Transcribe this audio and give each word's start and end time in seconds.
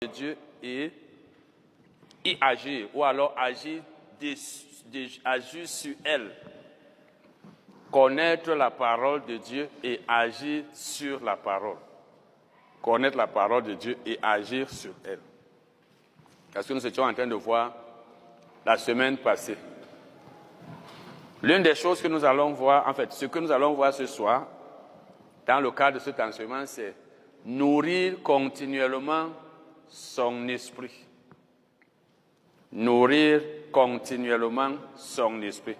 de 0.00 0.06
Dieu 0.06 0.36
et 0.62 0.92
y 2.24 2.36
agir, 2.40 2.88
ou 2.94 3.04
alors 3.04 3.34
agir, 3.36 3.82
agir 5.24 5.68
sur 5.68 5.94
elle. 6.04 6.30
Connaître 7.90 8.52
la 8.52 8.70
parole 8.70 9.24
de 9.26 9.36
Dieu 9.36 9.68
et 9.82 10.00
agir 10.08 10.64
sur 10.72 11.22
la 11.22 11.36
parole. 11.36 11.76
Connaître 12.80 13.16
la 13.16 13.26
parole 13.26 13.64
de 13.64 13.74
Dieu 13.74 13.98
et 14.06 14.18
agir 14.22 14.70
sur 14.70 14.92
elle. 15.04 15.20
Parce 16.54 16.66
que 16.66 16.72
nous 16.72 16.86
étions 16.86 17.04
en 17.04 17.12
train 17.12 17.26
de 17.26 17.34
voir 17.34 17.74
la 18.64 18.78
semaine 18.78 19.18
passée. 19.18 19.56
L'une 21.42 21.62
des 21.62 21.74
choses 21.74 22.00
que 22.00 22.08
nous 22.08 22.24
allons 22.24 22.52
voir, 22.52 22.86
en 22.86 22.94
fait, 22.94 23.12
ce 23.12 23.26
que 23.26 23.38
nous 23.38 23.50
allons 23.50 23.74
voir 23.74 23.92
ce 23.92 24.06
soir, 24.06 24.46
dans 25.52 25.60
le 25.60 25.70
cadre 25.70 25.98
de 25.98 26.02
cet 26.02 26.18
enseignement, 26.18 26.64
c'est 26.64 26.94
nourrir 27.44 28.22
continuellement 28.22 29.28
son 29.86 30.48
esprit. 30.48 31.04
Nourrir 32.72 33.42
continuellement 33.70 34.70
son 34.96 35.42
esprit. 35.42 35.76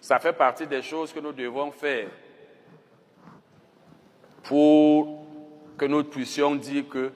Ça 0.00 0.18
fait 0.18 0.32
partie 0.32 0.66
des 0.66 0.82
choses 0.82 1.12
que 1.12 1.20
nous 1.20 1.30
devons 1.30 1.70
faire 1.70 2.08
pour 4.42 5.24
que 5.78 5.84
nous 5.84 6.02
puissions 6.02 6.56
dire 6.56 6.88
que 6.88 7.12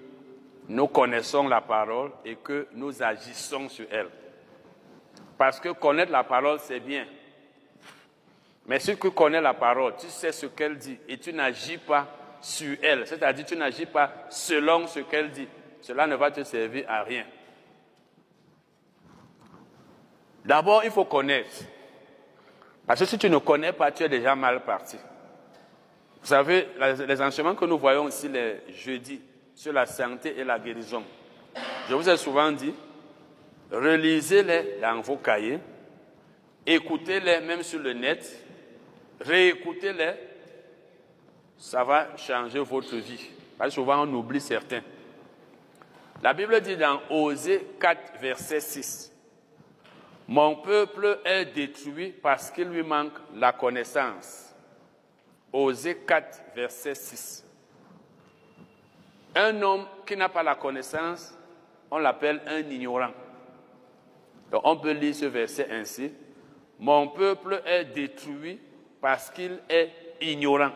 nous 0.69 0.87
connaissons 0.87 1.49
la 1.49 1.61
parole 1.61 2.13
et 2.25 2.37
que 2.37 2.69
nous 2.73 3.03
agissons 3.03 3.69
sur 3.69 3.87
elle. 3.91 4.11
Parce 5.37 5.59
que 5.59 5.71
connaître 5.71 6.13
la 6.13 6.23
parole, 6.23 6.61
c'est 6.61 6.79
bien. 6.79 7.05
Mais 8.69 8.79
si 8.79 8.97
tu 8.99 9.11
connais 9.11 9.41
la 9.41 9.55
parole, 9.55 9.95
tu 9.99 10.09
sais 10.09 10.31
ce 10.31 10.45
qu'elle 10.45 10.77
dit 10.77 10.99
et 11.09 11.17
tu 11.17 11.33
n'agis 11.33 11.79
pas 11.79 12.07
sur 12.43 12.77
elle, 12.83 13.07
c'est-à-dire 13.07 13.47
tu 13.47 13.57
n'agis 13.57 13.87
pas 13.87 14.13
selon 14.29 14.87
ce 14.87 15.01
qu'elle 15.01 15.31
dit, 15.31 15.49
cela 15.81 16.07
ne 16.07 16.15
va 16.15 16.31
te 16.31 16.45
servir 16.45 16.85
à 16.87 17.03
rien. 17.03 17.25
D'abord, 20.45 20.85
il 20.85 20.91
faut 20.91 21.07
connaître. 21.07 21.65
Parce 22.87 23.01
que 23.01 23.07
si 23.07 23.19
tu 23.19 23.31
ne 23.31 23.39
connais 23.39 23.73
pas, 23.73 23.91
tu 23.91 24.03
es 24.03 24.09
déjà 24.09 24.35
mal 24.37 24.63
parti. 24.65 24.99
Vous 26.21 26.27
savez, 26.27 26.69
les 26.79 27.23
enseignements 27.23 27.55
que 27.55 27.65
nous 27.65 27.79
voyons 27.79 28.09
ici 28.09 28.29
les 28.29 28.61
jeudis 28.75 29.21
sur 29.55 29.73
la 29.73 29.87
santé 29.87 30.39
et 30.39 30.45
la 30.45 30.59
guérison, 30.59 31.03
je 31.89 31.95
vous 31.95 32.09
ai 32.09 32.17
souvent 32.19 32.53
dit, 32.53 32.75
relisez-les 33.71 34.79
dans 34.81 35.01
vos 35.01 35.17
cahiers, 35.17 35.59
écoutez-les 36.67 37.41
même 37.41 37.63
sur 37.63 37.79
le 37.81 37.95
net, 37.95 38.45
réécoutez-les, 39.21 40.15
ça 41.57 41.85
va 41.85 42.17
changer 42.17 42.61
votre 42.61 42.97
vie. 42.97 43.31
Parce 43.57 43.71
que 43.71 43.75
souvent 43.75 44.07
on 44.07 44.15
oublie 44.15 44.41
certains. 44.41 44.83
La 46.23 46.33
Bible 46.33 46.61
dit 46.61 46.77
dans 46.77 47.01
Osée 47.11 47.67
4, 47.81 48.19
verset 48.21 48.61
6, 48.61 49.13
Mon 50.27 50.57
peuple 50.57 51.21
est 51.25 51.47
détruit 51.47 52.11
parce 52.11 52.51
qu'il 52.51 52.69
lui 52.69 52.83
manque 52.83 53.15
la 53.35 53.53
connaissance. 53.53 54.55
Osée 55.53 55.97
4, 56.07 56.41
verset 56.55 56.95
6. 56.95 57.45
Un 59.35 59.63
homme 59.63 59.87
qui 60.05 60.17
n'a 60.17 60.29
pas 60.29 60.43
la 60.43 60.57
connaissance, 60.57 61.35
on 61.91 61.99
l'appelle 61.99 62.43
un 62.47 62.59
ignorant. 62.59 63.13
Donc 64.51 64.63
on 64.65 64.77
peut 64.77 64.93
lire 64.93 65.15
ce 65.15 65.27
verset 65.27 65.69
ainsi. 65.71 66.13
Mon 66.79 67.09
peuple 67.09 67.63
est 67.65 67.85
détruit 67.85 68.61
parce 69.01 69.31
qu'il 69.31 69.61
est 69.69 69.91
ignorant. 70.21 70.73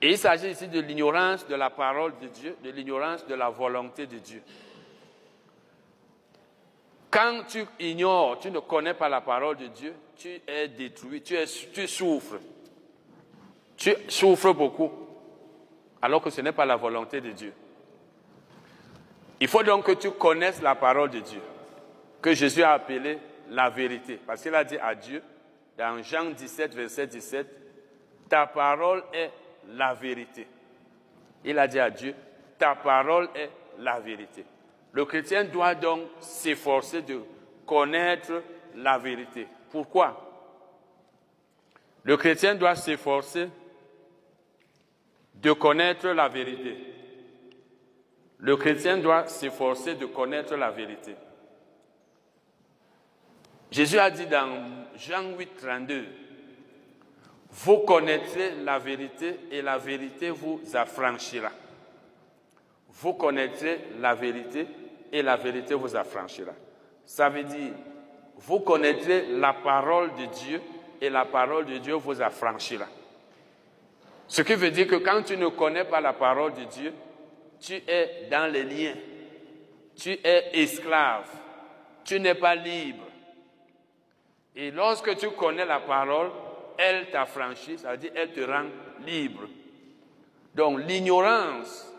Et 0.00 0.10
il 0.10 0.18
s'agit 0.18 0.50
ici 0.50 0.66
de 0.68 0.80
l'ignorance 0.80 1.46
de 1.46 1.54
la 1.54 1.70
parole 1.70 2.14
de 2.20 2.26
Dieu, 2.26 2.56
de 2.62 2.70
l'ignorance 2.70 3.24
de 3.26 3.34
la 3.34 3.50
volonté 3.50 4.06
de 4.06 4.18
Dieu. 4.18 4.42
Quand 7.08 7.42
tu 7.46 7.64
ignores, 7.78 8.40
tu 8.40 8.50
ne 8.50 8.58
connais 8.58 8.94
pas 8.94 9.08
la 9.08 9.20
parole 9.20 9.56
de 9.56 9.66
Dieu, 9.66 9.94
tu 10.16 10.40
es 10.46 10.68
détruit, 10.68 11.22
tu, 11.22 11.36
es, 11.36 11.44
tu 11.46 11.86
souffres. 11.86 12.40
Tu 13.76 13.94
souffres 14.08 14.52
beaucoup, 14.52 14.90
alors 16.00 16.22
que 16.22 16.30
ce 16.30 16.40
n'est 16.40 16.52
pas 16.52 16.66
la 16.66 16.76
volonté 16.76 17.20
de 17.20 17.30
Dieu. 17.30 17.52
Il 19.38 19.48
faut 19.48 19.62
donc 19.62 19.86
que 19.86 19.92
tu 19.92 20.10
connaisses 20.12 20.62
la 20.62 20.74
parole 20.74 21.10
de 21.10 21.20
Dieu, 21.20 21.40
que 22.20 22.32
Jésus 22.32 22.62
a 22.62 22.72
appelée 22.72 23.18
la 23.50 23.70
vérité. 23.70 24.18
Parce 24.26 24.42
qu'il 24.42 24.54
a 24.54 24.64
dit 24.64 24.78
à 24.78 24.94
Dieu, 24.94 25.22
dans 25.76 26.02
Jean 26.02 26.30
17, 26.30 26.74
verset 26.74 27.06
17, 27.06 27.46
ta 28.28 28.46
parole 28.46 29.02
est 29.12 29.30
la 29.68 29.94
vérité. 29.94 30.46
Il 31.44 31.58
a 31.58 31.66
dit 31.66 31.78
à 31.78 31.90
Dieu, 31.90 32.14
ta 32.58 32.74
parole 32.74 33.28
est 33.34 33.50
la 33.78 33.98
vérité. 34.00 34.44
Le 34.92 35.04
chrétien 35.04 35.44
doit 35.44 35.74
donc 35.74 36.02
s'efforcer 36.20 37.02
de 37.02 37.20
connaître 37.66 38.42
la 38.76 38.98
vérité. 38.98 39.46
Pourquoi? 39.70 40.28
Le 42.04 42.16
chrétien 42.16 42.54
doit 42.54 42.74
s'efforcer 42.74 43.48
de 45.34 45.52
connaître 45.52 46.08
la 46.08 46.28
vérité. 46.28 46.76
Le 48.38 48.56
chrétien 48.56 48.98
doit 48.98 49.26
s'efforcer 49.26 49.94
de 49.94 50.06
connaître 50.06 50.56
la 50.56 50.70
vérité. 50.70 51.14
Jésus 53.70 53.98
a 53.98 54.10
dit 54.10 54.26
dans 54.26 54.81
Jean 55.06 55.36
8, 55.36 55.48
32, 55.60 56.04
vous 57.50 57.78
connaîtrez 57.78 58.52
la 58.64 58.78
vérité 58.78 59.40
et 59.50 59.60
la 59.60 59.76
vérité 59.76 60.30
vous 60.30 60.60
affranchira. 60.74 61.50
Vous 62.88 63.14
connaîtrez 63.14 63.80
la 63.98 64.14
vérité 64.14 64.66
et 65.10 65.22
la 65.22 65.36
vérité 65.36 65.74
vous 65.74 65.96
affranchira. 65.96 66.52
Ça 67.04 67.28
veut 67.28 67.42
dire, 67.42 67.72
vous 68.36 68.60
connaîtrez 68.60 69.26
la 69.38 69.54
parole 69.54 70.10
de 70.14 70.26
Dieu 70.26 70.60
et 71.00 71.10
la 71.10 71.24
parole 71.24 71.66
de 71.66 71.78
Dieu 71.78 71.94
vous 71.94 72.22
affranchira. 72.22 72.86
Ce 74.28 74.42
qui 74.42 74.54
veut 74.54 74.70
dire 74.70 74.86
que 74.86 74.96
quand 74.96 75.24
tu 75.24 75.36
ne 75.36 75.48
connais 75.48 75.84
pas 75.84 76.00
la 76.00 76.12
parole 76.12 76.54
de 76.54 76.64
Dieu, 76.64 76.94
tu 77.60 77.74
es 77.74 78.28
dans 78.30 78.50
les 78.50 78.62
liens. 78.62 78.94
Tu 79.96 80.10
es 80.10 80.62
esclave. 80.62 81.28
Tu 82.04 82.20
n'es 82.20 82.34
pas 82.34 82.54
libre. 82.54 83.11
Et 84.54 84.70
lorsque 84.70 85.16
tu 85.16 85.30
connais 85.30 85.64
la 85.64 85.80
parole, 85.80 86.30
elle 86.76 87.10
t'affranchit, 87.10 87.78
ça 87.78 87.92
veut 87.92 87.96
dire 87.96 88.12
elle 88.14 88.32
te 88.32 88.40
rend 88.40 88.66
libre. 89.06 89.42
Donc 90.54 90.80
l'ignorance 90.80 91.90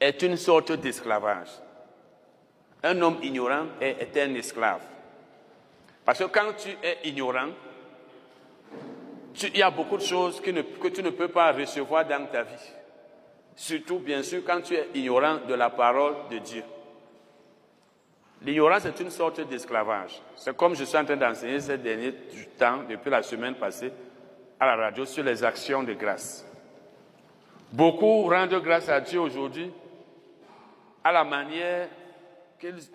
est 0.00 0.22
une 0.22 0.36
sorte 0.36 0.72
d'esclavage. 0.72 1.48
Un 2.82 3.00
homme 3.00 3.18
ignorant 3.22 3.66
est, 3.80 4.16
un 4.16 4.34
esclave. 4.34 4.82
Parce 6.04 6.18
que 6.18 6.24
quand 6.24 6.54
tu 6.58 6.70
es 6.82 6.98
ignorant, 7.04 7.50
il 9.40 9.56
y 9.56 9.62
a 9.62 9.70
beaucoup 9.70 9.96
de 9.96 10.02
choses 10.02 10.40
que 10.40 10.88
tu 10.88 11.02
ne 11.02 11.10
peux 11.10 11.28
pas 11.28 11.52
recevoir 11.52 12.04
dans 12.04 12.26
ta 12.26 12.42
vie. 12.42 12.72
Surtout, 13.54 14.00
bien 14.00 14.22
sûr, 14.24 14.42
quand 14.44 14.62
tu 14.62 14.74
es 14.74 14.88
ignorant 14.94 15.38
de 15.46 15.54
la 15.54 15.70
parole 15.70 16.14
de 16.30 16.38
Dieu. 16.38 16.64
L'ignorance 18.44 18.86
est 18.86 18.98
une 19.00 19.10
sorte 19.10 19.40
d'esclavage. 19.40 20.20
C'est 20.36 20.56
comme 20.56 20.74
je 20.74 20.84
suis 20.84 20.96
en 20.96 21.04
train 21.04 21.16
d'enseigner 21.16 21.60
ces 21.60 21.78
derniers 21.78 22.12
temps, 22.58 22.80
depuis 22.88 23.10
la 23.10 23.22
semaine 23.22 23.54
passée, 23.54 23.92
à 24.58 24.66
la 24.66 24.76
radio, 24.76 25.04
sur 25.04 25.22
les 25.22 25.44
actions 25.44 25.82
de 25.82 25.92
grâce. 25.92 26.44
Beaucoup 27.72 28.24
rendent 28.24 28.60
grâce 28.62 28.88
à 28.88 29.00
Dieu 29.00 29.20
aujourd'hui 29.20 29.70
à 31.04 31.12
la 31.12 31.24
manière 31.24 31.88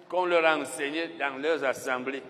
qu'on 0.09 0.25
leur 0.25 0.46
a 0.46 0.57
enseigné 0.57 1.09
dans 1.19 1.38
leurs 1.41 1.63
assemblées. 1.63 2.24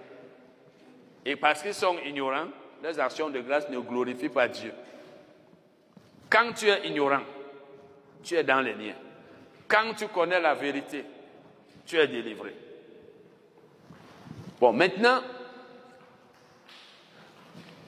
Et 1.25 1.35
parce 1.35 1.61
qu'ils 1.61 1.73
sont 1.73 1.97
ignorants, 2.05 2.47
leurs 2.81 2.99
actions 2.99 3.29
de 3.29 3.39
grâce 3.41 3.69
ne 3.69 3.79
glorifient 3.79 4.29
pas 4.29 4.47
Dieu. 4.47 4.71
Quand 6.29 6.53
tu 6.53 6.67
es 6.67 6.87
ignorant, 6.87 7.21
tu 8.23 8.35
es 8.35 8.43
dans 8.43 8.61
les 8.61 8.73
liens. 8.73 8.95
Quand 9.67 9.93
tu 9.95 10.07
connais 10.07 10.39
la 10.39 10.53
vérité, 10.53 11.03
tu 11.85 11.97
es 11.97 12.07
délivré. 12.07 12.55
Bon, 14.59 14.73
maintenant, 14.73 15.21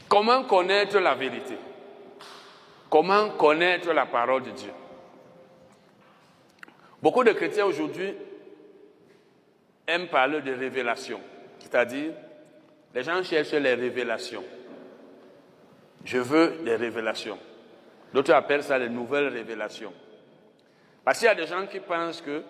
comment 0.07 0.43
connaître 0.43 0.99
la 0.99 1.15
vérité? 1.15 1.57
Comment 2.89 3.31
connaître 3.31 3.91
la 3.91 4.05
parole 4.05 4.43
de 4.43 4.51
Dieu? 4.51 4.71
Beaucoup 7.01 7.23
de 7.23 7.31
chrétiens 7.31 7.65
aujourd'hui 7.65 8.13
aiment 9.87 10.07
parler 10.07 10.41
de 10.41 10.53
révélation, 10.53 11.21
c'est-à-dire 11.59 12.11
les 12.93 13.03
gens 13.03 13.23
cherchent 13.23 13.51
les 13.51 13.73
révélations. 13.73 14.43
Je 16.03 16.17
veux 16.17 16.59
des 16.63 16.75
révélations. 16.75 17.37
D'autres 18.13 18.33
appellent 18.33 18.63
ça 18.63 18.77
les 18.77 18.89
nouvelles 18.89 19.27
révélations. 19.27 19.93
Parce 21.03 21.19
qu'il 21.19 21.27
y 21.27 21.31
a 21.31 21.35
des 21.35 21.47
gens 21.47 21.65
qui 21.67 21.79
pensent 21.79 22.21
que 22.21 22.43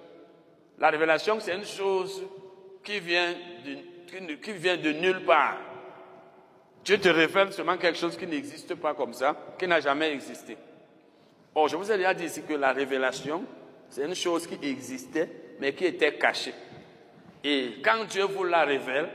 la 0.78 0.90
révélation, 0.90 1.40
c'est 1.40 1.56
une 1.56 1.66
chose 1.66 2.24
qui 2.84 3.00
vient, 3.00 3.34
de, 3.66 3.78
qui 4.12 4.52
vient 4.54 4.78
de 4.78 4.92
nulle 4.92 5.24
part. 5.26 5.58
Dieu 6.84 6.98
te 6.98 7.10
révèle 7.10 7.52
seulement 7.52 7.78
quelque 7.78 7.98
chose 7.98 8.18
qui 8.18 8.26
n'existe 8.26 8.76
pas 8.76 8.94
comme 8.94 9.14
ça, 9.14 9.36
qui 9.58 9.68
n'a 9.68 9.80
jamais 9.80 10.12
existé. 10.12 10.58
Or, 11.54 11.68
je 11.68 11.76
vous 11.76 11.92
ai 11.92 11.98
déjà 11.98 12.14
dit 12.14 12.26
ici 12.26 12.42
que 12.44 12.54
la 12.54 12.72
révélation, 12.72 13.44
c'est 13.90 14.06
une 14.06 14.16
chose 14.16 14.48
qui 14.48 14.58
existait, 14.68 15.30
mais 15.60 15.74
qui 15.74 15.86
était 15.86 16.14
cachée. 16.16 16.54
Et 17.44 17.76
quand 17.84 18.06
Dieu 18.06 18.24
vous 18.24 18.44
la 18.44 18.64
révèle, 18.64 19.10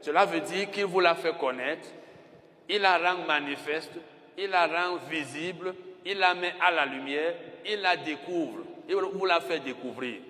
cela 0.00 0.24
veut 0.24 0.40
dire 0.40 0.70
qu'il 0.70 0.84
vous 0.84 1.00
la 1.00 1.14
fait 1.14 1.36
connaître, 1.36 1.88
il 2.68 2.80
la 2.80 2.98
rend 2.98 3.24
manifeste, 3.26 3.92
il 4.36 4.50
la 4.50 4.66
rend 4.66 4.96
visible, 5.10 5.74
il 6.04 6.18
la 6.18 6.34
met 6.34 6.54
à 6.60 6.70
la 6.70 6.86
lumière, 6.86 7.34
il 7.66 7.80
la 7.80 7.96
découvre, 7.96 8.60
il 8.88 8.94
vous 8.94 9.26
la 9.26 9.40
fait 9.40 9.60
découvrir. 9.60 10.20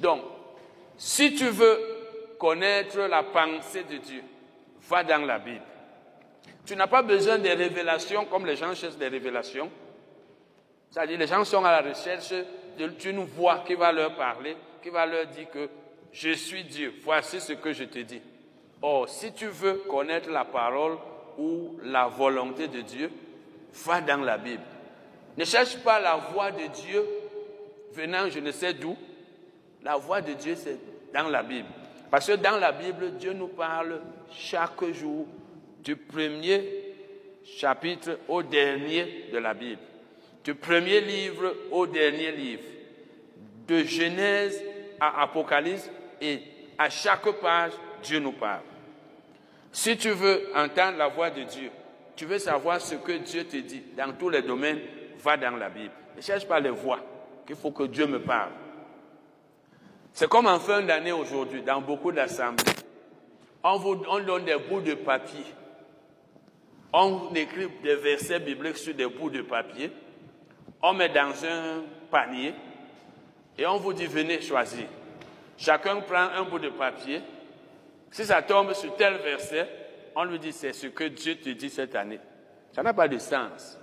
Donc, 0.00 0.22
si 0.96 1.34
tu 1.34 1.48
veux 1.48 2.01
connaître 2.42 2.98
la 3.02 3.22
pensée 3.22 3.84
de 3.84 3.98
Dieu, 3.98 4.24
va 4.88 5.04
dans 5.04 5.24
la 5.24 5.38
Bible. 5.38 5.62
Tu 6.66 6.74
n'as 6.74 6.88
pas 6.88 7.02
besoin 7.02 7.38
de 7.38 7.48
révélations 7.48 8.24
comme 8.24 8.46
les 8.46 8.56
gens 8.56 8.74
cherchent 8.74 8.96
des 8.96 9.06
révélations. 9.06 9.70
C'est-à-dire, 10.90 11.20
les 11.20 11.28
gens 11.28 11.44
sont 11.44 11.64
à 11.64 11.80
la 11.80 11.88
recherche 11.88 12.34
d'une 12.98 13.24
voix 13.24 13.62
qui 13.64 13.74
va 13.74 13.92
leur 13.92 14.16
parler, 14.16 14.56
qui 14.82 14.90
va 14.90 15.06
leur 15.06 15.26
dire 15.26 15.50
que 15.50 15.68
je 16.10 16.30
suis 16.30 16.64
Dieu, 16.64 16.92
voici 17.04 17.40
ce 17.40 17.52
que 17.52 17.72
je 17.72 17.84
te 17.84 18.00
dis. 18.00 18.20
Or, 18.82 19.08
si 19.08 19.32
tu 19.32 19.46
veux 19.46 19.74
connaître 19.88 20.28
la 20.28 20.44
parole 20.44 20.98
ou 21.38 21.78
la 21.84 22.08
volonté 22.08 22.66
de 22.66 22.80
Dieu, 22.80 23.12
va 23.72 24.00
dans 24.00 24.20
la 24.20 24.36
Bible. 24.36 24.64
Ne 25.38 25.44
cherche 25.44 25.76
pas 25.78 26.00
la 26.00 26.16
voix 26.16 26.50
de 26.50 26.66
Dieu 26.66 27.06
venant 27.92 28.28
je 28.28 28.40
ne 28.40 28.50
sais 28.50 28.74
d'où. 28.74 28.96
La 29.84 29.96
voix 29.96 30.20
de 30.20 30.32
Dieu, 30.32 30.56
c'est 30.56 30.78
dans 31.14 31.28
la 31.28 31.44
Bible. 31.44 31.68
Parce 32.12 32.26
que 32.26 32.32
dans 32.32 32.58
la 32.58 32.72
Bible, 32.72 33.12
Dieu 33.12 33.32
nous 33.32 33.48
parle 33.48 33.98
chaque 34.30 34.84
jour 34.92 35.26
du 35.82 35.96
premier 35.96 36.62
chapitre 37.42 38.18
au 38.28 38.42
dernier 38.42 39.30
de 39.32 39.38
la 39.38 39.54
Bible, 39.54 39.80
du 40.44 40.54
premier 40.54 41.00
livre 41.00 41.54
au 41.70 41.86
dernier 41.86 42.32
livre, 42.32 42.64
de 43.66 43.78
Genèse 43.84 44.62
à 45.00 45.22
Apocalypse, 45.22 45.90
et 46.20 46.42
à 46.76 46.90
chaque 46.90 47.30
page, 47.40 47.72
Dieu 48.02 48.18
nous 48.18 48.32
parle. 48.32 48.60
Si 49.72 49.96
tu 49.96 50.10
veux 50.10 50.50
entendre 50.54 50.98
la 50.98 51.08
voix 51.08 51.30
de 51.30 51.44
Dieu, 51.44 51.70
tu 52.14 52.26
veux 52.26 52.38
savoir 52.38 52.78
ce 52.82 52.96
que 52.96 53.12
Dieu 53.12 53.44
te 53.44 53.56
dit 53.56 53.84
dans 53.96 54.12
tous 54.12 54.28
les 54.28 54.42
domaines, 54.42 54.80
va 55.18 55.38
dans 55.38 55.56
la 55.56 55.70
Bible. 55.70 55.94
Ne 56.14 56.20
cherche 56.20 56.46
pas 56.46 56.60
les 56.60 56.68
voix, 56.68 57.00
qu'il 57.46 57.56
faut 57.56 57.70
que 57.70 57.84
Dieu 57.84 58.06
me 58.06 58.20
parle. 58.20 58.50
C'est 60.12 60.28
comme 60.28 60.46
en 60.46 60.58
fin 60.58 60.82
d'année 60.82 61.12
aujourd'hui, 61.12 61.62
dans 61.62 61.80
beaucoup 61.80 62.12
d'assemblées. 62.12 62.72
On 63.64 63.78
vous 63.78 64.02
on 64.08 64.20
donne 64.20 64.44
des 64.44 64.56
bouts 64.56 64.80
de 64.80 64.94
papier 64.94 65.44
on 66.92 67.32
écrit 67.34 67.68
des 67.82 67.96
versets 67.96 68.38
bibliques 68.38 68.76
sur 68.76 68.94
des 68.94 69.06
bouts 69.06 69.30
de 69.30 69.42
papier, 69.42 69.90
on 70.82 70.92
met 70.92 71.08
dans 71.08 71.32
un 71.44 71.82
panier 72.10 72.54
et 73.56 73.66
on 73.66 73.78
vous 73.78 73.92
dit 73.92 74.06
venez 74.06 74.40
choisir. 74.40 74.86
Chacun 75.56 76.00
prend 76.00 76.28
un 76.34 76.44
bout 76.44 76.58
de 76.58 76.68
papier. 76.68 77.22
Si 78.10 78.24
ça 78.24 78.42
tombe 78.42 78.72
sur 78.74 78.94
tel 78.96 79.14
verset, 79.18 79.68
on 80.14 80.24
lui 80.24 80.38
dit 80.38 80.52
c'est 80.52 80.72
ce 80.72 80.88
que 80.88 81.04
Dieu 81.04 81.36
te 81.36 81.48
dit 81.50 81.70
cette 81.70 81.94
année. 81.94 82.20
Ça 82.72 82.82
n'a 82.82 82.92
pas 82.92 83.08
de 83.08 83.18
sens. 83.18 83.78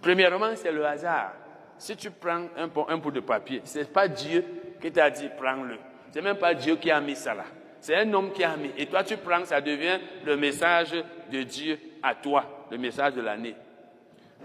Premièrement, 0.00 0.54
c'est 0.56 0.72
le 0.72 0.84
hasard. 0.84 1.32
Si 1.78 1.96
tu 1.96 2.10
prends 2.10 2.46
un, 2.56 2.68
un 2.88 2.96
bout 2.98 3.10
de 3.10 3.20
papier, 3.20 3.62
ce 3.64 3.78
n'est 3.78 3.84
pas 3.84 4.08
Dieu 4.08 4.44
qui 4.82 4.92
t'a 4.92 5.08
dit 5.08 5.28
prends-le. 5.38 5.78
Ce 6.10 6.18
n'est 6.18 6.24
même 6.24 6.36
pas 6.36 6.52
Dieu 6.52 6.76
qui 6.76 6.90
a 6.90 7.00
mis 7.00 7.16
ça 7.16 7.32
là. 7.32 7.44
C'est 7.80 7.96
un 7.96 8.12
homme 8.12 8.32
qui 8.32 8.44
a 8.44 8.56
mis. 8.56 8.70
Et 8.76 8.86
toi, 8.86 9.02
tu 9.02 9.16
prends, 9.16 9.44
ça 9.44 9.60
devient 9.60 9.98
le 10.24 10.36
message 10.36 10.92
de 11.30 11.42
Dieu 11.42 11.78
à 12.02 12.14
toi, 12.14 12.66
le 12.70 12.78
message 12.78 13.14
de 13.14 13.22
l'année. 13.22 13.54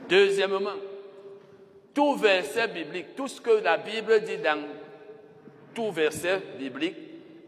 Deuxièmement, 0.07 0.72
tout 1.94 2.16
verset 2.16 2.68
biblique, 2.68 3.16
tout 3.16 3.28
ce 3.28 3.42
que 3.42 3.62
la 3.63 3.78
Bible 3.78 4.22
dit 4.22 4.38
dans 4.38 4.63
tout 5.74 5.92
verset 5.92 6.42
biblique 6.57 6.95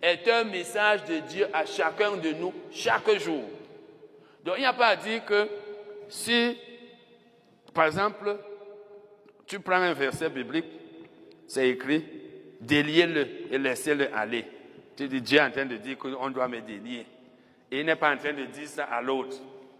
est 0.01 0.27
un 0.27 0.43
message 0.43 1.05
de 1.05 1.19
Dieu 1.19 1.47
à 1.53 1.65
chacun 1.65 2.17
de 2.17 2.31
nous 2.31 2.53
chaque 2.71 3.09
jour. 3.19 3.43
Donc 4.43 4.55
il 4.57 4.61
n'y 4.61 4.65
a 4.65 4.73
pas 4.73 4.87
à 4.87 4.95
dire 4.95 5.25
que 5.25 5.47
si, 6.07 6.57
par 7.73 7.85
exemple, 7.85 8.37
tu 9.45 9.59
prends 9.59 9.75
un 9.75 9.93
verset 9.93 10.29
biblique, 10.29 10.65
c'est 11.47 11.69
écrit, 11.69 12.05
déliez-le 12.59 13.27
et 13.51 13.57
laissez-le 13.57 14.13
aller. 14.15 14.45
Tu 14.95 15.07
dis, 15.07 15.21
Dieu 15.21 15.39
est 15.39 15.43
en 15.43 15.51
train 15.51 15.65
de 15.65 15.77
dire 15.77 15.97
qu'on 15.97 16.29
doit 16.29 16.47
me 16.47 16.59
délier. 16.61 17.05
Et 17.71 17.79
il 17.79 17.85
n'est 17.85 17.95
pas 17.95 18.13
en 18.13 18.17
train 18.17 18.33
de 18.33 18.45
dire 18.45 18.67
ça 18.67 18.85
à 18.85 19.01
l'autre. 19.01 19.37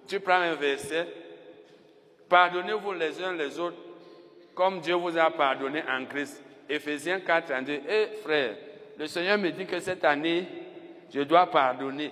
Tu 0.08 0.20
prends 0.20 0.40
un 0.40 0.56
verset, 0.56 1.08
pardonnez-vous 2.30 2.94
les 2.94 3.22
uns 3.22 3.34
les 3.34 3.60
autres, 3.60 3.78
comme 4.56 4.80
Dieu 4.80 4.96
vous 4.96 5.18
a 5.18 5.30
pardonné 5.32 5.84
en 5.90 6.06
Christ. 6.06 6.42
Éphésiens 6.70 7.20
4, 7.20 7.48
32. 7.48 7.80
Eh 7.88 8.08
frère, 8.24 8.56
le 8.98 9.08
Seigneur 9.08 9.38
me 9.38 9.50
dit 9.52 9.66
que 9.66 9.80
cette 9.80 10.04
année, 10.06 10.48
je 11.14 11.22
dois 11.22 11.50
pardonner. 11.50 12.12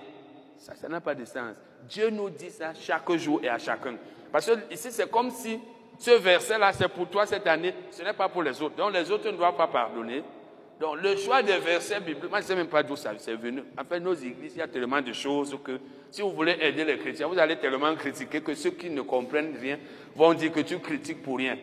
Ça, 0.58 0.74
ça 0.74 0.88
n'a 0.88 1.00
pas 1.00 1.14
de 1.14 1.24
sens. 1.24 1.54
Dieu 1.88 2.10
nous 2.10 2.30
dit 2.30 2.50
ça 2.50 2.74
chaque 2.74 3.10
jour 3.12 3.40
et 3.42 3.48
à 3.48 3.58
chacun. 3.58 3.96
Parce 4.32 4.46
que 4.46 4.72
ici, 4.72 4.88
c'est 4.90 5.10
comme 5.10 5.30
si 5.30 5.58
ce 5.98 6.10
verset-là, 6.10 6.72
c'est 6.72 6.88
pour 6.88 7.08
toi 7.08 7.26
cette 7.26 7.46
année, 7.46 7.74
ce 7.90 8.02
n'est 8.02 8.12
pas 8.12 8.28
pour 8.28 8.42
les 8.42 8.60
autres. 8.60 8.76
Donc 8.76 8.92
les 8.92 9.10
autres 9.10 9.30
ne 9.30 9.36
doivent 9.36 9.56
pas 9.56 9.68
pardonner. 9.68 10.22
Donc 10.80 11.02
le 11.02 11.16
choix 11.16 11.42
des 11.42 11.58
versets 11.58 12.00
bibliques, 12.00 12.30
moi 12.30 12.38
je 12.38 12.44
ne 12.44 12.48
sais 12.48 12.56
même 12.56 12.68
pas 12.68 12.82
d'où 12.82 12.94
ça 12.94 13.12
c'est 13.18 13.34
venu. 13.34 13.62
En 13.76 13.84
fait, 13.84 13.98
nos 13.98 14.14
églises, 14.14 14.52
il 14.54 14.58
y 14.58 14.62
a 14.62 14.68
tellement 14.68 15.00
de 15.00 15.12
choses 15.12 15.56
que 15.64 15.80
si 16.10 16.22
vous 16.22 16.30
voulez 16.30 16.56
aider 16.60 16.84
les 16.84 16.98
chrétiens, 16.98 17.26
vous 17.26 17.38
allez 17.38 17.56
tellement 17.56 17.94
critiquer 17.96 18.40
que 18.40 18.54
ceux 18.54 18.70
qui 18.70 18.88
ne 18.88 19.02
comprennent 19.02 19.56
rien 19.60 19.78
vont 20.14 20.32
dire 20.34 20.52
que 20.52 20.60
tu 20.60 20.78
critiques 20.78 21.22
pour 21.22 21.38
rien. 21.38 21.58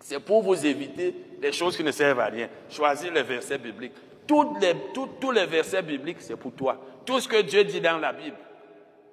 C'est 0.00 0.20
pour 0.20 0.42
vous 0.42 0.66
éviter 0.66 1.14
des 1.40 1.52
choses 1.52 1.76
qui 1.76 1.82
ne 1.82 1.90
servent 1.90 2.20
à 2.20 2.26
rien. 2.26 2.48
Choisir 2.68 3.12
les 3.12 3.22
versets 3.22 3.56
bibliques. 3.56 3.94
Tous 4.26 4.56
les, 4.60 4.74
tous 4.92 5.30
les 5.30 5.46
versets 5.46 5.82
bibliques, 5.82 6.18
c'est 6.20 6.36
pour 6.36 6.52
toi. 6.52 6.78
Tout 7.06 7.20
ce 7.20 7.28
que 7.28 7.40
Dieu 7.40 7.64
dit 7.64 7.80
dans 7.80 7.98
la 7.98 8.12
Bible, 8.12 8.36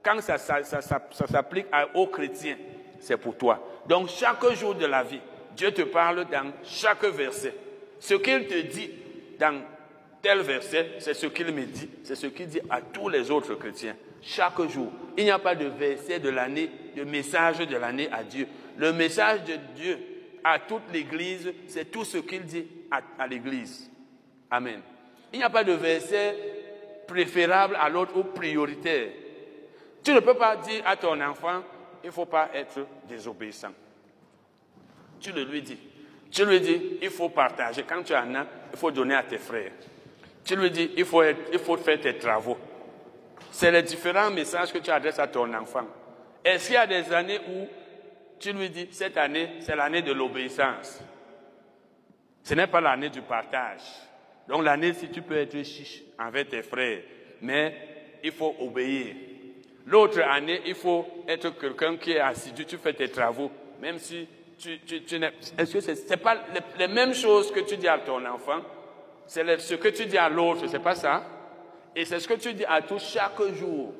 quand 0.04 0.20
ça, 0.22 0.38
ça, 0.38 0.64
ça, 0.64 0.82
ça 0.82 1.28
s'applique 1.28 1.68
aux 1.94 2.08
chrétiens, 2.08 2.58
c'est 3.00 3.18
pour 3.18 3.38
toi. 3.38 3.66
Donc 3.88 4.10
chaque 4.10 4.46
jour 4.54 4.76
de 4.76 4.86
la 4.86 5.04
vie, 5.04 5.22
Dieu 5.56 5.72
te 5.72 5.84
parle 5.84 6.26
dans 6.26 6.52
chaque 6.64 7.04
verset. 7.06 7.54
Ce 8.00 8.16
qu'il 8.16 8.48
te 8.48 8.62
dit 8.62 8.90
dans 9.42 9.60
tel 10.22 10.42
verset, 10.42 10.92
c'est 11.00 11.16
ce 11.16 11.26
qu'il 11.26 11.48
me 11.48 11.66
dit, 11.66 11.90
c'est 12.04 12.16
ce 12.16 12.28
qu'il 12.28 12.48
dit 12.48 12.62
à 12.70 12.80
tous 12.80 13.10
les 13.10 13.32
autres 13.32 13.56
chrétiens. 13.56 13.96
Chaque 14.22 14.62
jour. 14.70 14.92
Il 15.18 15.24
n'y 15.24 15.32
a 15.32 15.40
pas 15.40 15.56
de 15.56 15.66
verset 15.66 16.20
de 16.20 16.30
l'année, 16.30 16.70
de 16.96 17.04
message 17.04 17.58
de 17.58 17.76
l'année 17.76 18.08
à 18.12 18.24
Dieu. 18.24 18.48
Le 18.78 18.94
message 18.94 19.44
de 19.46 19.56
Dieu 19.76 20.00
à 20.44 20.60
toute 20.60 20.84
l'Église, 20.94 21.52
c'est 21.68 21.92
tout 21.92 22.06
ce 22.06 22.20
qu'il 22.20 22.44
dit 22.44 22.68
à, 22.92 23.28
l'Église. 23.28 23.90
Amen. 24.52 24.80
Il 25.34 25.40
n'y 25.40 25.44
a 25.44 25.50
pas 25.50 25.64
de 25.64 25.74
verset 25.74 26.38
préférable 27.08 27.76
à 27.82 27.90
l'autre 27.90 28.16
ou 28.16 28.24
prioritaire. 28.24 29.10
Tu 30.04 30.14
ne 30.14 30.20
peux 30.20 30.36
pas 30.36 30.56
dire 30.58 30.84
à 30.86 30.96
ton 30.96 31.20
enfant, 31.20 31.64
il 32.04 32.08
ne 32.08 32.12
faut 32.12 32.26
pas 32.26 32.52
être 32.54 32.86
désobéissant. 33.10 33.72
Tu 35.20 35.32
le 35.32 35.44
lui 35.46 35.64
dis. 35.64 35.80
Tu 36.30 36.46
lui 36.46 36.60
dis, 36.60 36.98
il 37.02 37.10
faut 37.10 37.30
partager. 37.30 37.84
Quand 37.84 38.04
tu 38.04 38.14
en 38.16 38.36
as, 38.36 38.46
il 38.72 38.78
faut 38.78 38.92
donner 38.92 39.16
à 39.16 39.24
tes 39.24 39.38
frères. 39.38 39.72
Tu 40.44 40.56
lui 40.56 40.72
dis, 40.72 40.92
il 40.98 41.06
faut, 41.06 41.24
il 41.24 41.60
faut 41.60 41.78
faire 41.78 42.00
tes 42.00 42.18
travaux. 42.18 42.58
C'est 43.52 43.72
les 43.72 43.84
différents 43.84 44.32
messages 44.32 44.72
que 44.72 44.80
tu 44.80 44.90
adresses 44.90 45.20
à 45.20 45.28
ton 45.28 45.54
enfant. 45.54 45.86
Est-ce 46.44 46.68
qu'il 46.68 46.76
y 46.76 46.78
a 46.78 46.88
des 46.88 47.14
années 47.14 47.40
où 47.48 47.68
tu 48.40 48.54
lui 48.54 48.70
dis, 48.70 48.88
cette 48.92 49.18
année, 49.18 49.50
c'est 49.60 49.76
l'année 49.76 50.02
de 50.02 50.12
l'obéissance? 50.12 51.00
Ce 52.44 52.54
n'est 52.56 52.68
pas 52.68 52.82
l'année 52.82 53.10
du 53.10 53.22
partage. 53.22 53.82
Donc 54.48 54.64
l'année, 54.64 54.94
si 54.94 55.10
tu 55.10 55.22
peux 55.22 55.38
être 55.38 55.64
chiche 55.64 56.02
avec 56.18 56.50
tes 56.50 56.64
frères, 56.64 57.02
mais 57.42 57.76
il 58.24 58.32
faut 58.32 58.56
obéir. 58.60 59.16
L'autre 59.86 60.22
année, 60.22 60.62
il 60.66 60.76
faut 60.76 61.24
être 61.28 61.58
quelqu'un 61.60 61.98
qui 61.98 62.14
est 62.14 62.20
assidu, 62.20 62.66
tu 62.66 62.78
fais 62.78 62.94
tes 62.94 63.10
travaux, 63.10 63.52
même 63.80 63.98
si 63.98 64.28
Est-ce 65.58 65.74
que 65.74 65.82
ce 65.82 66.10
n'est 66.10 66.18
pas 66.18 66.38
les, 66.78 66.88
mêmes 66.88 67.14
choses 67.14 67.52
que 67.52 67.62
tu 67.62 67.78
dis 67.78 67.88
à 67.88 68.00
ton 68.00 68.24
enfant? 68.26 68.62
C'est 69.28 69.60
ce 69.60 69.76
que 69.76 69.88
tu 69.88 70.06
dis 70.06 70.18
à 70.18 70.30
l'autre, 70.30 70.68
c'est 70.68 70.80
pas 70.80 70.96
ça? 70.96 71.24
Et 71.96 72.06
c'est 72.06 72.20
ce 72.20 72.28
que 72.28 72.36
tu 72.36 72.54
dis 72.54 72.66
à 72.66 72.82
tout 72.82 73.00
chaque 73.00 73.42
jour. 73.54 73.94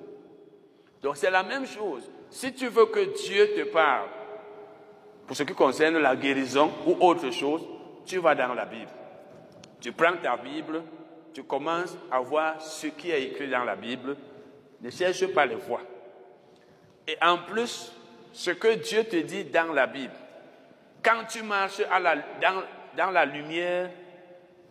Donc 1.02 1.18
c'est 1.18 1.32
la 1.32 1.44
même 1.44 1.66
chose. 1.66 2.10
Si 2.30 2.54
tu 2.54 2.68
veux 2.68 2.86
que 2.86 3.00
Dieu 3.26 3.54
te 3.56 3.64
parle, 3.70 4.08
pour 5.28 5.36
ce 5.36 5.44
qui 5.44 5.54
concerne 5.54 5.98
la 5.98 6.16
guérison 6.16 6.72
ou 6.86 6.98
autre 7.00 7.32
chose, 7.32 7.62
tu 8.06 8.18
vas 8.18 8.36
dans 8.36 8.54
la 8.54 8.66
Bible. 8.66 8.92
Tu 9.80 9.92
prends 9.92 10.16
ta 10.22 10.38
Bible, 10.38 10.84
tu 11.34 11.44
commences 11.44 11.98
à 12.12 12.20
voir 12.20 12.62
ce 12.62 12.88
qui 12.88 13.12
est 13.12 13.24
écrit 13.24 13.50
dans 13.50 13.64
la 13.64 13.76
Bible. 13.76 14.16
Ne 14.82 14.90
cherche 14.90 15.26
pas 15.28 15.46
les 15.46 15.56
voix. 15.56 15.82
Et 17.08 17.18
en 17.22 17.38
plus, 17.38 17.92
ce 18.34 18.52
que 18.52 18.76
Dieu 18.76 19.04
te 19.04 19.16
dit 19.18 19.46
dans 19.46 19.74
la 19.74 19.88
Bible, 19.88 20.14
quand 21.04 21.26
tu 21.30 21.44
marches 21.44 21.82
dans, 22.96 23.12
la 23.12 23.26
lumière 23.26 23.90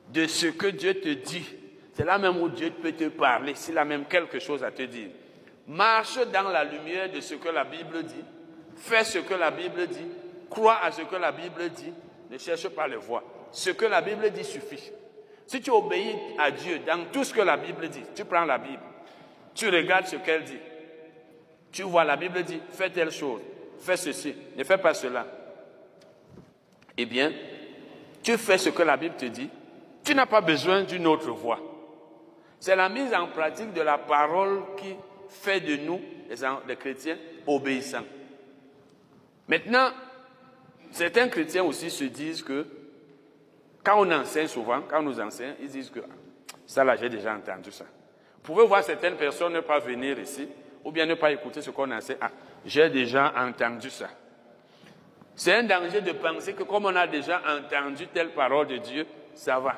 de 0.08 0.26
ce 0.26 0.46
que 0.46 0.68
Dieu 0.68 0.94
te 0.94 1.08
dit, 1.08 1.46
c'est 1.94 2.04
là 2.04 2.18
même 2.18 2.40
où 2.40 2.48
Dieu 2.48 2.70
peut 2.70 2.92
te 2.92 3.08
parler, 3.08 3.54
s'il 3.54 3.76
a 3.78 3.84
même 3.84 4.04
quelque 4.06 4.38
chose 4.38 4.62
à 4.62 4.70
te 4.70 4.82
dire. 4.82 5.08
Marche 5.66 6.18
dans 6.32 6.48
la 6.48 6.64
lumière 6.64 7.10
de 7.10 7.20
ce 7.20 7.34
que 7.34 7.48
la 7.48 7.64
Bible 7.64 8.02
dit, 8.04 8.24
fais 8.76 9.04
ce 9.04 9.18
que 9.18 9.34
la 9.34 9.50
Bible 9.50 9.86
dit, 9.86 10.06
crois 10.48 10.78
à 10.82 10.90
ce 10.92 11.02
que 11.02 11.16
la 11.16 11.32
Bible 11.32 11.68
dit, 11.70 11.92
ne 12.30 12.38
cherche 12.38 12.68
pas 12.68 12.88
les 12.88 12.96
voix. 12.96 13.22
Ce 13.52 13.70
que 13.70 13.84
la 13.84 14.00
Bible 14.00 14.30
dit 14.30 14.44
suffit. 14.44 14.92
Si 15.46 15.60
tu 15.60 15.70
obéis 15.70 16.14
à 16.38 16.50
Dieu 16.50 16.80
dans 16.86 17.06
tout 17.12 17.24
ce 17.24 17.34
que 17.34 17.40
la 17.40 17.56
Bible 17.56 17.88
dit, 17.88 18.02
tu 18.14 18.24
prends 18.24 18.44
la 18.44 18.58
Bible, 18.58 18.82
tu 19.54 19.68
regardes 19.68 20.06
ce 20.06 20.16
qu'elle 20.16 20.44
dit, 20.44 20.58
tu 21.72 21.82
vois, 21.82 22.04
la 22.04 22.16
Bible 22.16 22.42
dit, 22.42 22.60
fais 22.70 22.90
telle 22.90 23.10
chose, 23.10 23.40
fais 23.80 23.96
ceci, 23.96 24.34
ne 24.56 24.64
fais 24.64 24.78
pas 24.78 24.94
cela. 24.94 25.26
Eh 27.02 27.06
bien, 27.06 27.32
tu 28.22 28.36
fais 28.36 28.58
ce 28.58 28.68
que 28.68 28.82
la 28.82 28.98
Bible 28.98 29.14
te 29.16 29.24
dit, 29.24 29.48
tu 30.04 30.14
n'as 30.14 30.26
pas 30.26 30.42
besoin 30.42 30.82
d'une 30.82 31.06
autre 31.06 31.30
voie. 31.30 31.58
C'est 32.58 32.76
la 32.76 32.90
mise 32.90 33.14
en 33.14 33.28
pratique 33.28 33.72
de 33.72 33.80
la 33.80 33.96
parole 33.96 34.60
qui 34.76 34.94
fait 35.30 35.60
de 35.60 35.76
nous, 35.76 35.98
les 36.68 36.76
chrétiens, 36.76 37.16
obéissants. 37.46 38.04
Maintenant, 39.48 39.88
certains 40.90 41.28
chrétiens 41.28 41.64
aussi 41.64 41.88
se 41.88 42.04
disent 42.04 42.42
que, 42.42 42.66
quand 43.82 44.06
on 44.06 44.12
enseigne 44.12 44.48
souvent, 44.48 44.82
quand 44.82 45.00
on 45.00 45.04
nous 45.04 45.20
enseigne, 45.20 45.54
ils 45.62 45.70
disent 45.70 45.88
que 45.88 46.00
ça 46.66 46.84
là, 46.84 46.96
j'ai 46.96 47.08
déjà 47.08 47.34
entendu 47.34 47.72
ça. 47.72 47.86
Vous 48.44 48.52
pouvez 48.52 48.66
voir 48.66 48.84
certaines 48.84 49.16
personnes 49.16 49.54
ne 49.54 49.60
pas 49.60 49.78
venir 49.78 50.18
ici, 50.18 50.46
ou 50.84 50.92
bien 50.92 51.06
ne 51.06 51.14
pas 51.14 51.32
écouter 51.32 51.62
ce 51.62 51.70
qu'on 51.70 51.90
enseigne. 51.90 52.18
Ah, 52.20 52.30
j'ai 52.66 52.90
déjà 52.90 53.32
entendu 53.38 53.88
ça. 53.88 54.10
C'est 55.40 55.54
un 55.54 55.62
danger 55.62 56.02
de 56.02 56.12
penser 56.12 56.52
que 56.52 56.64
comme 56.64 56.84
on 56.84 56.94
a 56.94 57.06
déjà 57.06 57.40
entendu 57.48 58.06
telle 58.08 58.28
parole 58.28 58.66
de 58.66 58.76
Dieu, 58.76 59.06
ça 59.32 59.58
va. 59.58 59.74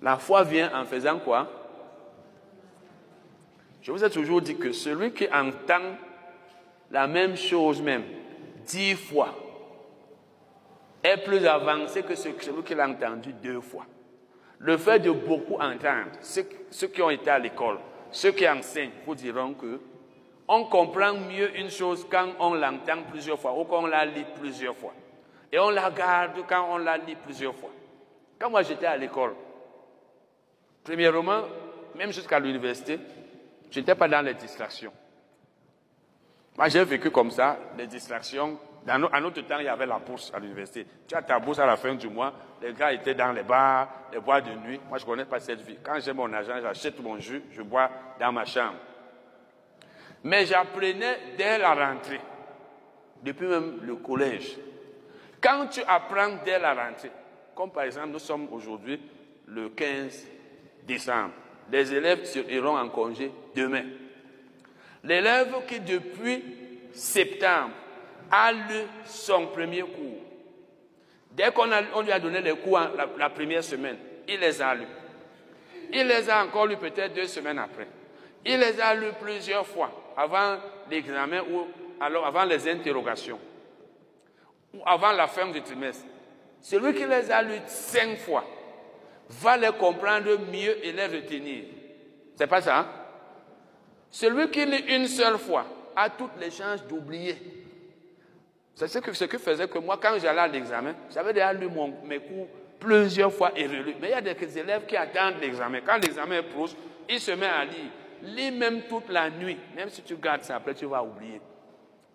La 0.00 0.18
foi 0.18 0.44
vient 0.44 0.70
en 0.72 0.84
faisant 0.84 1.18
quoi? 1.18 1.50
Je 3.80 3.90
vous 3.90 4.04
ai 4.04 4.08
toujours 4.08 4.40
dit 4.40 4.56
que 4.56 4.70
celui 4.70 5.12
qui 5.12 5.26
entend 5.26 5.96
la 6.92 7.08
même 7.08 7.36
chose 7.36 7.82
même 7.82 8.04
dix 8.64 8.94
fois 8.94 9.34
est 11.02 11.16
plus 11.24 11.44
avancé 11.44 12.04
que 12.04 12.14
celui 12.14 12.62
qui 12.64 12.76
l'a 12.76 12.88
entendu 12.88 13.32
deux 13.32 13.60
fois. 13.60 13.86
Le 14.60 14.76
fait 14.76 15.00
de 15.00 15.10
beaucoup 15.10 15.56
entendre, 15.56 16.12
ceux, 16.20 16.86
qui 16.86 17.02
ont 17.02 17.10
été 17.10 17.30
à 17.30 17.40
l'école, 17.40 17.80
ceux 18.12 18.30
qui 18.30 18.48
enseignent, 18.48 18.92
vous 19.04 19.16
diront 19.16 19.54
que 19.54 19.80
on 20.54 20.64
comprend 20.64 21.14
mieux 21.14 21.58
une 21.58 21.70
chose 21.70 22.06
quand 22.10 22.28
on 22.38 22.54
l'entend 22.54 23.02
plusieurs 23.10 23.38
fois 23.38 23.58
ou 23.58 23.64
quand 23.64 23.84
on 23.84 23.86
la 23.86 24.04
lit 24.04 24.26
plusieurs 24.38 24.76
fois. 24.76 24.92
Et 25.50 25.58
on 25.58 25.70
la 25.70 25.90
garde 25.90 26.44
quand 26.48 26.68
on 26.70 26.78
la 26.78 26.98
lit 26.98 27.16
plusieurs 27.16 27.54
fois. 27.54 27.70
Quand 28.38 28.50
moi 28.50 28.62
j'étais 28.62 28.86
à 28.86 28.96
l'école, 28.96 29.34
Premièrement, 30.84 31.42
même 31.94 32.12
jusqu'à 32.12 32.40
l'université, 32.40 32.98
je 33.70 33.78
n'étais 33.78 33.94
pas 33.94 34.08
dans 34.08 34.22
les 34.22 34.34
distractions. 34.34 34.92
Moi, 36.56 36.68
j'ai 36.68 36.84
vécu 36.84 37.10
comme 37.10 37.30
ça, 37.30 37.56
les 37.78 37.86
distractions. 37.86 38.58
Dans, 38.84 39.06
à 39.12 39.20
notre 39.20 39.40
temps, 39.42 39.58
il 39.60 39.66
y 39.66 39.68
avait 39.68 39.86
la 39.86 40.00
bourse 40.00 40.32
à 40.34 40.40
l'université. 40.40 40.84
Tu 41.06 41.14
as 41.14 41.22
ta 41.22 41.38
bourse 41.38 41.60
à 41.60 41.66
la 41.66 41.76
fin 41.76 41.94
du 41.94 42.08
mois, 42.08 42.32
les 42.60 42.72
gars 42.72 42.92
étaient 42.92 43.14
dans 43.14 43.30
les 43.30 43.44
bars, 43.44 43.88
les 44.12 44.18
bois 44.18 44.40
de 44.40 44.50
nuit. 44.54 44.80
Moi, 44.88 44.98
je 44.98 45.04
ne 45.04 45.10
connais 45.10 45.24
pas 45.24 45.38
cette 45.38 45.60
vie. 45.60 45.78
Quand 45.82 46.00
j'ai 46.00 46.12
mon 46.12 46.32
argent, 46.32 46.54
j'achète 46.60 47.00
mon 47.00 47.16
jus, 47.18 47.44
je 47.52 47.62
bois 47.62 47.88
dans 48.18 48.32
ma 48.32 48.44
chambre. 48.44 48.74
Mais 50.24 50.46
j'apprenais 50.46 51.18
dès 51.36 51.58
la 51.58 51.74
rentrée, 51.74 52.20
depuis 53.22 53.46
même 53.46 53.80
le 53.82 53.96
collège. 53.96 54.56
Quand 55.40 55.66
tu 55.66 55.80
apprends 55.86 56.38
dès 56.44 56.58
la 56.58 56.74
rentrée, 56.74 57.10
comme 57.54 57.72
par 57.72 57.84
exemple, 57.84 58.10
nous 58.10 58.18
sommes 58.20 58.48
aujourd'hui 58.52 59.00
le 59.48 59.70
15 59.70 60.26
décembre. 60.84 61.32
Les 61.70 61.92
élèves 61.92 62.28
iront 62.48 62.78
en 62.78 62.88
congé 62.88 63.32
demain. 63.54 63.84
L'élève 65.04 65.52
qui 65.66 65.80
depuis 65.80 66.44
septembre 66.92 67.72
a 68.30 68.52
lu 68.52 68.82
son 69.04 69.48
premier 69.48 69.82
cours, 69.82 70.22
dès 71.32 71.50
qu'on 71.50 71.66
lui 72.02 72.12
a 72.12 72.20
donné 72.20 72.40
les 72.40 72.56
cours 72.56 72.78
la, 72.78 73.08
la, 73.18 73.30
première 73.30 73.64
semaine, 73.64 73.96
il 74.28 74.38
les 74.38 74.62
a 74.62 74.74
lus. 74.74 74.86
Il 75.92 76.06
les 76.06 76.30
a 76.30 76.44
encore 76.44 76.66
lus 76.66 76.76
peut-être 76.76 77.12
deux 77.14 77.26
semaines 77.26 77.58
après. 77.58 77.88
Il 78.46 78.58
les 78.58 78.80
a 78.80 78.94
lus 78.94 79.12
plusieurs 79.20 79.66
fois 79.66 80.01
avant 80.16 80.58
l'examen 80.90 81.42
ou 81.42 81.66
alors 82.00 82.26
avant 82.26 82.44
les 82.44 82.68
interrogations 82.68 83.38
ou 84.74 84.78
avant 84.84 85.12
la 85.12 85.26
fin 85.26 85.48
du 85.48 85.60
trimestre. 85.62 86.04
Celui 86.60 86.94
qui 86.94 87.04
les 87.04 87.30
a 87.30 87.42
lus 87.42 87.60
cinq 87.66 88.18
fois, 88.18 88.44
va 89.40 89.56
les 89.56 89.72
comprendre 89.72 90.38
mieux 90.52 90.84
et 90.84 90.92
les 90.92 91.06
retenir. 91.06 91.64
C'est 92.36 92.46
pas 92.46 92.60
ça? 92.60 92.78
Hein? 92.78 92.88
Celui 94.10 94.50
qui 94.50 94.64
lit 94.66 94.84
une 94.94 95.06
seule 95.06 95.38
fois 95.38 95.64
a 95.96 96.10
toutes 96.10 96.38
les 96.38 96.50
chances 96.50 96.86
d'oublier. 96.86 97.36
C'est 98.74 98.88
ce 98.88 98.98
que, 98.98 99.12
ce 99.12 99.24
que 99.24 99.38
faisait 99.38 99.68
que 99.68 99.78
moi, 99.78 99.98
quand 100.00 100.18
j'allais 100.20 100.40
à 100.40 100.48
l'examen, 100.48 100.94
j'avais 101.12 101.32
déjà 101.32 101.52
lu 101.52 101.68
mes 102.04 102.18
cours 102.18 102.48
plusieurs 102.78 103.32
fois 103.32 103.52
et 103.56 103.66
relu. 103.66 103.94
Mais 104.00 104.08
il 104.08 104.10
y 104.10 104.14
a 104.14 104.20
des 104.20 104.58
élèves 104.58 104.86
qui 104.86 104.96
attendent 104.96 105.40
l'examen. 105.40 105.80
Quand 105.84 105.98
l'examen 105.98 106.38
est 106.38 106.42
proche, 106.42 106.72
ils 107.08 107.20
se 107.20 107.30
mettent 107.32 107.50
à 107.50 107.64
lire. 107.64 107.90
Lis 108.22 108.50
même 108.50 108.82
toute 108.88 109.08
la 109.08 109.30
nuit. 109.30 109.58
Même 109.74 109.88
si 109.88 110.02
tu 110.02 110.16
gardes 110.16 110.42
ça, 110.42 110.56
après 110.56 110.74
tu 110.74 110.86
vas 110.86 111.02
oublier. 111.02 111.40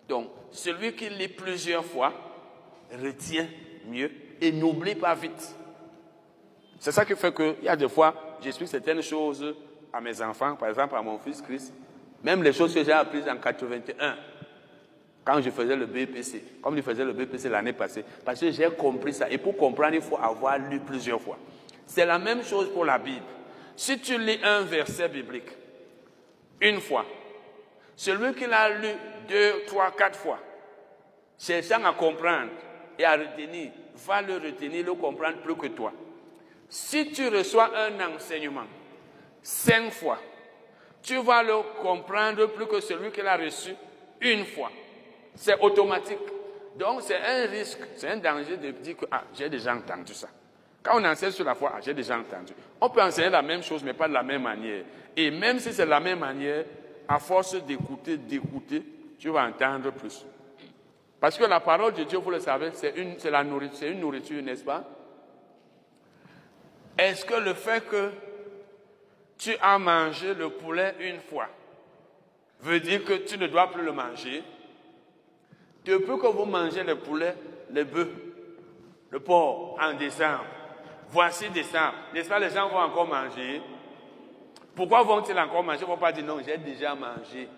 Donc, 0.08 0.28
celui 0.50 0.94
qui 0.94 1.08
lit 1.10 1.28
plusieurs 1.28 1.84
fois 1.84 2.12
retient 2.90 3.46
mieux 3.86 4.10
et 4.40 4.50
n'oublie 4.52 4.94
pas 4.94 5.14
vite. 5.14 5.54
C'est 6.78 6.92
ça 6.92 7.04
qui 7.04 7.14
fait 7.14 7.34
qu'il 7.34 7.56
y 7.62 7.68
a 7.68 7.76
des 7.76 7.88
fois, 7.88 8.38
j'explique 8.40 8.68
certaines 8.68 9.02
choses 9.02 9.54
à 9.92 10.00
mes 10.00 10.22
enfants, 10.22 10.54
par 10.56 10.68
exemple 10.68 10.94
à 10.96 11.02
mon 11.02 11.18
fils 11.18 11.42
Chris, 11.42 11.72
même 12.22 12.42
les 12.42 12.52
choses 12.52 12.72
que 12.72 12.82
j'ai 12.82 12.92
apprises 12.92 13.28
en 13.28 13.36
81, 13.36 14.16
quand 15.24 15.42
je 15.42 15.50
faisais 15.50 15.76
le 15.76 15.86
BPC, 15.86 16.42
comme 16.62 16.76
je 16.76 16.82
faisais 16.82 17.04
le 17.04 17.12
BPC 17.12 17.48
l'année 17.48 17.72
passée, 17.74 18.04
parce 18.24 18.40
que 18.40 18.50
j'ai 18.50 18.70
compris 18.70 19.12
ça. 19.12 19.28
Et 19.28 19.36
pour 19.36 19.56
comprendre, 19.56 19.94
il 19.94 20.00
faut 20.00 20.16
avoir 20.16 20.58
lu 20.58 20.80
plusieurs 20.80 21.20
fois. 21.20 21.36
C'est 21.84 22.06
la 22.06 22.18
même 22.18 22.42
chose 22.42 22.72
pour 22.72 22.84
la 22.84 22.98
Bible. 22.98 23.26
Si 23.76 23.98
tu 23.98 24.18
lis 24.18 24.38
un 24.42 24.62
verset 24.62 25.08
biblique 25.08 25.50
une 26.60 26.80
fois, 26.80 27.04
celui 27.96 28.34
qui 28.34 28.46
l'a 28.46 28.68
lu 28.70 28.88
deux, 29.28 29.64
trois, 29.66 29.90
quatre 29.92 30.18
fois, 30.18 30.38
cherchant 31.38 31.84
à 31.84 31.92
comprendre 31.92 32.50
et 32.98 33.04
à 33.04 33.12
retenir, 33.12 33.70
va 33.94 34.22
le 34.22 34.34
retenir, 34.34 34.84
le 34.84 34.94
comprendre 34.94 35.38
plus 35.38 35.56
que 35.56 35.66
toi. 35.68 35.92
Si 36.68 37.10
tu 37.12 37.28
reçois 37.28 37.70
un 37.76 38.14
enseignement 38.14 38.66
cinq 39.42 39.90
fois, 39.90 40.18
tu 41.02 41.16
vas 41.22 41.42
le 41.42 41.54
comprendre 41.80 42.46
plus 42.46 42.66
que 42.66 42.80
celui 42.80 43.10
qui 43.10 43.22
l'a 43.22 43.36
reçu 43.36 43.74
une 44.20 44.44
fois. 44.44 44.70
C'est 45.34 45.58
automatique. 45.60 46.18
Donc 46.76 47.02
c'est 47.02 47.16
un 47.16 47.46
risque, 47.46 47.80
c'est 47.96 48.08
un 48.08 48.16
danger 48.18 48.56
de 48.56 48.70
dire 48.72 48.96
que 48.96 49.06
ah, 49.10 49.24
j'ai 49.34 49.48
déjà 49.48 49.74
entendu 49.74 50.14
ça. 50.14 50.28
Quand 50.88 51.02
on 51.02 51.04
enseigne 51.04 51.32
sur 51.32 51.44
la 51.44 51.54
foi, 51.54 51.72
ah, 51.74 51.80
j'ai 51.82 51.92
déjà 51.92 52.16
entendu. 52.16 52.54
On 52.80 52.88
peut 52.88 53.02
enseigner 53.02 53.28
la 53.28 53.42
même 53.42 53.62
chose, 53.62 53.84
mais 53.84 53.92
pas 53.92 54.08
de 54.08 54.14
la 54.14 54.22
même 54.22 54.42
manière. 54.42 54.84
Et 55.14 55.30
même 55.30 55.58
si 55.58 55.70
c'est 55.74 55.84
la 55.84 56.00
même 56.00 56.20
manière, 56.20 56.64
à 57.06 57.18
force 57.18 57.62
d'écouter, 57.66 58.16
d'écouter, 58.16 58.82
tu 59.18 59.28
vas 59.28 59.44
entendre 59.44 59.90
plus. 59.92 60.24
Parce 61.20 61.36
que 61.36 61.44
la 61.44 61.60
parole 61.60 61.92
de 61.92 62.04
Dieu, 62.04 62.18
vous 62.18 62.30
le 62.30 62.40
savez, 62.40 62.70
c'est 62.72 62.94
une, 62.96 63.16
la 63.30 63.44
nourriture, 63.44 63.90
une 63.90 64.00
nourriture, 64.00 64.42
n'est-ce 64.42 64.64
pas? 64.64 64.82
Est-ce 66.96 67.26
que 67.26 67.34
le 67.34 67.52
fait 67.52 67.86
que 67.86 68.10
tu 69.36 69.54
as 69.60 69.78
mangé 69.78 70.32
le 70.32 70.48
poulet 70.48 70.94
une 71.00 71.20
fois 71.20 71.48
veut 72.60 72.80
dire 72.80 73.04
que 73.04 73.12
tu 73.12 73.36
ne 73.36 73.46
dois 73.46 73.70
plus 73.70 73.82
le 73.82 73.92
manger? 73.92 74.42
Depuis 75.84 76.18
que 76.18 76.28
vous 76.28 76.46
mangez 76.46 76.82
le 76.82 76.96
poulet, 76.96 77.34
le 77.74 77.84
bœuf, 77.84 78.08
le 79.10 79.20
porc 79.20 79.76
en 79.80 79.92
décembre, 79.92 80.44
voici 81.10 81.48
décembre, 81.50 81.94
n'est-ce 82.12 82.28
pas, 82.28 82.38
les 82.38 82.50
gens 82.50 82.68
vont 82.68 82.78
encore 82.78 83.06
manger? 83.06 83.62
Pourquoi 84.74 85.02
vont-ils 85.02 85.38
encore 85.38 85.62
manger? 85.62 85.80
Ils 85.80 85.84
ne 85.84 85.90
vont 85.90 85.96
pas 85.96 86.12
dire 86.12 86.24
non, 86.24 86.38
j'ai 86.44 86.58
déjà 86.58 86.94
mangé. 86.94 87.48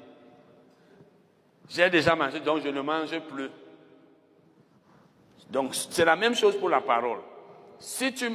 J'ai 1.69 1.91
déjà 1.91 2.15
mangé, 2.17 2.41
donc 2.41 2.63
je 2.63 2.69
ne 2.69 2.81
mange 2.81 3.19
plus. 3.21 3.51
Donc 5.51 5.75
c'est 5.75 6.05
la 6.05 6.17
même 6.17 6.35
chose 6.35 6.57
pour 6.57 6.69
la 6.69 6.81
parole. 6.81 7.19
Si 7.79 8.13
tu 8.13 8.31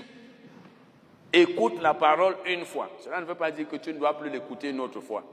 écoute 1.36 1.82
la 1.82 1.94
parole 1.94 2.38
une 2.46 2.66
fois. 2.66 2.90
Cela 3.00 3.20
ne 3.20 3.26
veut 3.26 3.36
pas 3.36 3.52
dire 3.52 3.68
que 3.68 3.76
tu 3.76 3.94
ne 3.94 4.00
dois 4.00 4.18
plus 4.18 4.30
l'écouter 4.30 4.70
une 4.70 4.80
autre 4.80 5.02
fois. 5.02 5.24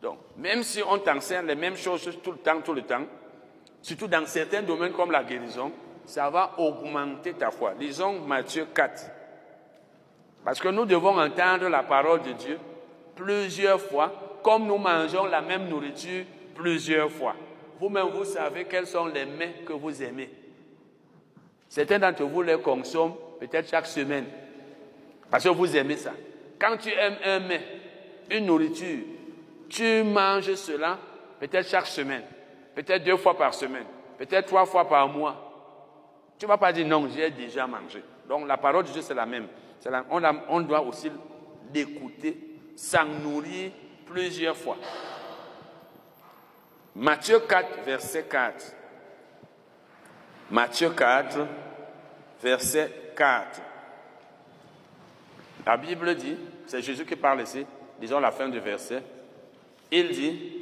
Donc, 0.00 0.18
même 0.36 0.62
si 0.62 0.82
on 0.82 0.98
t'enseigne 0.98 1.46
les 1.46 1.54
mêmes 1.54 1.76
choses 1.76 2.18
tout 2.22 2.32
le 2.32 2.38
temps, 2.38 2.60
tout 2.60 2.74
le 2.74 2.82
temps, 2.82 3.04
surtout 3.80 4.08
dans 4.08 4.26
certains 4.26 4.62
domaines 4.62 4.92
comme 4.92 5.10
la 5.10 5.24
guérison, 5.24 5.72
ça 6.06 6.30
va 6.30 6.52
augmenter 6.58 7.34
ta 7.34 7.50
foi. 7.50 7.74
Lisons 7.78 8.20
Matthieu 8.20 8.66
4. 8.74 9.10
Parce 10.44 10.60
que 10.60 10.68
nous 10.68 10.84
devons 10.84 11.18
entendre 11.18 11.68
la 11.68 11.82
parole 11.82 12.22
de 12.22 12.32
Dieu 12.32 12.58
plusieurs 13.16 13.80
fois, 13.80 14.38
comme 14.42 14.66
nous 14.66 14.78
mangeons 14.78 15.26
la 15.26 15.40
même 15.40 15.68
nourriture 15.68 16.24
plusieurs 16.54 17.10
fois. 17.10 17.34
Vous-même, 17.80 18.08
vous 18.08 18.24
savez 18.24 18.64
quels 18.64 18.86
sont 18.86 19.06
les 19.06 19.26
mets 19.26 19.64
que 19.66 19.72
vous 19.72 20.02
aimez. 20.02 20.30
Certains 21.68 21.98
d'entre 21.98 22.22
vous 22.24 22.42
les 22.42 22.58
consomment 22.58 23.16
peut-être 23.40 23.68
chaque 23.68 23.86
semaine. 23.86 24.26
Parce 25.30 25.44
que 25.44 25.48
vous 25.48 25.76
aimez 25.76 25.96
ça. 25.96 26.12
Quand 26.58 26.76
tu 26.76 26.90
aimes 26.90 27.16
un 27.24 27.40
mets, 27.40 27.66
une 28.30 28.46
nourriture, 28.46 29.04
tu 29.68 30.02
manges 30.04 30.54
cela 30.54 30.98
peut-être 31.40 31.68
chaque 31.68 31.86
semaine, 31.86 32.22
peut-être 32.74 33.04
deux 33.04 33.16
fois 33.16 33.36
par 33.36 33.52
semaine. 33.52 33.84
peut-être 34.16 34.46
trois 34.46 34.66
fois 34.66 34.88
par 34.88 35.08
mois, 35.08 35.45
tu 36.38 36.44
ne 36.44 36.48
vas 36.48 36.58
pas 36.58 36.72
dire 36.72 36.86
non, 36.86 37.08
j'ai 37.14 37.30
déjà 37.30 37.66
mangé. 37.66 38.02
Donc 38.28 38.46
la 38.46 38.56
parole 38.56 38.84
de 38.84 38.90
Dieu, 38.90 39.02
c'est 39.02 39.14
la 39.14 39.26
même. 39.26 39.46
on, 40.10 40.60
doit 40.60 40.82
aussi 40.82 41.10
l'écouter, 41.72 42.38
s'en 42.76 43.04
nourrir 43.04 43.70
plusieurs 44.04 44.56
fois. 44.56 44.76
Matthieu 46.94 47.40
4, 47.40 47.84
verset 47.84 48.24
4. 48.24 48.74
Matthieu 50.50 50.90
4, 50.90 51.38
verset 52.42 53.12
4. 53.16 53.60
La 55.64 55.76
Bible 55.76 56.14
dit, 56.14 56.36
c'est 56.66 56.82
Jésus 56.82 57.04
qui 57.04 57.16
parle 57.16 57.42
ici, 57.42 57.66
disons 57.98 58.20
la 58.20 58.30
fin 58.30 58.48
du 58.48 58.60
verset, 58.60 59.02
il 59.90 60.10
dit, 60.10 60.56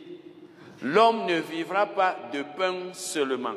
L'homme 0.82 1.26
ne 1.26 1.40
vivra 1.40 1.86
pas 1.86 2.16
de 2.32 2.42
pain 2.42 2.92
seulement, 2.92 3.54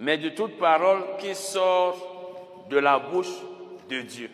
mais 0.00 0.16
de 0.16 0.30
toute 0.30 0.56
parole 0.56 1.02
qui 1.18 1.34
sort 1.34 2.66
de 2.70 2.78
la 2.78 2.98
bouche 2.98 3.42
de 3.88 4.00
Dieu. 4.00 4.30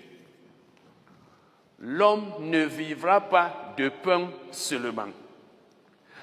L'homme 1.81 2.33
ne 2.39 2.65
vivra 2.65 3.21
pas 3.21 3.75
de 3.77 3.89
pain 3.89 4.31
seulement. 4.53 5.09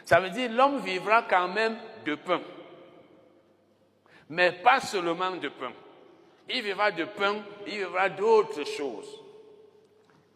Ça 0.06 0.22
veut 0.22 0.30
dire 0.30 0.50
l'homme 0.50 0.80
vivra 0.80 1.24
quand 1.24 1.50
même 1.50 1.78
de 2.06 2.16
pain, 2.16 2.40
mais 4.30 4.54
pas 4.54 4.80
seulement 4.80 5.32
de 5.32 5.50
pain. 5.50 5.74
Il 6.50 6.62
vivra 6.62 6.92
de 6.92 7.04
pain, 7.04 7.36
il 7.68 7.80
vivra 7.80 8.10
d'autres 8.10 8.64
choses. 8.64 9.20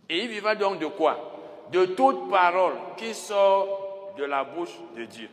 Et 0.10 0.20
il 0.24 0.28
vivra 0.28 0.56
donc 0.56 0.80
de 0.80 0.88
quoi? 0.88 1.68
De 1.72 1.86
toute 1.86 2.30
parole 2.30 2.76
qui 2.98 3.14
sort 3.14 4.14
de 4.18 4.26
la 4.26 4.44
bouche 4.44 4.78
de 4.96 5.06
Dieu. 5.06 5.30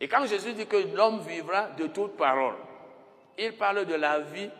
Et 0.00 0.08
quand 0.08 0.26
Jésus 0.26 0.54
dit 0.54 0.66
que 0.66 0.94
l'homme 0.94 1.20
vivra 1.20 1.68
de 1.70 1.86
toute 1.86 2.16
parole, 2.16 2.54
il 3.38 3.52
parle 3.52 3.86
de 3.86 3.94
la 3.94 4.20
vie 4.20 4.50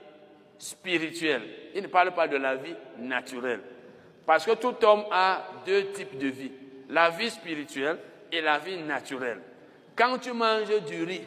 spirituelle. 0.59 1.43
Il 1.75 1.83
ne 1.83 1.89
parle 1.89 2.13
pas 2.13 2.29
de 2.29 2.37
la 2.37 2.57
vie 2.57 2.75
naturelle. 2.99 3.61
Parce 4.27 4.45
que 4.45 4.53
tout 4.53 4.75
homme 4.85 5.05
a 5.11 5.45
deux 5.67 5.93
types 5.93 6.19
de 6.19 6.29
vie. 6.29 6.53
La 6.89 7.11
vie 7.11 7.31
spirituelle 7.31 7.99
et 8.31 8.41
la 8.41 8.59
vie 8.59 8.79
naturelle. 8.79 9.41
Quand 9.97 10.19
tu 10.19 10.33
manges 10.33 10.83
du 10.87 11.05
riz, 11.05 11.23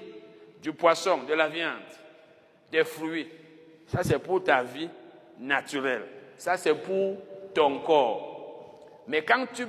du 0.62 0.74
poisson, 0.74 1.24
de 1.24 1.34
la 1.34 1.50
viande, 1.50 1.81
des 2.72 2.84
fruits, 2.84 3.27
ça 3.88 4.03
c'est 4.03 4.20
pour 4.20 4.43
ta 4.43 4.63
vie 4.63 4.89
naturelle. 5.39 6.03
Ça 6.38 6.58
c'est 6.58 6.75
pour 6.75 7.17
ton 7.53 7.79
corps. 7.79 9.01
Mais 9.08 9.24
quand 9.24 9.46
tu 9.53 9.65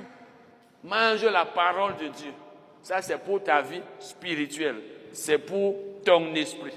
Mange 0.83 1.23
la 1.23 1.45
parole 1.45 1.95
de 1.95 2.07
Dieu. 2.07 2.33
Ça, 2.81 3.01
c'est 3.01 3.17
pour 3.17 3.41
ta 3.41 3.61
vie 3.61 3.81
spirituelle. 3.99 4.81
C'est 5.13 5.37
pour 5.37 5.75
ton 6.03 6.35
esprit. 6.35 6.73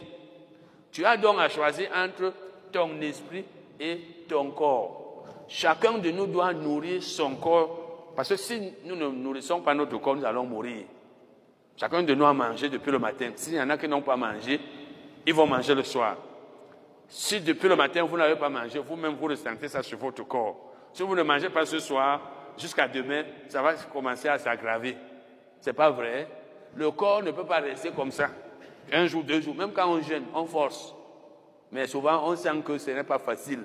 Tu 0.97 1.05
as 1.05 1.19
donc 1.19 1.38
à 1.38 1.50
choisir 1.50 1.91
entre 1.95 2.33
ton 2.73 2.99
esprit 3.03 3.45
et 3.79 4.25
ton 4.26 4.50
corps. 4.53 5.26
Chacun 5.47 5.99
de 5.99 6.11
nous 6.11 6.26
doit 6.26 6.55
nourrir 6.55 7.03
son 7.03 7.37
corps. 7.37 8.15
Parce 8.17 8.31
que 8.31 8.37
si 8.37 8.73
nous 8.83 8.97
ne 8.97 9.09
nourrissons 9.09 9.61
pas 9.61 9.75
notre 9.75 9.99
corps, 9.99 10.17
nous 10.17 10.25
allons 10.25 10.45
mourir. 10.45 10.85
Chacun 11.76 12.03
de 12.03 12.15
nous 12.15 12.25
a 12.25 12.33
mangé 12.33 12.71
depuis 12.71 12.91
le 12.91 12.99
matin. 12.99 13.31
S'il 13.37 13.57
y 13.57 13.61
en 13.61 13.69
a 13.69 13.76
qui 13.76 13.87
n'ont 13.87 14.00
pas 14.00 14.17
mangé, 14.17 14.59
ils 15.26 15.35
vont 15.35 15.47
manger 15.47 15.75
le 15.75 15.83
soir. 15.83 16.17
Si 17.11 17.43
depuis 17.43 17.69
le 17.69 17.76
matin 17.76 18.03
vous 18.05 18.17
n'avez 18.17 18.37
pas 18.37 18.49
mangé, 18.49 18.79
vous-même 18.79 19.17
vous 19.17 19.26
ressentez 19.26 19.69
ça 19.69 19.83
sur 19.83 19.99
votre 19.99 20.26
corps. 20.26 20.57
Si 20.95 21.03
vous 21.03 21.15
ne 21.15 21.23
mangez 21.23 21.50
pas 21.50 21.67
ce 21.67 21.79
soir, 21.79 22.23
jusqu'à 22.57 22.88
demain, 22.88 23.23
ça 23.49 23.61
va 23.61 23.75
commencer 23.75 24.29
à 24.29 24.38
s'aggraver. 24.38 24.97
C'est 25.61 25.75
pas 25.75 25.91
vrai. 25.91 26.26
Le 26.75 26.91
corps 26.91 27.23
ne 27.23 27.33
peut 27.33 27.45
pas 27.45 27.59
rester 27.59 27.91
comme 27.91 28.11
ça. 28.11 28.31
Un 28.93 29.07
jour, 29.07 29.25
deux 29.25 29.40
jours, 29.40 29.55
même 29.55 29.73
quand 29.73 29.88
on 29.88 30.00
gêne, 30.00 30.25
on 30.35 30.47
force. 30.47 30.95
Mais 31.73 31.87
souvent, 31.87 32.28
on 32.28 32.37
sent 32.37 32.63
que 32.65 32.78
ce 32.78 32.91
n'est 32.91 33.04
pas 33.04 33.19
facile. 33.19 33.60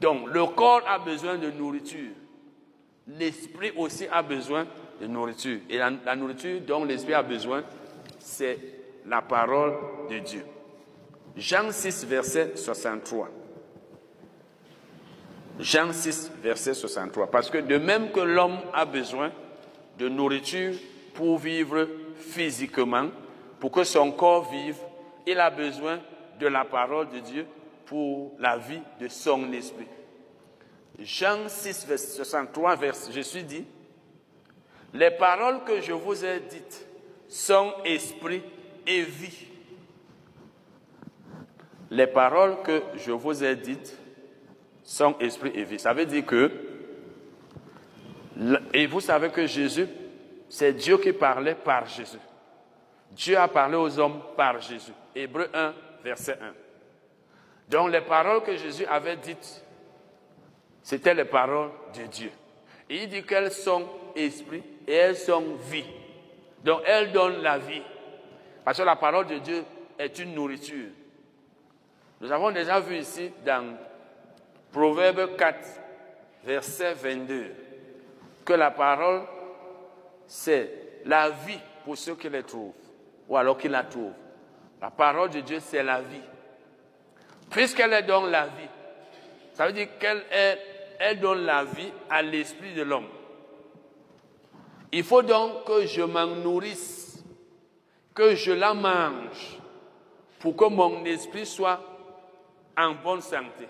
Donc, 0.00 0.28
le 0.32 0.46
corps 0.46 0.82
a 0.86 0.98
besoin 0.98 1.36
de 1.36 1.50
nourriture. 1.50 2.12
L'esprit 3.06 3.72
aussi 3.76 4.06
a 4.10 4.22
besoin 4.22 4.66
de 5.00 5.06
nourriture. 5.06 5.60
Et 5.68 5.78
la, 5.78 5.90
la 6.04 6.16
nourriture 6.16 6.60
dont 6.62 6.84
l'esprit 6.84 7.14
a 7.14 7.22
besoin, 7.22 7.62
c'est 8.18 8.58
la 9.06 9.20
parole 9.20 9.74
de 10.08 10.18
Dieu. 10.20 10.44
Jean 11.36 11.70
6, 11.70 12.06
verset 12.06 12.52
63. 12.56 13.28
Jean 15.58 15.92
6, 15.92 16.32
verset 16.42 16.74
63. 16.74 17.30
Parce 17.30 17.50
que 17.50 17.58
de 17.58 17.76
même 17.76 18.10
que 18.10 18.20
l'homme 18.20 18.58
a 18.72 18.84
besoin 18.84 19.30
de 19.98 20.08
nourriture 20.08 20.74
pour 21.14 21.38
vivre 21.38 21.86
physiquement, 22.16 23.08
pour 23.60 23.70
que 23.70 23.84
son 23.84 24.10
corps 24.10 24.50
vive, 24.50 24.78
il 25.26 25.38
a 25.38 25.50
besoin 25.50 26.00
de 26.40 26.46
la 26.46 26.64
parole 26.64 27.10
de 27.10 27.18
Dieu 27.20 27.46
pour 27.84 28.32
la 28.38 28.56
vie 28.56 28.80
de 28.98 29.06
son 29.08 29.52
esprit. 29.52 29.86
Jean 30.98 31.48
6, 31.48 31.86
verset 31.86 32.16
63, 32.16 32.76
verset, 32.76 33.12
je 33.12 33.20
suis 33.20 33.44
dit, 33.44 33.64
les 34.94 35.10
paroles 35.10 35.62
que 35.64 35.80
je 35.80 35.92
vous 35.92 36.24
ai 36.24 36.40
dites 36.40 36.86
sont 37.28 37.72
esprit 37.84 38.42
et 38.86 39.02
vie. 39.02 39.46
Les 41.90 42.06
paroles 42.06 42.62
que 42.62 42.82
je 42.96 43.12
vous 43.12 43.44
ai 43.44 43.56
dites 43.56 43.96
son 44.82 45.16
esprit 45.18 45.52
et 45.54 45.64
vie. 45.64 45.78
Ça 45.78 45.92
veut 45.92 46.06
dire 46.06 46.24
que, 46.24 46.50
et 48.72 48.86
vous 48.86 49.00
savez 49.00 49.30
que 49.30 49.46
Jésus, 49.46 49.86
c'est 50.48 50.72
Dieu 50.72 50.98
qui 50.98 51.12
parlait 51.12 51.54
par 51.54 51.86
Jésus. 51.86 52.18
Dieu 53.10 53.36
a 53.36 53.48
parlé 53.48 53.76
aux 53.76 53.98
hommes 53.98 54.20
par 54.36 54.60
Jésus. 54.60 54.92
Hébreu 55.14 55.48
1, 55.52 55.74
verset 56.02 56.38
1. 56.40 56.52
Donc 57.68 57.90
les 57.90 58.00
paroles 58.00 58.42
que 58.42 58.56
Jésus 58.56 58.86
avait 58.86 59.16
dites, 59.16 59.64
c'était 60.82 61.14
les 61.14 61.24
paroles 61.24 61.70
de 61.94 62.06
Dieu. 62.06 62.30
Il 62.88 63.08
dit 63.08 63.22
qu'elles 63.22 63.52
sont 63.52 63.88
esprit 64.16 64.62
et 64.86 64.94
elles 64.94 65.16
sont 65.16 65.54
vie. 65.54 65.86
Donc 66.64 66.82
elles 66.84 67.12
donnent 67.12 67.42
la 67.42 67.58
vie. 67.58 67.82
Parce 68.64 68.78
que 68.78 68.82
la 68.82 68.96
parole 68.96 69.26
de 69.26 69.38
Dieu 69.38 69.64
est 69.98 70.18
une 70.18 70.34
nourriture. 70.34 70.88
Nous 72.20 72.30
avons 72.30 72.50
déjà 72.50 72.80
vu 72.80 72.96
ici 72.96 73.30
dans 73.44 73.76
Proverbe 74.72 75.36
4, 75.36 75.58
verset 76.44 76.94
22, 76.94 77.54
que 78.44 78.52
la 78.52 78.70
parole, 78.70 79.22
c'est 80.26 81.00
la 81.06 81.30
vie 81.30 81.58
pour 81.84 81.96
ceux 81.96 82.14
qui 82.14 82.28
la 82.28 82.42
trouvent, 82.42 82.72
ou 83.30 83.36
alors 83.36 83.56
qui 83.56 83.68
la 83.68 83.84
trouvent. 83.84 84.12
La 84.82 84.90
parole 84.90 85.30
de 85.30 85.40
Dieu, 85.40 85.58
c'est 85.60 85.82
la 85.82 86.00
vie. 86.02 86.20
Puisqu'elle 87.48 87.92
est 87.92 88.02
donc 88.02 88.28
la 88.28 88.46
vie, 88.46 88.68
ça 89.54 89.66
veut 89.66 89.72
dire 89.72 89.88
qu'elle 89.98 90.22
elle 90.98 91.18
donne 91.18 91.44
la 91.44 91.64
vie 91.64 91.90
à 92.10 92.20
l'esprit 92.20 92.74
de 92.74 92.82
l'homme. 92.82 93.08
Il 94.92 95.04
faut 95.04 95.22
donc 95.22 95.64
que 95.64 95.86
je 95.86 96.02
m'en 96.02 96.26
nourrisse, 96.26 97.24
que 98.14 98.34
je 98.34 98.52
la 98.52 98.74
mange, 98.74 99.58
pour 100.40 100.56
que 100.56 100.66
mon 100.66 101.04
esprit 101.04 101.46
soit 101.46 101.80
en 102.76 102.94
bonne 102.94 103.20
santé. 103.20 103.68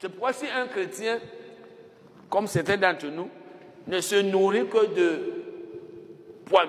C'est 0.00 0.08
pourquoi 0.08 0.32
si 0.32 0.46
un 0.48 0.66
chrétien, 0.66 1.20
comme 2.28 2.46
certains 2.46 2.76
d'entre 2.76 3.06
nous, 3.06 3.30
ne 3.86 4.00
se 4.00 4.16
nourrit 4.16 4.68
que 4.68 4.86
de, 4.94 5.39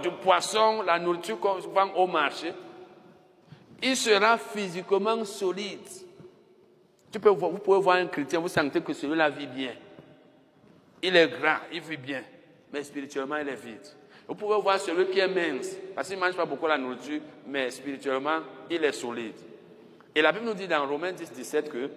du 0.02 0.12
poisson, 0.12 0.82
la 0.84 1.00
nourriture 1.00 1.40
qu'on 1.40 1.56
vend 1.60 1.92
au 1.96 2.08
marché, 2.08 2.54
il 3.82 3.96
sera 3.96 4.38
physiquement 4.38 5.24
solide. 5.26 5.80
Vous 7.14 7.58
pouvez 7.60 7.80
voir 7.80 7.98
un 7.98 8.08
chrétien, 8.08 8.40
vous 8.40 8.48
sentez 8.48 8.82
que 8.82 8.94
celui-là 8.94 9.30
vit 9.30 9.48
bien. 9.48 9.74
Il 11.02 11.16
est 11.16 11.28
gras, 11.28 11.62
il 11.72 11.82
vit 11.82 11.98
bien, 11.98 12.22
mais 12.72 12.84
spirituellement, 12.84 13.38
il 13.38 13.50
est 13.50 13.56
vide. 13.56 13.88
Vous 14.28 14.36
pouvez 14.36 14.62
voir 14.62 14.80
celui 14.80 15.08
qui 15.08 15.20
est 15.20 15.28
mince, 15.28 15.76
parce 15.96 16.08
qu'il 16.08 16.18
ne 16.18 16.22
mange 16.24 16.36
pas 16.36 16.46
beaucoup 16.46 16.68
la 16.68 16.78
nourriture, 16.78 17.22
mais 17.48 17.70
spirituellement, 17.72 18.40
il 18.70 18.84
est 18.84 18.92
solide. 18.92 19.36
Et 20.14 20.22
la 20.22 20.32
Bible 20.32 20.46
nous 20.46 20.54
dit 20.54 20.68
dans 20.68 20.88
Romains 20.88 21.12
10, 21.12 21.32
17 21.32 21.70
que 21.70 21.90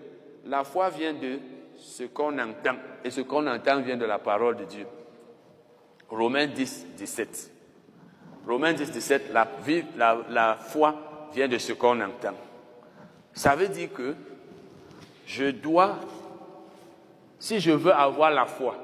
la 0.46 0.64
foi 0.64 0.88
vient 0.88 1.12
de 1.12 1.38
ce 1.76 2.04
qu'on 2.04 2.38
entend. 2.38 2.76
Et 3.04 3.10
ce 3.10 3.20
qu'on 3.20 3.46
entend 3.46 3.80
vient 3.82 3.96
de 3.96 4.04
la 4.04 4.18
parole 4.18 4.56
de 4.56 4.64
Dieu. 4.64 4.86
Romains 6.08 6.46
10, 6.46 6.86
17. 6.96 7.53
Romains 8.46 8.74
10, 8.74 8.90
17, 8.90 9.32
la, 9.32 9.48
la, 10.28 10.54
foi 10.56 10.94
vient 11.32 11.48
de 11.48 11.58
ce 11.58 11.72
qu'on 11.72 12.00
entend. 12.00 12.34
Ça 13.32 13.56
veut 13.56 13.68
dire 13.68 13.92
que 13.92 14.14
je 15.26 15.50
dois, 15.50 15.96
si 17.38 17.58
je 17.58 17.70
veux 17.70 17.92
avoir 17.92 18.30
la 18.30 18.44
foi, 18.44 18.76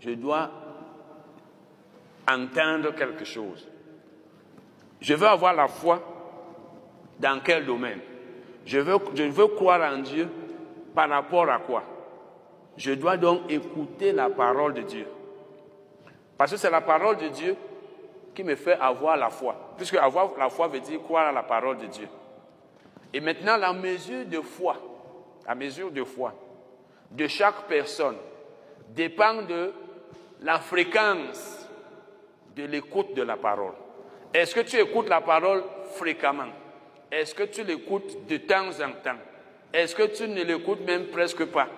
je 0.00 0.10
dois 0.10 0.50
entendre 2.26 2.94
quelque 2.94 3.24
chose. 3.24 3.68
Je 5.00 5.14
veux 5.14 5.28
avoir 5.28 5.52
la 5.52 5.68
foi 5.68 6.02
dans 7.20 7.40
quel 7.44 7.66
domaine? 7.66 8.00
Je 8.64 8.78
veux, 8.78 8.96
je 9.14 9.24
veux 9.24 9.48
croire 9.48 9.92
en 9.92 9.98
Dieu 9.98 10.28
par 10.94 11.10
rapport 11.10 11.48
à 11.50 11.58
quoi? 11.58 11.84
Je 12.78 12.92
dois 12.92 13.18
donc 13.18 13.42
écouter 13.50 14.12
la 14.12 14.30
parole 14.30 14.72
de 14.72 14.82
Dieu. 14.82 15.06
Parce 16.38 16.50
que 16.50 16.56
c'est 16.56 16.70
la 16.70 16.80
parole 16.80 17.18
de 17.18 17.28
Dieu 17.28 17.56
qui 18.34 18.44
me 18.44 18.56
fait 18.56 18.78
avoir 18.80 19.16
la 19.16 19.30
foi. 19.30 19.54
Puisque 19.76 19.96
avoir 19.96 20.30
la 20.38 20.50
foi 20.50 20.68
veut 20.68 20.80
dire 20.80 21.00
croire 21.02 21.28
à 21.28 21.32
la 21.32 21.42
parole 21.42 21.78
de 21.78 21.86
Dieu. 21.86 22.08
Et 23.12 23.20
maintenant, 23.20 23.56
la 23.56 23.72
mesure 23.72 24.26
de 24.26 24.40
foi, 24.40 24.76
la 25.46 25.54
mesure 25.54 25.90
de 25.90 26.02
foi 26.02 26.34
de 27.10 27.26
chaque 27.28 27.68
personne 27.68 28.16
dépend 28.88 29.42
de 29.42 29.72
la 30.40 30.58
fréquence 30.58 31.68
de 32.56 32.64
l'écoute 32.64 33.14
de 33.14 33.22
la 33.22 33.36
parole. 33.36 33.72
Est-ce 34.32 34.54
que 34.54 34.60
tu 34.60 34.76
écoutes 34.76 35.08
la 35.08 35.20
parole 35.20 35.62
fréquemment? 35.94 36.50
Est-ce 37.10 37.34
que 37.34 37.44
tu 37.44 37.62
l'écoutes 37.62 38.26
de 38.26 38.36
temps 38.38 38.70
en 38.80 38.90
temps? 39.02 39.18
Est-ce 39.72 39.94
que 39.94 40.04
tu 40.04 40.28
ne 40.28 40.42
l'écoutes 40.42 40.80
même 40.80 41.06
presque 41.06 41.44
pas? 41.44 41.68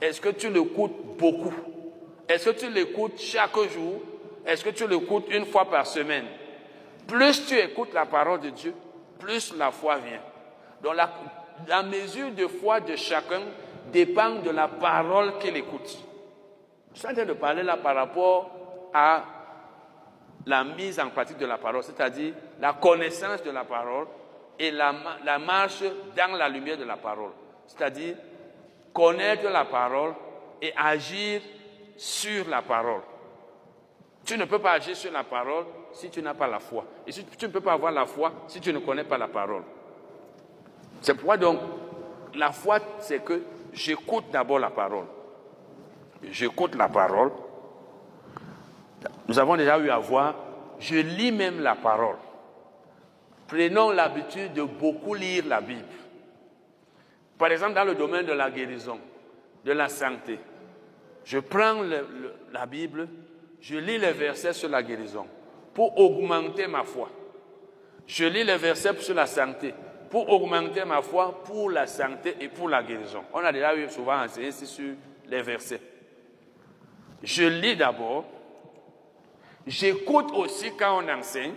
Est-ce 0.00 0.20
que 0.20 0.28
tu 0.28 0.50
l'écoutes 0.50 1.16
beaucoup? 1.16 1.54
Est-ce 2.28 2.50
que 2.50 2.58
tu 2.58 2.70
l'écoutes 2.70 3.18
chaque 3.18 3.56
jour? 3.70 4.00
Est-ce 4.46 4.64
que 4.64 4.70
tu 4.70 4.86
l'écoutes 4.86 5.26
une 5.30 5.46
fois 5.46 5.64
par 5.64 5.86
semaine? 5.86 6.26
Plus 7.06 7.46
tu 7.46 7.58
écoutes 7.58 7.92
la 7.92 8.06
parole 8.06 8.40
de 8.40 8.50
Dieu, 8.50 8.74
plus 9.18 9.54
la 9.56 9.70
foi 9.70 9.98
vient. 9.98 10.20
Donc 10.82 10.94
la, 10.96 11.82
mesure 11.82 12.30
de 12.32 12.46
foi 12.46 12.80
de 12.80 12.96
chacun 12.96 13.42
dépend 13.92 14.36
de 14.36 14.50
la 14.50 14.68
parole 14.68 15.38
qu'il 15.38 15.56
écoute. 15.56 15.98
Je 16.94 16.98
suis 16.98 17.08
en 17.08 17.14
train 17.14 17.24
de 17.24 17.32
parler 17.32 17.62
là 17.62 17.76
par 17.76 17.94
rapport 17.94 18.50
à 18.92 19.24
la 20.46 20.64
mise 20.64 20.98
en 20.98 21.08
pratique 21.10 21.38
de 21.38 21.46
la 21.46 21.58
parole, 21.58 21.82
c'est-à-dire 21.82 22.34
la 22.60 22.72
connaissance 22.72 23.42
de 23.42 23.50
la 23.50 23.64
parole 23.64 24.06
et 24.58 24.70
la 24.70 25.38
marche 25.38 25.82
dans 26.16 26.36
la 26.36 26.48
lumière 26.48 26.76
de 26.76 26.84
la 26.84 26.96
parole. 26.96 27.30
C'est-à-dire 27.66 28.16
connaître 28.92 29.48
la 29.48 29.64
parole 29.64 30.14
et 30.60 30.72
agir 30.76 31.40
sur 31.96 32.48
la 32.48 32.62
parole. 32.62 33.02
Tu 34.24 34.38
ne 34.38 34.44
peux 34.44 34.58
pas 34.58 34.72
agir 34.72 34.96
sur 34.96 35.12
la 35.12 35.24
parole 35.24 35.64
si 35.92 36.10
tu 36.10 36.22
n'as 36.22 36.34
pas 36.34 36.46
la 36.46 36.60
foi. 36.60 36.84
Et 37.06 37.12
tu 37.12 37.46
ne 37.46 37.50
peux 37.50 37.60
pas 37.60 37.72
avoir 37.72 37.92
la 37.92 38.06
foi 38.06 38.32
si 38.46 38.60
tu 38.60 38.72
ne 38.72 38.78
connais 38.78 39.04
pas 39.04 39.18
la 39.18 39.28
parole. 39.28 39.62
C'est 41.00 41.14
pourquoi 41.14 41.36
donc 41.36 41.58
la 42.34 42.52
foi, 42.52 42.78
c'est 43.00 43.24
que 43.24 43.42
j'écoute 43.72 44.26
d'abord 44.30 44.58
la 44.58 44.70
parole. 44.70 45.06
J'écoute 46.30 46.74
la 46.76 46.88
parole. 46.88 47.32
Nous 49.26 49.38
avons 49.38 49.56
déjà 49.56 49.78
eu 49.78 49.90
à 49.90 49.98
voir, 49.98 50.34
je 50.78 50.96
lis 50.96 51.32
même 51.32 51.60
la 51.60 51.74
parole. 51.74 52.16
Prenons 53.48 53.90
l'habitude 53.90 54.52
de 54.52 54.62
beaucoup 54.62 55.14
lire 55.14 55.44
la 55.46 55.60
Bible. 55.60 55.82
Par 57.36 57.50
exemple, 57.50 57.74
dans 57.74 57.84
le 57.84 57.94
domaine 57.94 58.24
de 58.24 58.32
la 58.32 58.50
guérison, 58.50 58.98
de 59.64 59.72
la 59.72 59.88
santé, 59.88 60.38
je 61.24 61.38
prends 61.38 61.82
la 62.52 62.66
Bible, 62.66 63.08
je 63.62 63.76
lis 63.76 63.96
les 63.96 64.12
versets 64.12 64.52
sur 64.52 64.68
la 64.68 64.82
guérison 64.82 65.24
pour 65.72 65.96
augmenter 65.98 66.66
ma 66.66 66.82
foi. 66.82 67.08
Je 68.06 68.24
lis 68.24 68.42
les 68.42 68.56
versets 68.56 69.00
sur 69.00 69.14
la 69.14 69.26
santé 69.26 69.72
pour 70.10 70.28
augmenter 70.28 70.84
ma 70.84 71.00
foi 71.00 71.42
pour 71.44 71.70
la 71.70 71.86
santé 71.86 72.36
et 72.40 72.48
pour 72.48 72.68
la 72.68 72.82
guérison. 72.82 73.22
On 73.32 73.38
a 73.38 73.52
déjà 73.52 73.74
eu 73.76 73.88
souvent 73.88 74.20
enseigné 74.20 74.50
sur 74.50 74.94
les 75.28 75.42
versets. 75.42 75.80
Je 77.22 77.44
lis 77.44 77.76
d'abord, 77.76 78.24
j'écoute 79.64 80.32
aussi 80.34 80.72
quand 80.76 81.00
on 81.00 81.08
enseigne, 81.08 81.54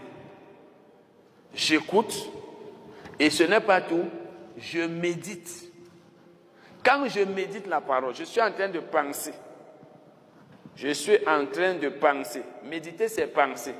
j'écoute, 1.55 2.13
et 3.17 3.31
ce 3.31 3.43
n'est 3.43 3.61
pas 3.61 3.81
tout, 3.81 4.05
je 4.57 4.81
médite. 4.81 5.71
Quand 6.83 7.07
je 7.07 7.21
médite 7.21 7.65
la 7.65 7.81
parole, 7.81 8.13
je 8.13 8.25
suis 8.25 8.41
en 8.41 8.51
train 8.51 8.69
de 8.69 8.79
penser. 8.79 9.33
Je 10.75 10.89
suis 10.89 11.17
en 11.27 11.45
train 11.45 11.75
de 11.75 11.89
penser. 11.89 12.43
Méditer, 12.63 13.07
c'est 13.07 13.27
penser. 13.27 13.73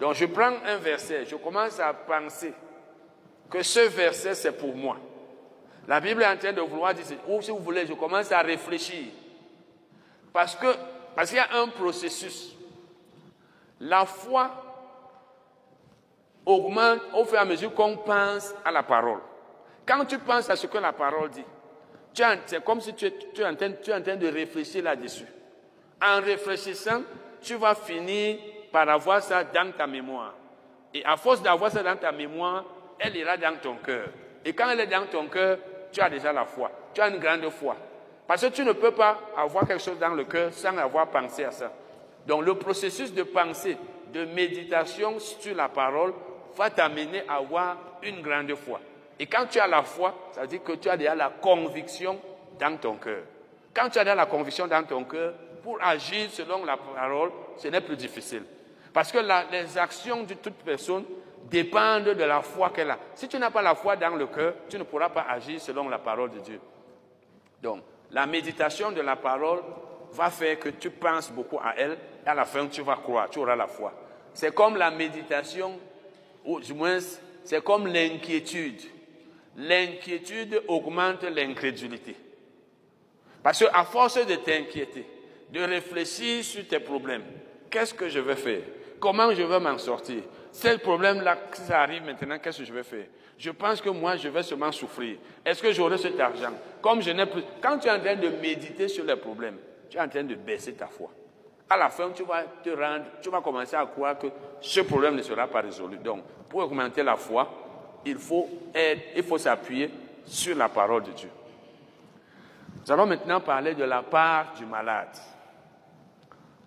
Donc 0.00 0.14
je 0.14 0.26
prends 0.26 0.52
un 0.66 0.76
verset, 0.78 1.24
je 1.24 1.36
commence 1.36 1.78
à 1.78 1.94
penser 1.94 2.52
que 3.48 3.62
ce 3.62 3.80
verset, 3.88 4.34
c'est 4.34 4.52
pour 4.52 4.74
moi. 4.74 4.96
La 5.86 6.00
Bible 6.00 6.22
est 6.22 6.26
en 6.26 6.36
train 6.36 6.52
de 6.52 6.60
vouloir 6.60 6.94
dire, 6.94 7.04
ou 7.28 7.40
si 7.40 7.50
vous 7.50 7.58
voulez, 7.58 7.86
je 7.86 7.92
commence 7.92 8.32
à 8.32 8.40
réfléchir. 8.40 9.12
Parce 10.32 10.56
que 10.56 10.66
parce 11.14 11.28
qu'il 11.28 11.38
y 11.38 11.40
a 11.40 11.60
un 11.60 11.68
processus. 11.68 12.56
La 13.80 14.04
foi 14.04 14.50
augmente 16.44 17.00
au 17.14 17.24
fur 17.24 17.36
et 17.36 17.38
à 17.38 17.44
mesure 17.44 17.72
qu'on 17.74 17.96
pense 17.98 18.54
à 18.64 18.70
la 18.70 18.82
parole. 18.82 19.20
Quand 19.86 20.04
tu 20.04 20.18
penses 20.18 20.50
à 20.50 20.56
ce 20.56 20.66
que 20.66 20.78
la 20.78 20.92
parole 20.92 21.30
dit, 21.30 21.44
c'est 22.46 22.64
comme 22.64 22.80
si 22.80 22.94
tu 22.94 23.06
es, 23.06 23.44
en 23.44 23.54
train, 23.54 23.72
tu 23.72 23.90
es 23.90 23.94
en 23.94 24.02
train 24.02 24.16
de 24.16 24.26
réfléchir 24.26 24.82
là-dessus. 24.82 25.26
En 26.04 26.20
réfléchissant, 26.20 27.02
tu 27.40 27.54
vas 27.54 27.74
finir 27.74 28.36
par 28.70 28.88
avoir 28.88 29.22
ça 29.22 29.42
dans 29.42 29.72
ta 29.72 29.86
mémoire. 29.86 30.34
Et 30.92 31.02
à 31.04 31.16
force 31.16 31.42
d'avoir 31.42 31.70
ça 31.70 31.82
dans 31.82 31.96
ta 31.96 32.12
mémoire, 32.12 32.64
elle 32.98 33.16
ira 33.16 33.38
dans 33.38 33.56
ton 33.56 33.76
cœur. 33.76 34.08
Et 34.44 34.52
quand 34.52 34.68
elle 34.68 34.80
est 34.80 34.86
dans 34.86 35.06
ton 35.06 35.26
cœur, 35.28 35.58
tu 35.90 36.00
as 36.00 36.10
déjà 36.10 36.32
la 36.32 36.44
foi. 36.44 36.70
Tu 36.92 37.00
as 37.00 37.08
une 37.08 37.18
grande 37.18 37.48
foi. 37.48 37.76
Parce 38.26 38.42
que 38.42 38.48
tu 38.48 38.64
ne 38.64 38.72
peux 38.72 38.90
pas 38.90 39.18
avoir 39.36 39.66
quelque 39.66 39.82
chose 39.82 39.98
dans 39.98 40.14
le 40.14 40.24
cœur 40.24 40.52
sans 40.52 40.76
avoir 40.76 41.08
pensé 41.08 41.44
à 41.44 41.50
ça. 41.50 41.72
Donc 42.26 42.44
le 42.44 42.54
processus 42.54 43.12
de 43.12 43.22
pensée, 43.22 43.76
de 44.12 44.26
méditation 44.26 45.18
sur 45.18 45.54
la 45.54 45.68
parole 45.68 46.12
va 46.56 46.70
t'amener 46.70 47.22
à 47.28 47.36
avoir 47.36 47.76
une 48.02 48.20
grande 48.20 48.54
foi. 48.54 48.80
Et 49.18 49.26
quand 49.26 49.46
tu 49.50 49.58
as 49.58 49.66
la 49.66 49.82
foi, 49.82 50.14
ça 50.32 50.42
veut 50.42 50.46
dire 50.48 50.62
que 50.62 50.72
tu 50.72 50.88
as 50.88 50.96
déjà 50.96 51.14
la 51.14 51.30
conviction 51.30 52.18
dans 52.58 52.76
ton 52.76 52.94
cœur. 52.94 53.22
Quand 53.74 53.88
tu 53.88 53.98
as 53.98 54.04
déjà 54.04 54.14
la 54.14 54.26
conviction 54.26 54.66
dans 54.66 54.84
ton 54.84 55.04
cœur, 55.04 55.34
pour 55.64 55.82
agir 55.82 56.30
selon 56.30 56.62
la 56.64 56.76
parole, 56.76 57.32
ce 57.56 57.68
n'est 57.68 57.80
plus 57.80 57.96
difficile. 57.96 58.44
Parce 58.92 59.10
que 59.10 59.18
les 59.50 59.78
actions 59.78 60.22
de 60.22 60.34
toute 60.34 60.56
personne 60.56 61.04
dépendent 61.50 62.10
de 62.10 62.24
la 62.24 62.42
foi 62.42 62.68
qu'elle 62.70 62.90
a. 62.90 62.98
Si 63.14 63.26
tu 63.26 63.38
n'as 63.38 63.50
pas 63.50 63.62
la 63.62 63.74
foi 63.74 63.96
dans 63.96 64.14
le 64.14 64.26
cœur, 64.26 64.54
tu 64.68 64.78
ne 64.78 64.84
pourras 64.84 65.08
pas 65.08 65.24
agir 65.28 65.58
selon 65.60 65.88
la 65.88 65.98
parole 65.98 66.30
de 66.30 66.40
Dieu. 66.40 66.60
Donc, 67.62 67.80
la 68.10 68.26
méditation 68.26 68.92
de 68.92 69.00
la 69.00 69.16
parole 69.16 69.60
va 70.12 70.30
faire 70.30 70.58
que 70.60 70.68
tu 70.68 70.90
penses 70.90 71.32
beaucoup 71.32 71.58
à 71.58 71.74
elle 71.76 71.96
et 72.24 72.28
à 72.28 72.34
la 72.34 72.44
fin 72.44 72.66
tu 72.66 72.82
vas 72.82 72.96
croire, 72.96 73.30
tu 73.30 73.38
auras 73.38 73.56
la 73.56 73.66
foi. 73.66 73.92
C'est 74.34 74.54
comme 74.54 74.76
la 74.76 74.90
méditation, 74.90 75.80
ou 76.44 76.60
du 76.60 76.74
moins 76.74 76.98
c'est 77.42 77.64
comme 77.64 77.86
l'inquiétude. 77.86 78.82
L'inquiétude 79.56 80.62
augmente 80.68 81.22
l'incrédulité. 81.24 82.16
Parce 83.42 83.64
qu'à 83.64 83.84
force 83.84 84.24
de 84.26 84.34
t'inquiéter, 84.36 85.06
de 85.50 85.60
réfléchir 85.60 86.44
sur 86.44 86.66
tes 86.66 86.80
problèmes, 86.80 87.24
qu'est-ce 87.70 87.94
que 87.94 88.08
je 88.08 88.20
vais 88.20 88.36
faire? 88.36 88.62
Comment 89.00 89.32
je 89.34 89.42
vais 89.42 89.60
m'en 89.60 89.78
sortir? 89.78 90.22
C'est 90.50 90.72
le 90.72 90.78
problème-là, 90.78 91.36
ça 91.52 91.80
arrive 91.80 92.04
maintenant, 92.04 92.38
qu'est-ce 92.38 92.58
que 92.58 92.64
je 92.64 92.72
vais 92.72 92.82
faire? 92.82 93.06
Je 93.36 93.50
pense 93.50 93.80
que 93.80 93.90
moi, 93.90 94.16
je 94.16 94.28
vais 94.28 94.42
seulement 94.42 94.70
souffrir. 94.70 95.18
Est-ce 95.44 95.60
que 95.60 95.72
j'aurai 95.72 95.98
cet 95.98 96.18
argent? 96.20 96.52
Comme 96.80 97.02
je 97.02 97.10
n'ai 97.10 97.26
plus. 97.26 97.42
Quand 97.60 97.78
tu 97.78 97.88
es 97.88 97.90
en 97.90 97.98
train 97.98 98.14
de 98.14 98.28
méditer 98.28 98.86
sur 98.86 99.04
les 99.04 99.16
problèmes, 99.16 99.58
tu 99.90 99.96
es 99.96 100.00
en 100.00 100.08
train 100.08 100.22
de 100.22 100.36
baisser 100.36 100.74
ta 100.74 100.86
foi. 100.86 101.10
À 101.68 101.76
la 101.76 101.90
fin, 101.90 102.10
tu 102.10 102.22
vas 102.22 102.44
te 102.62 102.70
rendre, 102.70 103.06
tu 103.20 103.30
vas 103.30 103.40
commencer 103.40 103.74
à 103.74 103.84
croire 103.86 104.18
que 104.18 104.28
ce 104.60 104.80
problème 104.80 105.16
ne 105.16 105.22
sera 105.22 105.48
pas 105.48 105.62
résolu. 105.62 105.96
Donc, 105.98 106.22
pour 106.48 106.60
augmenter 106.60 107.02
la 107.02 107.16
foi, 107.16 108.00
il 108.04 108.18
faut 108.18 108.48
être, 108.72 109.02
il 109.16 109.22
faut 109.24 109.38
s'appuyer 109.38 109.90
sur 110.24 110.56
la 110.56 110.68
parole 110.68 111.02
de 111.02 111.10
Dieu. 111.10 111.30
Nous 112.86 112.92
allons 112.92 113.06
maintenant 113.06 113.40
parler 113.40 113.74
de 113.74 113.84
la 113.84 114.02
part 114.02 114.54
du 114.56 114.66
malade. 114.66 115.16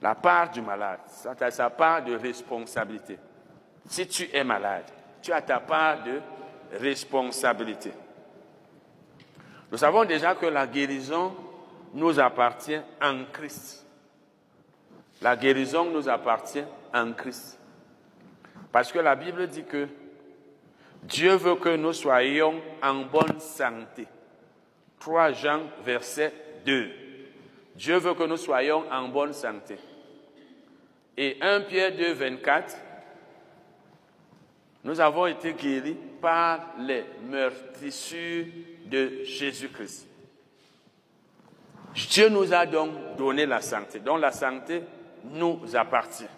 La 0.01 0.15
part 0.15 0.51
du 0.51 0.61
malade, 0.61 0.99
c'est 1.07 1.51
sa 1.51 1.69
part 1.69 2.03
de 2.03 2.15
responsabilité. 2.15 3.17
Si 3.87 4.07
tu 4.07 4.29
es 4.31 4.43
malade, 4.43 4.85
tu 5.21 5.31
as 5.31 5.41
ta 5.41 5.59
part 5.59 6.03
de 6.03 6.21
responsabilité. 6.79 7.91
Nous 9.71 9.77
savons 9.77 10.05
déjà 10.05 10.35
que 10.35 10.45
la 10.45 10.67
guérison 10.67 11.35
nous 11.93 12.19
appartient 12.19 12.79
en 13.01 13.25
Christ. 13.31 13.85
La 15.21 15.35
guérison 15.35 15.85
nous 15.85 16.07
appartient 16.07 16.63
en 16.93 17.13
Christ. 17.13 17.59
Parce 18.71 18.91
que 18.91 18.99
la 18.99 19.15
Bible 19.15 19.47
dit 19.47 19.63
que 19.63 19.87
Dieu 21.03 21.35
veut 21.35 21.55
que 21.55 21.75
nous 21.75 21.93
soyons 21.93 22.61
en 22.83 22.95
bonne 23.05 23.39
santé. 23.39 24.07
3 24.99 25.31
Jean, 25.31 25.61
verset 25.83 26.33
2. 26.65 27.06
Dieu 27.77 27.97
veut 27.97 28.15
que 28.15 28.23
nous 28.23 28.37
soyons 28.37 28.83
en 28.91 29.07
bonne 29.07 29.33
santé. 29.33 29.77
Et 31.15 31.37
1 31.39 31.61
Pierre 31.61 31.95
2, 31.95 32.11
24 32.13 32.77
nous 34.83 35.01
avons 35.01 35.25
été 35.25 35.53
guéris 35.53 35.97
par 36.21 36.75
les 36.79 37.03
meurtrissures 37.29 38.45
de 38.85 39.21
Jésus-Christ. 39.23 40.07
Dieu 42.09 42.29
nous 42.29 42.53
a 42.53 42.65
donc 42.65 43.17
donné 43.17 43.45
la 43.45 43.59
santé. 43.59 43.99
Donc 43.99 44.21
la 44.21 44.31
santé 44.31 44.83
nous 45.25 45.59
appartient. 45.75 46.29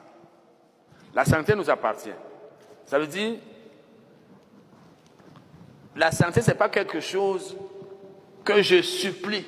La 1.13 1.25
santé 1.25 1.53
nous 1.53 1.69
appartient. 1.69 2.09
Ça 2.85 2.97
veut 2.97 3.05
dire, 3.05 3.35
la 5.95 6.11
santé, 6.11 6.41
ce 6.41 6.49
n'est 6.49 6.57
pas 6.57 6.69
quelque 6.69 7.01
chose 7.01 7.55
que 8.43 8.63
je 8.63 8.81
supplie, 8.81 9.45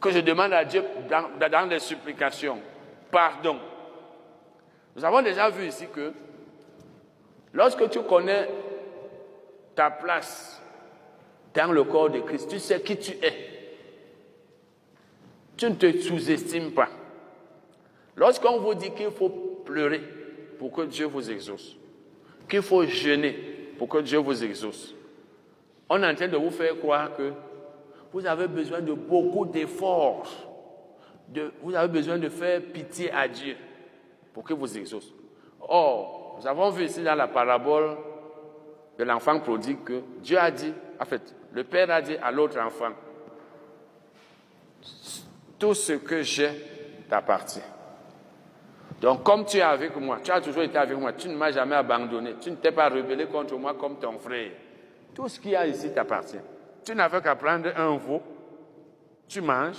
que 0.00 0.10
je 0.10 0.20
demande 0.20 0.52
à 0.52 0.64
Dieu 0.64 0.84
dans, 1.08 1.68
les 1.68 1.78
supplications. 1.78 2.60
Pardon. 3.10 3.58
Nous 4.94 5.04
avons 5.04 5.22
déjà 5.22 5.50
vu 5.50 5.66
ici 5.66 5.86
que 5.92 6.12
lorsque 7.52 7.88
tu 7.90 8.02
connais 8.02 8.48
ta 9.74 9.90
place 9.90 10.62
dans 11.54 11.72
le 11.72 11.84
corps 11.84 12.10
de 12.10 12.20
Christ, 12.20 12.48
tu 12.48 12.58
sais 12.58 12.80
qui 12.80 12.96
tu 12.96 13.12
es. 13.22 13.48
Tu 15.56 15.68
ne 15.68 15.74
te 15.74 15.98
sous-estimes 15.98 16.72
pas. 16.72 16.88
Lorsqu'on 18.16 18.58
vous 18.60 18.74
dit 18.74 18.92
qu'il 18.92 19.10
faut 19.10 19.30
pleurer 19.64 20.02
pour 20.58 20.72
que 20.72 20.82
Dieu 20.82 21.06
vous 21.06 21.30
exauce, 21.30 21.76
qu'il 22.48 22.62
faut 22.62 22.84
jeûner 22.84 23.32
pour 23.78 23.88
que 23.88 23.98
Dieu 23.98 24.18
vous 24.18 24.44
exauce, 24.44 24.94
on 25.88 26.02
est 26.02 26.06
en 26.06 26.14
train 26.14 26.28
de 26.28 26.36
vous 26.36 26.50
faire 26.50 26.76
croire 26.78 27.16
que 27.16 27.32
vous 28.12 28.26
avez 28.26 28.48
besoin 28.48 28.80
de 28.80 28.92
beaucoup 28.92 29.46
d'efforts. 29.46 30.26
vous 31.62 31.74
avez 31.74 31.88
besoin 31.88 32.18
de 32.18 32.28
faire 32.28 32.60
pitié 32.72 33.10
à 33.12 33.28
Dieu 33.28 33.56
pour 34.32 34.44
qu'il 34.44 34.56
vous 34.56 34.78
exauce. 34.78 35.12
Or, 35.60 36.38
nous 36.40 36.46
avons 36.46 36.70
vu 36.70 36.84
ici 36.84 37.02
dans 37.02 37.14
la 37.14 37.28
parabole 37.28 37.96
de 38.98 39.04
l'enfant 39.04 39.38
prodigue 39.40 39.84
que 39.84 40.00
Dieu 40.22 40.38
a 40.38 40.50
dit, 40.50 40.72
en 41.00 41.04
fait, 41.04 41.34
le 41.52 41.64
Père 41.64 41.90
a 41.90 42.00
dit 42.00 42.16
à 42.16 42.30
l'autre 42.30 42.58
enfant, 42.58 42.92
tout 45.58 45.74
ce 45.74 45.94
que 45.94 46.22
j'ai 46.22 46.50
t'appartient. 47.08 47.60
Donc, 49.00 49.22
comme 49.22 49.44
tu 49.44 49.58
es 49.58 49.62
avec 49.62 49.94
moi, 49.96 50.18
tu 50.22 50.30
as 50.30 50.40
toujours 50.40 50.62
été 50.62 50.76
avec 50.76 50.98
moi, 50.98 51.12
tu 51.12 51.28
ne 51.28 51.36
m'as 51.36 51.52
jamais 51.52 51.76
abandonné, 51.76 52.34
tu 52.40 52.50
ne 52.50 52.56
t'es 52.56 52.72
pas 52.72 52.88
rebellé 52.88 53.26
contre 53.26 53.56
moi 53.56 53.74
comme 53.74 53.98
ton 53.98 54.18
frère. 54.18 54.50
Tout 55.14 55.28
ce 55.28 55.38
qu'il 55.38 55.52
y 55.52 55.56
a 55.56 55.66
ici 55.66 55.92
t'appartient. 55.92 56.38
Tu 56.88 56.94
n'avais 56.94 57.20
qu'à 57.20 57.36
prendre 57.36 57.68
un 57.76 57.98
veau, 57.98 58.22
tu 59.28 59.42
manges, 59.42 59.76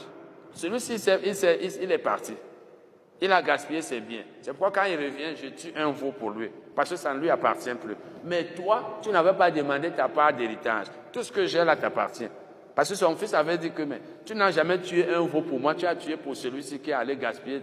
celui-ci, 0.53 0.93
il, 1.81 1.91
est 1.91 1.97
parti. 1.97 2.35
Il 3.19 3.31
a 3.31 3.41
gaspillé 3.41 3.81
ses 3.81 3.99
biens. 3.99 4.21
C'est 4.41 4.51
pourquoi 4.51 4.69
quand 4.69 4.87
il 4.87 4.95
revient, 4.95 5.35
je 5.35 5.47
tue 5.47 5.75
un 5.75 5.89
veau 5.89 6.11
pour 6.11 6.29
lui, 6.29 6.51
parce 6.75 6.91
que 6.91 6.95
ça 6.95 7.11
ne 7.15 7.19
lui 7.19 7.31
appartient 7.31 7.73
plus. 7.73 7.95
Mais 8.25 8.53
toi, 8.53 8.99
tu 9.01 9.09
n'avais 9.09 9.33
pas 9.33 9.49
demandé 9.49 9.89
ta 9.89 10.07
part 10.07 10.33
d'héritage. 10.33 10.85
Tout 11.11 11.23
ce 11.23 11.31
que 11.31 11.47
j'ai 11.47 11.65
là 11.65 11.75
t'appartient. 11.75 12.29
Parce 12.75 12.89
que 12.89 12.95
son 12.95 13.15
fils 13.15 13.33
avait 13.33 13.57
dit 13.57 13.71
que 13.71 13.81
mais, 13.81 14.01
tu 14.23 14.35
n'as 14.35 14.51
jamais 14.51 14.77
tué 14.79 15.11
un 15.11 15.21
veau 15.21 15.41
pour 15.41 15.59
moi, 15.59 15.73
tu 15.73 15.87
as 15.87 15.95
tué 15.95 16.15
pour 16.15 16.35
celui-ci 16.35 16.77
qui 16.77 16.93
allait 16.93 17.15
gaspiller 17.15 17.59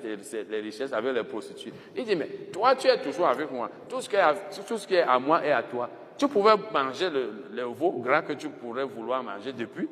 les 0.50 0.60
richesses 0.60 0.92
avec 0.92 1.14
les 1.14 1.22
prostituées. 1.22 1.72
Il 1.94 2.04
dit, 2.04 2.16
mais 2.16 2.26
toi, 2.52 2.74
tu 2.74 2.88
es 2.88 3.00
toujours 3.00 3.28
avec 3.28 3.48
moi. 3.52 3.70
Tout 3.88 4.00
ce 4.00 4.08
qui 4.08 4.16
est 4.16 4.18
à, 4.18 4.34
tout 4.66 4.76
ce 4.76 4.88
qui 4.88 4.96
est 4.96 5.02
à 5.02 5.20
moi 5.20 5.46
est 5.46 5.52
à 5.52 5.62
toi. 5.62 5.88
Tu 6.18 6.28
pouvais 6.28 6.54
manger 6.72 7.10
le, 7.10 7.62
veau 7.64 7.92
gras 7.92 8.22
que 8.22 8.32
tu 8.32 8.48
pourrais 8.48 8.84
vouloir 8.84 9.22
manger 9.22 9.52
depuis. 9.52 9.88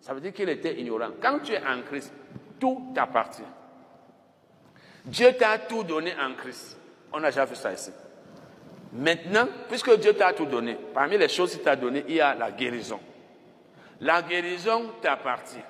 Ça 0.00 0.12
veut 0.12 0.20
dire 0.20 0.32
qu'il 0.32 0.48
était 0.48 0.78
ignorant. 0.78 1.10
Quand 1.20 1.38
tu 1.40 1.52
es 1.52 1.58
en 1.58 1.80
Christ, 1.82 2.12
tout 2.60 2.92
t'appartient. 2.94 3.42
Dieu 5.04 5.32
t'a 5.38 5.58
tout 5.58 5.82
donné 5.82 6.12
en 6.20 6.34
Christ. 6.34 6.78
On 7.12 7.22
a 7.22 7.26
déjà 7.26 7.44
vu 7.44 7.54
ça 7.54 7.72
ici. 7.72 7.90
Maintenant, 8.92 9.48
puisque 9.68 9.98
Dieu 9.98 10.12
t'a 10.14 10.32
tout 10.32 10.46
donné, 10.46 10.76
parmi 10.92 11.18
les 11.18 11.28
choses 11.28 11.52
qu'il 11.52 11.62
t'a 11.62 11.76
donné, 11.76 12.04
il 12.08 12.14
y 12.16 12.20
a 12.20 12.34
la 12.34 12.50
guérison. 12.50 13.00
La 14.00 14.22
guérison 14.22 14.92
t'appartient. 15.00 15.64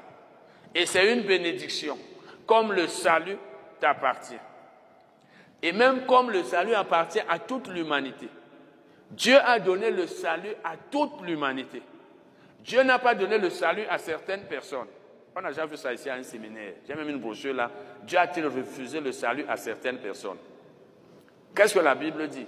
Et 0.74 0.86
c'est 0.86 1.12
une 1.12 1.22
bénédiction, 1.22 1.96
comme 2.46 2.72
le 2.72 2.88
salut 2.88 3.36
t'appartient. 3.80 4.34
Et 5.62 5.72
même 5.72 6.04
comme 6.06 6.30
le 6.30 6.42
salut 6.42 6.74
appartient 6.74 7.22
à 7.28 7.38
toute 7.38 7.68
l'humanité. 7.68 8.28
Dieu 9.10 9.36
a 9.44 9.58
donné 9.58 9.90
le 9.90 10.06
salut 10.06 10.54
à 10.62 10.76
toute 10.90 11.20
l'humanité. 11.22 11.82
Dieu 12.60 12.82
n'a 12.82 12.98
pas 12.98 13.14
donné 13.14 13.38
le 13.38 13.50
salut 13.50 13.84
à 13.88 13.98
certaines 13.98 14.44
personnes. 14.44 14.88
On 15.36 15.44
a 15.44 15.48
déjà 15.48 15.66
vu 15.66 15.76
ça 15.76 15.92
ici 15.92 16.08
à 16.08 16.14
un 16.14 16.22
séminaire. 16.22 16.74
J'ai 16.86 16.94
même 16.94 17.08
une 17.08 17.18
brochure 17.18 17.54
là. 17.54 17.70
Dieu 18.02 18.18
a-t-il 18.18 18.46
refusé 18.46 19.00
le 19.00 19.12
salut 19.12 19.44
à 19.48 19.56
certaines 19.56 19.98
personnes? 19.98 20.38
Qu'est-ce 21.54 21.74
que 21.74 21.80
la 21.80 21.94
Bible 21.94 22.28
dit? 22.28 22.46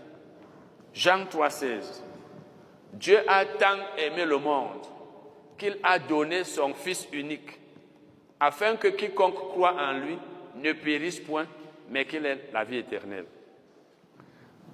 Jean 0.95 1.25
3,16. 1.25 2.03
Dieu 2.92 3.19
a 3.29 3.45
tant 3.45 3.79
aimé 3.99 4.25
le 4.25 4.38
monde 4.38 4.87
qu'il 5.59 5.77
a 5.83 5.99
donné 5.99 6.45
son 6.45 6.75
Fils 6.75 7.09
unique, 7.12 7.59
afin 8.38 8.77
que 8.77 8.88
quiconque 8.88 9.35
croit 9.35 9.75
en 9.75 9.99
lui 9.99 10.19
ne 10.57 10.73
périsse 10.73 11.21
point, 11.21 11.47
mais 11.90 12.05
qu'il 12.05 12.25
ait 12.25 12.49
la 12.53 12.64
vie 12.64 12.79
éternelle. 12.79 13.27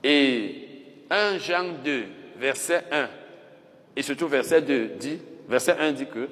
Et 0.05 0.72
1 1.13 1.39
Jean 1.39 1.75
2, 1.85 2.07
verset 2.39 2.85
1, 2.91 3.09
et 3.95 4.03
surtout 4.03 4.29
verset 4.29 4.63
2 4.63 4.87
dit, 4.99 5.21
verset 5.47 5.77
1 5.79 5.93
dit 5.93 6.07
que 6.07 6.27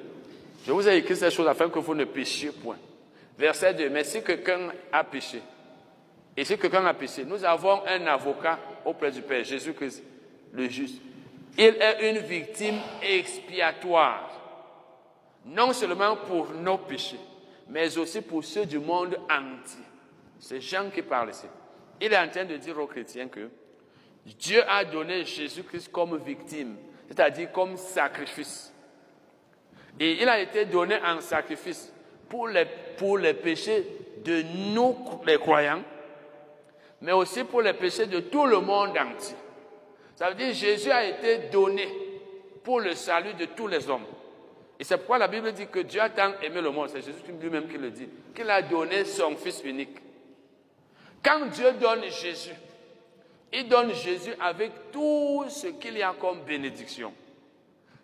je 0.65 0.71
vous 0.71 0.87
ai 0.87 0.97
écrit 0.97 1.15
ces 1.15 1.29
choses 1.29 1.47
afin 1.47 1.69
que 1.69 1.77
vous 1.77 1.93
ne 1.93 2.05
péchiez 2.05 2.51
point. 2.51 2.77
Verset 3.37 3.75
2, 3.75 3.89
mais 3.89 4.03
si 4.03 4.23
quelqu'un 4.23 4.71
a 4.91 5.03
péché, 5.03 5.39
et 6.35 6.43
si 6.43 6.57
quelqu'un 6.57 6.83
a 6.85 6.95
péché, 6.95 7.23
nous 7.25 7.45
avons 7.45 7.85
un 7.85 8.07
avocat 8.07 8.57
auprès 8.83 9.11
du 9.11 9.21
Père, 9.21 9.43
Jésus-Christ, 9.43 10.03
le 10.53 10.67
juste. 10.67 10.99
Il 11.59 11.75
est 11.79 12.09
une 12.09 12.17
victime 12.19 12.79
expiatoire 13.03 14.31
non 15.45 15.73
seulement 15.73 16.15
pour 16.15 16.53
nos 16.53 16.79
péchés, 16.79 17.19
mais 17.69 17.95
aussi 17.99 18.21
pour 18.21 18.43
ceux 18.43 18.65
du 18.65 18.79
monde 18.79 19.15
entier. 19.29 19.83
C'est 20.39 20.59
Jean 20.59 20.89
qui 20.89 21.03
parle 21.03 21.29
ici. 21.29 21.45
Il 21.99 22.11
est 22.11 22.17
en 22.17 22.29
train 22.29 22.45
de 22.45 22.57
dire 22.57 22.79
aux 22.79 22.87
chrétiens 22.87 23.27
que 23.27 23.49
Dieu 24.25 24.63
a 24.67 24.85
donné 24.85 25.25
Jésus-Christ 25.25 25.91
comme 25.91 26.17
victime, 26.17 26.75
c'est-à-dire 27.07 27.51
comme 27.51 27.77
sacrifice. 27.77 28.73
Et 29.99 30.21
il 30.21 30.29
a 30.29 30.39
été 30.39 30.65
donné 30.65 30.97
en 31.03 31.19
sacrifice 31.21 31.91
pour 32.29 32.47
les, 32.47 32.65
pour 32.97 33.17
les 33.17 33.33
péchés 33.33 33.85
de 34.23 34.41
nous, 34.73 34.95
les 35.25 35.37
croyants, 35.37 35.83
mais 37.01 37.11
aussi 37.11 37.43
pour 37.43 37.61
les 37.61 37.73
péchés 37.73 38.05
de 38.05 38.19
tout 38.19 38.45
le 38.45 38.59
monde 38.59 38.97
entier. 38.97 39.35
Ça 40.15 40.29
veut 40.29 40.35
dire 40.35 40.49
que 40.49 40.53
Jésus 40.53 40.91
a 40.91 41.03
été 41.03 41.49
donné 41.49 41.87
pour 42.63 42.79
le 42.79 42.93
salut 42.93 43.33
de 43.33 43.45
tous 43.45 43.67
les 43.67 43.89
hommes. 43.89 44.05
Et 44.79 44.83
c'est 44.83 44.97
pourquoi 44.97 45.17
la 45.17 45.27
Bible 45.27 45.51
dit 45.51 45.67
que 45.67 45.79
Dieu 45.79 46.01
a 46.01 46.09
tant 46.09 46.33
aimé 46.41 46.61
le 46.61 46.71
monde, 46.71 46.89
c'est 46.89 47.01
Jésus 47.01 47.21
lui-même 47.39 47.67
qui 47.67 47.77
le 47.77 47.91
dit, 47.91 48.07
qu'il 48.33 48.49
a 48.49 48.61
donné 48.61 49.05
son 49.05 49.35
Fils 49.35 49.61
unique. 49.63 49.97
Quand 51.23 51.45
Dieu 51.47 51.71
donne 51.73 52.03
Jésus, 52.09 52.55
il 53.53 53.67
donne 53.67 53.93
Jésus 53.93 54.33
avec 54.39 54.91
tout 54.91 55.45
ce 55.49 55.67
qu'il 55.67 55.97
y 55.97 56.03
a 56.03 56.13
comme 56.19 56.41
bénédiction. 56.41 57.13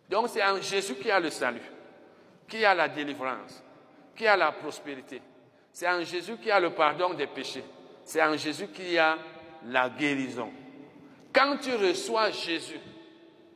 Donc 0.10 0.30
c'est 0.30 0.44
en 0.44 0.62
Jésus 0.62 0.96
qu'il 0.96 1.08
y 1.08 1.12
a 1.12 1.20
le 1.20 1.30
salut, 1.30 1.62
qu'il 2.48 2.60
y 2.60 2.66
a 2.66 2.74
la 2.74 2.88
délivrance, 2.88 3.64
qu'il 4.16 4.26
y 4.26 4.30
a 4.30 4.38
la 4.38 4.52
prospérité. 4.52 5.22
C'est 5.72 5.88
en 5.88 6.04
Jésus 6.04 6.38
qu'il 6.38 6.48
y 6.48 6.52
a 6.52 6.60
le 6.60 6.72
pardon 6.72 7.14
des 7.14 7.28
péchés. 7.28 7.64
C'est 8.04 8.24
en 8.24 8.36
Jésus 8.36 8.68
qu'il 8.70 8.92
y 8.92 8.98
a 8.98 9.18
la 9.66 9.90
guérison. 9.90 10.50
Quand 11.34 11.58
tu 11.58 11.76
reçois 11.76 12.32
Jésus, 12.32 12.80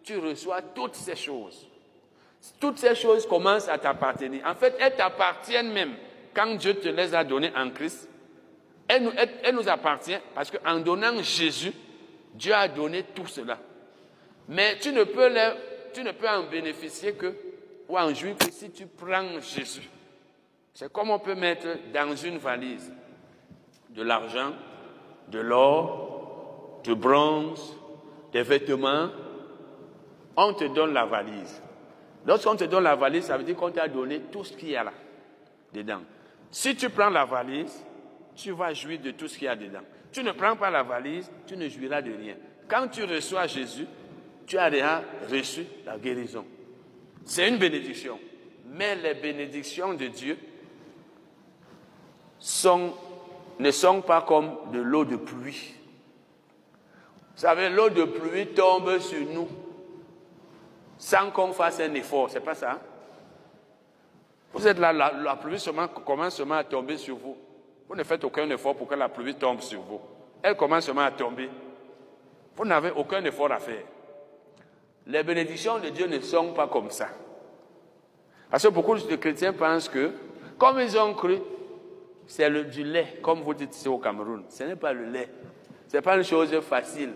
tu 0.03 0.17
reçois 0.17 0.61
toutes 0.61 0.95
ces 0.95 1.15
choses. 1.15 1.67
Toutes 2.59 2.77
ces 2.77 2.95
choses 2.95 3.25
commencent 3.27 3.69
à 3.69 3.77
t'appartenir. 3.77 4.45
En 4.45 4.55
fait, 4.55 4.75
elles 4.79 4.95
t'appartiennent 4.95 5.71
même. 5.71 5.95
Quand 6.33 6.55
Dieu 6.55 6.75
te 6.75 6.89
les 6.89 7.13
a 7.13 7.23
données 7.23 7.51
en 7.55 7.69
Christ, 7.69 8.09
elles 8.91 9.55
nous, 9.55 9.69
appartiennent 9.69 10.21
parce 10.35 10.51
qu'en 10.51 10.79
donnant 10.79 11.21
Jésus, 11.21 11.71
Dieu 12.33 12.53
a 12.53 12.67
donné 12.67 13.03
tout 13.03 13.27
cela. 13.27 13.57
Mais 14.49 14.77
tu 14.79 14.91
ne 14.91 15.03
peux, 15.03 15.29
tu 15.93 16.03
ne 16.03 16.11
peux 16.11 16.27
en 16.27 16.43
bénéficier 16.43 17.13
que, 17.13 17.33
ou 17.87 17.97
en 17.97 18.13
jouir 18.13 18.35
que 18.37 18.51
si 18.51 18.69
tu 18.71 18.87
prends 18.87 19.39
Jésus. 19.39 19.89
C'est 20.73 20.91
comme 20.91 21.09
on 21.09 21.19
peut 21.19 21.35
mettre 21.35 21.67
dans 21.93 22.15
une 22.15 22.37
valise 22.37 22.91
de 23.89 24.03
l'argent, 24.03 24.53
de 25.27 25.39
l'or, 25.39 26.79
du 26.83 26.95
bronze, 26.95 27.77
des 28.31 28.43
vêtements. 28.43 29.09
On 30.35 30.53
te 30.53 30.65
donne 30.65 30.93
la 30.93 31.05
valise. 31.05 31.61
Lorsqu'on 32.25 32.55
te 32.55 32.63
donne 32.65 32.83
la 32.83 32.95
valise, 32.95 33.25
ça 33.25 33.37
veut 33.37 33.43
dire 33.43 33.55
qu'on 33.55 33.71
t'a 33.71 33.87
donné 33.87 34.21
tout 34.31 34.43
ce 34.43 34.53
qu'il 34.53 34.69
y 34.69 34.75
a 34.75 34.83
là, 34.83 34.93
dedans. 35.73 36.01
Si 36.49 36.75
tu 36.75 36.89
prends 36.89 37.09
la 37.09 37.25
valise, 37.25 37.83
tu 38.41 38.51
vas 38.51 38.73
jouir 38.73 38.99
de 38.99 39.11
tout 39.11 39.27
ce 39.27 39.37
qu'il 39.37 39.45
y 39.45 39.47
a 39.47 39.55
dedans. 39.55 39.81
Tu 40.11 40.23
ne 40.23 40.31
prends 40.31 40.55
pas 40.55 40.69
la 40.69 40.83
valise, 40.83 41.29
tu 41.45 41.55
ne 41.55 41.69
jouiras 41.69 42.01
de 42.01 42.11
rien. 42.11 42.35
Quand 42.67 42.87
tu 42.87 43.03
reçois 43.03 43.47
Jésus, 43.47 43.85
tu 44.45 44.57
as 44.57 44.69
déjà 44.69 45.03
reçu 45.29 45.65
la 45.85 45.97
guérison. 45.97 46.45
C'est 47.23 47.47
une 47.47 47.57
bénédiction. 47.57 48.19
Mais 48.65 48.95
les 48.95 49.13
bénédictions 49.13 49.93
de 49.93 50.07
Dieu 50.07 50.37
ne 53.59 53.71
sont 53.71 54.01
pas 54.01 54.21
comme 54.23 54.71
de 54.73 54.79
l'eau 54.79 55.05
de 55.05 55.17
pluie. 55.17 55.75
Vous 57.35 57.41
savez, 57.41 57.69
l'eau 57.69 57.89
de 57.89 58.03
pluie 58.03 58.47
tombe 58.47 58.97
sur 58.99 59.21
nous 59.27 59.47
sans 60.97 61.31
qu'on 61.31 61.51
fasse 61.53 61.79
un 61.79 61.93
effort. 61.93 62.29
C'est 62.29 62.41
pas 62.41 62.55
ça. 62.55 62.79
Vous 64.53 64.67
êtes 64.67 64.79
là, 64.79 64.91
la, 64.91 65.35
pluie 65.35 65.57
commence 66.05 66.35
seulement 66.35 66.55
à 66.55 66.63
tomber 66.63 66.97
sur 66.97 67.15
vous. 67.15 67.37
Vous 67.91 67.97
ne 67.97 68.03
faites 68.03 68.23
aucun 68.23 68.49
effort 68.49 68.73
pour 68.73 68.87
que 68.87 68.95
la 68.95 69.09
pluie 69.09 69.35
tombe 69.35 69.59
sur 69.59 69.81
vous. 69.81 69.99
Elle 70.41 70.55
commence 70.55 70.85
seulement 70.85 71.01
à 71.01 71.11
tomber. 71.11 71.49
Vous 72.55 72.63
n'avez 72.63 72.91
aucun 72.91 73.21
effort 73.25 73.51
à 73.51 73.59
faire. 73.59 73.83
Les 75.07 75.21
bénédictions 75.23 75.77
de 75.77 75.89
Dieu 75.89 76.07
ne 76.07 76.17
sont 76.21 76.53
pas 76.53 76.69
comme 76.69 76.89
ça. 76.89 77.09
Parce 78.49 78.63
que 78.63 78.69
beaucoup 78.69 78.95
de 78.95 79.15
chrétiens 79.17 79.51
pensent 79.51 79.89
que, 79.89 80.13
comme 80.57 80.79
ils 80.79 80.97
ont 80.97 81.13
cru, 81.13 81.39
c'est 82.27 82.49
du 82.69 82.85
lait, 82.85 83.19
comme 83.21 83.41
vous 83.41 83.53
dites 83.53 83.75
ici 83.75 83.89
au 83.89 83.97
Cameroun. 83.97 84.45
Ce 84.47 84.63
n'est 84.63 84.77
pas 84.77 84.93
le 84.93 85.07
lait. 85.07 85.27
Ce 85.89 85.97
n'est 85.97 86.01
pas 86.01 86.15
une 86.15 86.23
chose 86.23 86.57
facile. 86.61 87.11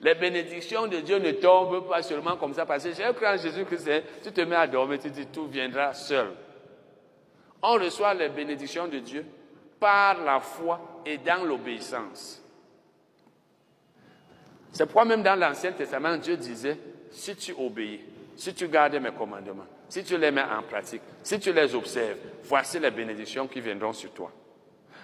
Les 0.00 0.14
bénédictions 0.14 0.86
de 0.86 1.00
Dieu 1.00 1.18
ne 1.18 1.32
tombent 1.32 1.86
pas 1.86 2.02
seulement 2.02 2.38
comme 2.38 2.54
ça, 2.54 2.64
parce 2.64 2.84
que 2.84 2.92
j'ai 2.94 3.12
cru 3.12 3.26
en 3.26 3.36
Jésus-Christ, 3.36 3.86
hein. 3.90 4.00
tu 4.22 4.32
te 4.32 4.40
mets 4.40 4.56
à 4.56 4.66
dormir, 4.66 4.98
tu 4.98 5.10
dis 5.10 5.26
tout 5.26 5.46
viendra 5.46 5.92
seul. 5.92 6.28
On 7.62 7.74
reçoit 7.74 8.14
les 8.14 8.30
bénédictions 8.30 8.88
de 8.88 8.98
Dieu 9.00 9.26
par 9.80 10.22
la 10.22 10.38
foi 10.38 11.02
et 11.04 11.18
dans 11.18 11.44
l'obéissance. 11.44 12.42
C'est 14.72 14.86
pourquoi 14.86 15.04
même 15.04 15.22
dans 15.22 15.38
l'Ancien 15.38 15.72
Testament, 15.72 16.16
Dieu 16.18 16.36
disait, 16.36 16.78
si 17.10 17.34
tu 17.34 17.54
obéis, 17.58 18.00
si 18.36 18.54
tu 18.54 18.68
gardes 18.68 18.94
mes 18.96 19.10
commandements, 19.10 19.66
si 19.88 20.04
tu 20.04 20.16
les 20.16 20.30
mets 20.30 20.42
en 20.42 20.62
pratique, 20.62 21.02
si 21.22 21.40
tu 21.40 21.52
les 21.52 21.74
observes, 21.74 22.18
voici 22.44 22.78
les 22.78 22.90
bénédictions 22.90 23.48
qui 23.48 23.60
viendront 23.60 23.92
sur 23.92 24.12
toi. 24.12 24.30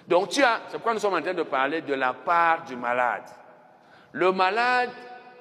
Donc 0.07 0.29
tu 0.29 0.41
as, 0.41 0.61
c'est 0.67 0.77
pourquoi 0.77 0.93
nous 0.93 0.99
sommes 0.99 1.15
en 1.15 1.21
train 1.21 1.33
de 1.33 1.43
parler 1.43 1.81
de 1.81 1.93
la 1.93 2.13
part 2.13 2.63
du 2.63 2.77
malade. 2.77 3.25
Le 4.13 4.31
malade 4.31 4.91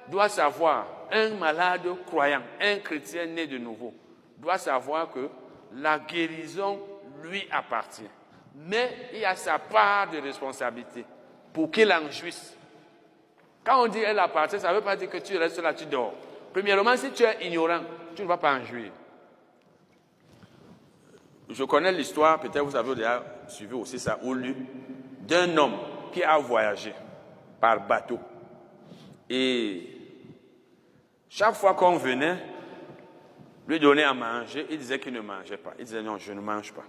doit 0.09 0.29
savoir, 0.29 0.87
un 1.12 1.31
malade 1.31 1.87
croyant, 2.07 2.42
un 2.61 2.79
chrétien 2.79 3.27
né 3.27 3.46
de 3.46 3.59
nouveau, 3.59 3.94
doit 4.38 4.59
savoir 4.59 5.11
que 5.11 5.29
la 5.72 6.01
guérison 6.01 6.81
lui 7.22 7.46
appartient. 7.51 8.11
Mais 8.57 9.11
il 9.14 9.25
a 9.25 9.37
sa 9.37 9.59
part 9.59 10.11
de 10.11 10.19
responsabilité 10.19 11.05
pour 11.53 11.71
qu'il 11.71 11.92
en 11.92 12.11
jouisse. 12.11 12.57
Quand 13.62 13.85
on 13.85 13.88
dit 13.88 14.01
elle 14.01 14.19
appartient, 14.19 14.59
ça 14.59 14.71
ne 14.71 14.77
veut 14.77 14.83
pas 14.85 14.97
dire 14.97 15.11
que 15.11 15.19
tu 15.19 15.37
restes 15.37 15.61
là, 15.61 15.75
tu 15.75 15.87
dors. 15.87 16.14
Premièrement, 16.53 16.97
si 16.97 17.11
tu 17.11 17.23
es 17.23 17.47
ignorant, 17.47 17.81
tu 18.14 18.23
ne 18.23 18.27
vas 18.27 18.38
pas 18.38 18.55
en 18.55 18.64
jouir. 18.64 18.90
Je 21.51 21.64
connais 21.64 21.92
l'histoire, 21.92 22.40
peut-être 22.40 22.64
vous 22.64 22.77
avez 22.77 22.95
déjà 22.95 23.23
suivi 23.47 23.75
aussi 23.75 23.99
ça 23.99 24.19
ou 24.23 24.35
lu, 24.35 24.57
d'un 25.21 25.57
homme 25.57 25.77
qui 26.12 26.23
a 26.23 26.38
voyagé 26.38 26.95
par 27.61 27.87
bateau. 27.87 28.19
Et 29.29 29.90
chaque 31.29 31.55
fois 31.55 31.75
qu'on 31.75 31.97
venait 31.97 32.38
lui 33.69 33.79
donner 33.79 34.05
à 34.05 34.14
manger, 34.14 34.66
il 34.71 34.79
disait 34.79 34.99
qu'il 34.99 35.12
ne 35.12 35.21
mangeait 35.21 35.57
pas. 35.57 35.73
Il 35.79 35.85
disait 35.85 36.03
non, 36.03 36.19
je 36.19 36.33
ne 36.33 36.40
mange 36.40 36.73
pas. 36.73 36.85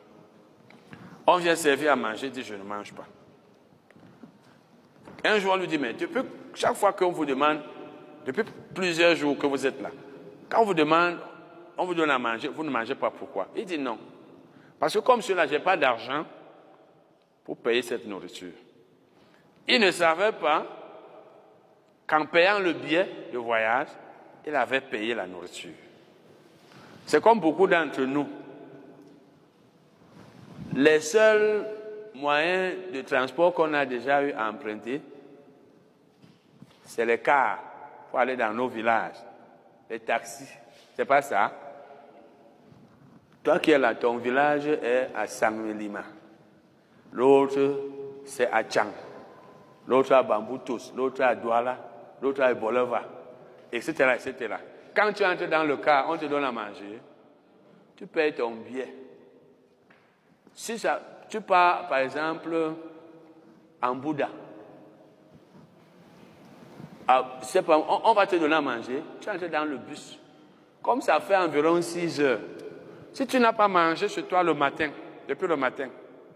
On 1.30 1.38
vient 1.38 1.56
servir 1.58 1.92
à 1.92 1.96
manger, 1.98 2.28
il 2.28 2.32
dit 2.32 2.42
je 2.42 2.56
ne 2.56 2.64
mange 2.64 2.94
pas. 2.94 3.06
Un 5.26 5.40
jour, 5.40 5.54
on 5.54 5.58
lui 5.58 5.68
dit, 5.68 5.78
mais 5.78 5.94
depuis, 5.94 6.22
chaque 6.54 6.76
fois 6.76 6.94
qu'on 6.94 7.12
vous 7.12 7.26
demande, 7.26 7.60
depuis 8.26 8.44
plusieurs 8.74 9.14
jours 9.16 9.38
que 9.38 9.46
vous 9.46 9.66
êtes 9.66 9.82
là, 9.82 9.90
quand 10.50 10.62
on 10.62 10.66
vous 10.66 10.74
demande, 10.74 11.18
on 11.78 11.86
vous 11.86 11.94
donne 11.94 12.12
à 12.12 12.18
manger, 12.18 12.48
vous 12.48 12.64
ne 12.64 12.70
mangez 12.70 12.96
pas 12.96 13.12
pourquoi? 13.12 13.50
Il 13.56 13.66
dit 13.66 13.78
non. 13.78 14.00
Parce 14.80 14.94
que 14.94 15.00
comme 15.00 15.22
cela, 15.22 15.46
je 15.46 15.54
n'ai 15.54 15.60
pas 15.60 15.76
d'argent 15.76 16.26
pour 17.44 17.58
payer 17.58 17.82
cette 17.82 18.06
nourriture. 18.06 18.54
Il 19.68 19.82
ne 19.82 19.92
savait 19.92 20.32
pas 20.32 20.66
qu'en 22.06 22.26
payant 22.26 22.60
le 22.60 22.72
billet 22.72 23.10
de 23.34 23.38
voyage, 23.38 23.90
il 24.46 24.56
avait 24.56 24.82
payé 24.82 25.14
la 25.14 25.28
nourriture. 25.28 25.74
C'est 27.06 27.22
comme 27.22 27.40
beaucoup 27.40 27.68
d'entre 27.68 28.02
nous. 28.02 28.28
Les 30.78 31.00
seuls 31.00 31.66
moyens 32.14 32.92
de 32.94 33.02
transport 33.02 33.52
qu'on 33.52 33.74
a 33.74 33.84
déjà 33.84 34.22
eu 34.22 34.32
à 34.34 34.48
emprunter, 34.48 35.02
c'est 36.86 37.04
les 37.04 37.18
cars 37.18 37.58
pour 38.12 38.20
aller 38.20 38.36
dans 38.36 38.54
nos 38.54 38.68
villages, 38.68 39.16
les 39.90 40.00
taxis. 40.00 40.48
C'est 40.96 41.06
pas 41.06 41.24
ça. 41.24 41.52
Toi 43.44 43.58
qui 43.58 43.72
es 43.72 43.80
là, 43.80 43.96
ton 43.96 44.18
village 44.18 44.68
est 44.68 45.10
à 45.16 45.26
Sanglima. 45.26 46.04
L'autre, 47.12 47.80
c'est 48.26 48.52
à 48.52 48.62
Chang. 48.70 48.92
L'autre 49.88 50.14
à 50.14 50.22
Bamboutos. 50.22 50.94
L'autre 50.96 51.24
à 51.24 51.34
Douala. 51.34 51.76
L'autre 52.22 52.44
à 52.44 52.54
Bolova. 52.54 53.02
Etc., 53.72 53.94
etc. 54.14 54.56
Quand 54.96 55.12
tu 55.12 55.26
entres 55.26 55.50
dans 55.50 55.64
le 55.64 55.78
car, 55.78 56.08
on 56.08 56.18
te 56.18 56.26
donne 56.26 56.44
à 56.44 56.52
manger. 56.52 57.00
Tu 57.96 58.06
payes 58.06 58.36
ton 58.36 58.52
billet. 58.52 59.07
Si 60.58 60.76
tu 61.30 61.40
pars, 61.40 61.88
par 61.88 62.00
exemple, 62.00 62.74
en 63.80 63.96
Bouddha. 63.96 64.28
Ah, 67.08 67.40
on, 68.04 68.14
va 68.14 68.26
te 68.26 68.36
donner 68.38 68.56
à 68.56 68.62
manger. 68.62 69.04
Tu 69.22 69.30
entres 69.30 69.48
dans 69.50 69.66
le 69.66 69.78
bus. 69.78 70.20
Comme 70.82 71.00
ça 71.02 71.20
fait 71.20 71.36
environ 71.36 71.80
6 71.80 72.20
heures. 72.22 72.40
Si 73.14 73.28
tu 73.28 73.40
n'as 73.40 73.54
pas 73.54 73.68
mangé 73.68 74.10
chez 74.10 74.24
toi 74.24 74.42
le 74.42 74.56
matin, 74.56 74.90
depuis 75.28 75.48
le 75.48 75.56
matin, 75.56 75.90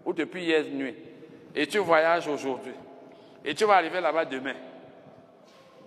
ou 0.05 0.13
depuis 0.13 0.43
hier 0.43 0.65
nuit, 0.71 0.95
et 1.55 1.65
tu 1.65 1.79
voyages 1.79 2.27
aujourd'hui, 2.27 2.73
et 3.43 3.55
tu 3.55 3.65
vas 3.65 3.77
arriver 3.77 3.99
là-bas 3.99 4.25
demain, 4.25 4.55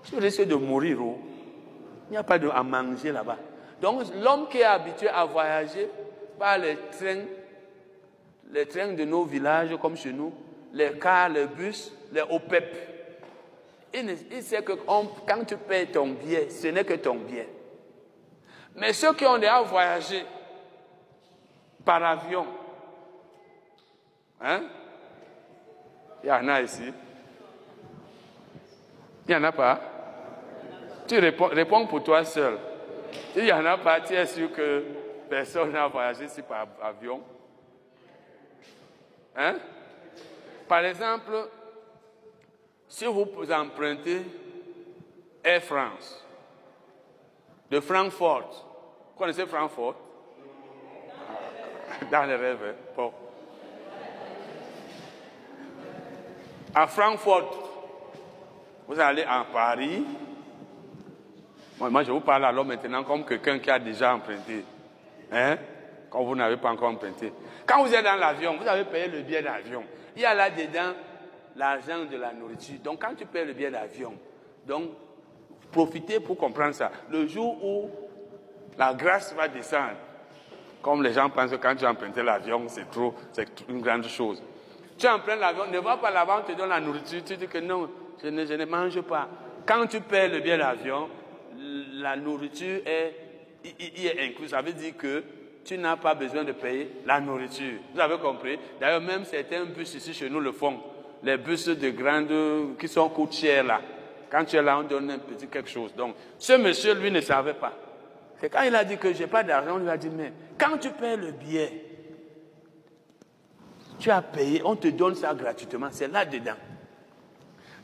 tu 0.02 0.16
risques 0.16 0.44
de 0.44 0.56
mourir. 0.56 0.98
Oh. 1.00 1.18
Il 2.08 2.12
n'y 2.12 2.16
a 2.16 2.24
pas 2.24 2.38
de 2.38 2.48
à 2.48 2.64
manger 2.64 3.12
là-bas. 3.12 3.38
Donc 3.80 4.02
l'homme 4.22 4.48
qui 4.48 4.58
est 4.58 4.64
habitué 4.64 5.08
à 5.08 5.24
voyager 5.24 5.88
par 6.36 6.58
les 6.58 6.76
trains, 6.90 7.22
les 8.52 8.66
trains 8.66 8.92
de 8.92 9.04
nos 9.04 9.24
villages 9.24 9.76
comme 9.80 9.96
chez 9.96 10.12
nous, 10.12 10.33
les 10.72 10.98
cars, 10.98 11.28
les 11.28 11.46
bus, 11.46 11.92
les 12.12 12.22
OPEP, 12.22 12.90
il, 13.94 14.16
il 14.33 14.42
sait 14.42 14.62
que 14.62 14.72
quand 14.72 15.44
tu 15.46 15.57
payes 15.57 15.87
ton 15.87 16.09
billet, 16.09 16.50
ce 16.50 16.68
n'est 16.68 16.85
que 16.85 16.94
ton 16.94 17.14
billet. 17.14 17.48
Mais 18.76 18.92
ceux 18.92 19.14
qui 19.14 19.24
ont 19.24 19.38
déjà 19.38 19.62
voyagé, 19.62 20.24
par 21.85 22.02
avion. 22.02 22.46
Hein? 24.40 24.62
Il 26.22 26.28
y 26.28 26.33
en 26.33 26.48
a 26.48 26.62
ici. 26.62 26.92
Il 29.26 29.30
n'y 29.30 29.37
en 29.37 29.44
a 29.44 29.52
pas? 29.52 29.80
Tu 31.07 31.18
réponds, 31.18 31.87
pour 31.87 32.02
toi 32.02 32.24
seul. 32.24 32.59
Il 33.37 33.44
n'y 33.44 33.52
en 33.52 33.64
a 33.64 33.78
pas, 33.78 34.00
tu 34.00 34.14
es 34.14 34.26
sûr 34.26 34.50
que 34.52 34.85
personne 35.28 35.72
n'a 35.72 35.87
voyagé 35.87 36.24
ici 36.24 36.42
par 36.42 36.66
avion. 36.83 37.20
Hein? 39.36 39.56
Par 40.68 40.84
exemple, 40.84 41.48
si 42.88 43.04
vous 43.06 43.26
empruntez 43.50 44.22
Air 45.42 45.62
France 45.62 46.24
de 47.70 47.80
Francfort, 47.80 49.10
vous 49.12 49.18
connaissez 49.18 49.46
Francfort? 49.46 49.96
Dans 52.10 52.24
les 52.24 52.36
rêves. 52.36 52.74
Bon. 52.96 53.12
À 56.74 56.86
Francfort, 56.86 57.74
vous 58.86 58.98
allez 58.98 59.24
en 59.24 59.44
Paris. 59.52 60.04
Moi, 61.78 62.02
je 62.02 62.12
vous 62.12 62.20
parle 62.20 62.44
alors 62.44 62.64
maintenant 62.64 63.04
comme 63.04 63.24
quelqu'un 63.24 63.58
qui 63.58 63.70
a 63.70 63.78
déjà 63.78 64.14
emprunté. 64.14 64.64
Hein? 65.32 65.56
Quand 66.14 66.22
vous 66.22 66.37
n'avez 66.37 66.57
pas 66.59 66.70
encore 66.70 66.90
emprunté. 66.90 67.33
Quand 67.66 67.83
vous 67.83 67.92
êtes 67.92 68.05
dans 68.05 68.14
l'avion, 68.14 68.57
vous 68.57 68.68
avez 68.68 68.85
payé 68.85 69.09
le 69.09 69.22
billet 69.22 69.42
d'avion. 69.42 69.83
Il 70.14 70.22
y 70.22 70.24
a 70.24 70.33
là-dedans 70.33 70.92
l'argent 71.57 72.05
de 72.05 72.16
la 72.16 72.33
nourriture. 72.33 72.77
Donc, 72.85 73.00
quand 73.03 73.16
tu 73.16 73.27
payes 73.27 73.44
le 73.44 73.53
billet 73.53 73.72
d'avion, 73.72 74.14
donc, 74.64 74.90
profitez 75.72 76.20
pour 76.20 76.37
comprendre 76.37 76.72
ça. 76.72 76.92
Le 77.11 77.27
jour 77.27 77.59
où 77.64 77.90
la 78.79 78.94
grâce 78.94 79.35
va 79.35 79.48
descendre, 79.48 79.96
comme 80.81 81.03
les 81.03 81.12
gens 81.12 81.29
pensent 81.31 81.50
que 81.50 81.57
quand 81.57 81.74
tu 81.74 81.85
empruntes 81.85 82.16
l'avion, 82.18 82.62
c'est 82.68 82.88
trop, 82.88 83.12
c'est 83.33 83.48
une 83.68 83.81
grande 83.81 84.07
chose. 84.07 84.40
Tu 84.96 85.09
empruntes 85.09 85.40
l'avion, 85.40 85.66
ne 85.66 85.81
va 85.81 85.96
pas 85.96 86.12
là-bas, 86.12 86.44
on 86.44 86.53
te 86.53 86.57
donne 86.57 86.68
la 86.68 86.79
nourriture, 86.79 87.24
tu 87.24 87.37
dis 87.37 87.48
que 87.48 87.59
non, 87.59 87.90
je 88.22 88.29
ne, 88.29 88.46
je 88.46 88.55
ne 88.55 88.66
mange 88.66 89.00
pas. 89.00 89.29
Quand 89.66 89.85
tu 89.88 90.00
payes 90.00 90.31
le 90.31 90.38
billet 90.38 90.59
d'avion, 90.59 91.09
la 91.94 92.14
nourriture 92.14 92.83
est, 92.87 93.16
y, 93.64 94.07
est 94.07 94.29
incluse. 94.29 94.50
Ça 94.50 94.62
veut 94.62 94.74
dire 94.74 94.96
que 94.96 95.24
tu 95.64 95.79
n'as 95.79 95.96
pas 95.96 96.14
besoin 96.14 96.44
de 96.44 96.53
payer 96.53 96.90
la 97.07 97.20
nourriture. 97.20 97.79
Vous 97.94 98.00
avez 98.00 98.18
compris? 98.18 98.58
D'ailleurs, 98.81 99.00
même 99.00 99.25
certains 99.25 99.65
bus 99.65 99.94
ici 99.94 100.12
chez 100.12 100.29
nous 100.29 100.40
le 100.40 100.52
font. 100.52 100.81
Les 101.23 101.37
bus 101.37 101.69
de 101.69 101.90
grande, 101.90 102.77
qui 102.79 102.87
sont 102.87 103.08
coûtent 103.08 103.35
cher 103.35 103.65
là. 103.65 103.81
Quand 104.31 104.44
tu 104.44 104.56
es 104.56 104.62
là, 104.62 104.79
on 104.79 104.83
donne 104.83 105.10
un 105.10 105.19
petit 105.19 105.46
quelque 105.46 105.71
chose. 105.71 105.94
Donc, 105.94 106.17
ce 106.38 106.52
monsieur, 106.54 106.94
lui, 106.94 107.10
ne 107.10 107.21
savait 107.21 107.54
pas. 107.54 107.73
C'est 108.40 108.50
quand 108.50 108.62
il 108.62 108.75
a 108.75 108.85
dit 108.85 108.98
que 108.98 109.12
je 109.12 109.21
n'ai 109.21 109.27
pas 109.27 109.42
d'argent, 109.42 109.77
on 109.77 109.79
lui 109.79 109.88
a 109.88 109.96
dit, 109.96 110.10
mais 110.10 110.33
quand 110.58 110.77
tu 110.77 110.90
payes 110.90 111.17
le 111.17 111.31
billet, 111.31 111.85
tu 113.98 114.10
as 114.10 114.23
payé, 114.23 114.60
on 114.65 114.77
te 114.77 114.88
donne 114.88 115.15
ça 115.15 115.33
gratuitement, 115.35 115.88
c'est 115.90 116.08
là-dedans. 116.08 116.56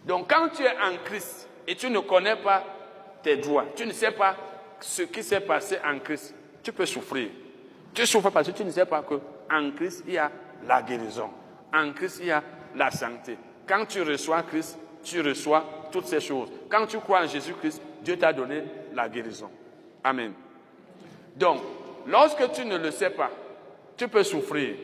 Donc 0.05 0.29
quand 0.29 0.49
tu 0.51 0.63
es 0.63 0.71
en 0.71 0.97
Christ 1.05 1.49
et 1.67 1.77
tu 1.77 1.89
ne 1.89 2.01
connais 2.01 2.37
pas 2.37 2.65
tes 3.23 3.37
droits, 3.37 3.67
tu 3.75 3.87
ne 3.87 3.93
sais 3.93 4.11
pas 4.11 4.37
ce 4.81 5.03
qui 5.03 5.23
s'est 5.23 5.41
passé 5.41 5.79
en 5.85 5.99
Christ, 5.99 6.35
tu 6.63 6.73
peux 6.73 6.87
souffrir. 6.87 7.29
Tu 7.95 8.07
souffres 8.07 8.31
parce 8.31 8.49
que 8.49 8.53
tu 8.53 8.65
ne 8.65 8.71
sais 8.71 8.87
pas 8.87 9.03
qu'en 9.03 9.71
Christ, 9.73 10.05
il 10.07 10.15
y 10.15 10.19
a 10.19 10.31
la 10.67 10.83
guérison. 10.83 11.31
En 11.73 11.93
Christ, 11.93 12.19
il 12.21 12.27
y 12.27 12.31
a 12.31 12.43
la 12.75 12.91
santé. 12.91 13.37
Quand 13.67 13.87
tu 13.87 14.03
reçois 14.03 14.43
Christ, 14.43 14.79
tu 15.03 15.21
reçois 15.21 15.65
toutes 15.91 16.07
ces 16.07 16.21
choses. 16.21 16.49
Quand 16.69 16.87
tu 16.87 16.99
crois 16.99 17.23
en 17.23 17.27
Jésus-Christ, 17.27 17.81
Dieu 18.03 18.19
t'a 18.19 18.33
donné 18.33 18.65
la 18.95 19.09
guérison. 19.09 19.51
Amen. 20.05 20.33
Donc, 21.37 21.61
lorsque 22.07 22.53
tu 22.53 22.65
ne 22.65 22.77
le 22.77 22.91
sais 22.91 23.11
pas, 23.11 23.31
tu 23.97 24.09
peux 24.09 24.23
souffrir. 24.23 24.77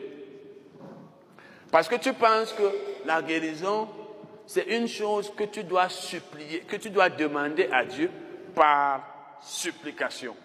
Parce 1.71 1.87
que 1.87 1.95
tu 1.95 2.13
penses 2.13 2.53
que 2.53 2.63
la 3.05 3.21
guérison, 3.21 3.87
c'est 4.45 4.67
une 4.67 4.87
chose 4.87 5.33
que 5.35 5.43
tu 5.45 5.63
dois 5.63 5.89
supplier, 5.89 6.61
que 6.61 6.77
tu 6.77 6.89
dois 6.89 7.09
demander 7.09 7.69
à 7.71 7.83
Dieu 7.83 8.09
par 8.55 9.37
supplication. 9.41 10.35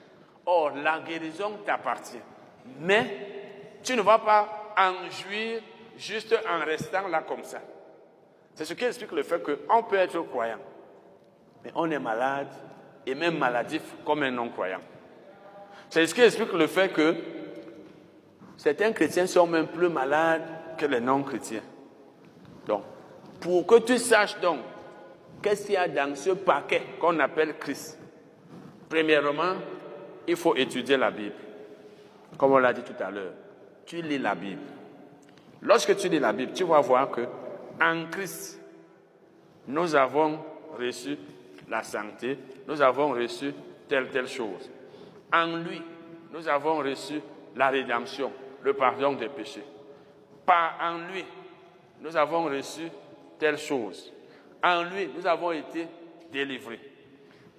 Or, 0.45 0.73
la 0.75 1.01
guérison 1.01 1.59
t'appartient. 1.65 2.19
Mais 2.81 3.79
tu 3.83 3.97
ne 3.97 4.03
vas 4.03 4.19
pas 4.19 4.75
en 4.77 5.11
jouir 5.11 5.63
juste 5.97 6.35
en 6.49 6.65
restant 6.65 7.09
là 7.09 7.23
comme 7.27 7.45
ça. 7.45 7.61
C'est 8.55 8.65
ce 8.65 8.75
qui 8.75 8.85
explique 8.85 9.13
le 9.13 9.23
fait 9.23 9.43
qu'on 9.43 9.83
peut 9.83 9.97
être 9.97 10.21
croyant, 10.23 10.59
mais 11.65 11.71
on 11.75 11.91
est 11.91 11.99
malade 11.99 12.49
et 13.07 13.15
même 13.15 13.39
maladif 13.39 13.83
comme 14.05 14.23
un 14.23 14.31
non-croyant. 14.31 14.81
C'est 15.89 16.07
ce 16.07 16.15
qui 16.15 16.21
explique 16.21 16.53
le 16.53 16.67
fait 16.67 16.93
que 16.93 17.15
certains 18.57 18.93
chrétiens 18.93 19.27
sont 19.27 19.47
même 19.47 19.69
plus 19.69 19.89
malades 19.89 20.47
que 20.79 20.87
les 20.87 21.01
non-chrétiens. 21.01 21.63
Donc, 22.67 22.83
pour 23.41 23.67
que 23.67 23.79
tu 23.81 23.99
saches 23.99 24.39
donc 24.41 24.61
qu'est-ce 25.43 25.67
qu'il 25.67 25.75
y 25.75 25.77
a 25.77 25.89
dans 25.89 26.15
ce 26.15 26.31
paquet 26.31 26.83
qu'on 27.01 27.19
appelle 27.19 27.59
Christ, 27.59 27.99
premièrement, 28.89 29.55
il 30.27 30.37
faut 30.37 30.55
étudier 30.55 30.97
la 30.97 31.11
Bible. 31.11 31.35
Comme 32.39 32.53
on 32.53 32.59
l'a 32.59 32.73
dit 32.73 32.83
tout 32.83 33.01
à 33.03 33.11
l'heure, 33.11 33.33
tu 33.87 34.03
lis 34.03 34.19
la 34.19 34.35
Bible. 34.35 34.63
Lorsque 35.63 35.97
tu 35.97 36.09
lis 36.09 36.19
la 36.19 36.33
Bible, 36.33 36.53
tu 36.53 36.65
vas 36.65 36.81
voir 36.81 37.11
que 37.11 37.23
en 37.81 38.07
Christ, 38.11 38.61
nous 39.67 39.95
avons 39.95 40.39
reçu 40.79 41.17
la 41.69 41.83
santé, 41.83 42.39
nous 42.67 42.81
avons 42.83 43.11
reçu 43.11 43.53
telle, 43.89 44.09
telle 44.09 44.29
chose. 44.29 44.71
En 45.33 45.57
lui, 45.57 45.81
nous 46.33 46.49
avons 46.49 46.79
reçu 46.79 47.21
la 47.57 47.69
rédemption, 47.69 48.33
le 48.63 48.75
pardon 48.75 49.13
des 49.13 49.29
péchés. 49.29 49.65
Par 50.45 50.79
en 50.83 50.99
lui, 51.13 51.25
nous 52.01 52.17
avons 52.17 52.45
reçu 52.45 52.89
telle 53.39 53.59
chose. 53.59 54.13
En 54.63 54.83
lui, 54.85 55.09
nous 55.17 55.27
avons 55.27 55.53
été 55.53 55.87
délivrés. 56.33 56.81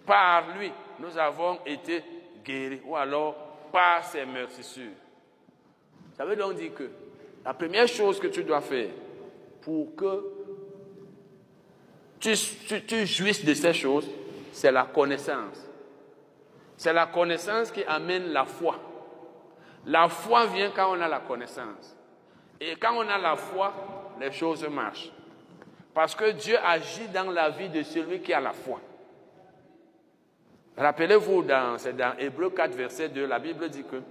Par 0.05 0.57
lui, 0.57 0.71
nous 0.99 1.17
avons 1.17 1.59
été 1.65 2.03
guéris. 2.43 2.81
Ou 2.85 2.95
alors, 2.95 3.35
par 3.73 4.03
ses 4.05 4.23
meurtrissures. 4.23 4.93
Ça 6.15 6.23
veut 6.23 6.35
donc 6.35 6.55
dire 6.55 6.75
que 6.75 6.89
la 7.43 7.55
première 7.55 7.87
chose 7.87 8.19
que 8.19 8.27
tu 8.27 8.43
dois 8.43 8.61
faire 8.61 8.91
pour 9.61 9.95
que 9.95 10.31
tu, 12.19 12.35
tu 12.87 13.05
jouisses 13.07 13.43
de 13.43 13.53
ces 13.55 13.73
choses, 13.73 14.07
c'est 14.51 14.71
la 14.71 14.83
connaissance. 14.83 15.57
C'est 16.77 16.93
la 16.93 17.07
connaissance 17.07 17.71
qui 17.71 17.83
amène 17.85 18.31
la 18.31 18.45
foi. 18.45 18.79
La 19.87 20.07
foi 20.07 20.45
vient 20.45 20.69
quand 20.69 20.95
on 20.95 21.01
a 21.01 21.07
la 21.07 21.19
connaissance. 21.21 21.97
Et 22.61 22.75
quand 22.75 22.95
on 22.95 23.09
a 23.09 23.17
la 23.17 23.35
foi, 23.35 23.73
les 24.19 24.31
choses 24.31 24.65
marchent. 24.69 25.11
Parce 25.95 26.13
que 26.13 26.31
Dieu 26.31 26.57
agit 26.63 27.07
dans 27.07 27.31
la 27.31 27.49
vie 27.49 27.69
de 27.69 27.81
celui 27.81 28.21
qui 28.21 28.33
a 28.33 28.39
la 28.39 28.53
foi. 28.53 28.79
Rappelez-vous, 30.77 31.43
dans, 31.43 31.77
c'est 31.77 31.95
dans 31.95 32.17
Hébreu 32.17 32.49
4, 32.49 32.71
verset 32.73 33.09
2, 33.09 33.25
la 33.27 33.39
Bible 33.39 33.69
dit 33.69 33.83
que 33.83 34.01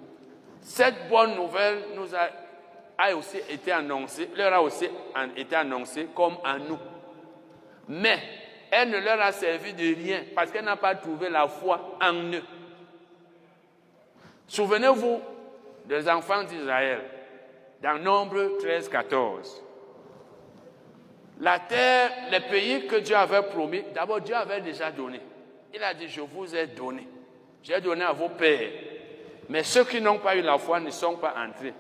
cette 0.61 1.09
bonne 1.09 1.35
nouvelle 1.35 1.79
nous 1.97 2.09
a, 2.15 3.15
aussi 3.17 3.39
été 3.51 3.73
annoncée, 3.73 4.31
leur 4.37 4.53
a 4.53 4.63
aussi 4.63 4.89
été 5.37 5.57
annoncée 5.57 6.09
comme 6.15 6.37
à 6.45 6.59
nous. 6.59 6.79
Mais 7.89 8.19
elle 8.71 8.91
ne 8.91 8.99
leur 8.99 9.21
a 9.21 9.33
servi 9.33 9.75
de 9.75 9.95
rien 9.95 10.23
parce 10.37 10.53
qu'elle 10.53 10.65
n'a 10.65 10.77
pas 10.77 10.95
trouvé 10.95 11.29
la 11.29 11.49
foi 11.49 11.99
en 12.01 12.15
eux. 12.33 12.43
Souvenez-vous 14.47 15.21
des 15.87 16.09
enfants 16.09 16.45
d'Israël 16.45 17.01
dans 17.83 17.99
Nombre 17.99 18.59
13, 18.61 18.89
14. 18.89 19.63
La 21.41 21.59
terre, 21.59 22.11
les 22.31 22.41
pays 22.41 22.87
que 22.87 22.97
Dieu 22.97 23.17
avait 23.17 23.43
promis, 23.43 23.83
d'abord 23.93 24.21
Dieu 24.21 24.37
avait 24.37 24.61
déjà 24.61 24.93
donné. 24.93 25.21
Il 25.75 25.83
a 25.83 25.95
dit, 25.95 26.09
je 26.09 26.21
vous 26.21 26.55
ai 26.55 26.67
donné. 26.67 27.07
J'ai 27.63 27.81
donné 27.81 28.03
à 28.03 28.13
vos 28.13 28.29
pères. 28.29 28.71
Mais 29.49 29.63
ceux 29.63 29.85
qui 29.85 30.01
n'ont 30.01 30.19
pas 30.19 30.37
eu 30.37 30.43
la 30.43 30.59
foi 30.59 30.81
ne 30.81 30.91
sont 30.91 31.17
pas 31.17 31.35
entrés. 31.37 31.75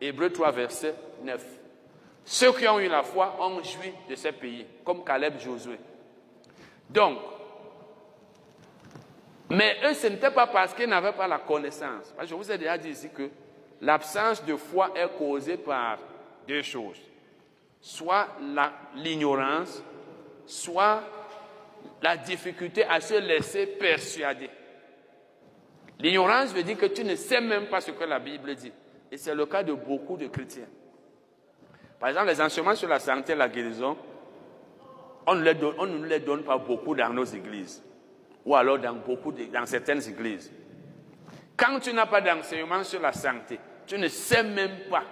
Hébreu 0.00 0.30
3, 0.30 0.50
verset 0.50 0.94
9. 1.22 1.44
Ceux 2.24 2.52
qui 2.52 2.66
ont 2.66 2.80
eu 2.80 2.88
la 2.88 3.02
foi 3.02 3.36
ont 3.40 3.62
joui 3.62 3.92
de 4.08 4.14
ces 4.16 4.32
pays, 4.32 4.66
comme 4.84 5.04
Caleb 5.04 5.38
Josué. 5.38 5.78
Donc, 6.90 7.18
mais 9.48 9.76
eux, 9.84 9.94
ce 9.94 10.08
n'était 10.08 10.30
pas 10.30 10.46
parce 10.48 10.74
qu'ils 10.74 10.88
n'avaient 10.88 11.12
pas 11.12 11.28
la 11.28 11.38
connaissance. 11.38 12.12
je 12.24 12.34
vous 12.34 12.50
ai 12.50 12.58
déjà 12.58 12.76
dit 12.76 12.90
ici 12.90 13.08
que 13.14 13.30
l'absence 13.80 14.44
de 14.44 14.56
foi 14.56 14.90
est 14.96 15.08
causée 15.16 15.56
par 15.56 15.98
deux 16.48 16.62
choses. 16.62 17.00
Soit 17.80 18.26
l'ignorance, 18.96 19.82
soit 20.46 21.02
la 22.02 22.16
difficulté 22.16 22.84
à 22.84 23.00
se 23.00 23.14
laisser 23.14 23.66
persuader. 23.66 24.50
L'ignorance 25.98 26.52
veut 26.52 26.62
dire 26.62 26.76
que 26.76 26.86
tu 26.86 27.04
ne 27.04 27.14
sais 27.16 27.40
même 27.40 27.66
pas 27.66 27.80
ce 27.80 27.90
que 27.90 28.04
la 28.04 28.18
Bible 28.18 28.54
dit. 28.54 28.72
Et 29.10 29.16
c'est 29.16 29.34
le 29.34 29.46
cas 29.46 29.62
de 29.62 29.72
beaucoup 29.72 30.16
de 30.16 30.26
chrétiens. 30.26 30.68
Par 31.98 32.10
exemple, 32.10 32.28
les 32.28 32.40
enseignements 32.40 32.74
sur 32.74 32.88
la 32.88 32.98
santé 32.98 33.32
et 33.32 33.36
la 33.36 33.48
guérison, 33.48 33.96
on 35.26 35.34
ne, 35.34 36.06
les 36.06 36.20
donne, 36.20 36.44
pas 36.44 36.58
beaucoup 36.58 36.94
dans 36.94 37.12
nos 37.12 37.24
églises. 37.24 37.82
Ou 38.44 38.54
alors 38.54 38.78
dans, 38.78 38.94
beaucoup 38.94 39.32
dans 39.32 39.66
certaines 39.66 40.06
églises. 40.08 40.52
Quand 41.56 41.80
tu 41.80 41.92
n'as 41.92 42.06
pas 42.06 42.20
d'enseignement 42.20 42.84
sur 42.84 43.00
la 43.00 43.12
santé, 43.12 43.58
tu 43.86 43.98
ne 43.98 44.08
sais 44.08 44.42
même 44.42 44.88
pas 44.90 45.04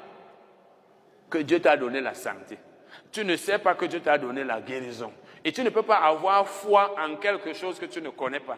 que 1.30 1.38
Dieu 1.38 1.60
t'a 1.60 1.76
donné 1.76 2.00
la 2.00 2.14
santé. 2.14 2.58
Tu 3.10 3.24
ne 3.24 3.36
sais 3.36 3.58
pas 3.58 3.74
que 3.74 3.86
Dieu 3.86 4.00
t'a 4.00 4.18
donné 4.18 4.44
la 4.44 4.60
guérison. 4.60 5.12
Et 5.45 5.53
tu 5.53 5.62
ne 5.62 5.68
peux 5.68 5.82
pas 5.82 5.99
avoir 5.99 6.49
foi 6.49 6.95
en 6.99 7.16
quelque 7.16 7.53
chose 7.53 7.78
que 7.78 7.84
tu 7.86 8.01
ne 8.01 8.09
connais 8.09 8.40
pas. 8.40 8.57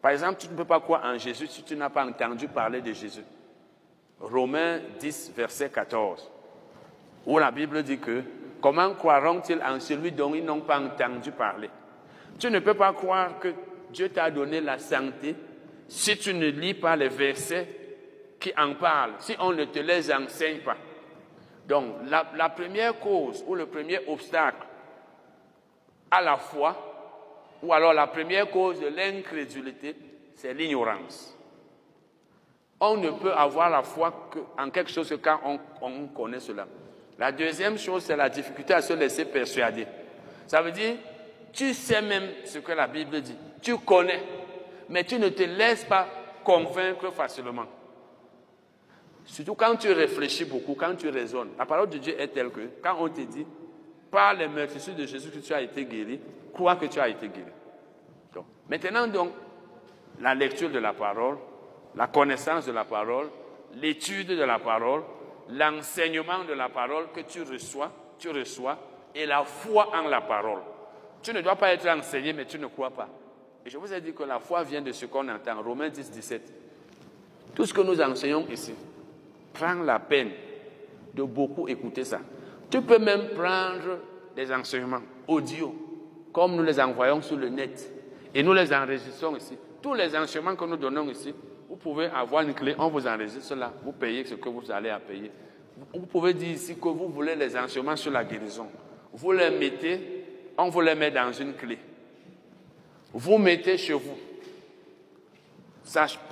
Par 0.00 0.12
exemple, 0.12 0.36
tu 0.38 0.48
ne 0.48 0.54
peux 0.54 0.64
pas 0.64 0.80
croire 0.80 1.02
en 1.04 1.18
Jésus 1.18 1.46
si 1.48 1.62
tu 1.62 1.74
n'as 1.74 1.90
pas 1.90 2.06
entendu 2.06 2.46
parler 2.46 2.80
de 2.80 2.92
Jésus. 2.92 3.24
Romains 4.20 4.80
10, 5.00 5.32
verset 5.36 5.70
14, 5.70 6.30
où 7.26 7.38
la 7.38 7.50
Bible 7.50 7.82
dit 7.82 7.98
que 7.98 8.22
comment 8.60 8.94
croiront-ils 8.94 9.60
en 9.62 9.80
celui 9.80 10.12
dont 10.12 10.34
ils 10.34 10.44
n'ont 10.44 10.60
pas 10.60 10.78
entendu 10.78 11.32
parler? 11.32 11.68
Tu 12.38 12.50
ne 12.50 12.60
peux 12.60 12.74
pas 12.74 12.92
croire 12.92 13.38
que 13.40 13.52
Dieu 13.90 14.08
t'a 14.10 14.30
donné 14.30 14.60
la 14.60 14.78
santé 14.78 15.34
si 15.88 16.16
tu 16.16 16.32
ne 16.34 16.46
lis 16.46 16.74
pas 16.74 16.96
les 16.96 17.08
versets 17.08 17.66
qui 18.38 18.52
en 18.56 18.74
parlent, 18.74 19.14
si 19.18 19.34
on 19.40 19.52
ne 19.52 19.64
te 19.64 19.78
les 19.78 20.12
enseigne 20.12 20.60
pas. 20.60 20.76
Donc, 21.66 21.94
la 22.08 22.48
première 22.50 22.98
cause 23.00 23.42
ou 23.46 23.54
le 23.54 23.66
premier 23.66 24.00
obstacle 24.06 24.66
à 26.10 26.20
la 26.20 26.36
foi, 26.36 26.76
ou 27.62 27.72
alors 27.72 27.92
la 27.92 28.06
première 28.06 28.50
cause 28.50 28.80
de 28.80 28.88
l'incrédulité, 28.88 29.96
c'est 30.36 30.54
l'ignorance. 30.54 31.36
On 32.80 32.96
ne 32.96 33.10
peut 33.10 33.32
avoir 33.32 33.70
la 33.70 33.82
foi 33.82 34.30
en 34.58 34.70
quelque 34.70 34.90
chose 34.90 35.08
que 35.08 35.14
quand 35.14 35.40
on, 35.80 36.06
connaît 36.08 36.40
cela. 36.40 36.66
La 37.18 37.32
deuxième 37.32 37.78
chose, 37.78 38.02
c'est 38.04 38.16
la 38.16 38.28
difficulté 38.28 38.74
à 38.74 38.82
se 38.82 38.92
laisser 38.92 39.24
persuader. 39.24 39.86
Ça 40.46 40.60
veut 40.60 40.72
dire, 40.72 40.96
tu 41.52 41.72
sais 41.72 42.02
même 42.02 42.28
ce 42.44 42.58
que 42.58 42.72
la 42.72 42.86
Bible 42.86 43.20
dit, 43.20 43.36
tu 43.62 43.78
connais, 43.78 44.22
mais 44.88 45.04
tu 45.04 45.18
ne 45.18 45.28
te 45.28 45.44
laisses 45.44 45.84
pas 45.84 46.06
convaincre 46.42 47.10
facilement. 47.12 47.66
Surtout 49.24 49.54
quand 49.54 49.76
tu 49.76 49.90
réfléchis 49.90 50.44
beaucoup, 50.44 50.74
quand 50.74 50.94
tu 50.96 51.08
raisonnes. 51.08 51.50
La 51.58 51.64
parole 51.64 51.88
de 51.88 51.98
Dieu 51.98 52.20
est 52.20 52.28
telle 52.28 52.50
que, 52.50 52.60
quand 52.82 52.96
on 53.00 53.08
te 53.08 53.22
dit, 53.22 53.46
par 54.14 54.34
les 54.34 54.46
meurtrissures 54.46 54.94
de 54.94 55.06
Jésus 55.06 55.28
que 55.28 55.40
tu 55.40 55.52
as 55.52 55.60
été 55.60 55.84
guéri, 55.86 56.20
crois 56.52 56.76
que 56.76 56.86
tu 56.86 57.00
as 57.00 57.08
été 57.08 57.28
guéri. 57.28 57.50
maintenant 58.70 59.08
donc, 59.08 59.32
la 60.20 60.36
lecture 60.36 60.70
de 60.70 60.78
la 60.78 60.92
parole, 60.92 61.36
la 61.96 62.06
connaissance 62.06 62.64
de 62.64 62.70
la 62.70 62.84
parole, 62.84 63.28
l'étude 63.74 64.28
de 64.28 64.44
la 64.44 64.60
parole, 64.60 65.02
l'enseignement 65.50 66.44
de 66.48 66.52
la 66.52 66.68
parole 66.68 67.06
que 67.12 67.22
tu 67.22 67.42
reçois, 67.42 67.90
tu 68.16 68.30
reçois, 68.30 68.78
et 69.16 69.26
la 69.26 69.42
foi 69.42 69.90
en 69.92 70.06
la 70.06 70.20
parole. 70.20 70.60
Tu 71.20 71.32
ne 71.32 71.40
dois 71.40 71.56
pas 71.56 71.74
être 71.74 71.88
enseigné, 71.88 72.32
mais 72.32 72.44
tu 72.44 72.60
ne 72.60 72.68
crois 72.68 72.90
pas. 72.90 73.08
Et 73.66 73.70
je 73.70 73.76
vous 73.78 73.92
ai 73.92 74.00
dit 74.00 74.14
que 74.14 74.22
la 74.22 74.38
foi 74.38 74.62
vient 74.62 74.82
de 74.82 74.92
ce 74.92 75.06
qu'on 75.06 75.28
entend, 75.28 75.60
Romains 75.60 75.88
10, 75.88 76.12
17. 76.12 76.52
Tout 77.52 77.66
ce 77.66 77.74
que 77.74 77.80
nous 77.80 78.00
enseignons 78.00 78.46
ici, 78.48 78.74
prends 79.52 79.74
la 79.82 79.98
peine 79.98 80.30
de 81.12 81.24
beaucoup 81.24 81.66
écouter 81.66 82.04
ça. 82.04 82.20
Tu 82.74 82.82
peux 82.82 82.98
même 82.98 83.28
prendre 83.28 84.00
des 84.34 84.52
enseignements 84.52 84.98
audio, 85.28 85.72
comme 86.32 86.56
nous 86.56 86.64
les 86.64 86.80
envoyons 86.80 87.22
sur 87.22 87.36
le 87.36 87.48
net, 87.48 87.88
et 88.34 88.42
nous 88.42 88.52
les 88.52 88.74
enregistrons 88.74 89.36
ici. 89.36 89.56
Tous 89.80 89.94
les 89.94 90.16
enseignements 90.16 90.56
que 90.56 90.64
nous 90.64 90.76
donnons 90.76 91.08
ici, 91.08 91.32
vous 91.68 91.76
pouvez 91.76 92.06
avoir 92.06 92.42
une 92.42 92.52
clé, 92.52 92.74
on 92.76 92.88
vous 92.88 93.06
enregistre 93.06 93.54
là, 93.54 93.72
vous 93.84 93.92
payez 93.92 94.24
ce 94.24 94.34
que 94.34 94.48
vous 94.48 94.72
allez 94.72 94.90
à 94.90 94.98
payer. 94.98 95.30
Vous 95.94 96.06
pouvez 96.06 96.34
dire 96.34 96.50
ici 96.50 96.74
que 96.74 96.88
vous 96.88 97.10
voulez 97.10 97.36
les 97.36 97.56
enseignements 97.56 97.94
sur 97.94 98.10
la 98.10 98.24
guérison. 98.24 98.66
Vous 99.12 99.30
les 99.30 99.50
mettez, 99.50 100.24
on 100.58 100.68
vous 100.68 100.80
les 100.80 100.96
met 100.96 101.12
dans 101.12 101.30
une 101.30 101.54
clé. 101.54 101.78
Vous 103.12 103.38
mettez 103.38 103.78
chez 103.78 103.92
vous. 103.92 104.18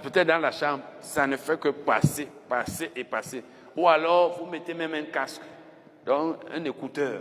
Peut-être 0.03 0.27
dans 0.27 0.41
la 0.41 0.51
chambre, 0.51 0.83
ça 1.03 1.25
ne 1.25 1.37
fait 1.37 1.61
que 1.61 1.69
passer, 1.69 2.27
passer 2.49 2.91
et 2.97 3.05
passer. 3.05 3.45
Ou 3.77 3.87
alors, 3.87 4.41
vous 4.41 4.51
mettez 4.51 4.75
même 4.75 4.95
un 4.95 5.05
casque 5.05 5.43
donc 6.05 6.37
un 6.53 6.65
écouteur. 6.65 7.21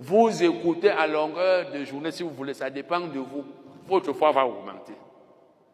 Vous 0.00 0.42
écoutez 0.42 0.90
à 0.90 1.06
longueur 1.06 1.70
de 1.70 1.84
journée 1.84 2.10
si 2.10 2.22
vous 2.22 2.30
voulez, 2.30 2.54
ça 2.54 2.70
dépend 2.70 3.00
de 3.00 3.18
vous. 3.18 3.44
Votre 3.86 4.12
foi 4.12 4.32
va 4.32 4.46
augmenter. 4.46 4.94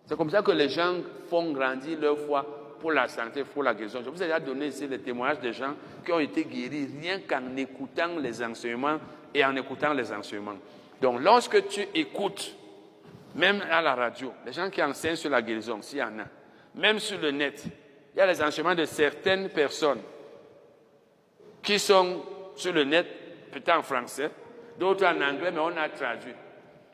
C'est 0.05 0.17
comme 0.17 0.31
ça 0.31 0.43
que 0.43 0.51
les 0.51 0.69
gens 0.69 0.95
font 1.29 1.53
grandir 1.53 1.99
leur 2.01 2.19
foi 2.19 2.45
pour 2.81 2.93
la 2.93 3.09
santé, 3.09 3.45
pour 3.45 3.63
la 3.63 3.75
guérison. 3.75 4.01
Je 4.05 4.11
vous 4.11 4.23
ai 4.23 4.27
déjà 4.27 4.41
donné 4.41 4.69
ici 4.69 4.87
les 4.87 4.99
témoignages 4.99 5.41
des 5.41 5.53
gens 5.53 5.75
qui 6.05 6.13
ont 6.13 6.21
été 6.21 6.45
guéris 6.45 6.89
rien 7.01 7.21
qu'en 7.21 7.57
écoutant 7.57 8.17
les 8.19 8.43
enseignements 8.43 8.99
et 9.35 9.45
en 9.45 9.55
écoutant 9.57 9.93
les 9.93 10.13
enseignements. 10.13 10.59
Donc, 11.01 11.21
lorsque 11.21 11.69
tu 11.69 11.87
écoutes, 11.95 12.55
même 13.35 13.63
à 13.71 13.83
la 13.83 13.95
radio, 13.95 14.33
les 14.47 14.53
gens 14.53 14.71
qui 14.71 14.83
enseignent 14.83 15.17
sur 15.17 15.31
la 15.31 15.43
guérison, 15.43 15.81
s'il 15.83 15.99
y 15.99 16.03
en 16.03 16.19
a, 16.19 16.25
même 16.75 16.99
sur 16.99 17.19
le 17.21 17.31
net, 17.31 17.65
il 18.15 18.19
y 18.19 18.21
a 18.21 18.27
les 18.27 18.43
enseignements 18.43 18.75
de 18.75 18.85
certaines 18.85 19.49
personnes 19.51 20.01
qui 21.69 21.79
sont 21.79 22.23
sur 22.57 22.73
le 22.73 22.85
net, 22.85 23.07
peut-être 23.53 23.79
en 23.79 23.83
français, 23.83 24.31
d'autres 24.79 25.05
en 25.05 25.21
anglais, 25.21 25.51
mais 25.51 25.61
on 25.61 25.77
a 25.77 25.91
traduit. 25.91 26.33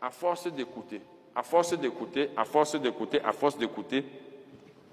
À 0.02 0.10
force 0.10 0.48
d'écouter, 0.48 1.00
à 1.32 1.44
force 1.44 1.78
d'écouter, 1.78 2.30
à 2.36 2.44
force 2.44 2.74
d'écouter, 2.74 3.20
à 3.24 3.30
force 3.30 3.56
d'écouter, 3.56 4.04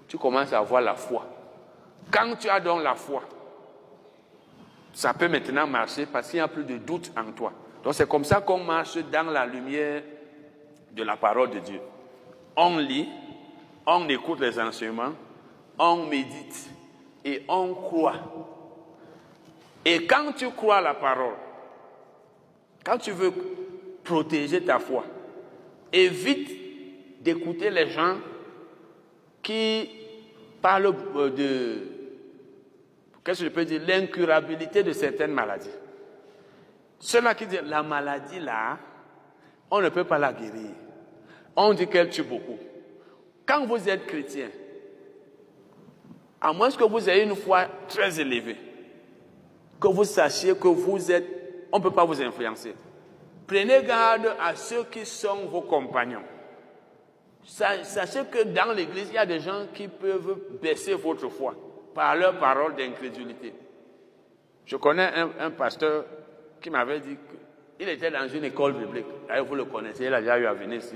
tu 0.06 0.18
commences 0.18 0.52
à 0.52 0.58
avoir 0.58 0.82
la 0.82 0.94
foi. 0.94 1.26
Quand 2.12 2.36
tu 2.38 2.48
as 2.48 2.60
donc 2.60 2.84
la 2.84 2.94
foi, 2.94 3.24
ça 4.92 5.14
peut 5.14 5.26
maintenant 5.26 5.66
marcher 5.66 6.06
parce 6.06 6.30
qu'il 6.30 6.36
n'y 6.36 6.42
a 6.42 6.48
plus 6.48 6.62
de 6.62 6.76
doute 6.78 7.10
en 7.16 7.32
toi. 7.32 7.52
Donc 7.82 7.94
c'est 7.94 8.08
comme 8.08 8.24
ça 8.24 8.40
qu'on 8.40 8.62
marche 8.62 8.98
dans 9.10 9.32
la 9.32 9.44
lumière 9.46 10.04
de 10.92 11.02
la 11.02 11.16
parole 11.16 11.50
de 11.50 11.58
Dieu. 11.58 11.80
On 12.56 12.78
lit, 12.78 13.08
on 13.84 14.08
écoute 14.08 14.38
les 14.38 14.60
enseignements, 14.60 15.14
on 15.76 16.06
médite 16.06 16.70
et 17.24 17.42
on 17.48 17.74
croit. 17.74 18.61
Et 19.84 20.06
quand 20.06 20.32
tu 20.32 20.50
crois 20.50 20.80
la 20.80 20.94
parole, 20.94 21.34
quand 22.84 22.98
tu 22.98 23.10
veux 23.10 23.32
protéger 24.04 24.62
ta 24.62 24.78
foi, 24.78 25.04
évite 25.92 27.22
d'écouter 27.22 27.70
les 27.70 27.88
gens 27.88 28.16
qui 29.42 29.90
parlent 30.60 30.94
euh, 31.16 31.30
de, 31.30 31.78
qu'est-ce 33.24 33.40
que 33.40 33.46
je 33.46 33.50
peux 33.52 33.64
dire, 33.64 33.82
l'incurabilité 33.86 34.82
de 34.82 34.92
certaines 34.92 35.32
maladies. 35.32 35.68
Ceux-là 36.98 37.34
qui 37.34 37.46
disent, 37.46 37.62
la 37.64 37.82
maladie 37.82 38.38
là, 38.38 38.78
on 39.70 39.80
ne 39.80 39.88
peut 39.88 40.04
pas 40.04 40.18
la 40.18 40.32
guérir. 40.32 40.70
On 41.56 41.74
dit 41.74 41.88
qu'elle 41.88 42.08
tue 42.08 42.22
beaucoup. 42.22 42.58
Quand 43.44 43.66
vous 43.66 43.88
êtes 43.88 44.06
chrétien, 44.06 44.48
à 46.40 46.52
moins 46.52 46.70
que 46.70 46.84
vous 46.84 47.08
ayez 47.08 47.24
une 47.24 47.36
foi 47.36 47.66
très 47.88 48.20
élevée, 48.20 48.56
que 49.82 49.88
vous 49.88 50.04
sachiez 50.04 50.54
que 50.54 50.68
vous 50.68 51.10
êtes, 51.10 51.26
on 51.72 51.78
ne 51.78 51.82
peut 51.82 51.90
pas 51.90 52.04
vous 52.04 52.22
influencer. 52.22 52.74
Prenez 53.46 53.82
garde 53.82 54.34
à 54.40 54.54
ceux 54.54 54.84
qui 54.84 55.04
sont 55.04 55.46
vos 55.50 55.62
compagnons. 55.62 56.22
Sachez 57.44 58.22
que 58.30 58.44
dans 58.44 58.72
l'église, 58.72 59.08
il 59.08 59.14
y 59.14 59.18
a 59.18 59.26
des 59.26 59.40
gens 59.40 59.66
qui 59.74 59.88
peuvent 59.88 60.38
baisser 60.62 60.94
votre 60.94 61.28
foi 61.28 61.54
par 61.92 62.14
leur 62.14 62.38
parole 62.38 62.76
d'incrédulité. 62.76 63.52
Je 64.64 64.76
connais 64.76 65.10
un, 65.40 65.50
pasteur 65.50 66.04
qui 66.60 66.70
m'avait 66.70 67.00
dit 67.00 67.16
qu'il 67.76 67.88
était 67.88 68.12
dans 68.12 68.28
une 68.28 68.44
école 68.44 68.74
biblique. 68.74 69.06
D'ailleurs, 69.26 69.46
vous 69.46 69.56
le 69.56 69.64
connaissez, 69.64 70.04
il 70.04 70.14
a 70.14 70.20
déjà 70.20 70.38
eu 70.38 70.46
à 70.46 70.52
venir 70.52 70.78
ici. 70.78 70.94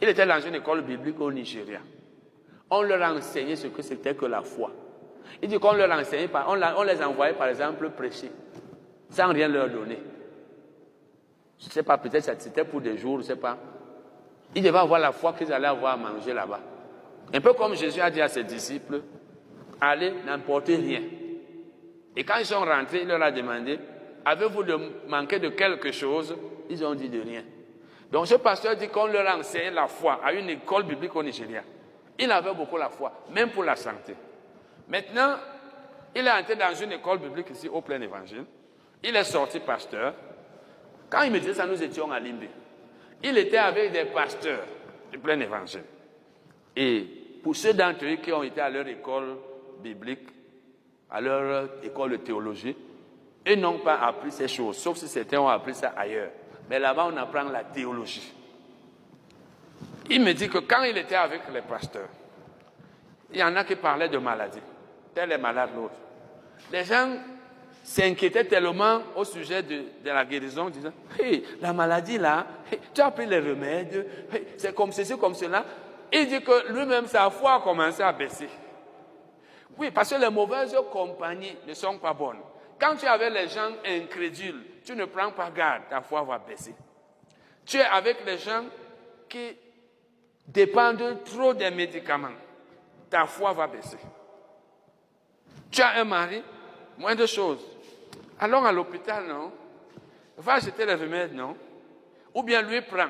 Il 0.00 0.08
était 0.08 0.26
dans 0.26 0.40
une 0.40 0.54
école 0.54 0.80
biblique 0.80 1.20
au 1.20 1.30
Nigeria. 1.30 1.80
On 2.70 2.80
leur 2.80 3.02
a 3.02 3.12
enseigné 3.12 3.54
ce 3.54 3.66
que 3.66 3.82
c'était 3.82 4.14
que 4.14 4.24
la 4.24 4.40
foi. 4.40 4.72
Il 5.40 5.48
dit 5.48 5.58
qu'on 5.58 5.72
leur 5.72 5.90
enseignait, 5.90 6.28
on, 6.48 6.60
on 6.76 6.82
les 6.82 7.02
envoyait 7.02 7.34
par 7.34 7.48
exemple 7.48 7.88
prêcher, 7.90 8.30
sans 9.10 9.32
rien 9.32 9.48
leur 9.48 9.68
donner. 9.68 9.98
Je 11.58 11.66
ne 11.66 11.70
sais 11.70 11.82
pas, 11.82 11.96
peut-être 11.96 12.40
c'était 12.40 12.64
pour 12.64 12.80
des 12.80 12.98
jours, 12.98 13.18
je 13.18 13.22
ne 13.22 13.26
sais 13.28 13.36
pas. 13.36 13.56
Ils 14.54 14.62
devaient 14.62 14.78
avoir 14.78 15.00
la 15.00 15.12
foi 15.12 15.32
qu'ils 15.32 15.52
allaient 15.52 15.68
avoir 15.68 15.94
à 15.94 15.96
manger 15.96 16.32
là-bas. 16.34 16.60
Un 17.32 17.40
peu 17.40 17.52
comme 17.54 17.74
Jésus 17.74 18.00
a 18.00 18.10
dit 18.10 18.20
à 18.20 18.28
ses 18.28 18.44
disciples, 18.44 19.00
allez, 19.80 20.12
n'emportez 20.26 20.76
rien. 20.76 21.02
Et 22.16 22.24
quand 22.24 22.36
ils 22.38 22.46
sont 22.46 22.60
rentrés, 22.60 23.02
il 23.02 23.08
leur 23.08 23.22
a 23.22 23.30
demandé, 23.30 23.78
avez-vous 24.24 24.64
manqué 25.08 25.38
de 25.38 25.48
quelque 25.48 25.92
chose? 25.92 26.36
Ils 26.68 26.84
ont 26.84 26.94
dit 26.94 27.08
de 27.08 27.20
rien. 27.20 27.42
Donc 28.10 28.26
ce 28.26 28.34
pasteur 28.34 28.76
dit 28.76 28.88
qu'on 28.88 29.06
leur 29.06 29.26
a 29.26 29.38
enseigné 29.38 29.70
la 29.70 29.86
foi 29.86 30.20
à 30.22 30.32
une 30.32 30.50
école 30.50 30.82
biblique 30.82 31.16
au 31.16 31.22
Nigeria. 31.22 31.62
Il 32.18 32.30
avait 32.30 32.52
beaucoup 32.52 32.76
la 32.76 32.90
foi, 32.90 33.12
même 33.30 33.50
pour 33.50 33.64
la 33.64 33.74
santé. 33.74 34.14
Maintenant, 34.88 35.36
il 36.14 36.26
est 36.26 36.30
entré 36.30 36.56
dans 36.56 36.74
une 36.74 36.92
école 36.92 37.18
biblique 37.18 37.50
ici 37.50 37.68
au 37.68 37.80
plein 37.80 38.00
évangile. 38.00 38.44
Il 39.02 39.16
est 39.16 39.24
sorti 39.24 39.60
pasteur. 39.60 40.14
Quand 41.08 41.22
il 41.22 41.32
me 41.32 41.38
disait 41.38 41.54
ça, 41.54 41.66
nous 41.66 41.82
étions 41.82 42.10
à 42.10 42.20
Limbe. 42.20 42.44
Il 43.22 43.36
était 43.38 43.58
avec 43.58 43.92
des 43.92 44.04
pasteurs 44.06 44.64
du 45.10 45.18
plein 45.18 45.38
évangile. 45.40 45.84
Et 46.76 47.06
pour 47.42 47.54
ceux 47.56 47.74
d'entre 47.74 48.04
eux 48.04 48.16
qui 48.16 48.32
ont 48.32 48.42
été 48.42 48.60
à 48.60 48.70
leur 48.70 48.86
école 48.86 49.36
biblique, 49.82 50.28
à 51.10 51.20
leur 51.20 51.68
école 51.82 52.12
de 52.12 52.16
théologie, 52.16 52.76
ils 53.46 53.60
n'ont 53.60 53.78
pas 53.78 53.96
appris 53.96 54.30
ces 54.30 54.48
choses, 54.48 54.76
sauf 54.78 54.96
si 54.96 55.08
certains 55.08 55.40
ont 55.40 55.48
appris 55.48 55.74
ça 55.74 55.92
ailleurs. 55.96 56.30
Mais 56.70 56.78
là-bas, 56.78 57.10
on 57.12 57.16
apprend 57.16 57.42
la 57.44 57.64
théologie. 57.64 58.32
Il 60.08 60.22
me 60.22 60.32
dit 60.32 60.48
que 60.48 60.58
quand 60.58 60.82
il 60.84 60.96
était 60.96 61.16
avec 61.16 61.42
les 61.52 61.62
pasteurs, 61.62 62.08
il 63.32 63.38
y 63.38 63.42
en 63.42 63.54
a 63.56 63.64
qui 63.64 63.76
parlaient 63.76 64.08
de 64.08 64.18
maladie. 64.18 64.60
Tel 65.14 65.32
est 65.32 65.38
malade, 65.38 65.70
l'autre. 65.74 65.94
Les 66.70 66.84
gens 66.84 67.16
s'inquiétaient 67.82 68.44
tellement 68.44 69.02
au 69.16 69.24
sujet 69.24 69.62
de, 69.62 69.84
la 70.04 70.24
guérison, 70.24 70.70
disant 70.70 70.92
la 71.60 71.72
maladie 71.72 72.18
là, 72.18 72.46
tu 72.94 73.00
as 73.00 73.10
pris 73.10 73.26
les 73.26 73.40
remèdes, 73.40 74.06
c'est 74.56 74.74
comme 74.74 74.92
ceci, 74.92 75.18
comme 75.18 75.34
cela. 75.34 75.64
Il 76.12 76.28
dit 76.28 76.42
que 76.42 76.72
lui-même, 76.72 77.06
sa 77.06 77.30
foi 77.30 77.54
a 77.54 77.60
commencé 77.60 78.02
à 78.02 78.12
baisser. 78.12 78.48
Oui, 79.78 79.90
parce 79.90 80.10
que 80.10 80.20
les 80.20 80.28
mauvaises 80.30 80.76
compagnies 80.92 81.56
ne 81.66 81.74
sont 81.74 81.98
pas 81.98 82.12
bonnes. 82.12 82.40
Quand 82.78 82.96
tu 82.96 83.06
es 83.06 83.08
avec 83.08 83.32
les 83.32 83.48
gens 83.48 83.70
incrédules, 83.86 84.62
tu 84.84 84.94
ne 84.94 85.06
prends 85.06 85.30
pas 85.32 85.50
garde, 85.50 85.84
ta 85.88 86.00
foi 86.02 86.22
va 86.22 86.38
baisser. 86.38 86.74
Tu 87.64 87.78
es 87.78 87.84
avec 87.84 88.24
les 88.26 88.38
gens 88.38 88.64
qui 89.28 89.56
dépendent 90.46 91.22
trop 91.24 91.54
des 91.54 91.70
médicaments, 91.70 92.28
ta 93.08 93.26
foi 93.26 93.52
va 93.52 93.66
baisser. 93.66 93.98
Tu 95.72 95.80
as 95.80 96.00
un 96.00 96.04
mari, 96.04 96.42
moins 96.98 97.14
de 97.14 97.24
choses. 97.24 97.66
Allons 98.38 98.64
à 98.64 98.70
l'hôpital, 98.70 99.26
non? 99.26 99.50
Va 100.36 100.54
acheter 100.54 100.84
les 100.84 100.94
remèdes, 100.94 101.34
non? 101.34 101.56
Ou 102.34 102.42
bien 102.42 102.60
lui 102.62 102.82
prend. 102.82 103.08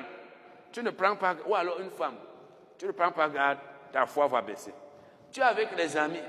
Tu 0.71 0.81
ne 0.81 0.89
prends 0.89 1.15
pas, 1.15 1.35
ou 1.45 1.53
alors 1.53 1.79
une 1.79 1.91
femme, 1.91 2.15
tu 2.79 2.87
ne 2.87 2.91
prends 2.91 3.11
pas 3.11 3.29
garde, 3.29 3.59
ta 3.91 4.05
foi 4.05 4.27
va 4.27 4.41
baisser. 4.41 4.73
Tu 5.31 5.39
es 5.39 5.43
avec 5.43 5.75
les 5.77 5.95
amis, 5.95 6.21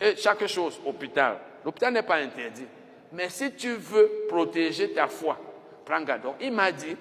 et 0.00 0.16
chaque 0.16 0.46
chose, 0.46 0.80
hôpital. 0.84 1.38
L'hôpital 1.64 1.92
n'est 1.92 2.02
pas 2.02 2.16
interdit. 2.16 2.66
Mais 3.12 3.28
si 3.28 3.52
tu 3.52 3.74
veux 3.74 4.26
protéger 4.28 4.92
ta 4.92 5.06
foi, 5.06 5.38
prends 5.84 6.00
garde. 6.00 6.22
Donc, 6.22 6.36
il 6.40 6.52
m'a 6.52 6.72
dit, 6.72 6.96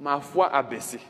ma 0.00 0.20
foi 0.20 0.52
a 0.52 0.62
baissé. 0.62 1.00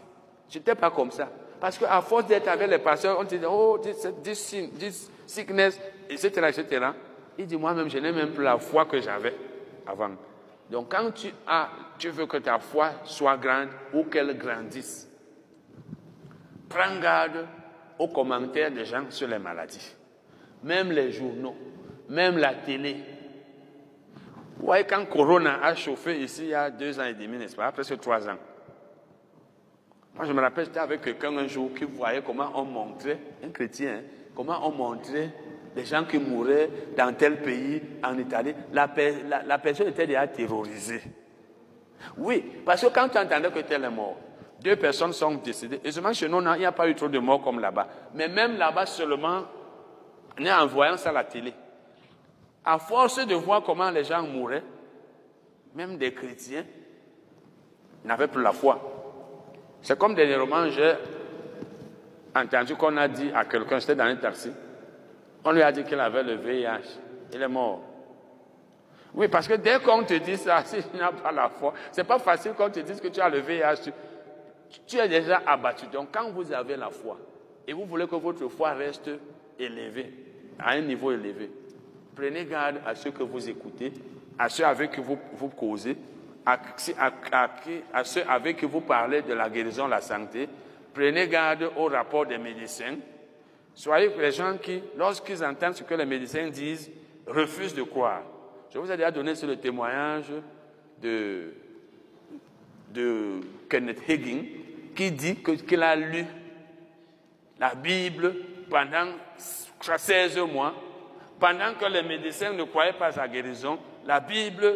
Je 0.48 0.58
n'étais 0.58 0.74
pas 0.74 0.90
comme 0.90 1.10
ça. 1.10 1.28
Parce 1.60 1.78
qu'à 1.78 2.00
force 2.00 2.26
d'être 2.26 2.48
avec 2.48 2.68
les 2.68 2.78
pasteurs, 2.78 3.18
on 3.18 3.24
dit, 3.24 3.38
oh, 3.46 3.78
this, 3.78 4.06
this, 4.22 5.10
sickness, 5.26 5.80
etc., 6.08 6.28
etc. 6.48 6.86
Il 7.36 7.46
dit, 7.46 7.56
moi-même, 7.56 7.90
je 7.90 7.98
n'ai 7.98 8.12
même 8.12 8.30
plus 8.30 8.44
la 8.44 8.58
foi 8.58 8.84
que 8.86 9.00
j'avais 9.00 9.34
avant. 9.86 10.10
Donc, 10.70 10.90
quand 10.90 11.10
tu, 11.12 11.28
as, 11.46 11.68
tu 11.98 12.10
veux 12.10 12.26
que 12.26 12.36
ta 12.36 12.58
foi 12.58 12.90
soit 13.04 13.36
grande 13.36 13.68
ou 13.92 14.04
qu'elle 14.04 14.36
grandisse, 14.36 15.08
prends 16.68 16.98
garde 17.00 17.46
aux 17.98 18.08
commentaires 18.08 18.70
des 18.70 18.84
gens 18.84 19.04
sur 19.08 19.26
les 19.26 19.38
maladies. 19.38 19.94
Même 20.62 20.92
les 20.92 21.10
journaux, 21.10 21.56
même 22.08 22.38
la 22.38 22.54
télé. 22.54 22.96
Vous 24.58 24.66
voyez, 24.66 24.84
quand 24.84 25.04
Corona 25.06 25.62
a 25.62 25.74
chauffé 25.74 26.20
ici 26.20 26.42
il 26.42 26.48
y 26.48 26.54
a 26.54 26.70
deux 26.70 26.98
ans 27.00 27.04
et 27.04 27.14
demi, 27.14 27.38
n'est-ce 27.38 27.56
pas, 27.56 27.70
presque 27.72 27.98
trois 28.00 28.28
ans, 28.28 28.36
moi, 30.18 30.26
je 30.26 30.32
me 30.32 30.40
rappelle, 30.40 30.64
j'étais 30.64 30.80
avec 30.80 31.00
quelqu'un 31.00 31.36
un 31.38 31.46
jour 31.46 31.70
qui 31.72 31.84
voyait 31.84 32.22
comment 32.22 32.50
on 32.56 32.64
montrait, 32.64 33.18
un 33.44 33.50
chrétien, 33.50 33.98
hein, 33.98 34.02
comment 34.34 34.66
on 34.66 34.72
montrait 34.72 35.30
les 35.76 35.84
gens 35.84 36.04
qui 36.04 36.18
mouraient 36.18 36.68
dans 36.96 37.14
tel 37.14 37.40
pays, 37.40 37.80
en 38.02 38.18
Italie. 38.18 38.52
La, 38.72 38.88
personne 38.88 39.86
était 39.86 40.08
déjà 40.08 40.26
terrorisée. 40.26 41.02
Oui, 42.16 42.44
parce 42.66 42.82
que 42.82 42.88
quand 42.88 43.08
tu 43.08 43.18
entendais 43.18 43.48
que 43.52 43.60
tel 43.60 43.84
est 43.84 43.90
mort, 43.90 44.16
deux 44.60 44.74
personnes 44.74 45.12
sont 45.12 45.36
décédées. 45.36 45.80
Et 45.84 45.92
seulement 45.92 46.12
chez 46.12 46.28
nous, 46.28 46.40
il 46.40 46.58
n'y 46.58 46.66
a 46.66 46.72
pas 46.72 46.88
eu 46.88 46.96
trop 46.96 47.06
de 47.06 47.20
morts 47.20 47.40
comme 47.40 47.60
là-bas. 47.60 47.86
Mais 48.14 48.26
même 48.26 48.56
là-bas 48.56 48.86
seulement, 48.86 49.42
en 50.40 50.66
voyant 50.66 50.96
ça 50.96 51.10
à 51.10 51.12
la 51.12 51.24
télé, 51.24 51.54
à 52.64 52.80
force 52.80 53.24
de 53.24 53.36
voir 53.36 53.62
comment 53.62 53.90
les 53.90 54.02
gens 54.02 54.24
mouraient, 54.24 54.64
même 55.76 55.96
des 55.96 56.12
chrétiens 56.12 56.64
n'avaient 58.04 58.26
plus 58.26 58.42
la 58.42 58.50
foi. 58.50 58.97
C'est 59.82 59.98
comme 59.98 60.14
dernièrement, 60.14 60.68
j'ai 60.68 60.94
entendu 62.34 62.74
qu'on 62.74 62.96
a 62.96 63.08
dit 63.08 63.30
à 63.34 63.44
quelqu'un, 63.44 63.78
j'étais 63.78 63.94
dans 63.94 64.04
un 64.04 64.16
taxi, 64.16 64.50
on 65.44 65.52
lui 65.52 65.62
a 65.62 65.72
dit 65.72 65.84
qu'il 65.84 66.00
avait 66.00 66.22
le 66.22 66.34
VIH. 66.34 66.98
Il 67.32 67.42
est 67.42 67.48
mort. 67.48 67.80
Oui, 69.14 69.28
parce 69.28 69.48
que 69.48 69.54
dès 69.54 69.78
qu'on 69.80 70.04
te 70.04 70.14
dit 70.14 70.36
ça, 70.36 70.62
si 70.64 70.76
tu 70.82 70.96
n'as 70.96 71.12
pas 71.12 71.32
la 71.32 71.48
foi, 71.48 71.72
c'est 71.92 72.04
pas 72.04 72.18
facile 72.18 72.52
qu'on 72.52 72.70
te 72.70 72.80
dise 72.80 73.00
que 73.00 73.08
tu 73.08 73.20
as 73.20 73.28
le 73.28 73.40
VIH. 73.40 73.82
Tu, 73.82 73.92
tu 74.86 74.96
es 74.98 75.08
déjà 75.08 75.42
abattu. 75.46 75.86
Donc, 75.86 76.08
quand 76.12 76.30
vous 76.30 76.52
avez 76.52 76.76
la 76.76 76.90
foi 76.90 77.18
et 77.66 77.72
vous 77.72 77.84
voulez 77.86 78.06
que 78.06 78.16
votre 78.16 78.46
foi 78.48 78.72
reste 78.72 79.10
élevée, 79.58 80.12
à 80.58 80.72
un 80.72 80.80
niveau 80.80 81.12
élevé, 81.12 81.50
prenez 82.14 82.44
garde 82.44 82.80
à 82.84 82.94
ceux 82.94 83.10
que 83.10 83.22
vous 83.22 83.48
écoutez, 83.48 83.92
à 84.38 84.48
ceux 84.48 84.64
avec 84.64 84.92
qui 84.92 85.00
vous, 85.00 85.18
vous 85.34 85.48
causez, 85.48 85.96
à, 86.48 88.04
ceux 88.04 88.22
avec 88.28 88.56
qui 88.56 88.66
vous 88.66 88.80
parlez 88.80 89.22
de 89.22 89.34
la 89.34 89.50
guérison, 89.50 89.86
la 89.86 90.00
santé. 90.00 90.48
Prenez 90.94 91.28
garde 91.28 91.70
au 91.76 91.86
rapport 91.86 92.26
des 92.26 92.38
médecins. 92.38 92.96
Soyez 93.74 94.10
les 94.18 94.32
gens 94.32 94.56
qui, 94.56 94.82
lorsqu'ils 94.96 95.44
entendent 95.44 95.74
ce 95.74 95.84
que 95.84 95.94
les 95.94 96.06
médecins 96.06 96.48
disent, 96.48 96.90
refusent 97.26 97.74
de 97.74 97.82
croire. 97.82 98.22
Je 98.72 98.78
vous 98.78 98.90
ai 98.90 98.96
déjà 98.96 99.10
donné 99.10 99.34
sur 99.34 99.46
le 99.46 99.56
témoignage 99.56 100.32
de, 101.00 101.52
de 102.90 103.40
Kenneth 103.68 104.02
Hagin 104.08 104.42
qui 104.96 105.12
dit 105.12 105.36
qu'il 105.36 105.82
a 105.82 105.94
lu 105.94 106.24
la 107.60 107.74
Bible 107.74 108.34
pendant 108.70 109.12
16 109.78 110.38
mois, 110.38 110.74
pendant 111.38 111.74
que 111.74 111.86
les 111.86 112.02
médecins 112.02 112.52
ne 112.52 112.64
croyaient 112.64 112.92
pas 112.94 113.06
à 113.06 113.12
sa 113.12 113.28
guérison, 113.28 113.78
la 114.04 114.20
Bible 114.20 114.74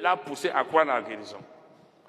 l'a 0.00 0.16
poussé 0.16 0.50
à 0.50 0.64
croire 0.64 0.84
la 0.84 1.02
guérison. 1.02 1.38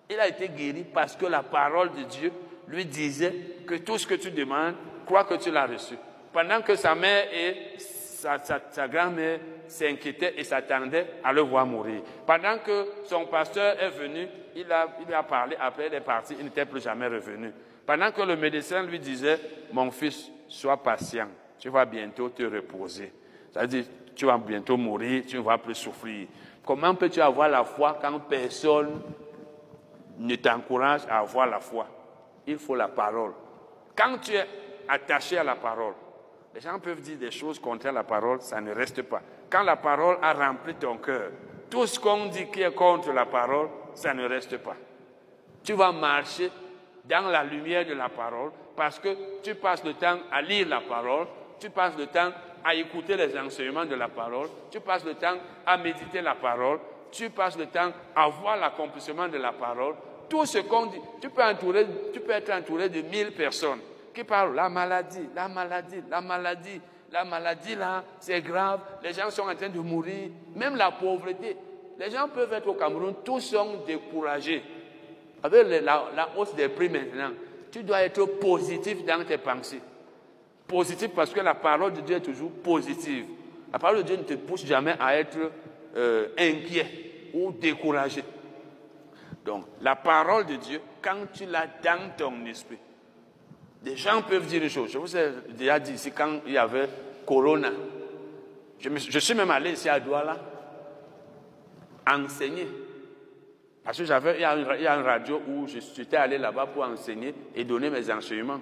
Il 0.10 0.20
a 0.20 0.28
été 0.28 0.50
guéri 0.50 0.86
parce 0.94 1.16
que 1.16 1.26
la 1.26 1.44
parole 1.44 1.92
de 1.94 2.04
Dieu 2.04 2.32
lui 2.68 2.86
disait 2.86 3.34
que 3.66 3.76
tout 3.76 3.98
ce 3.98 4.08
que 4.08 4.16
tu 4.16 4.32
demandes, 4.32 4.76
crois 5.06 5.24
que 5.24 5.36
tu 5.36 5.52
l'as 5.52 5.66
reçu. 5.66 5.96
Pendant 6.34 6.62
que 6.62 6.76
sa 6.76 6.96
mère 6.96 7.28
et 7.34 7.78
sa, 7.78 8.38
sa 8.40 8.88
grand-mère 8.88 9.40
s'inquiétaient 9.68 10.34
et 10.38 10.44
s'attendaient 10.44 11.08
à 11.24 11.34
le 11.34 11.42
voir 11.42 11.66
mourir. 11.66 12.02
Pendant 12.26 12.58
que 12.60 12.88
son 13.06 13.26
pasteur 13.26 13.82
est 13.82 13.90
venu, 13.90 14.28
il, 14.56 14.72
a, 14.72 14.88
il 15.06 15.14
a 15.14 15.24
parlé, 15.24 15.56
après 15.60 15.88
il 15.88 15.94
est 15.94 16.02
parti, 16.02 16.36
il 16.38 16.46
n'était 16.46 16.66
plus 16.66 16.82
jamais 16.82 17.08
revenu. 17.08 17.52
Pendant 17.86 18.12
que 18.12 18.22
le 18.22 18.36
médecin 18.36 18.84
lui 18.84 19.00
disait, 19.00 19.40
mon 19.72 19.92
fils, 19.92 20.30
sois 20.48 20.82
patient, 20.82 21.28
tu 21.58 21.70
vas 21.70 21.86
bientôt 21.86 22.30
te 22.30 22.44
reposer. 22.44 23.12
C'est-à-dire, 23.52 23.86
tu 24.16 24.26
vas 24.26 24.38
bientôt 24.38 24.78
mourir, 24.78 25.24
tu 25.28 25.38
ne 25.38 25.42
vas 25.42 25.58
plus 25.58 25.76
souffrir. 25.76 26.28
Comment 26.66 26.96
peux-tu 26.96 27.22
avoir 27.22 27.50
la 27.50 27.64
foi 27.64 27.98
quand 28.02 28.20
personne 28.20 29.02
ne 30.18 30.36
t'encourage 30.36 31.02
à 31.10 31.20
avoir 31.20 31.48
la 31.48 31.60
foi? 31.60 31.88
Il 32.46 32.58
faut 32.58 32.76
la 32.76 32.88
parole. 32.88 33.34
Quand 33.96 34.20
tu 34.20 34.34
es 34.34 34.48
attaché 34.88 35.38
à 35.38 35.44
la 35.44 35.56
parole, 35.56 35.94
les 36.54 36.62
gens 36.62 36.80
peuvent 36.80 37.02
dire 37.02 37.18
des 37.18 37.32
choses 37.32 37.60
contre 37.60 37.90
la 37.90 38.04
parole, 38.04 38.42
ça 38.42 38.62
ne 38.62 38.74
reste 38.74 39.02
pas. 39.04 39.22
Quand 39.50 39.64
la 39.64 39.76
parole 39.76 40.18
a 40.22 40.34
rempli 40.34 40.76
ton 40.76 40.98
cœur, 40.98 41.32
tout 41.70 41.88
ce 41.88 42.00
qu'on 42.00 42.28
dit 42.28 42.48
qui 42.48 42.62
est 42.62 42.74
contre 42.74 43.12
la 43.12 43.26
parole, 43.26 43.70
ça 43.94 44.14
ne 44.14 44.28
reste 44.28 44.58
pas. 44.58 44.76
Tu 45.64 45.74
vas 45.74 45.92
marcher 45.92 46.52
dans 47.06 47.28
la 47.30 47.44
lumière 47.44 47.86
de 47.86 47.94
la 47.94 48.10
parole 48.10 48.52
parce 48.76 49.00
que 49.00 49.42
tu 49.42 49.56
passes 49.56 49.84
le 49.84 49.94
temps 49.94 50.18
à 50.32 50.42
lire 50.42 50.68
la 50.68 50.82
parole, 50.82 51.28
tu 51.60 51.70
passes 51.70 51.98
le 51.98 52.08
temps 52.08 52.32
à 52.64 52.76
écouter 52.76 53.16
les 53.18 53.38
enseignements 53.38 53.86
de 53.86 53.96
la 53.96 54.08
parole, 54.08 54.48
tu 54.70 54.80
passes 54.80 55.06
le 55.06 55.16
temps 55.16 55.36
à 55.66 55.78
méditer 55.78 56.22
la 56.22 56.36
parole, 56.36 56.80
tu 57.12 57.30
passes 57.30 57.58
le 57.58 57.66
temps 57.66 57.92
à 58.16 58.28
voir 58.30 58.58
l'accomplissement 58.58 59.28
de 59.28 59.38
la 59.38 59.52
parole. 59.52 59.96
Tout 60.30 60.46
ce 60.46 60.60
qu'on 60.60 60.86
dit, 60.86 61.02
tu 61.22 61.30
peux, 61.30 61.42
être 61.42 62.52
entouré 62.52 62.90
de 62.90 63.02
mille 63.02 63.32
personnes 63.34 63.80
qui 64.14 64.24
parlent 64.24 64.56
la 64.56 64.70
maladie, 64.70 65.28
la 65.36 65.48
maladie, 65.48 66.02
la 66.10 66.22
maladie, 66.22 66.82
la 67.12 67.26
maladie 67.26 67.76
là, 67.76 68.04
c'est 68.20 68.42
grave, 68.42 68.80
les 69.04 69.14
gens 69.14 69.30
sont 69.30 69.44
en 69.44 69.56
train 69.56 69.70
de 69.70 69.80
mourir, 69.80 70.30
même 70.56 70.76
la 70.76 70.92
pauvreté. 70.92 71.58
Les 72.00 72.10
gens 72.10 72.30
peuvent 72.30 72.54
être 72.54 72.68
au 72.68 72.74
Cameroun, 72.74 73.16
tous 73.24 73.42
sont 73.42 73.84
découragés. 73.86 74.64
Avec 75.44 75.68
la 75.84 76.30
hausse 76.38 76.56
des 76.56 76.70
prix 76.70 76.88
maintenant, 76.88 77.32
tu 77.72 77.84
dois 77.84 78.02
être 78.04 78.26
positif 78.26 79.04
dans 79.06 79.24
tes 79.26 79.38
pensées. 79.38 79.82
Positif 80.72 81.10
parce 81.14 81.32
que 81.32 81.42
la 81.42 81.54
parole 81.54 81.92
de 81.92 82.00
Dieu 82.00 82.16
est 82.16 82.22
toujours 82.22 82.50
positive. 82.50 83.26
La 83.74 83.78
parole 83.78 83.98
de 83.98 84.04
Dieu 84.04 84.16
ne 84.16 84.24
te 84.24 84.36
pousse 84.36 84.66
jamais 84.66 84.96
à 84.98 85.18
être 85.18 85.38
euh, 85.98 86.30
inquiet 86.38 87.30
ou 87.34 87.52
découragé. 87.52 88.24
Donc, 89.44 89.66
la 89.82 89.98
parole 89.98 90.46
de 90.46 90.56
Dieu, 90.56 90.80
quand 91.02 91.26
tu 91.34 91.46
l'as 91.46 91.68
dans 91.84 92.16
ton 92.18 92.46
esprit, 92.46 92.78
des 93.82 93.98
gens 93.98 94.22
peuvent 94.22 94.46
dire 94.46 94.62
des 94.62 94.70
choses. 94.70 94.92
Je 94.92 94.98
vous 94.98 95.18
ai 95.18 95.32
déjà 95.50 95.78
dit 95.78 95.92
ici, 95.92 96.14
quand 96.14 96.40
il 96.46 96.54
y 96.54 96.58
avait 96.58 96.88
Corona, 97.26 97.72
je, 98.80 99.20
suis 99.20 99.34
même 99.34 99.52
allé 99.52 99.72
ici 99.72 99.90
à 99.90 100.00
Douala 100.00 100.38
enseigner. 102.08 102.68
Parce 103.84 103.98
que 103.98 104.06
j'avais, 104.06 104.40
y 104.40 104.46
a 104.46 104.56
une 104.56 105.04
radio 105.04 105.42
où 105.50 105.68
je 105.68 105.80
suis 105.80 106.16
allé 106.16 106.38
là-bas 106.38 106.68
pour 106.68 106.84
enseigner 106.84 107.36
et 107.56 107.66
donner 107.66 107.90
mes 107.90 108.10
enseignements. 108.10 108.62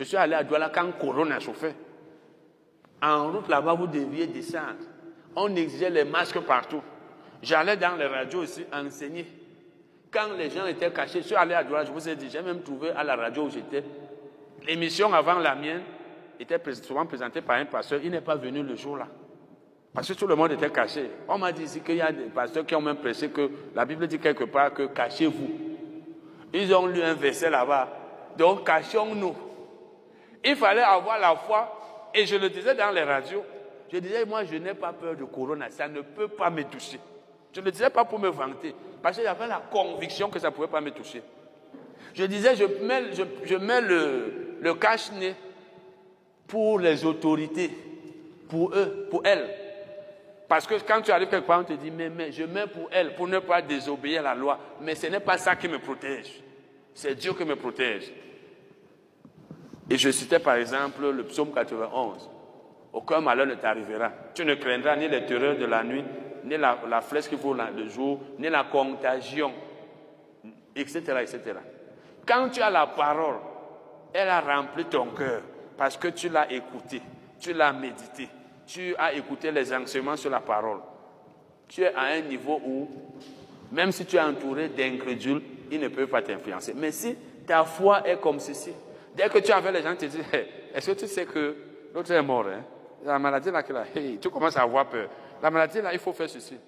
Je 0.00 0.06
suis 0.06 0.16
allé 0.16 0.34
à 0.34 0.42
Douala 0.42 0.70
quand 0.70 0.90
Corona 0.98 1.38
chauffait. 1.40 1.74
En 3.02 3.30
route 3.30 3.48
là-bas, 3.48 3.74
vous 3.74 3.86
deviez 3.86 4.26
descendre. 4.26 4.78
On 5.36 5.54
exigeait 5.54 5.90
les 5.90 6.04
masques 6.04 6.40
partout. 6.40 6.80
J'allais 7.42 7.76
dans 7.76 7.96
les 7.96 8.06
radios 8.06 8.40
aussi 8.40 8.64
enseigner. 8.72 9.26
Quand 10.10 10.32
les 10.38 10.48
gens 10.48 10.64
étaient 10.64 10.90
cachés, 10.90 11.20
je 11.20 11.26
suis 11.26 11.36
allé 11.36 11.52
à 11.52 11.62
Douala, 11.62 11.84
je 11.84 11.92
vous 11.92 12.08
ai 12.08 12.16
dit, 12.16 12.30
j'ai 12.30 12.40
même 12.40 12.62
trouvé 12.62 12.90
à 12.92 13.04
la 13.04 13.14
radio 13.14 13.44
où 13.44 13.50
j'étais. 13.50 13.84
L'émission 14.66 15.12
avant 15.12 15.38
la 15.38 15.54
mienne 15.54 15.82
était 16.38 16.58
souvent 16.82 17.04
présentée 17.04 17.42
par 17.42 17.56
un 17.56 17.66
pasteur. 17.66 18.00
Il 18.02 18.10
n'est 18.10 18.22
pas 18.22 18.36
venu 18.36 18.62
le 18.62 18.76
jour-là. 18.76 19.06
Parce 19.92 20.08
que 20.08 20.14
tout 20.14 20.26
le 20.26 20.34
monde 20.34 20.52
était 20.52 20.70
caché. 20.70 21.10
On 21.28 21.36
m'a 21.36 21.52
dit 21.52 21.64
ici 21.64 21.82
qu'il 21.82 21.96
y 21.96 22.00
a 22.00 22.10
des 22.10 22.24
pasteurs 22.24 22.64
qui 22.64 22.74
ont 22.74 22.80
même 22.80 22.96
pressé 22.96 23.28
que 23.28 23.50
la 23.74 23.84
Bible 23.84 24.06
dit 24.06 24.18
quelque 24.18 24.44
part 24.44 24.72
que 24.72 24.86
cachez-vous. 24.86 25.50
Ils 26.54 26.74
ont 26.74 26.86
lu 26.86 27.02
un 27.02 27.12
verset 27.12 27.50
là-bas. 27.50 27.88
Donc 28.38 28.66
cachons-nous. 28.66 29.49
Il 30.44 30.56
fallait 30.56 30.82
avoir 30.82 31.18
la 31.18 31.36
foi. 31.36 32.10
Et 32.14 32.26
je 32.26 32.36
le 32.36 32.50
disais 32.50 32.74
dans 32.74 32.90
les 32.90 33.02
radios. 33.02 33.44
Je 33.92 33.98
disais, 33.98 34.24
moi, 34.24 34.44
je 34.44 34.56
n'ai 34.56 34.74
pas 34.74 34.92
peur 34.92 35.16
de 35.16 35.24
Corona. 35.24 35.70
Ça 35.70 35.88
ne 35.88 36.00
peut 36.00 36.28
pas 36.28 36.50
me 36.50 36.64
toucher. 36.64 36.98
Je 37.52 37.60
ne 37.60 37.64
le 37.64 37.72
disais 37.72 37.90
pas 37.90 38.04
pour 38.04 38.18
me 38.18 38.28
vanter. 38.28 38.74
Parce 39.02 39.16
que 39.16 39.22
j'avais 39.22 39.46
la 39.46 39.62
conviction 39.70 40.28
que 40.28 40.38
ça 40.38 40.50
ne 40.50 40.54
pouvait 40.54 40.68
pas 40.68 40.80
me 40.80 40.90
toucher. 40.90 41.22
Je 42.14 42.24
disais, 42.24 42.56
je 42.56 42.64
mets, 42.64 43.12
je, 43.44 43.56
mets 43.56 43.80
le, 43.80 44.56
le 44.60 44.74
cache-nez 44.74 45.34
pour 46.46 46.80
les 46.80 47.04
autorités, 47.04 47.70
pour 48.48 48.74
eux, 48.74 49.06
pour 49.10 49.22
elles. 49.24 49.48
Parce 50.48 50.66
que 50.66 50.74
quand 50.86 51.00
tu 51.00 51.12
arrives 51.12 51.28
quelque 51.28 51.46
part, 51.46 51.60
on 51.60 51.64
te 51.64 51.72
dit, 51.74 51.92
mais, 51.92 52.10
mais 52.10 52.32
je 52.32 52.42
mets 52.42 52.66
pour 52.66 52.88
elles, 52.90 53.14
pour 53.14 53.28
ne 53.28 53.38
pas 53.38 53.62
désobéir 53.62 54.20
à 54.20 54.22
la 54.24 54.34
loi. 54.34 54.58
Mais 54.80 54.96
ce 54.96 55.06
n'est 55.06 55.20
pas 55.20 55.38
ça 55.38 55.54
qui 55.54 55.68
me 55.68 55.78
protège. 55.78 56.42
C'est 56.94 57.14
Dieu 57.14 57.32
qui 57.34 57.44
me 57.44 57.54
protège. 57.54 58.12
Et 59.90 59.98
je 59.98 60.10
citais 60.10 60.38
par 60.38 60.54
exemple 60.54 61.10
le 61.10 61.24
psaume 61.24 61.52
91. 61.52 62.30
Aucun 62.92 63.20
malheur 63.20 63.46
ne 63.46 63.54
t'arrivera. 63.54 64.12
Tu 64.34 64.44
ne 64.44 64.54
craindras 64.54 64.96
ni 64.96 65.08
les 65.08 65.26
terreurs 65.26 65.58
de 65.58 65.64
la 65.64 65.82
nuit, 65.82 66.04
ni 66.44 66.56
la, 66.56 67.00
flèche 67.00 67.28
qui 67.28 67.34
vaut 67.34 67.54
le 67.54 67.88
jour, 67.88 68.20
ni 68.38 68.48
la 68.48 68.64
contagion, 68.64 69.52
etc., 70.76 71.00
etc. 71.20 71.40
Quand 72.24 72.48
tu 72.50 72.62
as 72.62 72.70
la 72.70 72.86
parole, 72.86 73.36
elle 74.12 74.28
a 74.28 74.40
rempli 74.40 74.84
ton 74.84 75.06
cœur 75.06 75.42
parce 75.76 75.96
que 75.96 76.08
tu 76.08 76.28
l'as 76.28 76.50
écouté, 76.52 77.02
tu 77.40 77.52
l'as 77.52 77.72
médité, 77.72 78.28
tu 78.66 78.94
as 78.96 79.12
écouté 79.14 79.50
les 79.50 79.72
enseignements 79.72 80.16
sur 80.16 80.30
la 80.30 80.40
parole. 80.40 80.78
Tu 81.66 81.82
es 81.82 81.94
à 81.94 82.02
un 82.02 82.20
niveau 82.20 82.60
où, 82.64 82.88
même 83.72 83.90
si 83.90 84.04
tu 84.06 84.16
es 84.16 84.20
entouré 84.20 84.68
d'incrédules, 84.68 85.42
ils 85.70 85.80
ne 85.80 85.88
peuvent 85.88 86.08
pas 86.08 86.22
t'influencer. 86.22 86.74
Mais 86.76 86.92
si 86.92 87.16
ta 87.46 87.64
foi 87.64 88.06
est 88.08 88.20
comme 88.20 88.40
ceci, 88.40 88.72
Dès 89.14 89.28
que 89.28 89.38
tu 89.38 89.52
avais 89.52 89.72
les 89.72 89.82
gens 89.82 89.94
te 89.96 90.04
disent, 90.04 90.24
est-ce 90.74 90.90
que 90.90 90.96
tu 90.98 91.06
sais 91.06 91.26
que 91.26 91.56
l'autre 91.94 92.12
est 92.12 92.22
mort 92.22 92.46
hein? 92.46 92.64
La 93.04 93.18
maladie 93.18 93.50
là, 93.50 93.62
tu 94.20 94.28
commences 94.30 94.56
à 94.56 94.62
avoir 94.62 94.86
peur. 94.88 95.08
La 95.42 95.50
maladie 95.50 95.80
là, 95.80 95.92
il 95.92 95.98
faut 95.98 96.12
faire 96.12 96.28
ceci. 96.28 96.58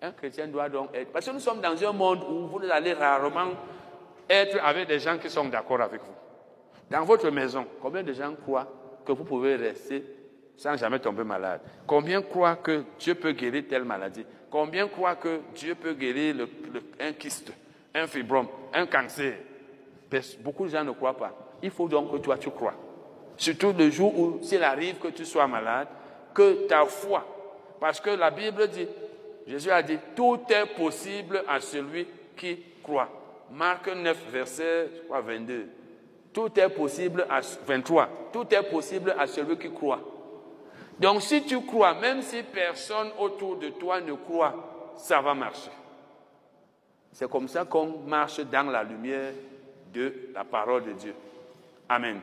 Un 0.00 0.12
chrétien 0.12 0.48
doit 0.48 0.68
donc 0.68 0.94
être. 0.94 1.12
Parce 1.12 1.26
que 1.26 1.30
nous 1.30 1.40
sommes 1.40 1.60
dans 1.60 1.82
un 1.84 1.92
monde 1.92 2.24
où 2.28 2.46
vous 2.46 2.60
allez 2.70 2.94
rarement 2.94 3.50
être 4.28 4.58
avec 4.64 4.88
des 4.88 4.98
gens 4.98 5.18
qui 5.18 5.28
sont 5.28 5.44
d'accord 5.44 5.82
avec 5.82 6.00
vous. 6.00 6.14
Dans 6.90 7.04
votre 7.04 7.30
maison, 7.30 7.66
combien 7.80 8.02
de 8.02 8.12
gens 8.12 8.34
croient 8.34 8.66
que 9.04 9.12
vous 9.12 9.24
pouvez 9.24 9.56
rester 9.56 10.04
sans 10.56 10.76
jamais 10.76 10.98
tomber 10.98 11.24
malade? 11.24 11.60
Combien 11.86 12.22
croient 12.22 12.56
que 12.56 12.84
Dieu 12.98 13.14
peut 13.14 13.32
guérir 13.32 13.64
telle 13.68 13.84
maladie? 13.84 14.24
Combien 14.50 14.88
croient 14.88 15.16
que 15.16 15.40
Dieu 15.54 15.74
peut 15.74 15.94
guérir 15.94 16.46
un 17.00 17.12
kyste, 17.12 17.52
un 17.94 18.06
fibrome, 18.06 18.48
un 18.72 18.86
cancer? 18.86 19.34
Beaucoup 20.40 20.64
de 20.64 20.70
gens 20.70 20.84
ne 20.84 20.92
croient 20.92 21.16
pas. 21.16 21.43
Il 21.64 21.70
faut 21.70 21.88
donc 21.88 22.12
que 22.12 22.18
toi 22.18 22.36
tu 22.36 22.50
crois. 22.50 22.74
Surtout 23.38 23.72
le 23.76 23.88
jour 23.88 24.16
où, 24.18 24.38
s'il 24.42 24.62
arrive 24.62 24.98
que 24.98 25.08
tu 25.08 25.24
sois 25.24 25.46
malade, 25.46 25.88
que 26.34 26.66
ta 26.66 26.84
foi, 26.84 27.24
parce 27.80 28.00
que 28.00 28.10
la 28.10 28.30
Bible 28.30 28.68
dit, 28.68 28.86
Jésus 29.46 29.70
a 29.70 29.82
dit, 29.82 29.96
tout 30.14 30.40
est 30.50 30.66
possible 30.76 31.42
à 31.48 31.60
celui 31.60 32.06
qui 32.36 32.58
croit. 32.82 33.08
Marc 33.50 33.88
9, 33.88 34.30
verset 34.30 34.90
22. 35.10 35.68
Tout 36.34 36.50
est 36.60 36.68
possible 36.68 37.26
à 37.30 37.40
23. 37.66 38.08
Tout 38.30 38.46
est 38.54 38.70
possible 38.70 39.14
à 39.18 39.26
celui 39.26 39.56
qui 39.56 39.70
croit. 39.70 40.00
Donc 41.00 41.22
si 41.22 41.44
tu 41.44 41.62
crois, 41.62 41.94
même 41.94 42.20
si 42.20 42.42
personne 42.42 43.08
autour 43.18 43.56
de 43.56 43.70
toi 43.70 44.02
ne 44.02 44.12
croit, 44.12 44.92
ça 44.98 45.22
va 45.22 45.32
marcher. 45.32 45.70
C'est 47.10 47.30
comme 47.30 47.48
ça 47.48 47.64
qu'on 47.64 48.00
marche 48.06 48.40
dans 48.40 48.70
la 48.70 48.84
lumière 48.84 49.32
de 49.94 50.12
la 50.34 50.44
parole 50.44 50.84
de 50.84 50.92
Dieu. 50.92 51.14
Amen. 51.88 52.20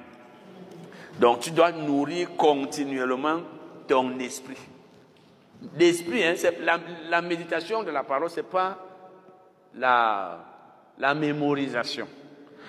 Donc 1.19 1.41
tu 1.41 1.51
dois 1.51 1.71
nourrir 1.71 2.35
continuellement 2.35 3.41
ton 3.87 4.17
esprit. 4.19 4.57
L'esprit, 5.77 6.23
hein, 6.23 6.33
la, 6.61 6.79
la, 7.09 7.21
méditation 7.21 7.83
de 7.83 7.91
la 7.91 8.03
parole, 8.03 8.29
ce 8.29 8.37
n'est 8.37 8.43
pas 8.43 8.77
la, 9.75 10.39
la 10.97 11.13
mémorisation. 11.13 12.07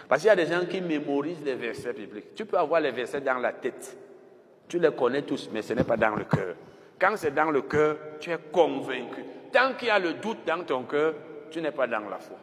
Parce 0.08 0.20
qu'il 0.20 0.28
y 0.28 0.32
a 0.32 0.36
des 0.36 0.46
gens 0.46 0.66
qui 0.66 0.80
mémorisent 0.82 1.42
les 1.42 1.54
versets 1.54 1.94
bibliques. 1.94 2.34
Tu 2.34 2.44
peux 2.44 2.58
avoir 2.58 2.80
les 2.82 2.90
versets 2.90 3.22
dans 3.22 3.38
la 3.38 3.52
tête. 3.52 3.96
Tu 4.68 4.78
les 4.78 4.92
connais 4.92 5.22
tous, 5.22 5.48
mais 5.52 5.62
ce 5.62 5.72
n'est 5.72 5.84
pas 5.84 5.96
dans 5.96 6.14
le 6.14 6.24
cœur. 6.24 6.54
Quand 6.98 7.14
c'est 7.16 7.34
dans 7.34 7.50
le 7.50 7.62
cœur, 7.62 7.96
tu 8.20 8.30
es 8.30 8.38
convaincu. 8.52 9.24
Tant 9.52 9.74
qu'il 9.74 9.88
y 9.88 9.90
a 9.90 9.98
le 9.98 10.14
doute 10.14 10.38
dans 10.46 10.62
ton 10.64 10.82
cœur, 10.82 11.14
tu 11.50 11.62
n'es 11.62 11.72
pas 11.72 11.86
dans 11.86 12.08
la 12.08 12.18
foi. 12.18 12.36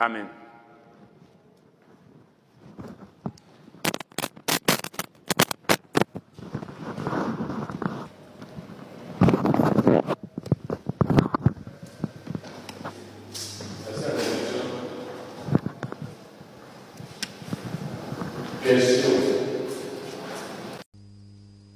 Amen. 0.00 0.26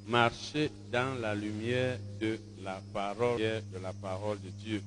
Marcher 0.07 0.71
dans 0.91 1.19
la 1.33 1.41
lumière 1.41 1.99
de 2.21 2.39
la 2.63 2.79
parole, 2.93 3.39
de 3.41 3.79
la 3.83 3.93
parole 3.95 4.39
de 4.43 4.51
Dieu. 4.63 4.83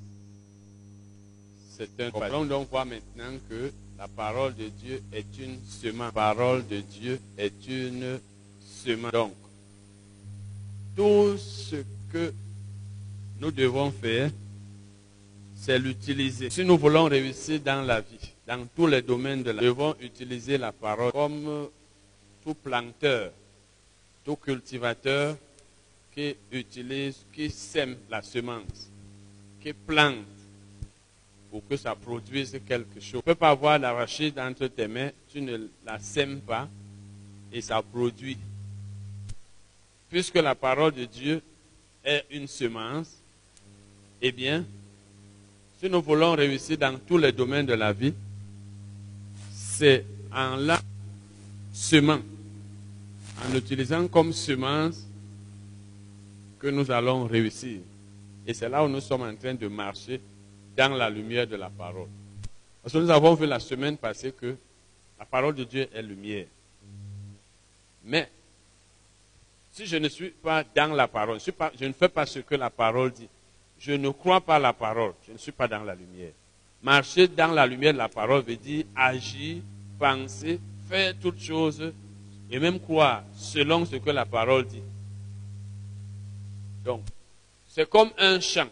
C'est 1.75 1.99
un 1.99 2.11
problème. 2.11 2.47
Donc, 2.47 2.69
voit 2.69 2.85
maintenant 2.85 3.33
que 3.49 3.71
la 3.97 4.07
parole 4.07 4.53
de 4.55 4.67
Dieu 4.67 5.01
est 5.11 5.25
une 5.39 5.57
semence. 5.67 6.05
La 6.07 6.11
parole 6.11 6.67
de 6.67 6.81
Dieu 6.81 7.19
est 7.35 7.67
une 7.67 8.19
semence. 8.61 9.11
Donc, 9.11 9.33
tout 10.95 11.35
ce 11.37 11.77
que 12.13 12.31
nous 13.39 13.51
devons 13.51 13.89
faire, 13.89 14.29
c'est 15.55 15.79
l'utiliser. 15.79 16.51
Si 16.51 16.63
nous 16.63 16.77
voulons 16.77 17.05
réussir 17.05 17.59
dans 17.59 17.81
la 17.81 18.01
vie, 18.01 18.33
dans 18.45 18.67
tous 18.75 18.85
les 18.85 19.01
domaines 19.01 19.41
de 19.41 19.49
la 19.49 19.61
vie, 19.61 19.67
nous 19.67 19.73
devons 19.73 19.95
utiliser 19.99 20.59
la 20.59 20.71
parole 20.71 21.11
comme 21.11 21.69
tout 22.43 22.53
planteur, 22.53 23.31
tout 24.23 24.35
cultivateur 24.35 25.35
qui 26.15 26.35
utilise, 26.51 27.17
qui 27.33 27.49
sème 27.49 27.97
la 28.09 28.21
semence, 28.21 28.89
qui 29.61 29.73
plante 29.73 30.25
pour 31.51 31.67
que 31.67 31.75
ça 31.75 31.93
produise 31.93 32.57
quelque 32.65 33.01
chose. 33.01 33.11
Tu 33.11 33.15
ne 33.17 33.21
peux 33.21 33.35
pas 33.35 33.49
avoir 33.49 33.77
l'arachide 33.77 34.39
entre 34.39 34.67
tes 34.67 34.87
mains, 34.87 35.11
tu 35.31 35.41
ne 35.41 35.67
la 35.85 35.99
sèmes 35.99 36.39
pas 36.39 36.69
et 37.51 37.59
ça 37.61 37.81
produit. 37.81 38.37
Puisque 40.09 40.35
la 40.35 40.55
parole 40.55 40.93
de 40.93 41.05
Dieu 41.05 41.41
est 42.03 42.25
une 42.31 42.47
semence, 42.47 43.11
eh 44.21 44.31
bien, 44.31 44.63
si 45.81 45.89
nous 45.89 46.01
voulons 46.01 46.33
réussir 46.33 46.77
dans 46.77 46.97
tous 46.97 47.17
les 47.17 47.33
domaines 47.33 47.65
de 47.65 47.73
la 47.73 47.91
vie, 47.91 48.13
c'est 49.51 50.05
en 50.31 50.55
la 50.55 50.79
semant, 51.73 52.21
en 53.43 53.53
l'utilisant 53.53 54.07
comme 54.07 54.31
semence, 54.31 55.05
que 56.65 56.71
nous 56.71 56.89
allons 56.89 57.27
réussir. 57.27 57.81
Et 58.47 58.51
c'est 58.55 58.67
là 58.67 58.83
où 58.83 58.87
nous 58.87 58.99
sommes 58.99 59.21
en 59.21 59.35
train 59.35 59.53
de 59.53 59.67
marcher 59.67 60.19
dans 60.75 60.95
la 60.95 61.11
lumière 61.11 61.45
de 61.45 61.55
la 61.55 61.69
parole. 61.69 62.07
Parce 62.81 62.91
que 62.91 62.97
nous 62.97 63.11
avons 63.11 63.35
vu 63.35 63.45
la 63.45 63.59
semaine 63.59 63.97
passée 63.97 64.31
que 64.31 64.55
la 65.19 65.25
parole 65.25 65.53
de 65.53 65.63
Dieu 65.63 65.87
est 65.93 66.01
lumière. 66.01 66.47
Mais 68.03 68.31
si 69.73 69.85
je 69.85 69.97
ne 69.97 70.09
suis 70.09 70.31
pas 70.31 70.63
dans 70.75 70.95
la 70.95 71.07
parole, 71.07 71.39
je, 71.39 71.51
je, 71.79 71.85
ne 71.85 71.93
fais 71.93 72.09
pas 72.09 72.25
ce 72.25 72.39
que 72.39 72.55
la 72.55 72.71
parole 72.71 73.11
dit, 73.11 73.29
je 73.77 73.91
ne 73.91 74.09
crois 74.09 74.41
pas 74.41 74.57
la 74.57 74.73
parole, 74.73 75.13
je 75.27 75.33
ne 75.33 75.37
suis 75.37 75.51
pas 75.51 75.67
dans 75.67 75.83
la 75.83 75.93
lumière. 75.93 76.31
Marcher 76.81 77.27
dans 77.27 77.51
la 77.51 77.67
lumière 77.67 77.93
de 77.93 77.99
la 77.99 78.09
parole 78.09 78.41
veut 78.41 78.55
dire 78.55 78.85
agir, 78.95 79.57
penser, 79.99 80.59
faire 80.89 81.13
toutes 81.21 81.39
choses 81.39 81.93
et 82.49 82.57
même 82.57 82.79
croire 82.79 83.21
selon 83.35 83.85
ce 83.85 83.97
que 83.97 84.09
la 84.09 84.25
parole 84.25 84.65
dit. 84.65 84.81
Donc, 86.85 87.01
c'est 87.67 87.89
comme 87.89 88.11
un 88.19 88.39
champ. 88.39 88.69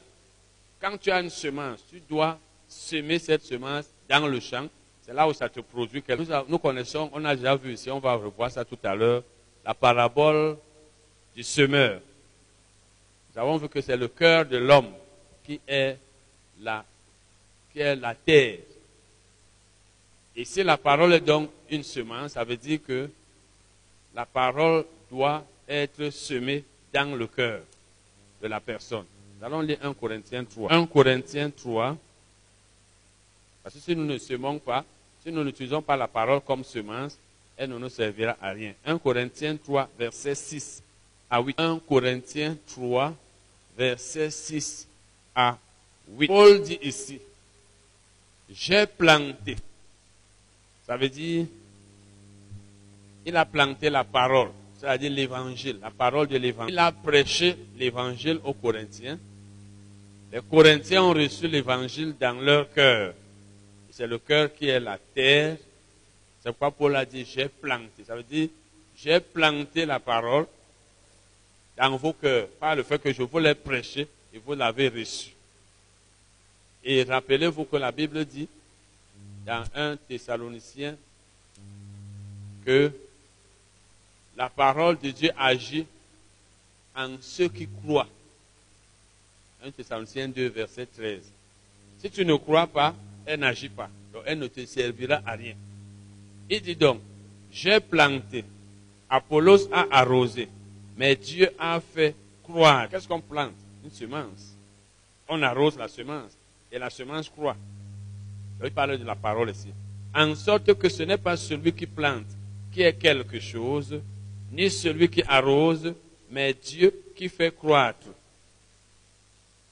Quand 0.79 0.97
tu 0.97 1.09
as 1.09 1.19
une 1.19 1.31
semence, 1.31 1.83
tu 1.89 1.99
dois 2.07 2.37
semer 2.69 3.17
cette 3.17 3.43
semence 3.43 3.85
dans 4.07 4.27
le 4.27 4.39
champ. 4.39 4.67
C'est 5.01 5.13
là 5.13 5.27
où 5.27 5.33
ça 5.33 5.49
te 5.49 5.59
produit 5.59 6.01
quelque 6.03 6.23
chose. 6.23 6.45
Nous 6.47 6.59
connaissons, 6.59 7.09
on 7.11 7.25
a 7.25 7.35
déjà 7.35 7.55
vu 7.55 7.73
ici, 7.73 7.89
on 7.89 7.99
va 7.99 8.13
revoir 8.13 8.51
ça 8.51 8.63
tout 8.63 8.77
à 8.83 8.93
l'heure, 8.95 9.23
la 9.65 9.73
parabole 9.73 10.57
du 11.35 11.43
semeur. 11.43 11.99
Nous 13.33 13.41
avons 13.41 13.57
vu 13.57 13.67
que 13.67 13.81
c'est 13.81 13.97
le 13.97 14.07
cœur 14.07 14.45
de 14.45 14.57
l'homme 14.57 14.91
qui 15.43 15.59
est 15.67 15.97
la, 16.61 16.85
qui 17.71 17.79
est 17.79 17.95
la 17.95 18.13
terre. 18.13 18.59
Et 20.35 20.45
si 20.45 20.63
la 20.63 20.77
parole 20.77 21.13
est 21.13 21.19
donc 21.19 21.49
une 21.69 21.83
semence, 21.83 22.33
ça 22.33 22.43
veut 22.43 22.57
dire 22.57 22.79
que 22.85 23.09
la 24.13 24.25
parole 24.25 24.85
doit 25.09 25.43
être 25.67 26.11
semée 26.11 26.63
dans 26.93 27.17
le 27.17 27.25
cœur 27.27 27.61
de 28.43 28.47
la 28.49 28.59
personne. 28.59 29.05
Nous 29.39 29.45
allons 29.45 29.61
lire 29.61 29.77
1 29.81 29.93
Corinthiens 29.93 30.43
3. 30.43 30.71
1 30.71 30.85
Corinthiens 30.85 31.49
3. 31.49 31.97
Parce 33.63 33.75
que 33.75 33.81
si 33.81 33.95
nous 33.95 34.05
ne 34.05 34.17
semons 34.17 34.59
pas, 34.59 34.83
si 35.23 35.31
nous 35.31 35.43
n'utilisons 35.43 35.81
pas 35.81 35.95
la 35.95 36.09
parole 36.09 36.41
comme 36.41 36.65
semence, 36.65 37.17
elle 37.55 37.69
ne 37.69 37.77
nous 37.77 37.89
servira 37.89 38.35
à 38.41 38.49
rien. 38.49 38.73
1 38.85 38.97
Corinthiens 38.97 39.55
3, 39.55 39.89
verset 39.97 40.35
6 40.35 40.83
à 41.29 41.41
8. 41.41 41.55
1 41.57 41.79
Corinthiens 41.87 42.57
3, 42.67 43.13
verset 43.77 44.29
6 44.29 44.87
à 45.33 45.57
8. 46.17 46.27
Paul 46.27 46.61
dit 46.61 46.79
ici, 46.81 47.19
j'ai 48.49 48.85
planté. 48.85 49.55
Ça 50.85 50.97
veut 50.97 51.07
dire, 51.07 51.45
il 53.25 53.37
a 53.37 53.45
planté 53.45 53.89
la 53.89 54.03
parole, 54.03 54.49
c'est-à-dire 54.83 55.11
l'évangile, 55.11 55.79
la 55.81 55.91
parole 55.91 56.27
de 56.27 56.35
l'évangile. 56.35 56.73
Il 56.73 56.77
a 56.77 56.91
prêché 56.91 57.55
l'évangile 57.77 58.41
aux 58.43 58.53
Corinthiens. 58.53 59.17
Les 60.29 60.41
Corinthiens 60.41 61.03
ont 61.03 61.13
reçu 61.13 61.47
l'évangile 61.47 62.13
dans 62.19 62.33
leur 62.41 62.69
cœur. 62.73 63.13
C'est 63.91 64.05
le 64.05 64.17
cœur 64.17 64.53
qui 64.53 64.67
est 64.67 64.81
la 64.81 64.97
terre. 64.97 65.55
C'est 66.41 66.49
pourquoi 66.49 66.71
Paul 66.71 66.97
a 66.97 67.05
dit 67.05 67.23
j'ai 67.23 67.47
planté. 67.47 68.03
Ça 68.05 68.13
veut 68.13 68.23
dire 68.23 68.49
j'ai 68.97 69.21
planté 69.21 69.85
la 69.85 70.01
parole 70.01 70.47
dans 71.77 71.95
vos 71.95 72.11
cœurs 72.11 72.49
par 72.59 72.75
le 72.75 72.83
fait 72.83 73.01
que 73.01 73.13
je 73.13 73.23
vous 73.23 73.39
l'ai 73.39 73.55
prêché 73.55 74.05
et 74.33 74.37
vous 74.45 74.53
l'avez 74.53 74.89
reçu. 74.89 75.31
Et 76.83 77.03
rappelez-vous 77.03 77.63
que 77.63 77.77
la 77.77 77.93
Bible 77.93 78.25
dit 78.25 78.49
dans 79.45 79.63
1 79.73 79.95
Thessaloniciens 80.09 80.97
que 82.65 82.91
la 84.35 84.49
parole 84.49 84.97
de 84.99 85.11
Dieu 85.11 85.31
agit 85.37 85.85
en 86.95 87.15
ceux 87.21 87.49
qui 87.49 87.67
croient. 87.67 88.07
1 89.63 89.71
Thessaloniciens 89.71 90.27
2, 90.27 90.47
verset 90.49 90.85
13. 90.85 91.21
Si 91.99 92.09
tu 92.09 92.25
ne 92.25 92.35
crois 92.35 92.67
pas, 92.67 92.93
elle 93.25 93.39
n'agit 93.39 93.69
pas. 93.69 93.89
Donc 94.11 94.23
elle 94.25 94.39
ne 94.39 94.47
te 94.47 94.65
servira 94.65 95.21
à 95.25 95.33
rien. 95.33 95.55
Il 96.49 96.61
dit 96.61 96.75
donc, 96.75 96.99
j'ai 97.51 97.79
planté, 97.79 98.43
Apollos 99.09 99.69
a 99.71 99.85
arrosé, 99.91 100.49
mais 100.97 101.15
Dieu 101.15 101.49
a 101.57 101.79
fait 101.79 102.15
croire. 102.43 102.89
Qu'est-ce 102.89 103.07
qu'on 103.07 103.21
plante? 103.21 103.53
Une 103.83 103.91
semence. 103.91 104.55
On 105.29 105.41
arrose 105.41 105.77
la 105.77 105.87
semence 105.87 106.31
et 106.71 106.77
la 106.77 106.89
semence 106.89 107.29
croit. 107.29 107.55
il 108.63 108.71
parle 108.71 108.97
de 108.97 109.05
la 109.05 109.15
parole 109.15 109.49
ici. 109.51 109.69
En 110.13 110.35
sorte 110.35 110.73
que 110.73 110.89
ce 110.89 111.03
n'est 111.03 111.17
pas 111.17 111.37
celui 111.37 111.71
qui 111.73 111.85
plante 111.85 112.27
qui 112.73 112.81
est 112.81 112.93
quelque 112.93 113.39
chose, 113.39 114.01
ni 114.53 114.69
celui 114.69 115.09
qui 115.09 115.23
arrose, 115.27 115.93
mais 116.29 116.53
Dieu 116.53 116.93
qui 117.15 117.27
fait 117.27 117.53
croître. 117.53 118.07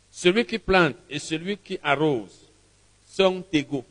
Celui 0.09 0.43
qui 0.45 0.57
plante 0.57 0.95
et 1.09 1.19
celui 1.19 1.55
qui 1.57 1.79
arrose 1.83 2.49
sont 3.07 3.43
égaux, 3.53 3.85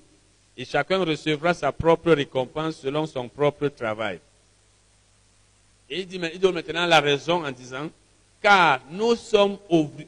et 0.56 0.64
chacun 0.64 1.02
recevra 1.04 1.54
sa 1.54 1.72
propre 1.72 2.12
récompense 2.12 2.80
selon 2.80 3.06
son 3.06 3.28
propre 3.28 3.68
travail. 3.68 4.18
Et 5.88 6.00
il 6.00 6.06
dit, 6.06 6.18
maintenant 6.18 6.86
la 6.86 7.00
raison 7.00 7.44
en 7.44 7.50
disant, 7.50 7.88
car 8.42 8.80
nous 8.90 9.14
sommes 9.16 9.58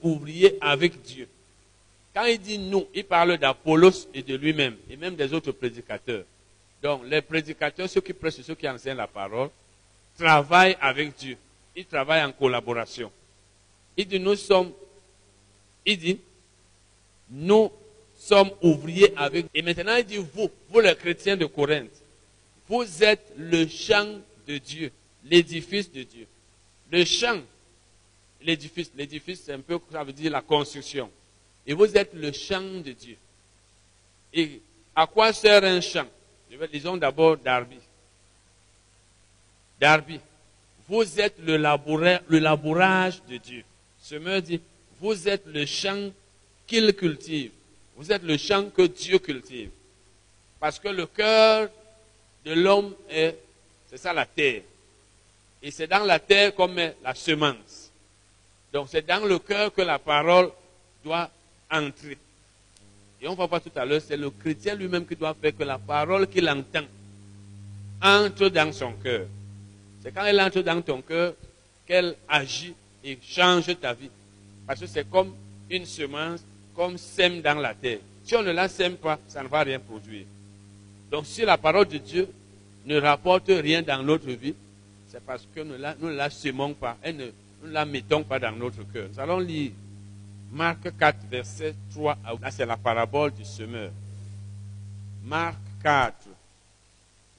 ouvriers 0.03 0.59
avec 0.61 1.01
Dieu. 1.03 1.29
Quand 2.15 2.25
il 2.25 2.39
dit 2.39 2.59
nous, 2.59 2.87
il 2.95 3.05
parle 3.05 3.39
d'Apollos 3.39 4.09
et 4.13 4.23
de 4.23 4.35
lui-même, 4.37 4.77
et 4.91 4.97
même 4.97 5.15
des 5.15 5.33
autres 5.33 5.53
prédicateurs. 5.53 6.25
Donc, 6.83 7.03
les 7.07 7.23
prédicateurs, 7.23 7.89
ceux 7.89 8.01
qui 8.01 8.13
prêchent, 8.13 8.43
ceux 8.43 8.55
qui 8.55 8.69
enseignent 8.69 8.97
la 8.97 9.07
parole, 9.07 9.49
travaillent 10.19 10.77
avec 10.81 11.17
Dieu. 11.17 11.37
Ils 11.75 11.87
travaillent 11.87 12.25
en 12.25 12.33
collaboration. 12.33 13.11
Il 13.97 14.07
dit, 14.07 14.21
nous 14.21 14.37
sommes, 14.37 14.73
il 15.85 15.99
dit, 15.99 16.19
nous 17.31 17.71
sommes 18.17 18.51
ouvriers 18.63 19.13
avec. 19.17 19.47
Et 19.55 19.63
maintenant, 19.63 19.97
il 19.97 20.05
dit 20.05 20.17
vous, 20.17 20.51
vous 20.69 20.81
les 20.81 20.95
chrétiens 20.95 21.37
de 21.37 21.47
Corinthe, 21.47 21.91
vous 22.69 23.03
êtes 23.03 23.33
le 23.37 23.67
champ 23.67 24.21
de 24.47 24.59
Dieu, 24.59 24.91
l'édifice 25.25 25.91
de 25.91 26.03
Dieu. 26.03 26.27
Le 26.91 27.05
champ, 27.05 27.41
l'édifice, 28.43 28.91
l'édifice, 28.97 29.43
c'est 29.45 29.53
un 29.53 29.61
peu, 29.61 29.79
ça 29.91 30.05
veut 30.05 30.13
dire 30.13 30.31
la 30.31 30.43
construction. 30.43 31.11
Et 31.67 31.75
vous 31.75 31.97
êtes 31.97 32.13
le 32.15 32.33
champ 32.33 32.61
de 32.61 32.93
Dieu. 32.93 33.17
Et 34.33 34.61
à 34.95 35.07
quoi 35.07 35.33
sert 35.33 35.63
un 35.65 35.81
champ? 35.81 36.07
Disons 36.71 36.97
d'abord 36.97 37.37
Darby. 37.39 37.79
Darby, 39.83 40.21
vous 40.89 41.21
êtes 41.21 41.41
le, 41.45 41.57
labourage 41.57 43.21
de 43.29 43.37
Dieu. 43.37 43.65
me 44.13 44.39
dit, 44.39 44.61
vous 45.01 45.29
êtes 45.29 45.45
le 45.45 45.67
champ 45.67 46.13
qu'il 46.69 46.95
cultive. 46.95 47.51
Vous 47.97 48.13
êtes 48.13 48.23
le 48.23 48.37
champ 48.37 48.71
que 48.71 48.83
Dieu 48.83 49.19
cultive. 49.19 49.71
Parce 50.61 50.79
que 50.79 50.87
le 50.87 51.07
cœur 51.07 51.69
de 52.45 52.53
l'homme 52.53 52.95
est, 53.11 53.37
c'est 53.91 53.97
ça 53.97 54.13
la 54.13 54.25
terre. 54.25 54.63
Et 55.61 55.73
c'est 55.73 55.89
dans 55.89 56.05
la 56.05 56.21
terre 56.21 56.55
comme 56.55 56.77
la 56.77 57.15
semence. 57.17 57.91
Donc 58.73 58.87
c'est 58.89 59.05
dans 59.05 59.27
le 59.27 59.41
cœur 59.41 59.75
que 59.75 59.83
la 59.83 59.99
parole 59.99 60.53
doit 61.05 61.29
entrer. 61.69 62.19
Et 63.21 63.27
on 63.27 63.35
va 63.35 63.47
voir 63.47 63.61
tout 63.61 63.73
à 63.75 63.85
l'heure, 63.85 64.01
c'est 64.01 64.17
le 64.17 64.31
chrétien 64.31 64.77
lui-même 64.77 65.05
qui 65.05 65.17
doit 65.17 65.35
faire 65.35 65.57
que 65.57 65.65
la 65.65 65.79
parole 65.79 66.29
qu'il 66.29 66.49
entend 66.49 66.87
entre 68.01 68.49
dans 68.49 68.73
son 68.73 68.93
cœur. 68.93 69.27
C'est 70.03 70.13
quand 70.13 70.25
elle 70.25 70.41
entre 70.41 70.63
dans 70.63 70.83
ton 70.83 71.01
cœur 71.01 71.35
qu'elle 71.87 72.17
agit 72.29 72.75
et 73.05 73.19
change 73.23 73.79
ta 73.81 73.95
vie. 73.95 74.11
Parce 74.67 74.81
que 74.81 74.87
c'est 74.87 75.09
comme 75.09 75.35
une 75.71 75.87
semence, 75.87 76.45
comme 76.75 76.99
sème 76.99 77.41
dans 77.41 77.59
la 77.59 77.75
terre. 77.75 77.99
Si 78.25 78.35
on 78.35 78.43
ne 78.43 78.53
la 78.53 78.69
sème 78.69 78.97
pas, 78.97 79.19
ça 79.29 79.43
ne 79.43 79.49
va 79.49 79.63
rien 79.63 79.79
produire. 79.79 80.27
Donc 81.11 81.27
si 81.27 81.43
la 81.43 81.59
parole 81.59 81.87
de 81.89 81.99
Dieu 81.99 82.29
ne 82.85 83.01
rapporte 83.01 83.49
rien 83.49 83.83
dans 83.83 84.03
notre 84.03 84.31
vie, 84.31 84.55
c'est 85.09 85.25
parce 85.25 85.47
que 85.55 85.61
nous, 85.61 85.77
ne 85.77 86.15
la 86.15 86.31
semons 86.31 86.75
pas 86.75 86.97
et 87.05 87.13
nous 87.13 87.27
ne 87.65 87.71
la 87.71 87.85
mettons 87.85 88.23
pas 88.23 88.39
dans 88.39 88.53
notre 88.53 88.83
cœur. 88.93 89.09
Nous 89.13 89.21
allons 89.21 89.39
lire 89.39 89.73
Marc 90.51 90.97
4, 90.99 91.17
verset 91.31 91.75
3 91.93 92.19
à 92.25 92.35
Là, 92.35 92.51
c'est 92.51 92.67
la 92.67 92.77
parabole 92.77 93.33
du 93.33 93.45
semeur. 93.45 93.91
Marc 95.25 95.59
4, 95.83 96.15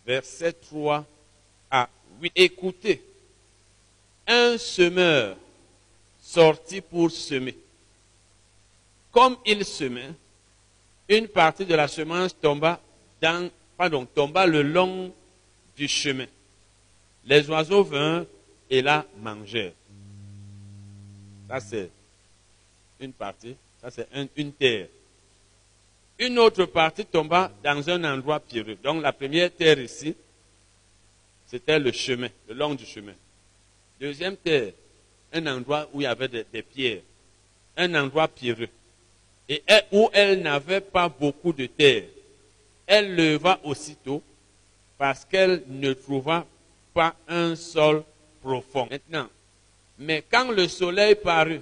verset 0.05 0.53
3 0.53 1.05
à 2.23 2.29
8. 2.29 2.31
Écoutez, 2.35 3.01
un 4.27 4.57
semeur 4.57 5.35
sortit 6.21 6.81
pour 6.81 7.11
semer. 7.11 7.55
Comme 9.11 9.37
il 9.45 9.63
semait, 9.65 10.11
une 11.07 11.27
partie 11.27 11.65
de 11.65 11.75
la 11.75 11.87
semence 11.87 12.35
tomba, 12.39 12.79
dans, 13.21 13.49
pardon, 13.77 14.05
tomba 14.05 14.45
le 14.45 14.61
long 14.61 15.13
du 15.75 15.87
chemin. 15.87 16.25
Les 17.25 17.49
oiseaux 17.49 17.83
vinrent 17.83 18.25
et 18.69 18.81
la 18.81 19.05
mangèrent. 19.19 19.73
Ça, 21.47 21.59
c'est 21.59 21.89
une 22.99 23.13
partie, 23.13 23.55
ça 23.81 23.91
c'est 23.91 24.07
une 24.35 24.51
terre. 24.53 24.87
Une 26.17 26.39
autre 26.39 26.65
partie 26.65 27.05
tomba 27.05 27.51
dans 27.63 27.89
un 27.89 28.03
endroit 28.03 28.39
pierreux. 28.39 28.77
Donc 28.83 29.01
la 29.03 29.11
première 29.11 29.51
terre 29.51 29.79
ici, 29.79 30.15
c'était 31.53 31.77
le 31.77 31.91
chemin, 31.91 32.29
le 32.49 32.55
long 32.55 32.73
du 32.73 32.83
chemin. 32.83 33.13
Deuxième 33.99 34.35
terre, 34.35 34.73
un 35.31 35.45
endroit 35.45 35.87
où 35.93 36.01
il 36.01 36.05
y 36.05 36.07
avait 36.07 36.27
des, 36.27 36.63
pierres, 36.63 37.03
un 37.77 37.93
endroit 37.93 38.27
pierreux. 38.27 38.69
Et 39.47 39.61
où 39.91 40.09
elle 40.13 40.41
n'avait 40.41 40.81
pas 40.81 41.07
beaucoup 41.07 41.53
de 41.53 41.67
terre. 41.67 42.05
Elle 42.87 43.15
leva 43.15 43.59
aussitôt 43.63 44.23
parce 44.97 45.25
qu'elle 45.25 45.61
ne 45.67 45.93
trouva 45.93 46.43
pas 46.91 47.15
un 47.27 47.55
sol 47.55 48.03
profond. 48.41 48.87
Maintenant, 48.89 49.27
mais 49.99 50.23
quand 50.27 50.49
le 50.49 50.67
soleil 50.67 51.13
parut, 51.13 51.61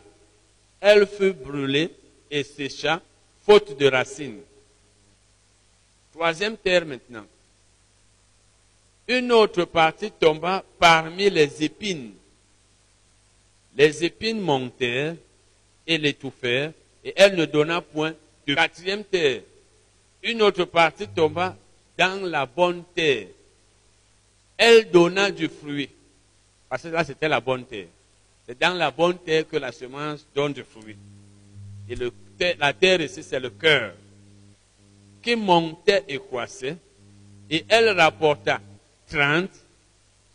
elle 0.79 1.05
fut 1.05 1.33
brûlée 1.33 1.91
et 2.29 2.43
sécha, 2.43 3.01
faute 3.45 3.77
de 3.77 3.87
racines. 3.87 4.39
Troisième 6.13 6.55
terre 6.55 6.85
maintenant. 6.85 7.25
Une 9.07 9.31
autre 9.31 9.65
partie 9.65 10.11
tomba 10.11 10.63
parmi 10.79 11.29
les 11.29 11.63
épines. 11.63 12.13
Les 13.75 14.03
épines 14.03 14.39
montèrent 14.39 15.15
et 15.87 15.97
l'étouffèrent, 15.97 16.71
et 17.03 17.13
elle 17.15 17.35
ne 17.35 17.45
donna 17.45 17.81
point 17.81 18.13
de 18.47 18.55
quatrième 18.55 19.03
terre. 19.03 19.41
Une 20.23 20.41
autre 20.41 20.65
partie 20.65 21.07
tomba 21.07 21.55
dans 21.97 22.25
la 22.25 22.45
bonne 22.45 22.83
terre. 22.93 23.27
Elle 24.57 24.91
donna 24.91 25.31
du 25.31 25.47
fruit. 25.47 25.89
Parce 26.69 26.83
que 26.83 26.89
là, 26.89 27.03
c'était 27.03 27.27
la 27.27 27.39
bonne 27.39 27.65
terre. 27.65 27.87
C'est 28.47 28.59
dans 28.59 28.77
la 28.77 28.91
bonne 28.91 29.17
terre 29.17 29.47
que 29.47 29.57
la 29.57 29.71
semence 29.71 30.25
donne 30.35 30.53
du 30.53 30.63
fruit. 30.63 30.95
Et 31.89 31.95
la 32.59 32.73
terre 32.73 33.01
ici, 33.01 33.23
c'est 33.23 33.39
le 33.39 33.49
cœur 33.49 33.93
qui 35.21 35.35
montait 35.35 36.03
et 36.07 36.17
croissait. 36.17 36.77
Et 37.49 37.65
elle 37.67 37.89
rapporta 37.89 38.61
30, 39.11 39.49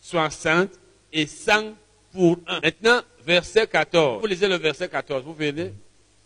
60 0.01 0.71
et 1.13 1.27
100 1.27 1.75
pour 2.13 2.39
un. 2.47 2.61
Maintenant, 2.61 3.01
verset 3.25 3.67
14. 3.67 4.21
Vous 4.21 4.27
lisez 4.27 4.49
le 4.49 4.57
verset 4.57 4.89
14, 4.89 5.25
vous 5.25 5.35
verrez. 5.35 5.73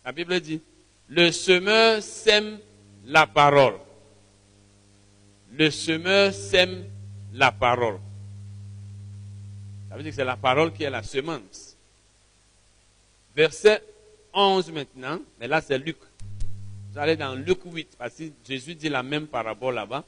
La 0.03 0.11
Bible 0.11 0.39
dit, 0.39 0.61
le 1.09 1.31
semeur 1.31 2.01
sème 2.01 2.59
la 3.05 3.25
parole. 3.27 3.75
Le 5.53 5.69
semeur 5.69 6.33
sème 6.33 6.85
la 7.33 7.51
parole. 7.51 7.99
Ça 9.89 9.95
veut 9.95 10.03
dire 10.03 10.11
que 10.11 10.15
c'est 10.15 10.25
la 10.25 10.37
parole 10.37 10.71
qui 10.71 10.83
est 10.83 10.89
la 10.89 11.03
semence. 11.03 11.75
Verset 13.35 13.81
11 14.33 14.71
maintenant, 14.71 15.19
mais 15.39 15.47
là 15.47 15.61
c'est 15.61 15.77
Luc. 15.77 15.97
Vous 16.91 16.99
allez 16.99 17.15
dans 17.15 17.35
Luc 17.35 17.59
8, 17.65 17.95
parce 17.97 18.15
que 18.15 18.23
Jésus 18.47 18.75
dit 18.75 18.89
la 18.89 19.03
même 19.03 19.27
parabole 19.27 19.75
là-bas. 19.75 20.03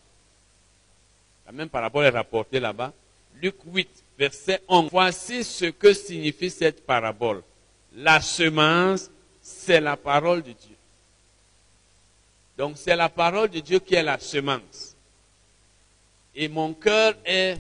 La 1.45 1.51
même 1.51 1.69
parabole 1.69 2.05
est 2.05 2.09
rapportée 2.09 2.59
là-bas. 2.59 2.93
Luc 3.41 3.55
8, 3.65 3.89
verset 4.17 4.61
11. 4.67 4.89
Voici 4.91 5.43
ce 5.43 5.65
que 5.65 5.93
signifie 5.93 6.49
cette 6.49 6.85
parabole. 6.85 7.43
La 7.95 8.21
semence, 8.21 9.09
c'est 9.41 9.81
la 9.81 9.97
parole 9.97 10.41
de 10.41 10.51
Dieu. 10.51 10.75
Donc 12.57 12.77
c'est 12.77 12.95
la 12.95 13.09
parole 13.09 13.49
de 13.49 13.59
Dieu 13.59 13.79
qui 13.79 13.95
est 13.95 14.03
la 14.03 14.19
semence. 14.19 14.95
Et 16.35 16.47
mon 16.47 16.73
cœur 16.73 17.15
est 17.25 17.57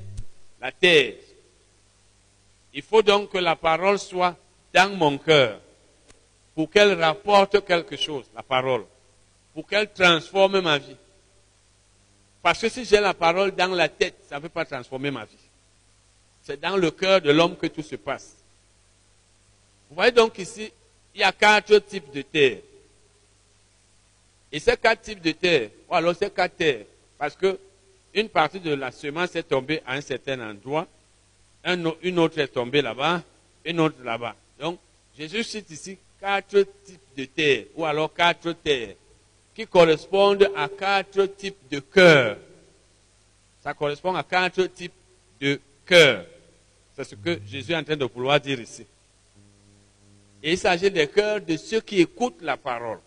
la 0.61 0.71
terre. 0.71 1.15
Il 2.73 2.81
faut 2.81 3.01
donc 3.01 3.31
que 3.31 3.37
la 3.37 3.55
parole 3.55 3.99
soit 3.99 4.35
dans 4.73 4.95
mon 4.95 5.17
cœur 5.17 5.59
pour 6.55 6.69
qu'elle 6.69 6.99
rapporte 6.99 7.65
quelque 7.65 7.95
chose, 7.97 8.25
la 8.35 8.43
parole, 8.43 8.85
pour 9.53 9.67
qu'elle 9.67 9.91
transforme 9.91 10.61
ma 10.61 10.77
vie. 10.77 10.95
Parce 12.43 12.59
que 12.59 12.67
si 12.67 12.83
j'ai 12.83 12.99
la 12.99 13.13
parole 13.13 13.51
dans 13.51 13.73
la 13.73 13.87
tête, 13.87 14.17
ça 14.27 14.35
ne 14.35 14.41
peut 14.41 14.49
pas 14.49 14.65
transformer 14.65 15.09
ma 15.09 15.23
vie. 15.23 15.37
C'est 16.43 16.59
dans 16.59 16.75
le 16.75 16.91
cœur 16.91 17.21
de 17.21 17.31
l'homme 17.31 17.55
que 17.55 17.67
tout 17.67 17.81
se 17.81 17.95
passe. 17.95 18.35
Vous 19.89 19.95
voyez 19.95 20.11
donc 20.11 20.37
ici, 20.37 20.69
il 21.15 21.21
y 21.21 21.23
a 21.23 21.31
quatre 21.31 21.77
types 21.79 22.11
de 22.11 22.21
terre. 22.21 22.57
Et 24.51 24.59
ces 24.59 24.75
quatre 24.75 25.01
types 25.01 25.21
de 25.21 25.31
terre, 25.31 25.69
ou 25.89 25.95
alors 25.95 26.15
ces 26.15 26.29
quatre 26.29 26.57
terres, 26.57 26.85
parce 27.17 27.35
que 27.37 27.57
une 28.13 28.27
partie 28.27 28.59
de 28.59 28.73
la 28.73 28.91
semence 28.91 29.35
est 29.37 29.43
tombée 29.43 29.81
à 29.87 29.93
un 29.93 30.01
certain 30.01 30.39
endroit, 30.51 30.85
une 31.65 32.19
autre 32.19 32.39
est 32.39 32.49
tombée 32.49 32.81
là-bas, 32.81 33.23
une 33.63 33.79
autre 33.79 34.03
là-bas. 34.03 34.35
Donc, 34.59 34.79
Jésus 35.17 35.43
cite 35.45 35.71
ici 35.71 35.97
quatre 36.19 36.61
types 36.83 36.99
de 37.15 37.25
terre, 37.25 37.65
ou 37.75 37.85
alors 37.85 38.13
quatre 38.13 38.51
terres, 38.51 38.95
qui 39.53 39.67
correspondent 39.67 40.49
à 40.55 40.67
quatre 40.67 41.25
types 41.25 41.69
de 41.69 41.79
cœur. 41.79 42.37
Ça 43.61 43.73
correspond 43.73 44.15
à 44.15 44.23
quatre 44.23 44.63
types 44.65 44.93
de 45.39 45.59
cœur. 45.85 46.25
C'est 46.95 47.03
ce 47.03 47.15
que 47.15 47.39
Jésus 47.45 47.71
est 47.71 47.75
en 47.75 47.83
train 47.83 47.95
de 47.95 48.05
vouloir 48.05 48.39
dire 48.39 48.59
ici. 48.59 48.85
Et 50.41 50.53
il 50.53 50.57
s'agit 50.57 50.91
des 50.91 51.07
cœurs 51.07 51.41
de 51.41 51.55
ceux 51.55 51.81
qui 51.81 52.01
écoutent 52.01 52.41
la 52.41 52.57
parole. 52.57 52.99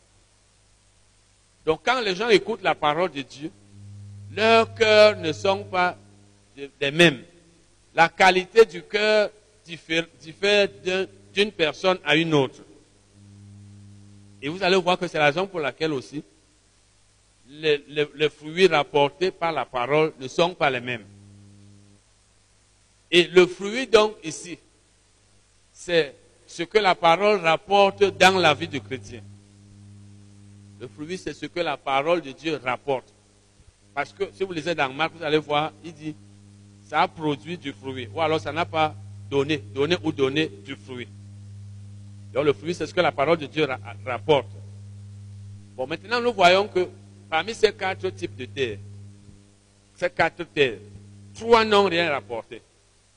Donc 1.65 1.81
quand 1.85 2.01
les 2.01 2.15
gens 2.15 2.29
écoutent 2.29 2.63
la 2.63 2.75
parole 2.75 3.11
de 3.11 3.23
Dieu, 3.23 3.51
leurs 4.35 4.73
cœurs 4.75 5.17
ne 5.17 5.33
sont 5.33 5.65
pas 5.65 5.97
les 6.81 6.91
mêmes. 6.91 7.23
La 7.95 8.09
qualité 8.09 8.65
du 8.65 8.83
cœur 8.83 9.31
diffère, 9.65 10.07
diffère 10.21 10.69
d'une 11.35 11.53
personne 11.53 11.99
à 12.05 12.17
une 12.17 12.33
autre. 12.35 12.61
Et 14.41 14.49
vous 14.49 14.63
allez 14.63 14.77
voir 14.77 14.99
que 14.99 15.09
c'est 15.09 15.19
la 15.19 15.27
raison 15.27 15.47
pour 15.47 15.61
laquelle 15.61 15.93
aussi 15.93 16.23
les, 17.49 17.85
les, 18.15 18.29
fruits 18.29 18.67
rapportés 18.67 19.31
par 19.31 19.53
la 19.53 19.65
parole 19.65 20.13
ne 20.19 20.29
sont 20.29 20.55
pas 20.55 20.71
les 20.71 20.81
mêmes. 20.81 21.05
Et 23.11 23.25
le 23.29 23.47
fruit 23.47 23.87
donc 23.87 24.17
ici, 24.25 24.59
c'est 25.73 26.15
ce 26.47 26.63
que 26.65 26.79
la 26.79 26.95
parole 26.95 27.41
rapporte 27.41 28.05
dans 28.05 28.39
la 28.39 28.55
vie 28.55 28.69
du 28.69 28.81
chrétien. 28.81 29.23
Le 30.81 30.89
fruit, 30.89 31.17
c'est 31.17 31.33
ce 31.33 31.47
que 31.47 31.61
la 31.61 31.77
parole 31.77 32.21
de 32.21 32.33
Dieu 32.33 32.61
rapporte. 32.63 33.13
Parce 33.95 34.13
que 34.13 34.25
si 34.33 34.45
vous 34.45 34.53
lisez 34.53 34.75
dans 34.75 34.93
Marc, 34.93 35.13
vous 35.17 35.25
allez 35.25 35.39
voir, 35.39 35.73
il 35.85 35.95
dit, 35.95 36.15
ça 36.83 37.03
a 37.03 37.09
produit 37.09 37.57
du 37.57 37.73
fruit. 37.73 38.09
Ou 38.15 38.21
alors 38.21 38.41
ça 38.41 38.53
n'a 38.53 38.67
pas 38.67 38.95
donné, 39.31 39.59
donné 39.59 39.97
ou 40.03 40.13
donné 40.13 40.51
du 40.65 40.77
fruit. 40.77 41.09
Donc 42.35 42.45
le 42.45 42.53
fruit, 42.53 42.75
c'est 42.75 42.87
ce 42.87 42.93
que 42.93 43.01
la 43.01 43.13
parole 43.13 43.39
de 43.39 43.47
Dieu 43.47 43.67
rapporte. 44.05 44.49
Bon, 45.77 45.87
maintenant 45.87 46.21
nous 46.21 46.33
voyons 46.33 46.69
que 46.69 46.89
parmi 47.29 47.55
ces 47.55 47.73
quatre 47.73 48.11
types 48.11 48.37
de 48.37 48.47
terres, 48.47 48.79
ces 49.97 50.11
quatre 50.11 50.45
terres, 50.45 50.79
trois 51.35 51.65
n'ont 51.65 51.85
rien 51.85 52.11
rapporté 52.11 52.63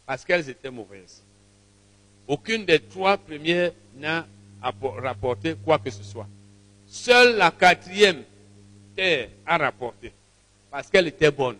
parce 0.05 0.25
qu'elles 0.25 0.49
étaient 0.49 0.71
mauvaises. 0.71 1.21
Aucune 2.27 2.65
des 2.65 2.79
trois 2.79 3.17
premières 3.17 3.71
n'a 3.97 4.25
rapporté 4.61 5.55
quoi 5.63 5.79
que 5.79 5.89
ce 5.89 6.03
soit. 6.03 6.27
Seule 6.87 7.37
la 7.37 7.51
quatrième 7.51 8.23
terre 8.95 9.29
a 9.45 9.57
rapporté 9.57 10.11
parce 10.71 10.89
qu'elle 10.89 11.07
était 11.07 11.31
bonne. 11.31 11.57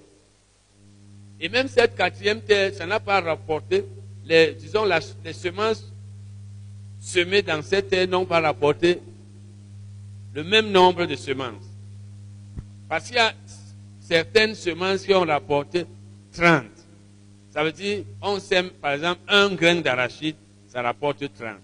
Et 1.40 1.50
même 1.50 1.68
cette 1.68 1.96
quatrième 1.96 2.42
terre, 2.42 2.74
ça 2.74 2.86
n'a 2.86 3.00
pas 3.00 3.22
rapporté, 3.22 3.86
disons, 4.58 4.86
les 5.24 5.34
semences 5.34 5.86
semées 7.00 7.42
dans 7.42 7.62
cette 7.62 7.90
terre 7.90 8.08
n'ont 8.08 8.26
pas 8.26 8.42
rapporté 8.42 9.00
le 10.34 10.44
même 10.44 10.70
nombre 10.70 11.06
de 11.06 11.16
semences. 11.16 11.69
Parce 12.90 13.06
qu'il 13.06 13.16
y 13.16 13.20
a 13.20 13.34
certaines 14.02 14.56
semences 14.56 15.04
qui 15.04 15.14
ont 15.14 15.24
rapporté 15.24 15.86
30. 16.34 16.64
Ça 17.52 17.64
veut 17.64 17.72
dire, 17.72 18.04
on 18.22 18.40
sème 18.40 18.72
par 18.72 18.94
exemple 18.94 19.22
un 19.28 19.50
grain 19.54 19.76
d'arachide, 19.76 20.36
ça 20.68 20.82
rapporte 20.82 21.20
30. 21.34 21.56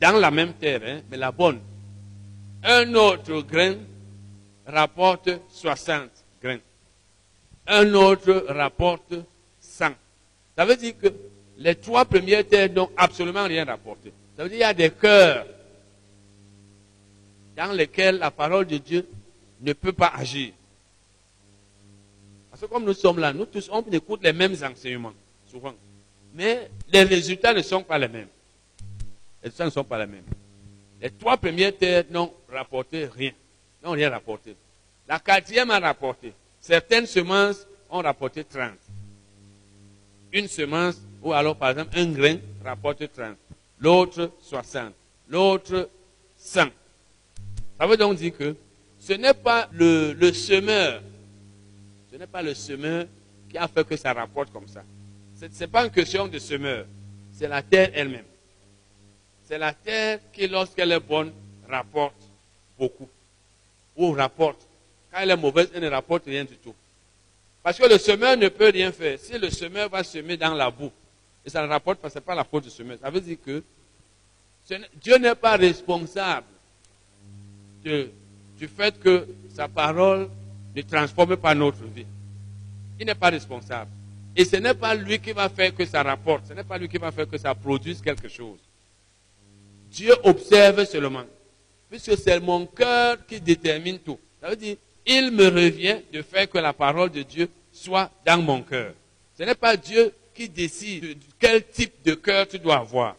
Dans 0.00 0.18
la 0.18 0.30
même 0.30 0.52
terre, 0.52 0.80
hein, 0.86 1.00
mais 1.10 1.16
la 1.16 1.32
bonne. 1.32 1.60
Un 2.62 2.94
autre 2.94 3.40
grain 3.42 3.74
rapporte 4.64 5.30
60 5.50 6.10
grains. 6.40 6.58
Un 7.66 7.92
autre 7.94 8.46
rapporte 8.48 9.14
100. 9.60 9.86
Ça 10.56 10.64
veut 10.64 10.76
dire 10.76 10.94
que 10.98 11.08
les 11.58 11.74
trois 11.74 12.04
premières 12.04 12.46
terres 12.46 12.70
n'ont 12.72 12.90
absolument 12.96 13.44
rien 13.44 13.64
rapporté. 13.64 14.12
Ça 14.36 14.44
veut 14.44 14.50
dire 14.50 14.58
qu'il 14.58 14.66
y 14.66 14.70
a 14.70 14.74
des 14.74 14.90
cœurs 14.90 15.46
dans 17.56 17.72
lesquels 17.72 18.18
la 18.18 18.30
parole 18.30 18.66
de 18.66 18.76
Dieu 18.76 19.08
ne 19.60 19.72
peut 19.72 19.92
pas 19.92 20.12
agir. 20.14 20.52
Parce 22.50 22.62
que 22.62 22.66
comme 22.66 22.84
nous 22.84 22.94
sommes 22.94 23.18
là, 23.18 23.32
nous 23.32 23.46
tous, 23.46 23.68
on 23.70 23.82
écoute 23.82 24.22
les 24.22 24.32
mêmes 24.32 24.56
enseignements, 24.62 25.12
souvent. 25.50 25.74
Mais 26.34 26.70
les 26.92 27.02
résultats 27.02 27.52
ne 27.52 27.62
sont 27.62 27.82
pas 27.82 27.98
les 27.98 28.08
mêmes. 28.08 28.28
Les 29.42 29.48
résultats 29.48 29.64
ne 29.66 29.70
sont 29.70 29.84
pas 29.84 29.98
les 29.98 30.10
mêmes. 30.10 30.24
Les 31.00 31.10
trois 31.10 31.36
premières 31.36 31.76
terres 31.76 32.04
n'ont 32.10 32.32
rapporté 32.50 33.06
rien. 33.06 33.32
N'ont 33.82 33.92
rien 33.92 34.10
rapporté. 34.10 34.56
La 35.06 35.18
quatrième 35.18 35.70
a 35.70 35.78
rapporté. 35.78 36.32
Certaines 36.60 37.06
semences 37.06 37.66
ont 37.90 38.00
rapporté 38.02 38.42
30. 38.42 38.72
Une 40.32 40.48
semence, 40.48 40.96
ou 41.22 41.32
alors 41.32 41.56
par 41.56 41.70
exemple 41.70 41.96
un 41.96 42.06
grain, 42.06 42.38
rapporte 42.64 43.10
30. 43.12 43.36
L'autre 43.78 44.32
60. 44.42 44.92
L'autre 45.28 45.88
100. 46.38 46.68
Ça 47.78 47.86
veut 47.86 47.96
donc 47.96 48.16
dire 48.16 48.36
que 48.36 48.56
ce 49.06 49.12
n'est 49.12 49.34
pas 49.34 49.68
le, 49.72 50.32
semeur, 50.32 51.00
ce 52.10 52.16
n'est 52.16 52.26
pas 52.26 52.42
le 52.42 52.54
semeur 52.54 53.06
qui 53.48 53.56
a 53.56 53.68
fait 53.68 53.86
que 53.86 53.96
ça 53.96 54.12
rapporte 54.12 54.52
comme 54.52 54.66
ça. 54.66 54.82
Ce 55.40 55.46
n'est 55.46 55.66
pas 55.68 55.84
une 55.84 55.92
question 55.92 56.26
de 56.26 56.40
semeur, 56.40 56.86
c'est 57.32 57.46
la 57.46 57.62
terre 57.62 57.90
elle-même. 57.94 58.24
C'est 59.44 59.58
la 59.58 59.72
terre 59.72 60.18
qui, 60.32 60.48
lorsqu'elle 60.48 60.90
est 60.90 60.98
bonne, 60.98 61.32
rapporte 61.68 62.20
beaucoup. 62.76 63.08
Ou 63.96 64.10
rapporte. 64.10 64.66
Quand 65.12 65.20
elle 65.20 65.30
est 65.30 65.36
mauvaise, 65.36 65.70
elle 65.72 65.84
ne 65.84 65.88
rapporte 65.88 66.24
rien 66.24 66.44
du 66.44 66.56
tout. 66.56 66.74
Parce 67.62 67.78
que 67.78 67.86
le 67.86 67.98
semeur 67.98 68.36
ne 68.36 68.48
peut 68.48 68.70
rien 68.70 68.90
faire. 68.90 69.20
Si 69.20 69.38
le 69.38 69.50
semeur 69.50 69.88
va 69.88 70.02
semer 70.02 70.36
dans 70.36 70.54
la 70.54 70.68
boue, 70.68 70.90
et 71.44 71.50
ça 71.50 71.62
ne 71.62 71.68
rapporte 71.68 72.00
pas, 72.00 72.10
ce 72.10 72.16
n'est 72.16 72.22
pas 72.22 72.34
la 72.34 72.42
faute 72.42 72.64
du 72.64 72.70
semeur. 72.70 72.98
Ça 73.00 73.08
veut 73.08 73.20
dire 73.20 73.38
que 73.44 73.62
Dieu 75.00 75.16
n'est 75.18 75.36
pas 75.36 75.56
responsable 75.56 76.46
du 78.58 78.68
fait 78.68 78.98
que 78.98 79.26
sa 79.54 79.68
parole 79.68 80.28
ne 80.74 80.82
transforme 80.82 81.36
pas 81.36 81.54
notre 81.54 81.84
vie. 81.84 82.06
Il 82.98 83.06
n'est 83.06 83.14
pas 83.14 83.30
responsable. 83.30 83.90
Et 84.34 84.44
ce 84.44 84.56
n'est 84.56 84.74
pas 84.74 84.94
lui 84.94 85.18
qui 85.18 85.32
va 85.32 85.48
faire 85.48 85.74
que 85.74 85.84
ça 85.84 86.02
rapporte. 86.02 86.46
Ce 86.48 86.52
n'est 86.52 86.64
pas 86.64 86.78
lui 86.78 86.88
qui 86.88 86.98
va 86.98 87.10
faire 87.10 87.28
que 87.28 87.38
ça 87.38 87.54
produise 87.54 88.00
quelque 88.00 88.28
chose. 88.28 88.58
Dieu 89.90 90.12
observe 90.24 90.84
seulement. 90.84 91.24
Puisque 91.88 92.16
c'est 92.18 92.40
mon 92.40 92.66
cœur 92.66 93.24
qui 93.26 93.40
détermine 93.40 93.98
tout. 93.98 94.18
Ça 94.40 94.50
veut 94.50 94.56
dire, 94.56 94.76
il 95.06 95.30
me 95.30 95.46
revient 95.46 95.98
de 96.12 96.20
faire 96.20 96.50
que 96.50 96.58
la 96.58 96.72
parole 96.72 97.10
de 97.10 97.22
Dieu 97.22 97.48
soit 97.72 98.10
dans 98.24 98.42
mon 98.42 98.62
cœur. 98.62 98.92
Ce 99.38 99.42
n'est 99.44 99.54
pas 99.54 99.76
Dieu 99.76 100.12
qui 100.34 100.48
décide 100.48 101.02
de 101.02 101.24
quel 101.38 101.66
type 101.66 101.94
de 102.04 102.14
cœur 102.14 102.46
tu 102.46 102.58
dois 102.58 102.76
avoir. 102.76 103.16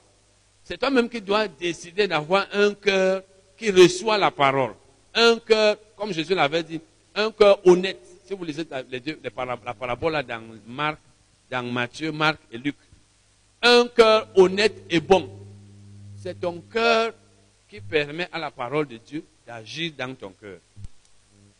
C'est 0.63 0.77
toi-même 0.77 1.09
qui 1.09 1.21
dois 1.21 1.47
décider 1.47 2.07
d'avoir 2.07 2.45
un 2.53 2.73
cœur 2.73 3.23
qui 3.57 3.71
reçoit 3.71 4.17
la 4.17 4.29
parole. 4.29 4.73
Un 5.20 5.39
cœur, 5.39 5.78
comme 5.95 6.13
Jésus 6.13 6.36
l'avait 6.36 6.61
dit, 6.61 6.80
un 7.15 7.32
cœur 7.32 7.59
honnête. 7.65 7.97
Si 8.28 8.36
vous 8.36 8.45
lisez 8.45 8.68
les 8.91 8.99
deux, 8.99 9.20
la 9.24 9.74
parabole 9.74 10.24
dans 10.24 10.43
Marc, 10.68 10.99
dans 11.49 11.63
Matthieu, 11.63 12.11
Marc 12.11 12.38
et 12.51 12.57
Luc. 12.59 12.76
Un 13.63 13.88
cœur 13.88 14.28
honnête 14.36 14.84
et 14.91 14.99
bon. 14.99 15.28
C'est 16.18 16.39
ton 16.39 16.61
cœur 16.61 17.13
qui 17.68 17.82
permet 17.82 18.30
à 18.32 18.38
la 18.38 18.51
parole 18.51 18.88
de 18.88 18.97
Dieu 18.97 19.24
d'agir 19.45 19.93
dans 19.97 20.13
ton 20.13 20.30
cœur, 20.30 20.59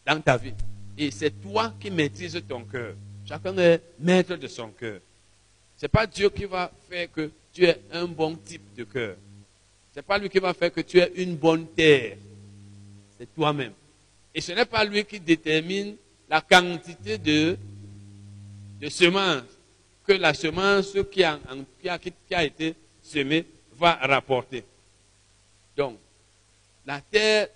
dans 0.06 0.22
ta 0.22 0.38
vie. 0.38 0.54
Et 0.96 1.10
c'est 1.10 1.32
toi 1.42 1.74
qui 1.80 1.90
maîtrises 1.90 2.40
ton 2.48 2.64
cœur. 2.64 2.94
Chacun 3.26 3.58
est 3.58 3.82
maître 4.00 4.36
de 4.36 4.48
son 4.48 4.70
cœur. 4.70 5.00
Ce 5.78 5.86
n'est 5.86 5.90
pas 5.90 6.06
Dieu 6.06 6.30
qui 6.30 6.46
va 6.46 6.72
faire 6.88 7.12
que 7.12 7.32
tu 7.52 7.66
aies 7.66 7.82
un 7.92 8.06
bon 8.06 8.36
type 8.36 8.76
de 8.76 8.84
cœur. 8.84 9.16
Ce 9.94 10.00
n'est 10.00 10.04
pas 10.04 10.20
lui 10.20 10.30
qui 10.30 10.38
va 10.38 10.54
faire 10.54 10.72
que 10.72 10.82
tu 10.82 11.00
aies 11.00 11.12
une 11.16 11.36
bonne 11.36 11.66
terre. 11.68 12.18
C'est 13.20 13.34
toi-même. 13.34 13.74
Et 14.34 14.42
ce 14.42 14.52
n'est 14.52 14.66
pas 14.66 14.84
lui 14.84 15.04
qui 15.04 15.20
détermine 15.20 15.96
la 16.30 16.42
quantité 16.42 17.18
de, 17.18 17.58
de 18.80 18.90
semences 18.90 19.44
que 20.06 20.14
la 20.14 20.34
semence 20.34 20.96
qui 21.12 21.24
a, 21.24 21.40
qui, 21.82 21.90
a, 21.90 21.98
qui 22.00 22.14
a 22.32 22.44
été 22.44 22.76
semée 23.02 23.46
va 23.74 23.96
rapporter. 23.96 24.64
Donc, 25.76 25.98
la 26.86 27.02
terre, 27.02 27.48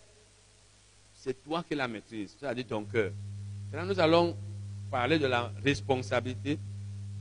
c'est 1.16 1.43
toi 1.43 1.64
qui 1.68 1.76
la 1.76 1.88
maîtrises, 1.88 2.36
c'est-à-dire 2.39 2.66
ton 2.68 2.84
cœur. 2.84 3.12
Maintenant, 3.72 3.93
nous 3.93 3.99
allons 3.99 4.36
parler 4.89 5.18
de 5.18 5.28
la 5.28 5.51
responsabilité 5.64 6.57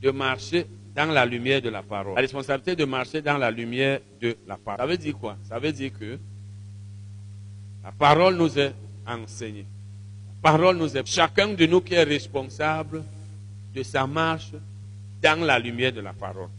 de 0.01 0.11
marcher 0.11 0.65
dans 0.93 1.05
la 1.05 1.25
lumière 1.25 1.61
de 1.61 1.69
la 1.69 1.81
parole. 1.81 2.15
La 2.15 2.21
responsabilité 2.21 2.75
de 2.75 2.85
marcher 2.85 3.21
dans 3.21 3.37
la 3.37 3.49
lumière 3.49 4.01
de 4.19 4.35
la 4.47 4.57
parole. 4.57 4.79
Ça 4.79 4.85
veut 4.87 4.97
dire 4.97 5.17
quoi? 5.17 5.37
Ça 5.47 5.59
veut 5.59 5.71
dire 5.71 5.91
que 5.97 6.19
la 7.83 7.91
parole 7.91 8.35
nous 8.35 8.57
est 8.59 8.73
enseignée. 9.05 9.65
Parole 10.41 10.77
nous 10.77 10.97
est... 10.97 11.05
Chacun 11.07 11.53
de 11.53 11.65
nous 11.65 11.81
qui 11.81 11.93
est 11.93 12.03
responsable 12.03 13.03
de 13.73 13.83
sa 13.83 14.05
marche 14.07 14.51
dans 15.21 15.43
la 15.45 15.59
lumière 15.59 15.93
de 15.93 16.01
la 16.01 16.13
parole. 16.13 16.49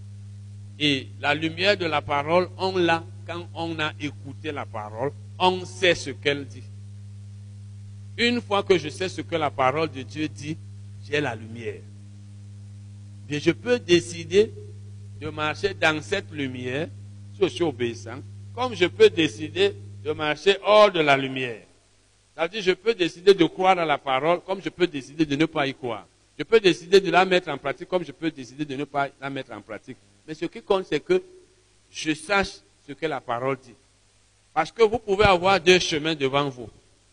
Et 0.79 1.09
la 1.21 1.35
lumière 1.35 1.77
de 1.77 1.87
la 1.87 2.01
parole, 2.01 2.49
on 2.59 2.77
l'a 2.77 3.05
quand 3.27 3.49
on 3.55 3.79
a 3.79 3.93
écouté 4.01 4.51
la 4.53 4.67
parole, 4.67 5.13
on 5.39 5.65
sait 5.65 5.95
ce 5.95 6.11
qu'elle 6.11 6.45
dit. 6.45 6.63
Une 8.17 8.41
fois 8.41 8.63
que 8.63 8.77
je 8.77 8.89
sais 8.89 9.09
ce 9.09 9.21
que 9.21 9.37
la 9.37 9.51
parole 9.51 9.91
de 9.91 10.03
Dieu 10.03 10.29
dit, 10.29 10.57
j'ai 11.09 11.21
la 11.21 11.35
lumière. 11.35 11.81
Et 13.29 13.41
je 13.41 13.51
peux 13.53 13.79
décider 13.79 14.53
de 15.21 15.29
marcher 15.31 15.75
dans 15.75 16.03
cette 16.03 16.31
lumière, 16.33 16.89
si 17.35 17.43
je 17.43 17.49
suis 17.49 17.65
obéissant, 17.65 18.19
comme 18.55 18.75
je 18.75 18.87
peux 18.87 19.09
décider 19.09 19.75
de 20.03 20.13
marcher 20.13 20.57
hors 20.65 20.91
de 20.91 21.01
la 21.01 21.17
lumière. 21.17 21.63
C'est-à-dire, 22.35 22.63
je 22.63 22.73
peux 22.73 22.95
décider 22.95 23.35
de 23.35 23.45
croire 23.45 23.79
à 23.79 23.85
la 23.85 23.99
parole, 23.99 24.41
comme 24.41 24.61
je 24.63 24.69
peux 24.69 24.87
décider 24.87 25.25
de 25.25 25.37
ne 25.37 25.47
pas 25.47 25.67
y 25.67 25.75
croire. 25.75 26.07
Je 26.39 26.45
peux 26.45 26.61
décider 26.61 27.01
de 27.01 27.11
la 27.11 27.25
mettre 27.25 27.51
en 27.51 27.59
pratique, 27.59 27.89
comme 27.89 28.05
je 28.05 28.13
peux 28.13 28.31
décider 28.31 28.65
de 28.65 28.75
ne 28.75 28.85
pas 28.85 29.09
la 29.21 29.31
mettre 29.31 29.53
en 29.53 29.61
pratique. 29.61 29.99
Mais 30.27 30.35
ce 30.35 30.47
qui 30.47 30.63
compte, 30.63 30.87
c'est 30.89 31.01
que 31.01 31.23
je 31.91 32.15
sache 32.15 32.61
ce 32.87 32.93
que 32.93 33.07
la 33.07 33.21
parole 33.21 33.59
dit. 33.63 33.75
Parce 34.55 34.73
que 34.73 34.83
vous 34.83 34.99
pouvez 34.99 35.25
avoir 35.25 35.61
deux 35.61 35.79
chemins 35.79 36.15
devant 36.15 36.49
vous. 36.49 36.69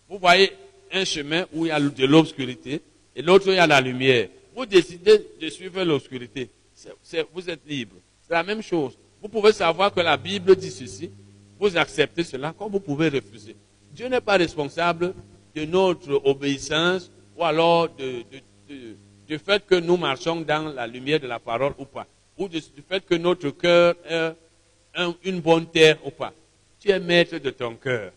Vous 0.07 0.17
voyez 0.17 0.51
un 0.91 1.05
chemin 1.05 1.45
où 1.53 1.65
il 1.65 1.69
y 1.69 1.71
a 1.71 1.79
de 1.79 2.05
l'obscurité 2.05 2.81
et 3.15 3.21
l'autre 3.21 3.47
où 3.47 3.51
il 3.51 3.57
y 3.57 3.59
a 3.59 3.67
la 3.67 3.81
lumière 3.81 4.29
vous 4.59 4.65
décidez 4.65 5.25
de 5.39 5.49
suivre 5.49 5.81
l'obscurité, 5.83 6.49
vous 7.33 7.49
êtes 7.49 7.61
libre. 7.65 7.95
C'est 8.27 8.33
la 8.33 8.43
même 8.43 8.61
chose. 8.61 8.97
Vous 9.21 9.29
pouvez 9.29 9.53
savoir 9.53 9.93
que 9.93 10.01
la 10.01 10.17
Bible 10.17 10.53
dit 10.57 10.69
ceci, 10.69 11.09
vous 11.59 11.75
acceptez 11.77 12.23
cela, 12.23 12.53
comme 12.57 12.71
vous 12.71 12.79
pouvez 12.79 13.09
refuser. 13.09 13.55
Dieu 13.93 14.07
n'est 14.07 14.21
pas 14.21 14.37
responsable 14.37 15.13
de 15.53 15.65
notre 15.65 16.21
obéissance 16.23 17.11
ou 17.35 17.43
alors 17.43 17.89
du 19.27 19.39
fait 19.39 19.65
que 19.65 19.75
nous 19.75 19.97
marchons 19.97 20.41
dans 20.41 20.73
la 20.73 20.87
lumière 20.87 21.19
de 21.19 21.27
la 21.27 21.39
parole 21.39 21.73
ou 21.77 21.85
pas, 21.85 22.07
ou 22.37 22.47
du 22.47 22.61
fait 22.87 23.05
que 23.05 23.15
notre 23.15 23.49
cœur 23.49 23.95
est 24.07 24.35
une 25.23 25.41
bonne 25.41 25.67
terre 25.67 25.97
ou 26.05 26.11
pas. 26.11 26.33
Tu 26.79 26.89
es 26.89 26.99
maître 26.99 27.37
de 27.37 27.49
ton 27.49 27.75
cœur. 27.75 28.13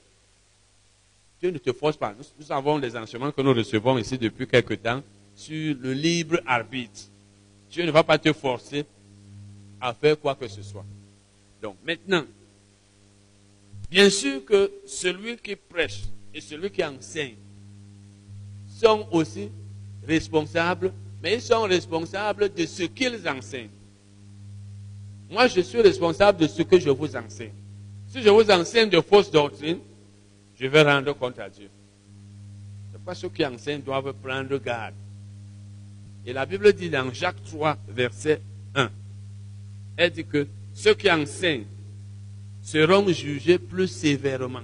Dieu 1.41 1.51
ne 1.51 1.59
te 1.59 1.73
force 1.73 1.97
pas. 1.97 2.15
Nous, 2.17 2.25
nous 2.39 2.53
avons 2.53 2.79
des 2.79 2.97
enseignements 2.97 3.33
que 3.33 3.43
nous 3.43 3.53
recevons 3.53 3.99
ici 3.99 4.17
depuis 4.17 4.47
quelque 4.47 4.75
temps 4.75 5.03
sur 5.35 5.75
le 5.81 5.93
libre 5.93 6.39
arbitre. 6.47 7.01
Dieu 7.69 7.85
ne 7.85 7.91
va 7.91 8.05
pas 8.05 8.19
te 8.19 8.33
forcer 8.33 8.85
à 9.81 9.93
faire 9.93 10.21
quoi 10.21 10.37
que 10.37 10.47
ce 10.47 10.63
soit. 10.63 10.85
Donc 11.61 11.77
maintenant, 11.85 12.23
bien 13.93 14.09
sûr 14.09 14.43
que 14.47 14.73
celui 14.87 15.37
qui 15.37 15.55
prêche 15.55 16.05
et 16.33 16.41
celui 16.41 16.71
qui 16.71 16.83
enseigne 16.83 17.35
sont 18.67 19.07
aussi 19.11 19.51
responsables, 20.09 20.95
mais 21.23 21.35
ils 21.35 21.43
sont 21.43 21.63
responsables 21.65 22.55
de 22.55 22.65
ce 22.65 22.85
qu'ils 22.85 23.29
enseignent. 23.29 23.69
Moi, 25.31 25.47
je 25.47 25.61
suis 25.61 25.83
responsable 25.83 26.39
de 26.39 26.47
ce 26.47 26.63
que 26.63 26.81
je 26.81 26.89
vous 26.89 27.15
enseigne. 27.15 27.53
Si 28.09 28.23
je 28.23 28.31
vous 28.31 28.51
enseigne 28.51 28.89
de 28.89 29.01
fausses 29.03 29.31
doctrines, 29.31 29.81
je 30.59 30.67
vais 30.67 30.83
rendre 30.83 31.13
compte 31.13 31.39
à 31.39 31.51
Dieu. 31.51 31.69
C'est 32.91 32.97
pourquoi 32.97 33.15
ceux 33.15 33.29
qui 33.29 33.45
enseignent 33.45 33.83
doivent 33.83 34.15
prendre 34.15 34.57
garde. 34.57 34.95
Et 36.25 36.33
la 36.33 36.47
Bible 36.47 36.73
dit 36.73 36.89
dans 36.89 37.13
Jacques 37.13 37.45
3, 37.45 37.77
verset 37.89 38.41
1, 38.75 38.91
elle 39.99 40.11
dit 40.11 40.25
que 40.25 40.47
ceux 40.73 40.95
qui 40.95 41.11
enseignent 41.11 41.67
seront 42.63 43.07
jugés 43.09 43.59
plus 43.59 43.89
sévèrement. 43.89 44.63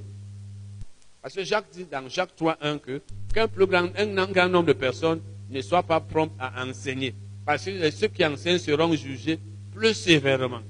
Parce 1.20 1.34
que 1.34 1.44
Jacques 1.44 1.70
dit 1.72 1.84
dans 1.84 2.08
Jacques 2.08 2.34
3, 2.36 2.56
1 2.60 2.78
que 2.78 3.02
qu'un 3.34 3.48
plus 3.48 3.66
grand, 3.66 3.88
un 3.96 4.26
grand 4.26 4.48
nombre 4.48 4.68
de 4.68 4.72
personnes 4.72 5.20
ne 5.50 5.60
soient 5.60 5.82
pas 5.82 6.00
promptes 6.00 6.32
à 6.38 6.64
enseigner. 6.64 7.14
Parce 7.44 7.64
que 7.64 7.90
ceux 7.90 8.08
qui 8.08 8.24
enseignent 8.24 8.58
seront 8.58 8.94
jugés 8.94 9.38
plus 9.74 9.94
sévèrement. 9.94 10.60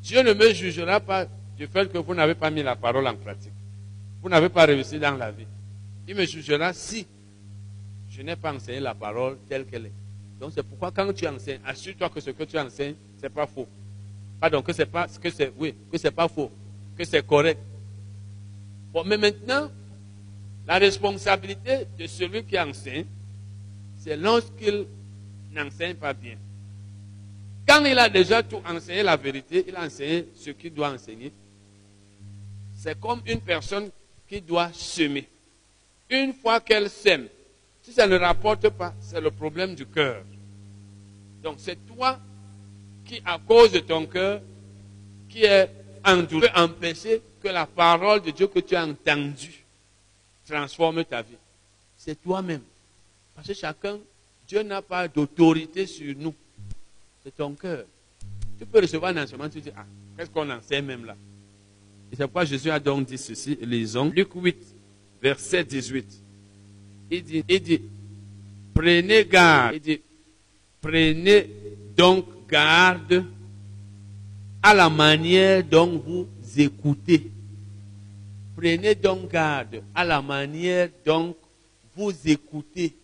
Dieu 0.00 0.22
ne 0.22 0.32
me 0.32 0.52
jugera 0.52 1.00
pas 1.00 1.26
du 1.56 1.66
fait 1.66 1.90
que 1.90 1.98
vous 1.98 2.14
n'avez 2.14 2.34
pas 2.34 2.50
mis 2.50 2.62
la 2.62 2.76
parole 2.76 3.06
en 3.06 3.16
pratique. 3.16 3.52
Vous 4.22 4.28
n'avez 4.28 4.48
pas 4.48 4.66
réussi 4.66 4.98
dans 4.98 5.16
la 5.16 5.30
vie. 5.30 5.46
Il 6.06 6.14
me 6.14 6.24
jugera 6.24 6.72
si 6.72 7.06
je 8.08 8.22
n'ai 8.22 8.36
pas 8.36 8.54
enseigné 8.54 8.80
la 8.80 8.94
parole 8.94 9.38
telle 9.48 9.66
qu'elle 9.66 9.86
est. 9.86 9.92
Donc 10.40 10.52
c'est 10.54 10.62
pourquoi 10.62 10.90
quand 10.90 11.12
tu 11.12 11.26
enseignes, 11.26 11.60
assure-toi 11.66 12.08
que 12.10 12.20
ce 12.20 12.30
que 12.30 12.44
tu 12.44 12.58
enseignes, 12.58 12.94
ce 13.16 13.22
n'est 13.22 13.30
pas 13.30 13.46
faux. 13.46 13.66
Pardon, 14.46 14.62
que 14.62 14.72
c'est 14.72 14.86
pas, 14.86 15.08
que 15.08 15.28
c'est, 15.28 15.52
oui, 15.58 15.74
que 15.90 15.98
c'est 15.98 16.12
pas 16.12 16.28
faux, 16.28 16.52
que 16.96 17.04
c'est 17.04 17.26
correct. 17.26 17.58
Bon, 18.92 19.02
mais 19.04 19.18
maintenant, 19.18 19.68
la 20.68 20.78
responsabilité 20.78 21.88
de 21.98 22.06
celui 22.06 22.44
qui 22.44 22.56
enseigne, 22.56 23.06
c'est 23.98 24.16
lorsqu'il 24.16 24.86
n'enseigne 25.50 25.96
pas 25.96 26.12
bien. 26.12 26.36
Quand 27.66 27.84
il 27.86 27.98
a 27.98 28.08
déjà 28.08 28.40
tout 28.40 28.60
enseigné 28.64 29.02
la 29.02 29.16
vérité, 29.16 29.64
il 29.66 29.74
a 29.74 29.82
enseigné 29.82 30.28
ce 30.36 30.50
qu'il 30.50 30.72
doit 30.72 30.92
enseigner. 30.92 31.32
C'est 32.76 33.00
comme 33.00 33.22
une 33.26 33.40
personne 33.40 33.90
qui 34.28 34.40
doit 34.40 34.70
semer. 34.72 35.26
Une 36.08 36.32
fois 36.34 36.60
qu'elle 36.60 36.88
sème, 36.88 37.26
si 37.82 37.92
ça 37.92 38.06
ne 38.06 38.16
rapporte 38.16 38.68
pas, 38.68 38.94
c'est 39.00 39.20
le 39.20 39.32
problème 39.32 39.74
du 39.74 39.86
cœur. 39.86 40.22
Donc 41.42 41.56
c'est 41.58 41.84
toi 41.84 42.20
qui, 43.06 43.22
à 43.24 43.38
cause 43.38 43.72
de 43.72 43.78
ton 43.78 44.06
cœur, 44.06 44.40
qui 45.28 45.44
est 45.44 45.70
entouré, 46.04 46.48
empêcher 46.54 47.22
que 47.42 47.48
la 47.48 47.66
parole 47.66 48.22
de 48.22 48.30
Dieu 48.30 48.46
que 48.48 48.60
tu 48.60 48.74
as 48.74 48.84
entendue 48.84 49.64
transforme 50.46 51.04
ta 51.04 51.22
vie. 51.22 51.36
C'est 51.96 52.20
toi-même. 52.22 52.62
Parce 53.34 53.48
que 53.48 53.54
chacun, 53.54 53.98
Dieu 54.46 54.62
n'a 54.62 54.82
pas 54.82 55.08
d'autorité 55.08 55.86
sur 55.86 56.14
nous. 56.16 56.34
C'est 57.22 57.34
ton 57.34 57.54
cœur. 57.54 57.84
Tu 58.58 58.64
peux 58.64 58.80
recevoir 58.80 59.10
un 59.10 59.22
enseignement, 59.22 59.48
tu 59.48 59.60
dis, 59.60 59.70
ah, 59.76 59.84
qu'est-ce 60.16 60.30
qu'on 60.30 60.48
enseigne 60.48 60.84
même 60.84 61.04
là? 61.04 61.16
Et 62.10 62.16
c'est 62.16 62.22
pourquoi 62.24 62.44
Jésus 62.44 62.70
a 62.70 62.78
donc 62.78 63.06
dit 63.06 63.18
ceci, 63.18 63.58
lisons 63.60 64.10
Luc 64.14 64.28
8, 64.34 64.56
verset 65.20 65.64
18. 65.64 66.22
Il 67.10 67.22
dit, 67.22 67.44
il 67.48 67.60
dit, 67.60 67.82
prenez 68.72 69.24
garde. 69.24 69.74
Il 69.74 69.80
dit, 69.80 70.00
prenez 70.80 71.50
donc 71.96 72.26
garde 72.48 73.24
à 74.62 74.74
la 74.74 74.88
manière 74.88 75.62
dont 75.64 75.98
vous 75.98 76.26
écoutez. 76.56 77.30
Prenez 78.56 78.94
donc 78.94 79.30
garde 79.30 79.82
à 79.94 80.04
la 80.04 80.22
manière 80.22 80.88
dont 81.04 81.34
vous 81.94 82.12
écoutez. 82.24 82.94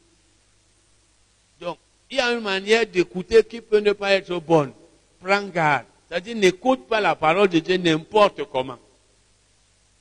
Donc, 1.61 1.79
il 2.11 2.17
y 2.17 2.21
a 2.21 2.33
une 2.33 2.41
manière 2.41 2.87
d'écouter 2.87 3.43
qui 3.45 3.61
peut 3.61 3.81
ne 3.81 3.93
pas 3.93 4.13
être 4.13 4.39
bonne. 4.41 4.73
Prends 5.21 5.47
garde. 5.47 5.87
C'est-à-dire, 6.09 6.37
n'écoute 6.37 6.87
pas 6.89 7.01
la 7.01 7.15
parole 7.15 7.49
de 7.49 7.59
Dieu 7.59 7.77
n'importe 7.77 8.45
comment. 8.51 8.79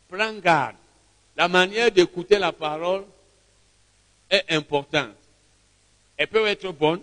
Prends 0.10 0.34
garde. 0.34 0.76
La 1.38 1.48
manière 1.48 1.92
d'écouter 1.92 2.38
la 2.38 2.52
parole 2.52 3.04
est 4.30 4.44
importante. 4.50 5.16
Elle 6.18 6.28
peut 6.28 6.46
être 6.48 6.72
bonne, 6.72 7.02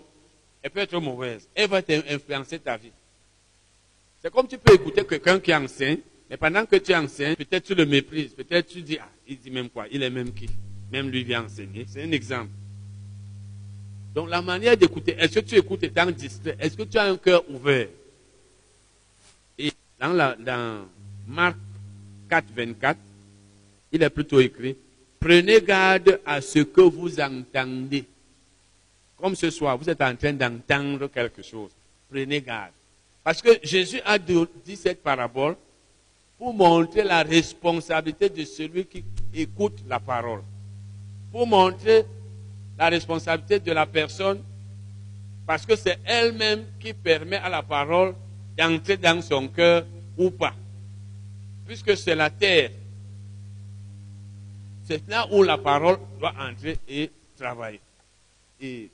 elle 0.61 0.71
peut 0.71 0.79
être 0.79 0.99
mauvaise. 0.99 1.47
Elle 1.55 1.69
va 1.69 1.81
influencer 2.09 2.59
ta 2.59 2.77
vie. 2.77 2.91
C'est 4.21 4.31
comme 4.31 4.47
tu 4.47 4.57
peux 4.57 4.73
écouter 4.73 5.05
quelqu'un 5.05 5.39
qui 5.39 5.53
enseigne, 5.53 5.99
mais 6.29 6.37
pendant 6.37 6.65
que 6.65 6.75
tu 6.75 6.93
enseignes, 6.93 7.35
peut-être 7.35 7.63
tu 7.63 7.75
le 7.75 7.85
méprises, 7.85 8.33
peut-être 8.33 8.67
tu 8.67 8.81
dis, 8.81 8.97
ah, 8.99 9.09
il 9.27 9.39
dit 9.39 9.49
même 9.49 9.69
quoi, 9.69 9.85
il 9.91 10.03
est 10.03 10.09
même 10.09 10.33
qui? 10.33 10.49
Même 10.91 11.09
lui 11.09 11.23
vient 11.23 11.45
enseigner. 11.45 11.85
C'est 11.87 12.03
un 12.03 12.11
exemple. 12.11 12.49
Donc 14.13 14.29
la 14.29 14.41
manière 14.41 14.75
d'écouter, 14.75 15.15
est-ce 15.17 15.39
que 15.39 15.45
tu 15.45 15.55
écoutes 15.55 15.83
étant 15.83 16.11
distrait 16.11 16.57
Est-ce 16.59 16.75
que 16.75 16.83
tu 16.83 16.97
as 16.97 17.05
un 17.05 17.17
cœur 17.17 17.43
ouvert? 17.49 17.87
Et 19.57 19.71
dans, 19.99 20.13
la, 20.13 20.35
dans 20.35 20.85
Marc 21.27 21.57
4, 22.29 22.45
24, 22.55 22.99
il 23.91 24.03
est 24.03 24.09
plutôt 24.09 24.39
écrit, 24.39 24.75
prenez 25.19 25.61
garde 25.61 26.19
à 26.25 26.41
ce 26.41 26.59
que 26.59 26.81
vous 26.81 27.19
entendez. 27.19 28.05
Comme 29.19 29.35
ce 29.35 29.49
soir, 29.49 29.77
vous 29.77 29.89
êtes 29.89 30.01
en 30.01 30.15
train 30.15 30.33
d'entendre 30.33 31.07
quelque 31.07 31.41
chose. 31.41 31.71
Prenez 32.09 32.41
garde. 32.41 32.71
Parce 33.23 33.41
que 33.41 33.59
Jésus 33.61 34.01
a 34.05 34.17
dit 34.17 34.75
cette 34.75 35.03
parabole 35.03 35.55
pour 36.37 36.53
montrer 36.53 37.03
la 37.03 37.21
responsabilité 37.21 38.29
de 38.29 38.45
celui 38.45 38.85
qui 38.85 39.03
écoute 39.33 39.83
la 39.87 39.99
parole. 39.99 40.41
Pour 41.31 41.45
montrer 41.45 42.05
la 42.77 42.87
responsabilité 42.89 43.59
de 43.59 43.71
la 43.73 43.85
personne, 43.85 44.41
parce 45.45 45.65
que 45.65 45.75
c'est 45.75 45.99
elle-même 46.05 46.65
qui 46.79 46.93
permet 46.93 47.35
à 47.35 47.49
la 47.49 47.61
parole 47.61 48.15
d'entrer 48.57 48.97
dans 48.97 49.21
son 49.21 49.49
cœur 49.49 49.85
ou 50.17 50.31
pas. 50.31 50.53
Puisque 51.67 51.97
c'est 51.97 52.15
la 52.15 52.29
terre. 52.29 52.71
C'est 54.85 55.07
là 55.09 55.27
où 55.31 55.43
la 55.43 55.57
parole 55.57 55.99
doit 56.19 56.33
entrer 56.39 56.77
et 56.87 57.11
travailler. 57.37 57.81
Et 58.61 58.89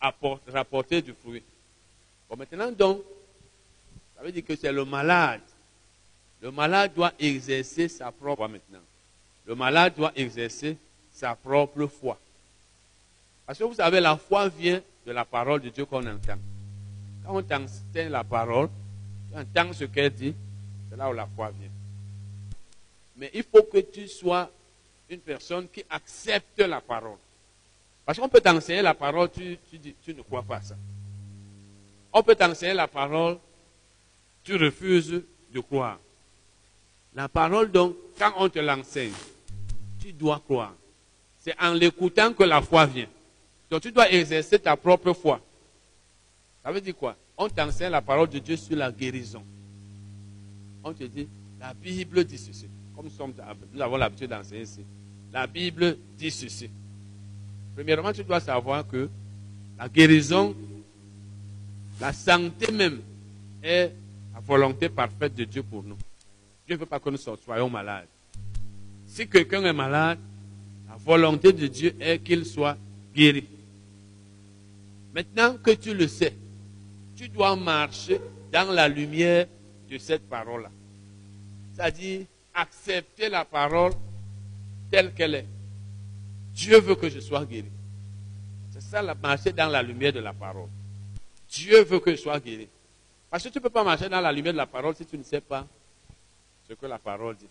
rapporter 0.00 1.02
du 1.02 1.12
fruit. 1.12 1.42
Bon, 2.28 2.36
maintenant 2.36 2.70
donc, 2.70 3.02
ça 4.16 4.22
veut 4.22 4.32
dire 4.32 4.44
que 4.44 4.56
c'est 4.56 4.72
le 4.72 4.84
malade. 4.84 5.40
Le 6.40 6.50
malade 6.50 6.92
doit 6.94 7.12
exercer 7.18 7.88
sa 7.88 8.10
propre 8.10 8.36
foi 8.36 8.48
maintenant. 8.48 8.80
Le 9.46 9.54
malade 9.54 9.94
doit 9.96 10.12
exercer 10.16 10.76
sa 11.12 11.34
propre 11.34 11.86
foi. 11.86 12.18
Parce 13.46 13.58
que 13.58 13.64
vous 13.64 13.74
savez, 13.74 14.00
la 14.00 14.16
foi 14.16 14.48
vient 14.48 14.80
de 15.06 15.12
la 15.12 15.24
parole 15.24 15.60
de 15.60 15.70
Dieu 15.70 15.84
qu'on 15.84 16.06
entend. 16.06 16.38
Quand 17.24 17.34
on 17.34 17.38
entend 17.38 17.66
la 17.94 18.24
parole, 18.24 18.68
tu 19.30 19.38
entends 19.38 19.72
ce 19.72 19.84
qu'elle 19.84 20.12
dit, 20.12 20.34
c'est 20.88 20.96
là 20.96 21.10
où 21.10 21.12
la 21.12 21.26
foi 21.26 21.50
vient. 21.50 21.70
Mais 23.16 23.30
il 23.34 23.42
faut 23.42 23.62
que 23.64 23.78
tu 23.78 24.08
sois 24.08 24.50
une 25.08 25.20
personne 25.20 25.68
qui 25.68 25.84
accepte 25.90 26.60
la 26.60 26.80
parole. 26.80 27.18
Parce 28.10 28.18
qu'on 28.18 28.28
peut 28.28 28.40
t'enseigner 28.40 28.82
la 28.82 28.92
parole, 28.92 29.30
tu, 29.30 29.56
ne 30.08 30.22
crois 30.22 30.42
pas 30.42 30.60
ça. 30.60 30.74
On 32.12 32.24
peut 32.24 32.34
t'enseigner 32.34 32.74
la 32.74 32.88
parole, 32.88 33.38
tu 34.42 34.56
refuses 34.56 35.22
de 35.54 35.60
croire. 35.60 35.96
La 37.14 37.28
parole, 37.28 37.70
donc, 37.70 37.94
quand 38.18 38.32
on 38.38 38.48
te 38.48 38.58
l'enseigne, 38.58 39.12
tu 40.00 40.12
dois 40.12 40.40
croire. 40.44 40.74
C'est 41.38 41.54
en 41.62 41.72
l'écoutant 41.72 42.32
que 42.32 42.42
la 42.42 42.60
foi 42.60 42.84
vient. 42.84 43.06
Donc 43.70 43.82
tu 43.82 43.92
dois 43.92 44.10
exercer 44.10 44.58
ta 44.58 44.76
propre 44.76 45.12
foi. 45.12 45.40
Ça 46.64 46.72
veut 46.72 46.80
dire 46.80 46.96
quoi? 46.96 47.14
On 47.38 47.48
t'enseigne 47.48 47.92
la 47.92 48.02
parole 48.02 48.28
de 48.28 48.40
Dieu 48.40 48.56
sur 48.56 48.76
la 48.76 48.90
guérison. 48.90 49.44
On 50.82 50.92
te 50.92 51.04
dit, 51.04 51.28
la 51.60 51.72
Bible 51.74 52.24
dit 52.24 52.38
ceci. 52.38 52.66
Comme 52.96 53.08
nous 53.72 53.80
avons 53.80 53.96
l'habitude 53.96 54.30
d'enseigner 54.30 54.62
ici. 54.62 54.84
La 55.32 55.46
Bible 55.46 55.96
dit 56.18 56.32
ceci. 56.32 56.70
Premièrement, 57.80 58.12
tu 58.12 58.22
dois 58.24 58.40
savoir 58.40 58.86
que 58.86 59.08
la 59.78 59.88
guérison, 59.88 60.54
la 61.98 62.12
santé 62.12 62.70
même, 62.70 63.00
est 63.62 63.94
la 64.34 64.40
volonté 64.40 64.90
parfaite 64.90 65.34
de 65.34 65.44
Dieu 65.44 65.62
pour 65.62 65.82
nous. 65.82 65.96
Dieu 66.66 66.74
ne 66.74 66.80
veut 66.80 66.84
pas 66.84 67.00
que 67.00 67.08
nous 67.08 67.16
soyons 67.16 67.70
malades. 67.70 68.06
Si 69.06 69.26
quelqu'un 69.26 69.64
est 69.64 69.72
malade, 69.72 70.18
la 70.90 70.96
volonté 70.96 71.54
de 71.54 71.66
Dieu 71.68 71.96
est 71.98 72.18
qu'il 72.18 72.44
soit 72.44 72.76
guéri. 73.14 73.46
Maintenant 75.14 75.56
que 75.56 75.70
tu 75.70 75.94
le 75.94 76.06
sais, 76.06 76.34
tu 77.16 77.30
dois 77.30 77.56
marcher 77.56 78.20
dans 78.52 78.70
la 78.70 78.88
lumière 78.88 79.46
de 79.90 79.96
cette 79.96 80.28
parole-là. 80.28 80.70
C'est-à-dire 81.72 82.26
accepter 82.52 83.30
la 83.30 83.46
parole 83.46 83.92
telle 84.90 85.14
qu'elle 85.14 85.34
est. 85.36 85.46
Dieu 86.60 86.78
veut 86.78 86.94
que 86.94 87.08
je 87.08 87.20
sois 87.20 87.46
guéri. 87.46 87.70
C'est 88.70 88.82
ça, 88.82 89.00
la, 89.00 89.14
marcher 89.14 89.50
dans 89.50 89.68
la 89.68 89.82
lumière 89.82 90.12
de 90.12 90.20
la 90.20 90.34
parole. 90.34 90.68
Dieu 91.48 91.82
veut 91.84 92.00
que 92.00 92.10
je 92.10 92.16
sois 92.16 92.38
guéri. 92.38 92.68
Parce 93.30 93.42
que 93.42 93.48
tu 93.48 93.56
ne 93.56 93.62
peux 93.62 93.70
pas 93.70 93.82
marcher 93.82 94.10
dans 94.10 94.20
la 94.20 94.30
lumière 94.30 94.52
de 94.52 94.58
la 94.58 94.66
parole 94.66 94.94
si 94.94 95.06
tu 95.06 95.16
ne 95.16 95.22
sais 95.22 95.40
pas 95.40 95.66
ce 96.68 96.74
que 96.74 96.84
la 96.84 96.98
parole 96.98 97.34
dit. 97.36 97.48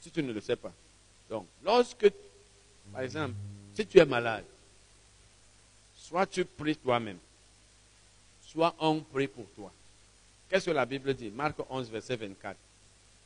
Si 0.00 0.10
tu 0.10 0.22
ne 0.22 0.34
le 0.34 0.40
sais 0.42 0.56
pas. 0.56 0.70
Donc, 1.30 1.46
lorsque, 1.64 2.12
par 2.92 3.00
exemple, 3.00 3.32
si 3.74 3.86
tu 3.86 3.98
es 3.98 4.04
malade, 4.04 4.44
soit 5.94 6.26
tu 6.26 6.44
pries 6.44 6.76
toi-même, 6.76 7.18
soit 8.42 8.74
on 8.80 9.00
prie 9.00 9.28
pour 9.28 9.46
toi. 9.56 9.72
Qu'est-ce 10.50 10.66
que 10.66 10.72
la 10.72 10.84
Bible 10.84 11.14
dit? 11.14 11.30
Marc 11.30 11.54
11, 11.70 11.88
verset 11.88 12.16
24. 12.16 12.54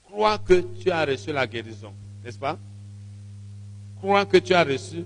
Crois 0.05 0.39
que 0.39 0.61
tu 0.81 0.89
as 0.93 1.05
reçu 1.05 1.33
la 1.33 1.49
guérison, 1.49 1.93
n'est-ce 2.23 2.39
pas? 2.39 2.57
Crois 4.05 4.27
que 4.27 4.37
tu 4.37 4.53
as 4.53 4.63
reçu 4.63 5.03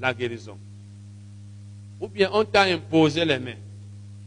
la 0.00 0.14
guérison. 0.14 0.56
Ou 2.00 2.08
bien 2.08 2.30
on 2.32 2.46
t'a 2.46 2.62
imposé 2.62 3.22
les 3.22 3.38
mains. 3.38 3.60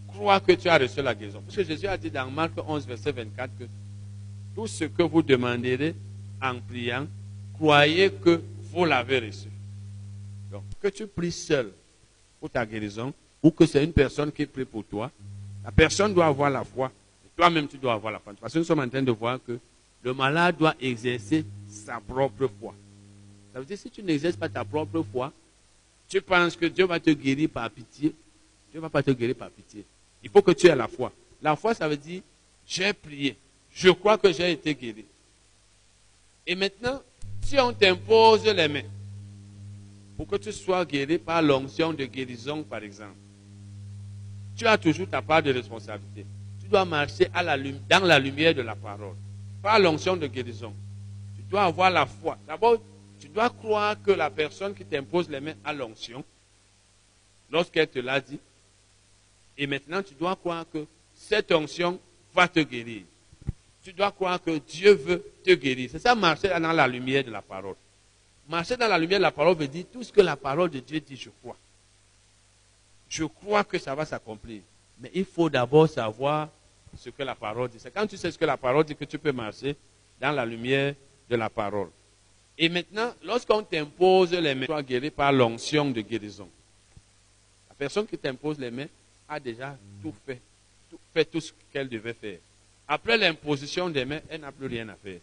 Crois 0.10 0.40
que 0.40 0.52
tu 0.52 0.70
as 0.70 0.78
reçu 0.78 1.02
la 1.02 1.16
guérison. 1.16 1.42
Parce 1.42 1.56
que 1.56 1.64
Jésus 1.64 1.88
a 1.88 1.98
dit 1.98 2.12
dans 2.12 2.30
Marc 2.30 2.52
11, 2.56 2.86
verset 2.86 3.12
24 3.14 3.52
que 3.58 3.64
tout 4.54 4.68
ce 4.68 4.84
que 4.84 5.02
vous 5.02 5.24
demanderez 5.24 5.96
en 6.40 6.60
priant, 6.60 7.08
croyez 7.56 8.12
que 8.12 8.44
vous 8.72 8.86
l'avez 8.86 9.22
reçu. 9.22 9.48
Donc, 10.52 10.66
que 10.80 10.90
tu 10.90 11.08
pries 11.08 11.32
seul 11.32 11.72
pour 12.40 12.52
ta 12.52 12.64
guérison, 12.64 13.12
ou 13.42 13.50
que 13.50 13.66
c'est 13.66 13.84
une 13.84 13.94
personne 13.94 14.32
qui 14.32 14.46
prie 14.46 14.66
pour 14.66 14.84
toi, 14.84 15.10
la 15.66 15.72
personne 15.72 16.14
doit 16.14 16.28
avoir 16.28 16.52
la 16.52 16.64
foi. 16.64 16.92
Toi-même, 17.36 17.68
tu 17.68 17.78
dois 17.80 17.94
avoir 17.94 18.14
la 18.14 18.20
foi. 18.20 18.34
Parce 18.40 18.54
que 18.54 18.60
nous 18.60 18.66
sommes 18.66 18.82
en 18.82 18.88
train 18.88 19.02
de 19.02 19.12
voir 19.12 19.40
que 19.44 19.58
le 20.04 20.14
malade 20.14 20.58
doit 20.60 20.76
exercer 20.80 21.44
sa 21.68 22.00
propre 22.00 22.48
foi. 22.60 22.76
Ça 23.54 23.60
veut 23.60 23.66
dire 23.66 23.78
si 23.78 23.90
tu 23.90 24.02
n'exerces 24.02 24.38
pas 24.38 24.50
ta 24.50 24.64
propre 24.64 25.04
foi, 25.12 25.32
tu 26.08 26.22
penses 26.22 26.56
que 26.56 26.66
Dieu 26.66 26.86
va 26.86 27.00
te 27.00 27.10
guérir 27.10 27.50
par 27.50 27.70
pitié. 27.70 28.14
Dieu 28.72 28.76
ne 28.76 28.82
va 28.82 28.90
pas 28.90 29.04
te 29.04 29.12
guérir 29.12 29.36
par 29.36 29.50
pitié. 29.50 29.86
Il 30.24 30.30
faut 30.30 30.42
que 30.42 30.52
tu 30.52 30.68
aies 30.68 30.76
la 30.76 30.88
foi. 30.88 31.12
La 31.42 31.56
foi, 31.56 31.74
ça 31.74 31.88
veut 31.88 31.98
dire, 31.98 32.22
j'ai 32.66 32.94
prié. 32.94 33.36
Je 33.74 33.90
crois 33.90 34.18
que 34.18 34.32
j'ai 34.32 34.52
été 34.52 34.76
guéri. 34.76 35.06
Et 36.46 36.56
maintenant, 36.56 37.02
si 37.42 37.60
on 37.60 37.74
t'impose 37.74 38.46
les 38.46 38.68
mains 38.68 38.84
pour 40.18 40.28
que 40.28 40.36
tu 40.36 40.52
sois 40.52 40.86
guéri 40.86 41.18
par 41.18 41.42
l'onction 41.42 41.94
de 41.94 42.06
guérison, 42.06 42.64
par 42.64 42.84
exemple, 42.84 43.16
tu 44.56 44.68
as 44.68 44.78
toujours 44.78 45.08
ta 45.10 45.22
part 45.22 45.42
de 45.42 45.52
responsabilité. 45.52 46.26
Tu 46.62 46.68
dois 46.68 46.86
marcher 46.86 47.28
dans 47.90 48.06
la 48.06 48.20
lumière 48.20 48.54
de 48.54 48.62
la 48.62 48.76
parole, 48.76 49.16
par 49.62 49.80
l'onction 49.80 50.16
de 50.16 50.28
guérison. 50.28 50.74
Tu 51.36 51.44
dois 51.50 51.64
avoir 51.64 51.90
la 51.90 52.06
foi. 52.06 52.38
D'abord, 52.48 52.78
tu 53.22 53.28
dois 53.28 53.52
croire 53.52 54.02
que 54.02 54.12
la 54.12 54.32
personne 54.32 54.74
qui 54.74 54.84
t'impose 54.84 55.30
les 55.30 55.40
mains 55.40 55.54
a 55.64 55.72
l'onction, 55.72 56.26
lorsqu'elle 57.52 57.88
te 57.88 58.00
l'a 58.00 58.20
dit. 58.20 58.40
Et 59.58 59.68
maintenant, 59.68 60.02
tu 60.02 60.16
dois 60.16 60.36
croire 60.36 60.66
que 60.74 60.86
cette 61.14 61.52
onction 61.52 62.00
va 62.34 62.48
te 62.48 62.62
guérir. 62.62 63.04
Tu 63.84 63.94
dois 63.94 64.12
croire 64.12 64.42
que 64.42 64.58
Dieu 64.58 64.94
veut 64.94 65.24
te 65.44 65.52
guérir. 65.52 65.90
C'est 65.92 66.00
ça, 66.00 66.16
marcher 66.16 66.50
dans 66.50 66.72
la 66.72 66.88
lumière 66.88 67.24
de 67.24 67.30
la 67.30 67.44
parole. 67.44 67.76
Marcher 68.50 68.76
dans 68.76 68.88
la 68.88 68.98
lumière 68.98 69.20
de 69.20 69.24
la 69.24 69.32
parole 69.32 69.56
veut 69.56 69.68
dire 69.68 69.86
tout 69.92 70.04
ce 70.04 70.12
que 70.12 70.22
la 70.22 70.36
parole 70.36 70.72
de 70.72 70.80
Dieu 70.80 71.00
dit, 71.00 71.16
je 71.16 71.30
crois. 71.42 71.58
Je 73.08 73.26
crois 73.26 73.64
que 73.64 73.78
ça 73.78 73.94
va 73.94 74.06
s'accomplir. 74.06 74.62
Mais 75.00 75.12
il 75.14 75.26
faut 75.26 75.50
d'abord 75.50 75.88
savoir 75.88 76.50
ce 76.98 77.10
que 77.12 77.22
la 77.22 77.36
parole 77.36 77.70
dit. 77.70 77.78
C'est 77.80 77.92
quand 77.92 78.08
tu 78.08 78.18
sais 78.18 78.32
ce 78.32 78.38
que 78.38 78.46
la 78.46 78.58
parole 78.58 78.84
dit 78.84 78.96
que 78.96 79.06
tu 79.06 79.20
peux 79.20 79.32
marcher 79.32 79.76
dans 80.20 80.32
la 80.32 80.46
lumière 80.46 80.96
de 81.30 81.36
la 81.36 81.50
parole. 81.50 81.90
Et 82.64 82.70
maintenant, 82.70 83.12
lorsqu'on 83.24 83.64
t'impose 83.64 84.34
les 84.34 84.54
mains, 84.54 84.68
tu 84.68 84.74
es 84.74 84.84
guéri 84.84 85.10
par 85.10 85.32
l'onction 85.32 85.90
de 85.90 86.00
guérison. 86.02 86.48
La 87.68 87.74
personne 87.74 88.06
qui 88.06 88.16
t'impose 88.20 88.60
les 88.60 88.70
mains 88.70 88.86
a 89.28 89.40
déjà 89.40 89.76
tout 90.00 90.14
fait, 90.24 90.40
fait 91.12 91.26
tout 91.26 91.42
ce 91.42 91.52
qu'elle 91.74 91.90
devait 91.90 92.14
faire. 92.14 92.38
Après 92.88 93.18
l'imposition 93.18 93.90
des 93.90 94.06
mains, 94.06 94.20
elle 94.30 94.42
n'a 94.42 94.52
plus 94.52 94.68
rien 94.68 94.88
à 94.90 94.96
faire. 94.96 95.20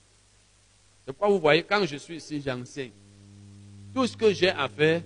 C'est 1.07 1.13
pourquoi 1.13 1.29
vous 1.29 1.39
voyez, 1.39 1.63
quand 1.63 1.87
je 1.87 1.97
suis 1.97 2.17
ici, 2.17 2.43
j'enseigne. 2.45 2.91
Tout 3.95 4.09
ce 4.09 4.17
que 4.17 4.33
j'ai 4.33 4.51
à 4.51 4.69
faire, 4.69 5.03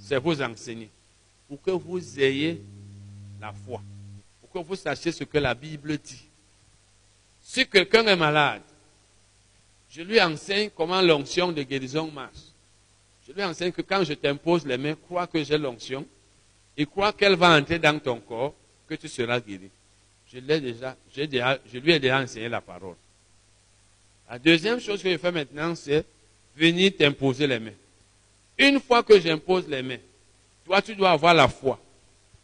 c'est 0.00 0.18
vous 0.18 0.42
enseigner. 0.42 0.90
Pour 1.46 1.62
que 1.62 1.70
vous 1.70 2.18
ayez 2.18 2.60
la 3.40 3.52
foi. 3.52 3.80
Pour 4.40 4.50
que 4.50 4.66
vous 4.66 4.74
sachiez 4.74 5.12
ce 5.12 5.22
que 5.22 5.38
la 5.38 5.54
Bible 5.54 5.96
dit. 5.96 6.24
Si 7.40 7.64
quelqu'un 7.68 8.04
est 8.08 8.16
malade, 8.16 8.62
je 9.94 10.00
lui 10.02 10.20
enseigne 10.20 10.70
comment 10.74 11.02
l'onction 11.02 11.52
de 11.52 11.62
guérison 11.62 12.10
marche. 12.10 12.38
Je 13.26 13.32
lui 13.32 13.44
enseigne 13.44 13.72
que 13.72 13.82
quand 13.82 14.02
je 14.04 14.14
t'impose 14.14 14.66
les 14.66 14.78
mains, 14.78 14.94
crois 14.94 15.26
que 15.26 15.44
j'ai 15.44 15.58
l'onction 15.58 16.06
et 16.76 16.86
crois 16.86 17.12
qu'elle 17.12 17.36
va 17.36 17.56
entrer 17.58 17.78
dans 17.78 17.98
ton 17.98 18.18
corps, 18.18 18.54
que 18.88 18.94
tu 18.94 19.06
seras 19.06 19.38
guéri. 19.38 19.70
Je, 20.32 20.38
l'ai 20.38 20.60
déjà, 20.60 20.96
je 21.14 21.78
lui 21.78 21.92
ai 21.92 21.98
déjà 21.98 22.20
enseigné 22.20 22.48
la 22.48 22.62
parole. 22.62 22.96
La 24.30 24.38
deuxième 24.38 24.80
chose 24.80 25.02
que 25.02 25.10
je 25.10 25.18
fais 25.18 25.30
maintenant, 25.30 25.74
c'est 25.74 26.06
venir 26.56 26.92
t'imposer 26.96 27.46
les 27.46 27.58
mains. 27.58 27.70
Une 28.56 28.80
fois 28.80 29.02
que 29.02 29.20
j'impose 29.20 29.68
les 29.68 29.82
mains, 29.82 29.98
toi, 30.64 30.80
tu 30.80 30.94
dois 30.94 31.10
avoir 31.10 31.34
la 31.34 31.48
foi. 31.48 31.78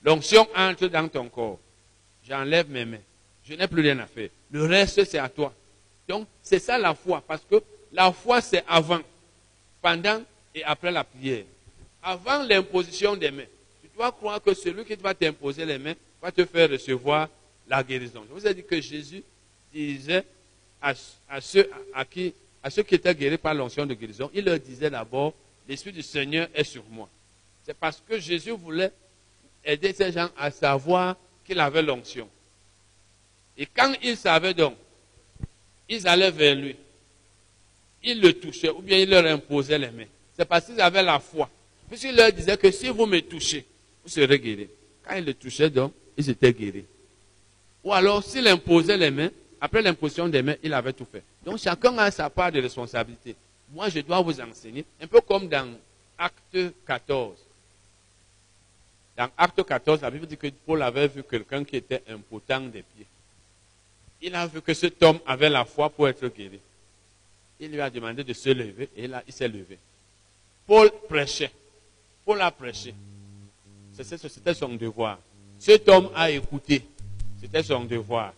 L'onction 0.05 0.47
entre 0.55 0.87
dans 0.89 1.09
ton 1.09 1.29
corps. 1.31 1.59
J'enlève 2.29 2.69
mes 2.69 2.85
mains. 2.85 3.01
Je 3.45 3.55
n'ai 3.55 3.67
plus 3.67 3.81
rien 3.81 3.99
à 4.01 4.07
faire. 4.07 4.29
Le 4.51 4.67
reste, 4.67 5.05
c'est 5.05 5.19
à 5.19 5.31
toi. 5.31 5.55
Donc, 6.09 6.27
c'est 6.43 6.59
ça 6.59 6.79
la 6.79 6.95
foi, 6.95 7.23
parce 7.27 7.43
que 7.49 7.63
la 7.93 8.11
foi, 8.11 8.41
c'est 8.41 8.65
avant, 8.67 9.01
pendant 9.83 10.23
et 10.55 10.65
après 10.65 10.91
la 10.91 11.05
prière. 11.05 11.45
Avant 12.03 12.43
l'imposition 12.43 13.15
des 13.15 13.31
mains, 13.31 13.45
tu 13.83 13.91
dois 13.95 14.11
croire 14.11 14.43
que 14.43 14.55
celui 14.55 14.85
qui 14.85 14.95
va 14.97 15.13
t'imposer 15.13 15.67
les 15.67 15.79
mains 15.79 15.95
va 16.23 16.33
te 16.33 16.45
faire 16.47 16.71
recevoir 16.71 17.29
la 17.69 17.83
guérison. 17.83 18.25
Je 18.29 18.35
vous 18.35 18.47
ai 18.47 18.55
dit 18.55 18.65
que 18.65 18.81
Jésus 18.81 19.23
disait 19.73 20.25
à, 20.81 20.95
ceux, 21.41 21.69
à, 21.93 22.05
qui, 22.05 22.33
à 22.63 22.71
ceux 22.71 22.83
qui 22.83 22.95
étaient 22.95 23.15
guéris 23.15 23.37
par 23.37 23.53
l'onction 23.53 23.85
de 23.85 23.93
guérison, 23.95 24.31
il 24.33 24.45
leur 24.45 24.59
disait 24.59 24.89
d'abord, 24.89 25.35
l'Esprit 25.69 25.93
du 25.93 26.03
Seigneur 26.03 26.49
est 26.55 26.65
sur 26.65 26.85
moi. 26.91 27.09
C'est 27.65 27.77
parce 27.77 28.03
que 28.09 28.19
Jésus 28.19 28.53
voulait 28.53 28.93
aider 29.63 29.93
ces 29.93 30.11
gens 30.13 30.31
à 30.39 30.51
savoir 30.51 31.17
qu'il 31.45 31.61
avait 31.61 31.83
l'onction. 31.83 32.29
Et 33.59 33.67
quand 33.67 33.93
ils 34.03 34.17
savaient 34.17 34.55
donc 34.55 34.75
ils 35.89 36.07
allaient 36.07 36.31
vers 36.31 36.55
lui. 36.55 36.77
Ils 38.03 38.21
le 38.21 38.33
touchaient 38.35 38.71
ou 38.71 38.81
bien 38.81 38.99
ils 38.99 39.09
leur 39.09 39.25
imposaient 39.25 39.79
les 39.79 39.91
mains. 39.91 40.05
C'est 40.37 40.45
parce 40.45 40.67
qu'ils 40.67 40.81
avaient 40.81 41.03
la 41.03 41.19
foi. 41.19 41.49
Puisqu'il 41.89 42.15
leur 42.15 42.33
disait 42.33 42.57
que 42.57 42.71
si 42.71 42.89
vous 42.89 43.07
me 43.07 43.21
touchez, 43.21 43.65
vous 44.05 44.11
serez 44.11 44.39
guéris. 44.39 44.69
Quand 45.03 45.17
ils 45.17 45.25
le 45.25 45.35
touchaient 45.35 45.71
donc, 45.71 45.93
ils 46.17 46.29
étaient 46.29 46.53
guéris. 46.53 46.85
Ou 47.83 47.93
alors, 47.93 48.23
s'il 48.23 48.47
imposait 48.47 48.97
les 48.97 49.11
mains, 49.11 49.31
après 49.61 49.83
l'imposition 49.83 50.29
des 50.29 50.43
mains, 50.43 50.57
il 50.63 50.73
avait 50.75 50.93
tout 50.93 51.07
fait. 51.11 51.23
Donc 51.45 51.59
chacun 51.59 51.97
a 51.99 52.11
sa 52.11 52.29
part 52.31 52.53
de 52.53 52.61
responsabilité. 52.61 53.35
Moi, 53.73 53.89
je 53.89 54.01
dois 54.01 54.21
vous 54.21 54.41
enseigner, 54.41 54.85
un 55.01 55.07
peu 55.07 55.21
comme 55.21 55.49
dans 55.49 55.69
Acte 56.17 56.59
14. 56.87 57.39
Dans 59.17 59.29
Acte 59.37 59.65
14, 59.65 60.03
la 60.03 60.11
Bible 60.11 60.27
dit 60.27 60.37
que 60.37 60.47
Paul 60.65 60.83
avait 60.83 61.09
vu 61.09 61.23
quelqu'un 61.25 61.65
qui 61.65 61.77
était 61.77 62.03
impotent 62.09 62.61
des 62.61 62.83
pieds 62.83 63.07
il 64.21 64.35
a 64.35 64.47
vu 64.47 64.61
que 64.61 64.75
cet 64.75 65.03
homme 65.03 65.19
avait 65.27 65.49
la 65.49 65.65
foi 65.65 65.91
pour 65.91 66.09
être 66.09 66.27
guéri. 66.29 66.61
Il 67.61 67.71
lui 67.73 67.81
a 67.81 67.91
demandé 67.91 68.25
de 68.25 68.33
se 68.33 68.51
lever 68.51 68.89
et 68.97 69.07
là, 69.07 69.23
il 69.27 69.33
s'est 69.33 69.49
levé. 69.49 69.79
Paul 70.67 70.91
prêchait. 71.09 71.51
Paul 72.25 72.41
a 72.41 72.51
prêché. 72.51 72.95
C'était 73.93 74.55
son 74.55 74.75
devoir. 74.75 75.19
Cet 75.59 75.89
homme 75.89 76.11
a 76.15 76.31
écouté. 76.31 76.83
C'était 77.41 77.63
son 77.63 77.85
devoir. 77.85 78.33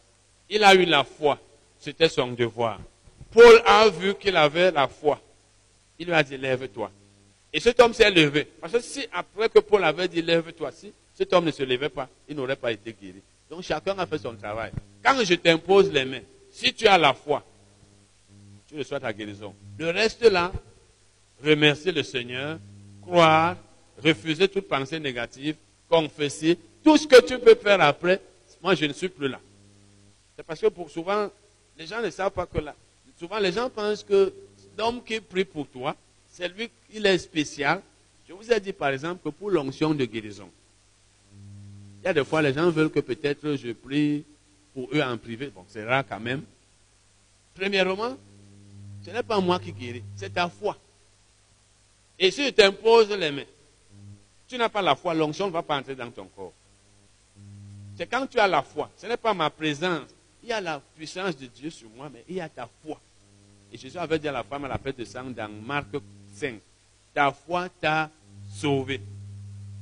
Il 0.48 0.64
a 0.64 0.74
eu 0.74 0.84
la 0.84 1.04
foi. 1.04 1.38
C'était 1.78 2.08
son 2.08 2.28
devoir. 2.28 2.80
Paul 3.32 3.62
a 3.64 3.88
vu 3.88 4.14
qu'il 4.14 4.36
avait 4.36 4.70
la 4.70 4.88
foi. 4.88 5.20
Il 5.98 6.06
lui 6.06 6.14
a 6.14 6.22
dit, 6.22 6.36
lève-toi. 6.36 6.90
Et 7.52 7.60
cet 7.60 7.80
homme 7.80 7.92
s'est 7.92 8.10
levé. 8.10 8.44
Parce 8.60 8.72
que 8.72 8.80
si 8.80 9.06
après 9.12 9.48
que 9.48 9.58
Paul 9.58 9.84
avait 9.84 10.08
dit, 10.08 10.22
lève-toi, 10.22 10.72
si 10.72 10.92
cet 11.14 11.32
homme 11.32 11.44
ne 11.44 11.50
se 11.50 11.62
levait 11.62 11.88
pas, 11.88 12.08
il 12.28 12.36
n'aurait 12.36 12.56
pas 12.56 12.72
été 12.72 12.92
guéri. 12.92 13.20
Donc 13.50 13.62
chacun 13.62 13.98
a 13.98 14.06
fait 14.06 14.18
son 14.18 14.36
travail. 14.36 14.70
Quand 15.02 15.22
je 15.24 15.34
t'impose 15.34 15.90
les 15.90 16.04
mains, 16.04 16.22
si 16.52 16.72
tu 16.72 16.86
as 16.86 16.96
la 16.96 17.12
foi, 17.12 17.44
tu 18.68 18.78
reçois 18.78 19.00
ta 19.00 19.12
guérison. 19.12 19.52
Le 19.76 19.90
reste 19.90 20.22
là, 20.22 20.52
remercier 21.44 21.90
le 21.90 22.04
Seigneur, 22.04 22.60
croire, 23.02 23.56
refuser 24.02 24.46
toute 24.46 24.68
pensée 24.68 25.00
négative, 25.00 25.56
confesser, 25.88 26.56
tout 26.84 26.96
ce 26.96 27.08
que 27.08 27.20
tu 27.26 27.38
peux 27.40 27.56
faire 27.56 27.80
après, 27.80 28.20
moi 28.62 28.76
je 28.76 28.84
ne 28.84 28.92
suis 28.92 29.08
plus 29.08 29.28
là. 29.28 29.40
C'est 30.36 30.44
parce 30.44 30.60
que 30.60 30.68
pour 30.68 30.88
souvent, 30.88 31.28
les 31.76 31.86
gens 31.86 32.00
ne 32.00 32.10
savent 32.10 32.30
pas 32.30 32.46
que 32.46 32.58
là. 32.58 32.74
Souvent 33.18 33.40
les 33.40 33.52
gens 33.52 33.68
pensent 33.68 34.04
que 34.04 34.32
l'homme 34.78 35.02
qui 35.02 35.20
prie 35.20 35.44
pour 35.44 35.66
toi, 35.66 35.96
c'est 36.30 36.48
lui, 36.48 36.70
il 36.92 37.04
est 37.04 37.18
spécial. 37.18 37.82
Je 38.28 38.32
vous 38.32 38.52
ai 38.52 38.60
dit 38.60 38.72
par 38.72 38.90
exemple 38.90 39.20
que 39.24 39.34
pour 39.34 39.50
l'onction 39.50 39.92
de 39.92 40.04
guérison, 40.04 40.48
il 42.02 42.06
y 42.06 42.08
a 42.08 42.14
des 42.14 42.24
fois, 42.24 42.40
les 42.40 42.54
gens 42.54 42.70
veulent 42.70 42.90
que 42.90 43.00
peut-être 43.00 43.56
je 43.56 43.72
prie 43.72 44.24
pour 44.72 44.88
eux 44.92 45.02
en 45.02 45.18
privé. 45.18 45.52
Bon, 45.54 45.64
c'est 45.68 45.84
rare 45.84 46.04
quand 46.08 46.20
même. 46.20 46.42
Premièrement, 47.54 48.16
ce 49.04 49.10
n'est 49.10 49.22
pas 49.22 49.40
moi 49.40 49.58
qui 49.58 49.72
guéris, 49.72 50.02
c'est 50.16 50.32
ta 50.32 50.48
foi. 50.48 50.76
Et 52.18 52.30
si 52.30 52.46
tu 52.46 52.52
t'imposes 52.52 53.10
les 53.10 53.30
mains, 53.30 53.44
tu 54.48 54.56
n'as 54.56 54.68
pas 54.68 54.82
la 54.82 54.94
foi, 54.94 55.14
l'onction 55.14 55.46
ne 55.46 55.52
va 55.52 55.62
pas 55.62 55.78
entrer 55.78 55.94
dans 55.94 56.10
ton 56.10 56.26
corps. 56.26 56.52
C'est 57.96 58.06
quand 58.06 58.26
tu 58.26 58.38
as 58.38 58.48
la 58.48 58.62
foi. 58.62 58.90
Ce 58.96 59.06
n'est 59.06 59.16
pas 59.16 59.34
ma 59.34 59.50
présence. 59.50 60.08
Il 60.42 60.48
y 60.48 60.52
a 60.52 60.60
la 60.60 60.80
puissance 60.96 61.36
de 61.36 61.46
Dieu 61.46 61.68
sur 61.68 61.88
moi, 61.90 62.08
mais 62.12 62.24
il 62.28 62.36
y 62.36 62.40
a 62.40 62.48
ta 62.48 62.68
foi. 62.82 62.98
Et 63.72 63.76
Jésus 63.76 63.98
avait 63.98 64.18
dit 64.18 64.28
à 64.28 64.32
la 64.32 64.42
femme 64.42 64.64
à 64.64 64.68
la 64.68 64.78
fête 64.78 64.98
de 64.98 65.04
sang 65.04 65.24
dans 65.24 65.50
Marc 65.50 65.88
5, 66.32 66.60
ta 67.12 67.30
foi 67.30 67.68
t'a 67.80 68.10
sauvé. 68.48 69.00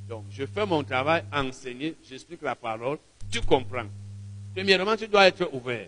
Donc, 0.09 0.25
je 0.31 0.43
fais 0.47 0.65
mon 0.65 0.83
travail, 0.83 1.23
enseigner, 1.31 1.95
j'explique 2.03 2.41
la 2.41 2.55
parole, 2.55 2.97
tu 3.31 3.39
comprends. 3.41 3.85
Premièrement, 4.55 4.97
tu 4.97 5.07
dois 5.07 5.27
être 5.27 5.47
ouvert. 5.53 5.87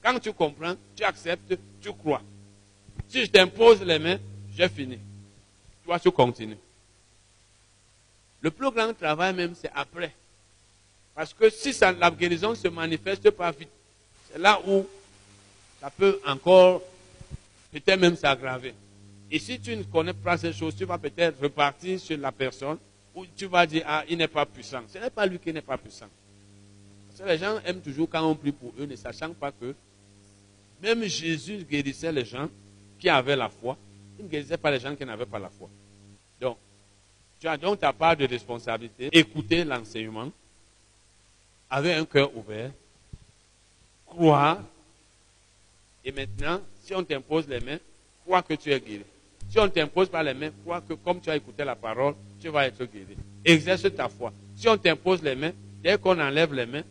Quand 0.00 0.20
tu 0.20 0.32
comprends, 0.32 0.76
tu 0.94 1.02
acceptes, 1.02 1.58
tu 1.82 1.92
crois. 1.92 2.22
Si 3.08 3.24
je 3.24 3.30
t'impose 3.30 3.82
les 3.82 3.98
mains, 3.98 4.18
j'ai 4.56 4.68
fini. 4.68 5.00
Toi, 5.84 5.98
tu 5.98 6.12
continues. 6.12 6.56
Le 8.40 8.52
plus 8.52 8.70
grand 8.70 8.94
travail 8.94 9.34
même, 9.34 9.54
c'est 9.60 9.70
après. 9.74 10.14
Parce 11.12 11.34
que 11.34 11.50
si 11.50 11.74
la 11.80 12.10
guérison 12.12 12.50
ne 12.50 12.54
se 12.54 12.68
manifeste 12.68 13.30
pas 13.30 13.50
vite, 13.50 13.68
c'est 14.30 14.38
là 14.38 14.60
où 14.64 14.86
ça 15.80 15.90
peut 15.90 16.20
encore, 16.24 16.82
peut-être 17.72 18.00
même 18.00 18.16
s'aggraver. 18.16 18.74
Et 19.28 19.40
si 19.40 19.58
tu 19.58 19.76
ne 19.76 19.82
connais 19.82 20.12
pas 20.12 20.38
ces 20.38 20.52
choses, 20.52 20.76
tu 20.76 20.84
vas 20.84 20.98
peut-être 20.98 21.42
repartir 21.42 21.98
sur 21.98 22.16
la 22.16 22.30
personne 22.30 22.78
tu 23.36 23.46
vas 23.46 23.66
dire, 23.66 23.82
ah, 23.86 24.04
il 24.08 24.18
n'est 24.18 24.28
pas 24.28 24.44
puissant. 24.44 24.82
Ce 24.88 24.98
n'est 24.98 25.10
pas 25.10 25.26
lui 25.26 25.38
qui 25.38 25.52
n'est 25.52 25.62
pas 25.62 25.78
puissant. 25.78 26.08
Parce 27.08 27.20
que 27.20 27.26
les 27.26 27.38
gens 27.38 27.60
aiment 27.64 27.80
toujours 27.80 28.08
quand 28.08 28.28
on 28.28 28.34
prie 28.34 28.52
pour 28.52 28.72
eux, 28.78 28.86
ne 28.86 28.96
sachant 28.96 29.32
pas 29.32 29.52
que 29.52 29.74
même 30.82 31.04
Jésus 31.04 31.64
guérissait 31.64 32.12
les 32.12 32.24
gens 32.24 32.48
qui 32.98 33.08
avaient 33.08 33.36
la 33.36 33.48
foi. 33.48 33.76
Il 34.18 34.24
ne 34.24 34.30
guérissait 34.30 34.56
pas 34.56 34.70
les 34.70 34.80
gens 34.80 34.94
qui 34.94 35.04
n'avaient 35.04 35.26
pas 35.26 35.38
la 35.38 35.48
foi. 35.48 35.68
Donc, 36.40 36.58
tu 37.40 37.46
as 37.46 37.56
donc 37.56 37.80
ta 37.80 37.92
part 37.92 38.16
de 38.16 38.26
responsabilité. 38.26 39.08
Écouter 39.12 39.64
l'enseignement 39.64 40.30
avec 41.70 41.96
un 41.96 42.04
cœur 42.04 42.36
ouvert, 42.36 42.70
croire, 44.06 44.62
et 46.04 46.12
maintenant, 46.12 46.60
si 46.82 46.94
on 46.94 47.02
t'impose 47.02 47.48
les 47.48 47.60
mains, 47.60 47.78
crois 48.24 48.42
que 48.42 48.54
tu 48.54 48.70
es 48.70 48.78
guéri. 48.78 49.04
Si 49.48 49.58
on 49.58 49.64
ne 49.64 49.68
t'impose 49.68 50.08
pas 50.08 50.22
les 50.22 50.34
mains, 50.34 50.50
crois 50.62 50.80
que 50.80 50.94
comme 50.94 51.20
tu 51.20 51.30
as 51.30 51.36
écouté 51.36 51.64
la 51.64 51.76
parole, 51.76 52.14
tu 52.40 52.48
vas 52.48 52.66
être 52.66 52.84
guéri. 52.84 53.16
Exerce 53.44 53.94
ta 53.94 54.08
foi. 54.08 54.32
Si 54.56 54.68
on 54.68 54.76
t'impose 54.76 55.22
les 55.22 55.34
mains, 55.34 55.52
dès 55.82 55.98
qu'on 55.98 56.18
enlève 56.18 56.52
les 56.54 56.66
mains, 56.66 56.82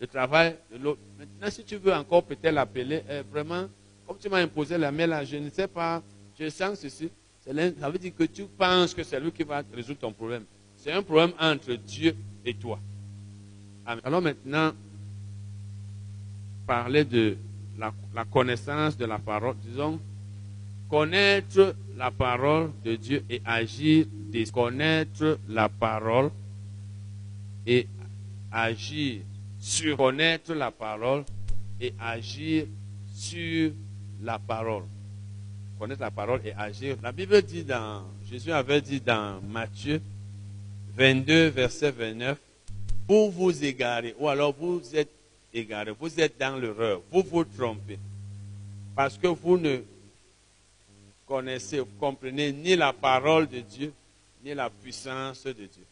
le 0.00 0.06
travail 0.06 0.56
de 0.72 0.78
l'autre. 0.78 1.00
Maintenant, 1.18 1.50
si 1.50 1.64
tu 1.64 1.76
veux 1.76 1.92
encore 1.92 2.24
peut-être 2.24 2.54
l'appeler, 2.54 3.02
eh, 3.08 3.22
vraiment, 3.30 3.66
comme 4.06 4.18
tu 4.18 4.28
m'as 4.28 4.42
imposé 4.42 4.76
la 4.76 4.92
main 4.92 5.06
là, 5.06 5.24
je 5.24 5.36
ne 5.36 5.48
sais 5.50 5.68
pas, 5.68 6.02
je 6.38 6.48
sens 6.50 6.78
ceci. 6.80 7.10
Ça 7.44 7.52
veut 7.52 7.98
dire 7.98 8.12
que 8.16 8.24
tu 8.24 8.44
penses 8.44 8.94
que 8.94 9.02
c'est 9.02 9.20
lui 9.20 9.30
qui 9.30 9.42
va 9.42 9.62
résoudre 9.74 10.00
ton 10.00 10.12
problème. 10.12 10.44
C'est 10.76 10.92
un 10.92 11.02
problème 11.02 11.32
entre 11.38 11.72
Dieu 11.74 12.16
et 12.44 12.54
toi. 12.54 12.78
Alors 13.86 14.22
maintenant, 14.22 14.72
parler 16.66 17.04
de 17.04 17.36
la, 17.78 17.92
connaissance 18.24 18.96
de 18.96 19.04
la 19.04 19.18
parole, 19.18 19.56
disons, 19.62 20.00
connaître 20.94 21.74
la 21.96 22.12
parole 22.12 22.70
de 22.84 22.94
Dieu 22.94 23.24
et 23.28 23.42
agir, 23.44 24.06
connaître 24.52 25.40
la 25.48 25.68
parole 25.68 26.30
et 27.66 27.88
agir 28.52 29.22
sur 29.58 29.96
connaître 29.96 30.54
la 30.54 30.70
parole 30.70 31.24
et 31.80 31.92
agir 31.98 32.66
sur 33.12 33.72
la 34.22 34.38
parole. 34.38 34.84
Connaître 35.80 36.00
la 36.00 36.12
parole 36.12 36.40
et 36.44 36.52
agir. 36.52 36.96
La 37.02 37.10
Bible 37.10 37.42
dit 37.42 37.64
dans, 37.64 38.04
Jésus 38.30 38.52
avait 38.52 38.80
dit 38.80 39.00
dans 39.00 39.40
Matthieu 39.42 40.00
22, 40.96 41.48
verset 41.48 41.90
29, 41.90 42.38
vous 43.08 43.32
vous 43.32 43.64
égarez, 43.64 44.14
ou 44.20 44.28
alors 44.28 44.54
vous 44.56 44.80
êtes 44.94 45.10
égarés, 45.52 45.92
vous 45.98 46.20
êtes 46.20 46.38
dans 46.38 46.56
l'erreur, 46.56 47.00
vous 47.10 47.24
vous 47.28 47.42
trompez. 47.42 47.98
Parce 48.94 49.18
que 49.18 49.26
vous 49.26 49.58
ne 49.58 49.80
connaissez, 51.34 51.80
vous 51.80 51.88
comprenez 51.98 52.52
ni 52.52 52.76
la 52.76 52.92
parole 52.92 53.48
de 53.48 53.58
Dieu, 53.58 53.92
ni 54.44 54.54
la 54.54 54.70
puissance 54.70 55.42
de 55.42 55.52
Dieu. 55.52 55.84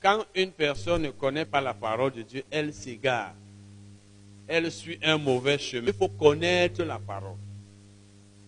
Quand 0.00 0.24
une 0.34 0.50
personne 0.50 1.02
ne 1.02 1.10
connaît 1.10 1.44
pas 1.44 1.60
la 1.60 1.74
parole 1.74 2.12
de 2.12 2.22
Dieu, 2.22 2.42
elle 2.50 2.72
s'égare. 2.72 3.34
Elle 4.48 4.72
suit 4.72 4.98
un 5.02 5.18
mauvais 5.18 5.58
chemin. 5.58 5.88
Il 5.88 5.92
faut 5.92 6.08
connaître 6.08 6.82
la 6.84 6.98
parole. 6.98 7.36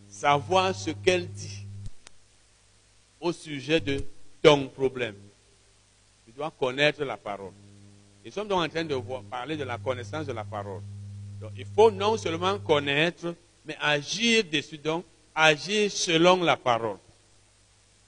Savoir 0.08 0.74
ce 0.74 0.92
qu'elle 0.92 1.28
dit 1.28 1.66
au 3.20 3.30
sujet 3.30 3.80
de 3.80 4.02
ton 4.42 4.66
problème 4.68 5.16
doit 6.34 6.52
connaître 6.58 7.04
la 7.04 7.18
parole. 7.18 7.52
Nous 8.24 8.32
sommes 8.32 8.48
donc 8.48 8.64
en 8.64 8.68
train 8.68 8.84
de 8.84 8.96
parler 9.30 9.58
de 9.58 9.64
la 9.64 9.76
connaissance 9.76 10.26
de 10.26 10.32
la 10.32 10.44
parole. 10.44 10.80
Il 11.56 11.66
faut 11.66 11.90
non 11.90 12.16
seulement 12.16 12.58
connaître, 12.58 13.34
mais 13.66 13.76
agir 13.80 14.42
dessus, 14.50 14.78
donc 14.78 15.04
agir 15.34 15.90
selon 15.90 16.42
la 16.42 16.56
parole. 16.56 16.98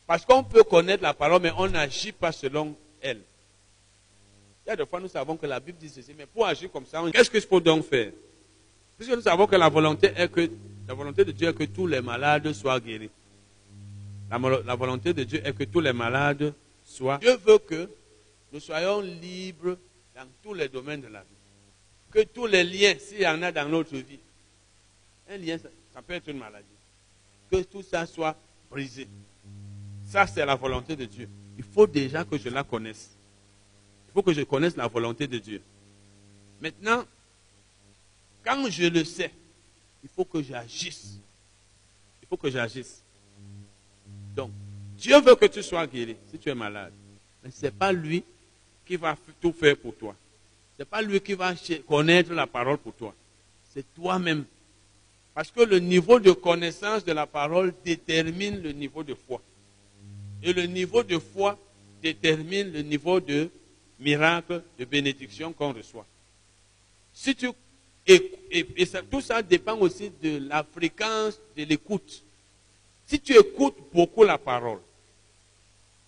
Parce 0.06 0.24
qu'on 0.24 0.44
peut 0.44 0.62
connaître 0.62 1.02
la 1.02 1.14
parole, 1.14 1.42
mais 1.42 1.52
on 1.56 1.68
n'agit 1.68 2.12
pas 2.12 2.32
selon 2.32 2.76
elle. 3.00 3.20
Il 4.64 4.70
y 4.70 4.72
a 4.72 4.76
des 4.76 4.86
fois, 4.86 5.00
nous 5.00 5.08
savons 5.08 5.36
que 5.36 5.46
la 5.46 5.60
Bible 5.60 5.78
dit 5.78 5.88
ceci, 5.88 6.12
mais 6.16 6.26
pour 6.26 6.46
agir 6.46 6.70
comme 6.70 6.86
ça, 6.86 7.02
qu'est-ce 7.12 7.30
qu'il 7.30 7.40
faut 7.42 7.60
donc 7.60 7.84
faire? 7.86 8.12
Puisque 8.96 9.12
nous 9.12 9.20
savons 9.20 9.46
que 9.46 9.56
la 9.56 9.68
volonté 9.68 10.12
est 10.16 10.28
que 10.28 10.50
la 10.88 10.94
volonté 10.94 11.24
de 11.24 11.32
Dieu 11.32 11.48
est 11.48 11.54
que 11.54 11.64
tous 11.64 11.86
les 11.86 12.00
malades 12.00 12.52
soient 12.52 12.80
guéris. 12.80 13.10
La 14.30 14.74
volonté 14.74 15.12
de 15.12 15.24
Dieu 15.24 15.40
est 15.44 15.52
que 15.52 15.64
tous 15.64 15.80
les 15.80 15.92
malades 15.92 16.52
soient. 16.84 17.18
Dieu 17.18 17.36
veut 17.44 17.58
que 17.58 17.88
nous 18.52 18.60
soyons 18.60 19.00
libres 19.00 19.76
dans 20.14 20.26
tous 20.42 20.54
les 20.54 20.68
domaines 20.68 21.02
de 21.02 21.08
la 21.08 21.20
vie. 21.20 21.26
Que 22.10 22.22
tous 22.22 22.46
les 22.46 22.64
liens, 22.64 22.94
s'il 22.98 23.20
y 23.20 23.26
en 23.26 23.42
a 23.42 23.52
dans 23.52 23.68
notre 23.68 23.96
vie, 23.96 24.18
un 25.28 25.36
lien, 25.36 25.58
ça, 25.58 26.02
peut 26.02 26.14
être 26.14 26.28
une 26.28 26.38
maladie. 26.38 26.64
Que 27.50 27.62
tout 27.62 27.82
ça 27.82 28.06
soit 28.06 28.36
brisé. 28.70 29.08
Ça, 30.06 30.26
c'est 30.26 30.44
la 30.44 30.54
volonté 30.54 30.96
de 30.96 31.04
Dieu. 31.04 31.28
Il 31.58 31.64
faut 31.64 31.86
déjà 31.86 32.24
que 32.24 32.38
je 32.38 32.48
la 32.48 32.64
connaisse. 32.64 33.10
Il 34.08 34.12
faut 34.12 34.22
que 34.22 34.32
je 34.32 34.42
connaisse 34.42 34.76
la 34.76 34.86
volonté 34.86 35.26
de 35.26 35.38
Dieu. 35.38 35.62
Maintenant, 36.60 37.04
quand 38.44 38.68
je 38.70 38.84
le 38.84 39.04
sais, 39.04 39.32
il 40.02 40.08
faut 40.08 40.24
que 40.24 40.42
j'agisse. 40.42 41.18
Il 42.22 42.28
faut 42.28 42.36
que 42.36 42.50
j'agisse. 42.50 43.02
Donc, 44.34 44.50
Dieu 44.96 45.20
veut 45.20 45.34
que 45.34 45.46
tu 45.46 45.62
sois 45.62 45.86
guéri 45.86 46.16
si 46.30 46.38
tu 46.38 46.48
es 46.48 46.54
malade. 46.54 46.92
Mais 47.42 47.50
ce 47.50 47.66
n'est 47.66 47.72
pas 47.72 47.92
lui 47.92 48.22
qui 48.84 48.96
va 48.96 49.16
tout 49.40 49.52
faire 49.52 49.76
pour 49.76 49.96
toi. 49.96 50.14
Ce 50.76 50.82
n'est 50.82 50.86
pas 50.86 51.02
lui 51.02 51.20
qui 51.20 51.34
va 51.34 51.54
connaître 51.86 52.32
la 52.32 52.46
parole 52.46 52.78
pour 52.78 52.94
toi. 52.94 53.14
C'est 53.72 53.94
toi-même. 53.94 54.44
Parce 55.36 55.50
que 55.50 55.60
le 55.60 55.80
niveau 55.80 56.18
de 56.18 56.32
connaissance 56.32 57.04
de 57.04 57.12
la 57.12 57.26
parole 57.26 57.74
détermine 57.84 58.62
le 58.62 58.72
niveau 58.72 59.02
de 59.02 59.14
foi. 59.14 59.42
Et 60.42 60.54
le 60.54 60.62
niveau 60.62 61.02
de 61.02 61.18
foi 61.18 61.58
détermine 62.02 62.72
le 62.72 62.80
niveau 62.80 63.20
de 63.20 63.50
miracle, 64.00 64.62
de 64.78 64.86
bénédiction 64.86 65.52
qu'on 65.52 65.74
reçoit. 65.74 66.06
Si 67.12 67.36
tu, 67.36 67.50
et, 68.06 68.32
tout 69.10 69.20
ça 69.20 69.42
dépend 69.42 69.76
aussi 69.76 70.10
de 70.22 70.38
la 70.48 70.64
fréquence 70.64 71.38
de 71.54 71.64
l'écoute. 71.64 72.22
Si 73.04 73.20
tu 73.20 73.38
écoutes 73.38 73.76
beaucoup 73.92 74.24
la 74.24 74.38
parole, 74.38 74.80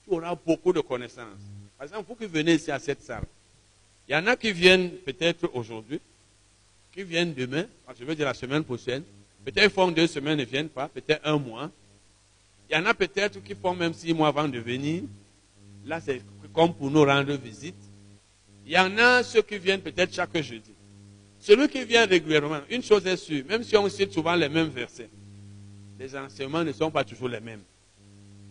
tu 0.05 0.15
auras 0.15 0.35
beaucoup 0.37 0.73
de 0.73 0.81
connaissances. 0.81 1.45
Par 1.77 1.87
exemple, 1.87 2.07
vous 2.09 2.15
qui 2.15 2.25
venez 2.25 2.55
ici 2.55 2.71
à 2.71 2.79
cette 2.79 3.03
salle, 3.03 3.25
il 4.09 4.13
y 4.13 4.17
en 4.17 4.27
a 4.27 4.37
qui 4.37 4.53
viennent 4.53 4.91
peut-être 5.05 5.51
aujourd'hui, 5.53 6.01
qui 6.95 7.03
viennent 7.03 7.35
demain, 7.35 7.67
je 7.99 8.07
veux 8.07 8.15
dire 8.15 8.25
la 8.25 8.33
semaine 8.33 8.65
prochaine, 8.65 9.05
peut-être 9.51 9.73
font 9.73 9.91
deux 9.91 10.07
semaines 10.07 10.39
ne 10.39 10.45
viennent 10.45 10.69
pas, 10.69 10.89
peut-être 10.89 11.23
un 11.25 11.39
mois. 11.39 11.71
Il 12.69 12.77
y 12.77 12.79
en 12.79 12.85
a 12.85 12.93
peut-être 12.93 13.43
qui 13.43 13.55
font 13.55 13.75
même 13.75 13.95
six 13.95 14.13
mois 14.13 14.29
avant 14.29 14.47
de 14.47 14.59
venir. 14.59 15.05
Là, 15.87 16.01
c'est 16.01 16.21
comme 16.53 16.75
pour 16.75 16.91
nous 16.91 17.03
rendre 17.03 17.33
visite. 17.35 17.75
Il 18.67 18.73
y 18.73 18.79
en 18.79 18.99
a 18.99 19.23
ceux 19.23 19.41
qui 19.41 19.57
viennent 19.57 19.81
peut-être 19.81 20.13
chaque 20.13 20.37
jeudi. 20.43 20.73
Celui 21.41 21.67
qui 21.69 21.83
vient 21.85 22.05
régulièrement, 22.05 22.61
une 22.69 22.83
chose 22.83 23.07
est 23.07 23.17
sûre, 23.17 23.43
même 23.49 23.63
si 23.63 23.75
on 23.77 23.89
cite 23.89 24.13
souvent 24.13 24.35
les 24.35 24.51
mêmes 24.51 24.69
versets, 24.69 25.09
les 25.99 26.15
enseignements 26.15 26.65
ne 26.65 26.73
sont 26.73 26.91
pas 26.91 27.05
toujours 27.05 27.29
les 27.29 27.41
mêmes. 27.41 27.63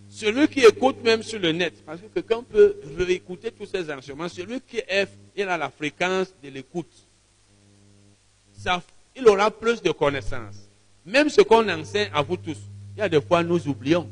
Celui 0.10 0.48
qui 0.48 0.62
écoute 0.62 1.04
même 1.04 1.22
sur 1.22 1.40
le 1.40 1.52
net, 1.52 1.76
parce 1.86 2.02
que 2.02 2.08
quelqu'un 2.08 2.42
peut 2.42 2.76
réécouter 2.98 3.52
tous 3.52 3.68
ces 3.68 3.92
enseignements, 3.92 4.30
celui 4.30 4.62
qui 4.62 4.78
est, 4.78 5.10
il 5.36 5.48
a 5.48 5.58
la 5.58 5.70
fréquence 5.70 6.34
de 6.42 6.50
l'écoute, 6.50 6.92
il 9.16 9.28
aura 9.28 9.52
plus 9.52 9.82
de 9.82 9.92
connaissances. 9.92 10.67
Même 11.08 11.30
ce 11.30 11.40
qu'on 11.40 11.68
enseigne 11.70 12.10
à 12.14 12.22
vous 12.22 12.36
tous, 12.36 12.58
il 12.96 13.00
y 13.00 13.02
a 13.02 13.08
des 13.08 13.22
fois 13.22 13.42
nous 13.42 13.66
oublions. 13.66 14.10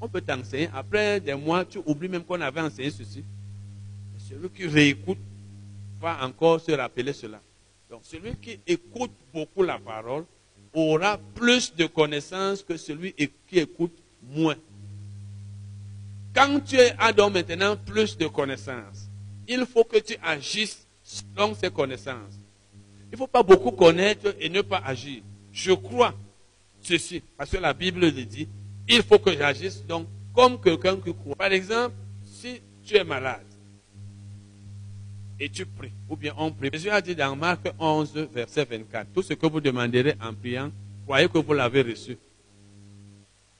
On 0.00 0.08
peut 0.08 0.20
t'enseigner, 0.20 0.70
après 0.72 1.18
des 1.18 1.34
mois, 1.34 1.64
tu 1.64 1.80
oublies 1.84 2.08
même 2.08 2.22
qu'on 2.22 2.40
avait 2.40 2.60
enseigné 2.60 2.90
ceci. 2.90 3.24
Celui 4.28 4.48
qui 4.50 4.66
réécoute 4.68 5.18
va 6.00 6.24
encore 6.24 6.60
se 6.60 6.70
rappeler 6.70 7.12
cela. 7.12 7.40
Donc 7.90 8.02
celui 8.04 8.36
qui 8.36 8.60
écoute 8.68 9.10
beaucoup 9.34 9.64
la 9.64 9.78
parole 9.80 10.24
aura 10.72 11.18
plus 11.34 11.74
de 11.74 11.86
connaissances 11.86 12.62
que 12.62 12.76
celui 12.76 13.12
qui 13.48 13.58
écoute 13.58 13.96
moins. 14.22 14.56
quand 16.32 16.60
tu 16.64 16.78
as 16.78 17.12
donc 17.12 17.34
maintenant 17.34 17.76
plus 17.76 18.16
de 18.16 18.28
connaissances, 18.28 19.08
il 19.48 19.66
faut 19.66 19.82
que 19.82 19.98
tu 19.98 20.16
agisses 20.22 20.86
selon 21.02 21.54
ces 21.56 21.70
connaissances. 21.70 22.38
Il 23.10 23.12
ne 23.12 23.16
faut 23.16 23.26
pas 23.26 23.42
beaucoup 23.42 23.72
connaître 23.72 24.36
et 24.38 24.48
ne 24.48 24.60
pas 24.60 24.82
agir. 24.84 25.22
Je 25.52 25.72
crois 25.72 26.14
ceci, 26.80 27.22
parce 27.36 27.50
que 27.50 27.56
la 27.56 27.72
Bible 27.72 28.00
le 28.00 28.10
dit, 28.12 28.48
il 28.88 29.02
faut 29.02 29.18
que 29.18 29.32
j'agisse 29.32 29.84
donc 29.84 30.06
comme 30.34 30.60
quelqu'un 30.60 30.96
qui 30.96 31.12
croit. 31.12 31.36
Par 31.36 31.52
exemple, 31.52 31.94
si 32.24 32.60
tu 32.84 32.96
es 32.96 33.04
malade 33.04 33.44
et 35.40 35.48
tu 35.48 35.66
pries, 35.66 35.92
ou 36.08 36.16
bien 36.16 36.34
on 36.36 36.50
prie. 36.50 36.70
Jésus 36.72 36.90
a 36.90 37.00
dit 37.00 37.14
dans 37.14 37.36
Marc 37.36 37.60
11, 37.78 38.28
verset 38.32 38.64
24, 38.64 39.12
tout 39.12 39.22
ce 39.22 39.34
que 39.34 39.46
vous 39.46 39.60
demanderez 39.60 40.14
en 40.20 40.34
priant, 40.34 40.70
croyez 41.04 41.28
que 41.28 41.38
vous 41.38 41.52
l'avez 41.52 41.82
reçu. 41.82 42.16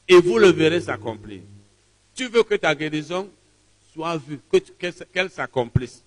Et 0.09 0.21
vous 0.21 0.39
le 0.39 0.49
verrez 0.49 0.81
s'accomplir. 0.81 1.43
Tu 2.15 2.27
veux 2.29 2.43
que 2.43 2.55
ta 2.55 2.75
guérison 2.75 3.29
soit 3.93 4.17
vue, 4.17 4.41
qu'elle 5.13 5.31
s'accomplisse. 5.31 6.03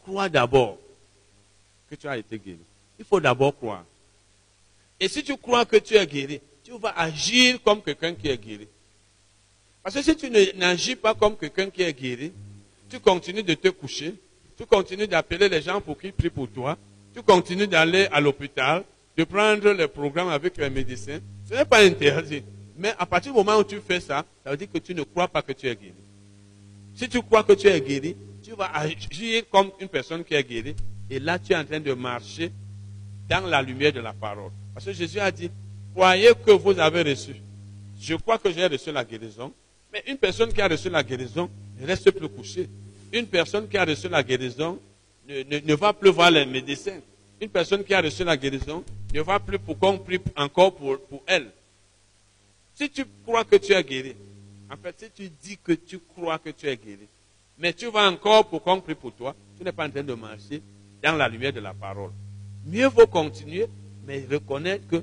Crois 0.00 0.28
d'abord 0.28 0.78
que 1.88 1.94
tu 1.94 2.08
as 2.08 2.16
été 2.16 2.38
guéri. 2.38 2.58
Il 2.98 3.04
faut 3.04 3.20
d'abord 3.20 3.56
croire. 3.56 3.84
Et 5.00 5.08
si 5.08 5.24
tu 5.24 5.36
crois 5.36 5.64
que 5.64 5.76
tu 5.76 5.94
es 5.94 6.06
guéri, 6.06 6.40
tu 6.62 6.78
vas 6.78 6.94
agir 6.96 7.60
comme 7.62 7.82
quelqu'un 7.82 8.14
qui 8.14 8.28
est 8.28 8.36
guéri. 8.36 8.68
Parce 9.82 9.94
que 9.94 10.02
si 10.02 10.14
tu 10.14 10.30
n'agis 10.30 10.94
pas 10.94 11.14
comme 11.14 11.36
quelqu'un 11.36 11.70
qui 11.70 11.82
est 11.82 11.92
guéri, 11.92 12.32
tu 12.88 13.00
continues 13.00 13.42
de 13.42 13.54
te 13.54 13.68
coucher, 13.68 14.14
tu 14.58 14.66
continues 14.66 15.06
d'appeler 15.06 15.48
les 15.48 15.62
gens 15.62 15.80
pour 15.80 15.98
qu'ils 15.98 16.12
prient 16.12 16.28
pour 16.28 16.48
toi, 16.50 16.76
tu 17.14 17.22
continues 17.22 17.66
d'aller 17.66 18.08
à 18.12 18.20
l'hôpital, 18.20 18.84
de 19.16 19.24
prendre 19.24 19.72
les 19.72 19.88
programmes 19.88 20.28
avec 20.28 20.58
les 20.58 20.68
médecins. 20.68 21.18
Ce 21.48 21.54
n'est 21.54 21.64
pas 21.64 21.82
interdit. 21.82 22.42
Mais 22.76 22.92
à 22.98 23.06
partir 23.06 23.32
du 23.32 23.38
moment 23.38 23.56
où 23.56 23.64
tu 23.64 23.80
fais 23.80 24.00
ça, 24.00 24.24
ça 24.44 24.50
veut 24.50 24.56
dire 24.56 24.68
que 24.70 24.78
tu 24.78 24.94
ne 24.94 25.02
crois 25.02 25.28
pas 25.28 25.42
que 25.42 25.52
tu 25.52 25.66
es 25.66 25.74
guéri. 25.74 25.94
Si 26.94 27.08
tu 27.08 27.22
crois 27.22 27.42
que 27.42 27.54
tu 27.54 27.68
es 27.68 27.80
guéri, 27.80 28.16
tu 28.42 28.52
vas 28.52 28.70
agir 28.74 29.44
comme 29.50 29.70
une 29.80 29.88
personne 29.88 30.24
qui 30.24 30.34
est 30.34 30.44
guérie. 30.44 30.74
Et 31.08 31.18
là, 31.18 31.38
tu 31.38 31.52
es 31.52 31.56
en 31.56 31.64
train 31.64 31.80
de 31.80 31.92
marcher 31.94 32.52
dans 33.28 33.46
la 33.46 33.62
lumière 33.62 33.92
de 33.92 34.00
la 34.00 34.12
parole. 34.12 34.50
Parce 34.82 34.96
que 34.96 35.04
Jésus 35.04 35.20
a 35.20 35.30
dit, 35.30 35.50
croyez 35.92 36.30
que 36.42 36.52
vous 36.52 36.78
avez 36.78 37.02
reçu. 37.02 37.36
Je 38.00 38.14
crois 38.14 38.38
que 38.38 38.50
j'ai 38.50 38.66
reçu 38.66 38.90
la 38.90 39.04
guérison. 39.04 39.52
Mais 39.92 40.02
une 40.06 40.16
personne 40.16 40.50
qui 40.54 40.60
a 40.62 40.68
reçu 40.68 40.88
la 40.88 41.02
guérison 41.02 41.50
ne 41.78 41.86
reste 41.86 42.10
plus 42.12 42.30
couchée. 42.30 42.66
Une 43.12 43.26
personne 43.26 43.68
qui 43.68 43.76
a 43.76 43.84
reçu 43.84 44.08
la 44.08 44.22
guérison 44.22 44.78
ne, 45.28 45.74
va 45.74 45.92
plus 45.92 46.08
voir 46.08 46.30
les 46.30 46.46
médecins. 46.46 46.98
Une 47.42 47.50
personne 47.50 47.84
qui 47.84 47.92
a 47.92 48.00
reçu 48.00 48.24
la 48.24 48.38
guérison 48.38 48.82
ne 49.12 49.20
va 49.20 49.38
plus 49.38 49.58
pour 49.58 49.78
qu'on 49.78 49.98
prie 49.98 50.18
encore 50.34 50.74
pour, 50.74 50.98
pour 50.98 51.22
elle. 51.26 51.50
Si 52.74 52.88
tu 52.88 53.04
crois 53.26 53.44
que 53.44 53.56
tu 53.56 53.74
es 53.74 53.84
guéri, 53.84 54.16
en 54.72 54.78
fait, 54.78 54.94
si 54.98 55.10
tu 55.10 55.30
dis 55.42 55.58
que 55.62 55.72
tu 55.72 55.98
crois 55.98 56.38
que 56.38 56.48
tu 56.48 56.66
es 56.66 56.76
guéri, 56.78 57.06
mais 57.58 57.74
tu 57.74 57.90
vas 57.90 58.10
encore 58.10 58.48
pour 58.48 58.62
qu'on 58.62 58.80
prie 58.80 58.94
pour 58.94 59.12
toi, 59.12 59.36
tu 59.58 59.62
n'es 59.62 59.72
pas 59.72 59.86
en 59.86 59.90
train 59.90 60.02
de 60.02 60.14
marcher 60.14 60.62
dans 61.02 61.16
la 61.16 61.28
lumière 61.28 61.52
de 61.52 61.60
la 61.60 61.74
parole. 61.74 62.12
Mieux 62.64 62.86
vaut 62.86 63.06
continuer, 63.06 63.66
mais 64.06 64.24
reconnaître 64.30 64.86
que 64.88 65.02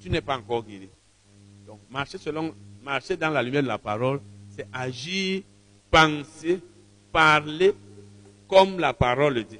tu, 0.00 0.10
n'es 0.10 0.20
pas 0.20 0.36
encore 0.36 0.64
guéri. 0.64 0.88
Donc, 1.66 1.80
marcher 1.90 2.18
selon, 2.18 2.54
marcher 2.82 3.16
dans 3.16 3.30
la 3.30 3.42
lumière 3.42 3.62
de 3.62 3.68
la 3.68 3.78
parole, 3.78 4.20
c'est 4.54 4.66
agir, 4.72 5.42
penser, 5.90 6.60
parler 7.12 7.74
comme 8.48 8.78
la 8.78 8.92
parole 8.92 9.34
le 9.34 9.44
dit. 9.44 9.58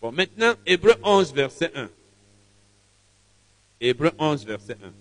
Bon, 0.00 0.12
maintenant, 0.12 0.54
Hébreu 0.64 0.94
11, 1.02 1.32
verset 1.32 1.70
1. 1.74 1.88
Hébreu 3.80 4.10
11, 4.18 4.46
verset 4.46 4.76
1. 4.82 4.92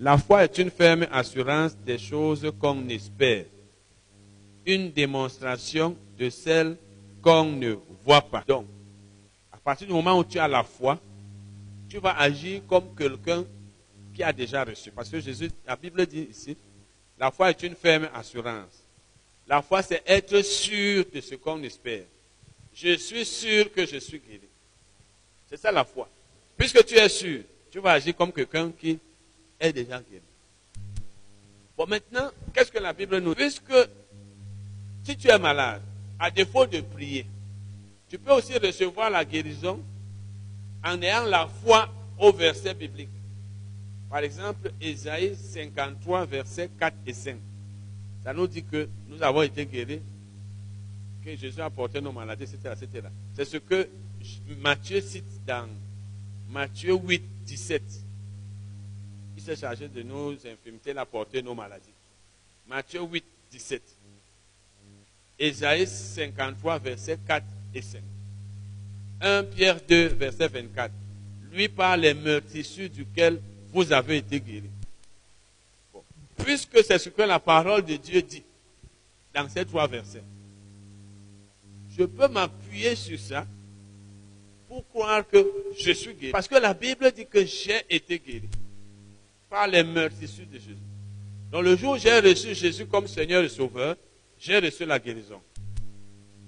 La 0.00 0.16
foi 0.16 0.44
est 0.44 0.58
une 0.58 0.70
ferme 0.70 1.06
assurance 1.10 1.76
des 1.76 1.98
choses 1.98 2.52
qu'on 2.60 2.88
espère, 2.88 3.44
une 4.64 4.92
démonstration 4.92 5.96
de 6.18 6.30
celles 6.30 6.76
qu'on 7.20 7.46
ne 7.46 7.74
voit 8.04 8.22
pas. 8.22 8.44
Donc, 8.46 8.66
partir 9.68 9.86
du 9.86 9.92
moment 9.92 10.18
où 10.18 10.24
tu 10.24 10.38
as 10.38 10.48
la 10.48 10.64
foi, 10.64 10.98
tu 11.90 11.98
vas 11.98 12.18
agir 12.18 12.62
comme 12.66 12.96
quelqu'un 12.96 13.44
qui 14.14 14.22
a 14.22 14.32
déjà 14.32 14.64
reçu. 14.64 14.90
Parce 14.90 15.10
que 15.10 15.20
Jésus, 15.20 15.50
la 15.66 15.76
Bible 15.76 16.06
dit 16.06 16.26
ici, 16.30 16.56
la 17.18 17.30
foi 17.30 17.50
est 17.50 17.62
une 17.62 17.74
ferme 17.74 18.08
assurance. 18.14 18.82
La 19.46 19.60
foi, 19.60 19.82
c'est 19.82 20.02
être 20.06 20.40
sûr 20.40 21.04
de 21.12 21.20
ce 21.20 21.34
qu'on 21.34 21.62
espère. 21.64 22.04
Je 22.72 22.96
suis 22.96 23.26
sûr 23.26 23.70
que 23.70 23.84
je 23.84 23.98
suis 23.98 24.18
guéri. 24.20 24.48
C'est 25.50 25.58
ça 25.58 25.70
la 25.70 25.84
foi. 25.84 26.08
Puisque 26.56 26.82
tu 26.86 26.94
es 26.94 27.08
sûr, 27.10 27.42
tu 27.70 27.78
vas 27.78 27.92
agir 27.92 28.16
comme 28.16 28.32
quelqu'un 28.32 28.70
qui 28.70 28.98
est 29.60 29.72
déjà 29.74 30.00
guéri. 30.00 30.22
Bon, 31.76 31.86
maintenant, 31.86 32.30
qu'est-ce 32.54 32.72
que 32.72 32.78
la 32.78 32.94
Bible 32.94 33.18
nous 33.18 33.34
dit? 33.34 33.42
Puisque 33.42 33.90
si 35.04 35.14
tu 35.14 35.28
es 35.28 35.38
malade, 35.38 35.82
à 36.18 36.30
défaut 36.30 36.64
de 36.64 36.80
prier, 36.80 37.26
tu 38.08 38.18
peux 38.18 38.32
aussi 38.32 38.56
recevoir 38.56 39.10
la 39.10 39.24
guérison 39.24 39.80
en 40.84 41.02
ayant 41.02 41.24
la 41.24 41.46
foi 41.46 41.88
au 42.18 42.32
verset 42.32 42.74
biblique. 42.74 43.10
Par 44.08 44.20
exemple, 44.20 44.72
Ésaïe 44.80 45.36
53, 45.36 46.24
versets 46.24 46.70
4 46.78 46.96
et 47.06 47.12
5. 47.12 47.36
Ça 48.24 48.32
nous 48.32 48.46
dit 48.46 48.64
que 48.64 48.88
nous 49.08 49.22
avons 49.22 49.42
été 49.42 49.66
guéris, 49.66 50.00
que 51.24 51.36
Jésus 51.36 51.60
a 51.60 51.68
porté 51.68 52.00
nos 52.00 52.12
maladies, 52.12 52.44
etc. 52.44 52.74
C'est 53.34 53.44
ce 53.44 53.58
que 53.58 53.88
Matthieu 54.60 55.00
cite 55.00 55.44
dans 55.46 55.68
Matthieu 56.48 56.94
8, 56.94 57.22
17. 57.44 57.82
Il 59.36 59.42
s'est 59.42 59.56
chargé 59.56 59.88
de 59.88 60.02
nos 60.02 60.32
infirmités, 60.32 60.90
il 60.90 60.98
a 60.98 61.04
porté 61.04 61.42
nos 61.42 61.54
maladies. 61.54 61.92
Matthieu 62.66 63.02
8, 63.02 63.24
17. 63.52 63.82
Ésaïe 65.38 65.86
53, 65.86 66.78
versets 66.78 67.18
4 67.26 67.44
et 67.74 67.82
5. 67.82 68.00
1 69.20 69.44
Pierre 69.44 69.78
2, 69.88 70.08
verset 70.08 70.48
24. 70.48 70.92
Lui 71.52 71.68
parle 71.68 72.00
les 72.00 72.14
meurtrissures 72.14 72.90
duquel 72.90 73.40
vous 73.72 73.92
avez 73.92 74.18
été 74.18 74.40
guéris. 74.40 74.70
Puisque 76.36 76.82
c'est 76.84 76.98
ce 76.98 77.08
que 77.08 77.22
la 77.22 77.38
parole 77.38 77.84
de 77.84 77.96
Dieu 77.96 78.22
dit 78.22 78.44
dans 79.34 79.48
ces 79.48 79.64
trois 79.64 79.86
versets, 79.86 80.22
je 81.96 82.04
peux 82.04 82.28
m'appuyer 82.28 82.94
sur 82.94 83.18
ça 83.18 83.46
pour 84.68 84.86
croire 84.88 85.26
que 85.26 85.44
je 85.78 85.92
suis 85.92 86.14
guéri. 86.14 86.32
Parce 86.32 86.46
que 86.46 86.56
la 86.56 86.74
Bible 86.74 87.10
dit 87.12 87.26
que 87.26 87.44
j'ai 87.44 87.84
été 87.90 88.18
guéri 88.18 88.48
par 89.50 89.66
les 89.66 89.82
meurtrissures 89.82 90.46
de 90.46 90.58
Jésus. 90.58 90.76
Donc 91.50 91.64
le 91.64 91.76
jour 91.76 91.94
où 91.94 91.98
j'ai 91.98 92.20
reçu 92.20 92.54
Jésus 92.54 92.86
comme 92.86 93.08
Seigneur 93.08 93.42
et 93.42 93.48
Sauveur, 93.48 93.96
j'ai 94.38 94.58
reçu 94.58 94.84
la 94.84 94.98
guérison. 94.98 95.40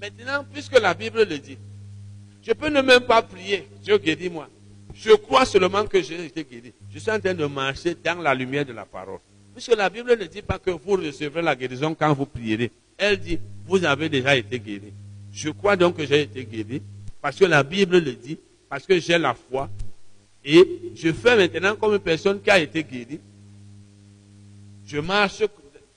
Maintenant, 0.00 0.44
puisque 0.50 0.80
la 0.80 0.94
Bible 0.94 1.24
le 1.24 1.38
dit, 1.38 1.58
je 2.42 2.52
peux 2.52 2.70
ne 2.70 2.80
même 2.80 3.02
pas 3.02 3.20
prier, 3.20 3.68
Dieu 3.82 3.98
guéris-moi. 3.98 4.48
Je 4.94 5.12
crois 5.12 5.44
seulement 5.44 5.84
que 5.86 6.00
j'ai 6.02 6.24
été 6.24 6.42
guéri. 6.42 6.72
Je 6.92 6.98
suis 6.98 7.10
en 7.10 7.20
train 7.20 7.34
de 7.34 7.44
marcher 7.44 7.94
dans 8.02 8.20
la 8.20 8.34
lumière 8.34 8.64
de 8.64 8.72
la 8.72 8.84
parole. 8.84 9.18
Puisque 9.52 9.76
la 9.76 9.90
Bible 9.90 10.16
ne 10.18 10.24
dit 10.24 10.42
pas 10.42 10.58
que 10.58 10.70
vous 10.70 10.96
recevrez 10.96 11.42
la 11.42 11.54
guérison 11.54 11.94
quand 11.94 12.12
vous 12.14 12.26
prierez. 12.26 12.70
Elle 12.96 13.18
dit, 13.18 13.38
vous 13.66 13.84
avez 13.84 14.08
déjà 14.08 14.36
été 14.36 14.58
guéri. 14.58 14.92
Je 15.32 15.50
crois 15.50 15.76
donc 15.76 15.96
que 15.96 16.06
j'ai 16.06 16.22
été 16.22 16.44
guéri 16.44 16.82
parce 17.20 17.36
que 17.36 17.44
la 17.44 17.62
Bible 17.62 17.98
le 17.98 18.12
dit, 18.12 18.38
parce 18.68 18.86
que 18.86 18.98
j'ai 18.98 19.18
la 19.18 19.34
foi. 19.34 19.68
Et 20.44 20.92
je 20.94 21.12
fais 21.12 21.36
maintenant 21.36 21.76
comme 21.76 21.92
une 21.92 22.00
personne 22.00 22.40
qui 22.40 22.50
a 22.50 22.58
été 22.58 22.82
guérie. 22.82 23.20
Je 24.86 24.98
marche 24.98 25.42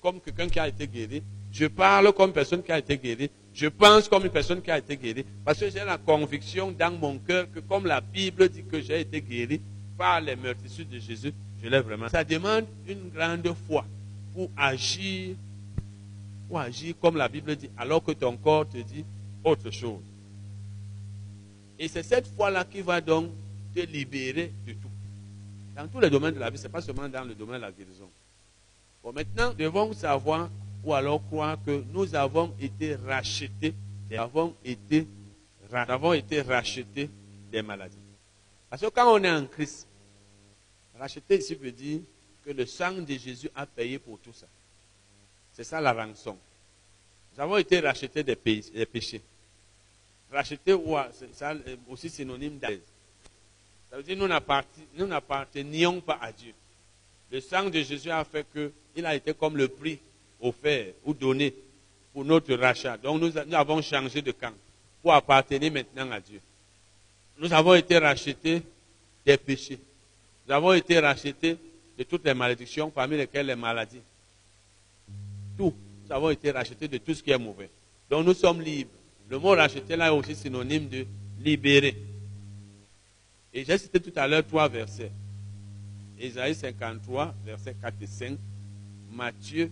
comme 0.01 0.19
quelqu'un 0.19 0.49
qui 0.49 0.59
a 0.59 0.67
été 0.67 0.87
guéri. 0.87 1.23
Je 1.51 1.67
parle 1.67 2.11
comme 2.11 2.33
personne 2.33 2.61
qui 2.61 2.71
a 2.71 2.79
été 2.79 2.97
guérie. 2.97 3.29
Je 3.53 3.67
pense 3.67 4.09
comme 4.09 4.25
une 4.25 4.31
personne 4.31 4.61
qui 4.61 4.71
a 4.71 4.79
été 4.79 4.97
guérie. 4.97 5.25
Parce 5.45 5.59
que 5.59 5.69
j'ai 5.69 5.83
la 5.85 5.97
conviction 5.97 6.71
dans 6.71 6.91
mon 6.91 7.17
cœur 7.19 7.51
que 7.51 7.59
comme 7.59 7.85
la 7.85 8.01
Bible 8.01 8.49
dit 8.49 8.63
que 8.63 8.81
j'ai 8.81 9.01
été 9.01 9.21
guéri 9.21 9.61
par 9.97 10.19
les 10.21 10.35
meurtrissures 10.35 10.85
de 10.85 10.97
Jésus, 10.97 11.33
je 11.61 11.69
l'ai 11.69 11.79
vraiment. 11.79 12.09
Ça 12.09 12.23
demande 12.23 12.65
une 12.87 13.09
grande 13.09 13.53
foi 13.67 13.85
pour 14.33 14.49
agir, 14.57 15.35
pour 16.47 16.59
agir 16.59 16.95
comme 16.99 17.15
la 17.15 17.27
Bible 17.27 17.55
dit, 17.55 17.69
alors 17.77 18.03
que 18.03 18.11
ton 18.11 18.35
corps 18.37 18.67
te 18.67 18.77
dit 18.77 19.05
autre 19.43 19.69
chose. 19.69 20.01
Et 21.77 21.87
c'est 21.87 22.03
cette 22.03 22.27
foi-là 22.27 22.65
qui 22.65 22.81
va 22.81 23.01
donc 23.01 23.29
te 23.75 23.81
libérer 23.81 24.51
de 24.65 24.73
tout. 24.73 24.87
Dans 25.75 25.87
tous 25.87 25.99
les 25.99 26.09
domaines 26.09 26.33
de 26.33 26.39
la 26.39 26.49
vie, 26.49 26.57
ce 26.57 26.63
n'est 26.63 26.69
pas 26.69 26.81
seulement 26.81 27.07
dans 27.07 27.23
le 27.23 27.35
domaine 27.35 27.57
de 27.57 27.61
la 27.61 27.71
guérison. 27.71 28.09
Bon, 29.03 29.11
maintenant, 29.11 29.53
devons 29.57 29.91
savoir 29.93 30.49
ou 30.83 30.93
alors 30.93 31.25
croire 31.27 31.57
que 31.65 31.83
nous 31.91 32.13
avons 32.15 32.53
été 32.59 32.95
rachetés, 32.95 33.73
avons 34.17 34.53
été, 34.63 35.07
rachetés 36.41 37.09
des 37.51 37.61
maladies. 37.61 37.97
Parce 38.69 38.81
que 38.81 38.87
quand 38.87 39.13
on 39.13 39.23
est 39.23 39.31
en 39.31 39.45
Christ, 39.45 39.87
racheter 40.97 41.37
ici 41.37 41.55
veut 41.55 41.71
dire 41.71 42.01
que 42.45 42.51
le 42.51 42.65
sang 42.65 42.93
de 42.93 43.13
Jésus 43.13 43.49
a 43.55 43.65
payé 43.65 43.97
pour 43.97 44.19
tout 44.19 44.33
ça. 44.33 44.47
C'est 45.53 45.63
ça 45.63 45.79
la 45.79 45.93
rançon. 45.93 46.37
Nous 47.35 47.41
avons 47.41 47.57
été 47.57 47.79
rachetés 47.79 48.23
des, 48.23 48.35
péchés. 48.35 49.21
Racheter 50.31 50.75
c'est 51.13 51.79
aussi 51.87 52.09
synonyme 52.09 52.57
d'aise. 52.57 52.81
Ça 53.89 53.97
veut 53.97 54.03
dire 54.03 54.15
que 54.17 54.21
nous 54.97 55.07
n'appartenions 55.07 56.01
pas 56.01 56.19
à 56.21 56.31
Dieu. 56.31 56.53
Le 57.31 57.39
sang 57.39 57.69
de 57.69 57.81
Jésus 57.81 58.11
a 58.11 58.23
fait 58.25 58.45
que 58.53 58.71
il 58.95 59.05
a 59.05 59.15
été 59.15 59.33
comme 59.33 59.57
le 59.57 59.67
prix 59.67 59.99
offert 60.43 60.93
ou 61.05 61.13
donné 61.13 61.53
pour 62.13 62.23
notre 62.23 62.53
rachat. 62.53 62.97
Donc 62.97 63.21
nous, 63.21 63.55
avons 63.55 63.81
changé 63.81 64.21
de 64.21 64.31
camp 64.31 64.53
pour 65.01 65.13
appartenir 65.13 65.71
maintenant 65.71 66.11
à 66.11 66.19
Dieu. 66.19 66.39
Nous 67.39 67.51
avons 67.51 67.73
été 67.73 67.97
rachetés 67.97 68.61
des 69.25 69.37
péchés. 69.37 69.79
Nous 70.47 70.53
avons 70.53 70.73
été 70.73 70.99
rachetés 70.99 71.57
de 71.97 72.03
toutes 72.03 72.25
les 72.25 72.33
malédictions, 72.33 72.89
parmi 72.89 73.17
lesquelles 73.17 73.47
les 73.47 73.55
maladies. 73.55 74.01
Tout. 75.57 75.73
Nous 76.05 76.11
avons 76.11 76.29
été 76.29 76.51
rachetés 76.51 76.87
de 76.87 76.97
tout 76.97 77.13
ce 77.13 77.23
qui 77.23 77.31
est 77.31 77.37
mauvais. 77.37 77.69
Donc 78.09 78.25
nous 78.25 78.33
sommes 78.33 78.61
libres. 78.61 78.91
Le 79.29 79.39
mot 79.39 79.51
racheter 79.51 79.95
là 79.95 80.07
est 80.07 80.11
aussi 80.11 80.35
synonyme 80.35 80.87
de 80.89 81.05
libérer. 81.39 81.95
Et 83.53 83.63
j'ai 83.63 83.77
cité 83.77 83.99
tout 83.99 84.11
à 84.15 84.27
l'heure 84.27 84.45
trois 84.45 84.67
versets. 84.67 85.11
Ésaïe 86.19 86.55
53, 86.55 87.33
versets 87.45 87.75
4 87.81 87.95
et 88.01 88.07
5. 88.07 88.37
Matthieu 89.11 89.71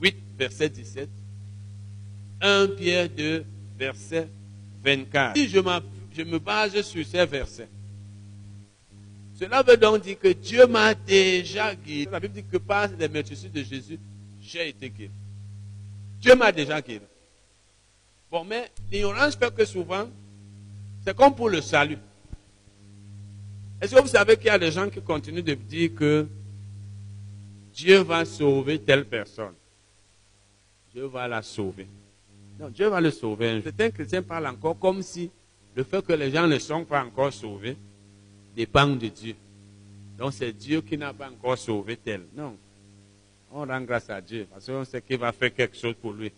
8, 0.00 0.16
verset 0.38 0.68
17. 0.68 1.08
1 2.40 2.68
Pierre 2.76 3.08
2, 3.08 3.44
verset 3.78 4.28
24. 4.82 5.36
Si 5.36 5.48
je, 5.48 5.58
me 6.22 6.38
base 6.38 6.80
sur 6.82 7.04
ces 7.04 7.26
versets, 7.26 7.68
cela 9.34 9.62
veut 9.62 9.76
donc 9.76 10.02
dire 10.02 10.18
que 10.18 10.28
Dieu 10.28 10.66
m'a 10.66 10.94
déjà 10.94 11.74
guéri. 11.74 12.08
La 12.10 12.20
Bible 12.20 12.34
dit 12.34 12.44
que 12.44 12.58
par 12.58 12.88
les 12.98 13.08
mercissures 13.08 13.50
de 13.50 13.62
Jésus, 13.62 13.98
j'ai 14.40 14.68
été 14.68 14.90
guéri. 14.90 15.10
Dieu 16.20 16.34
m'a 16.34 16.52
déjà 16.52 16.80
guéri. 16.80 17.04
Bon, 18.30 18.44
mais 18.44 18.70
l'ignorance 18.92 19.36
fait 19.36 19.54
que 19.54 19.64
souvent, 19.64 20.08
c'est 21.04 21.16
comme 21.16 21.34
pour 21.34 21.48
le 21.48 21.60
salut. 21.60 21.98
Est-ce 23.80 23.94
que 23.94 24.00
vous 24.00 24.08
savez 24.08 24.36
qu'il 24.36 24.46
y 24.46 24.50
a 24.50 24.58
des 24.58 24.70
gens 24.70 24.88
qui 24.90 25.00
continuent 25.00 25.42
de 25.42 25.54
dire 25.54 25.94
que 25.94 26.26
Dieu 27.72 27.98
va 28.00 28.24
sauver 28.26 28.78
telle 28.78 29.06
personne? 29.06 29.54
Dieu 30.92 31.06
va 31.06 31.28
la 31.28 31.42
sauver. 31.42 31.86
Non, 32.58 32.68
Dieu 32.68 32.88
va 32.88 33.00
le 33.00 33.10
sauver. 33.10 33.60
Certains 33.62 33.90
chrétiens 33.90 34.22
parlent 34.22 34.46
encore 34.46 34.78
comme 34.78 35.02
si 35.02 35.30
le 35.74 35.84
fait 35.84 36.04
que 36.04 36.12
les 36.12 36.30
gens 36.30 36.46
ne 36.46 36.58
sont 36.58 36.84
pas 36.84 37.02
encore 37.04 37.32
sauvés 37.32 37.76
dépend 38.56 38.86
de 38.86 39.06
Dieu. 39.06 39.34
Donc 40.18 40.32
c'est 40.32 40.52
Dieu 40.52 40.82
qui 40.82 40.98
n'a 40.98 41.12
pas 41.14 41.30
encore 41.30 41.56
sauvé 41.56 41.96
tel. 41.96 42.22
Non. 42.36 42.56
On 43.52 43.66
rend 43.66 43.80
grâce 43.80 44.10
à 44.10 44.20
Dieu 44.20 44.46
parce 44.50 44.66
qu'on 44.66 44.84
sait 44.84 45.00
qu'il 45.00 45.18
va 45.18 45.32
faire 45.32 45.54
quelque 45.54 45.76
chose 45.76 45.94
pour 46.00 46.12
lui. 46.12 46.30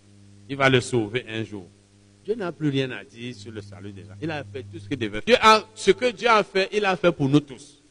Il 0.49 0.57
va 0.57 0.69
le 0.69 0.81
sauver 0.81 1.25
un 1.29 1.43
jour. 1.45 1.67
Dieu 2.25 2.35
n'a 2.35 2.53
plus 2.53 2.69
rien 2.69 2.91
à 2.93 3.03
dire 3.03 3.35
sur 3.35 3.51
le 3.51 3.61
salut 3.61 3.93
des 3.93 4.03
gens. 4.03 4.15
Il 4.21 4.31
a 4.31 4.45
fait 4.45 4.63
tout 4.63 4.79
ce 4.79 4.89
qu'il 4.89 4.99
devait 4.99 5.21
faire. 5.21 5.67
ce 5.75 5.91
que 5.91 6.13
Dieu 6.13 6.29
a 6.29 6.45
fait, 6.45 6.69
il 6.73 6.85
a 6.85 6.97
fait 6.97 7.11
pour 7.11 7.29
nous 7.29 7.41
tous. 7.41 7.83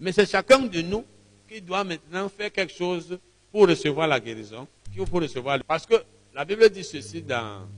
Mais 0.00 0.12
c'est 0.12 0.28
chacun 0.28 0.58
de 0.58 0.80
nous 0.82 1.04
qui 1.48 1.60
doit 1.60 1.84
maintenant 1.84 2.28
faire 2.28 2.50
quelque 2.50 2.72
chose 2.72 3.18
pour 3.52 3.68
recevoir 3.68 4.08
la 4.08 4.18
guérison, 4.18 4.66
pour 5.04 5.20
recevoir. 5.20 5.62
Parce 5.64 5.84
que 5.86 5.94
la 6.34 6.44
Bible 6.44 6.68
dit 6.70 6.84
ceci 6.84 7.22
dans 7.22 7.68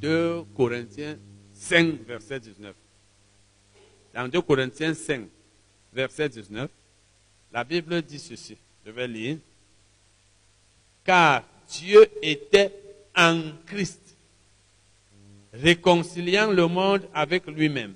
2 0.00 0.44
Corinthiens 0.56 1.18
5, 1.52 2.06
verset 2.06 2.40
19. 2.40 2.74
Dans 4.14 4.28
2 4.28 4.40
Corinthiens 4.40 4.94
5, 4.94 5.26
verset 5.92 6.28
19, 6.28 6.70
la 7.52 7.64
Bible 7.64 8.02
dit 8.02 8.18
ceci. 8.18 8.56
Je 8.84 8.90
vais 8.90 9.06
lire. 9.06 9.38
Car 11.04 11.44
Dieu 11.68 12.06
était 12.22 12.72
en 13.16 13.40
Christ 13.66 14.16
réconciliant 15.52 16.50
le 16.50 16.66
monde 16.66 17.08
avec 17.12 17.46
lui-même, 17.46 17.94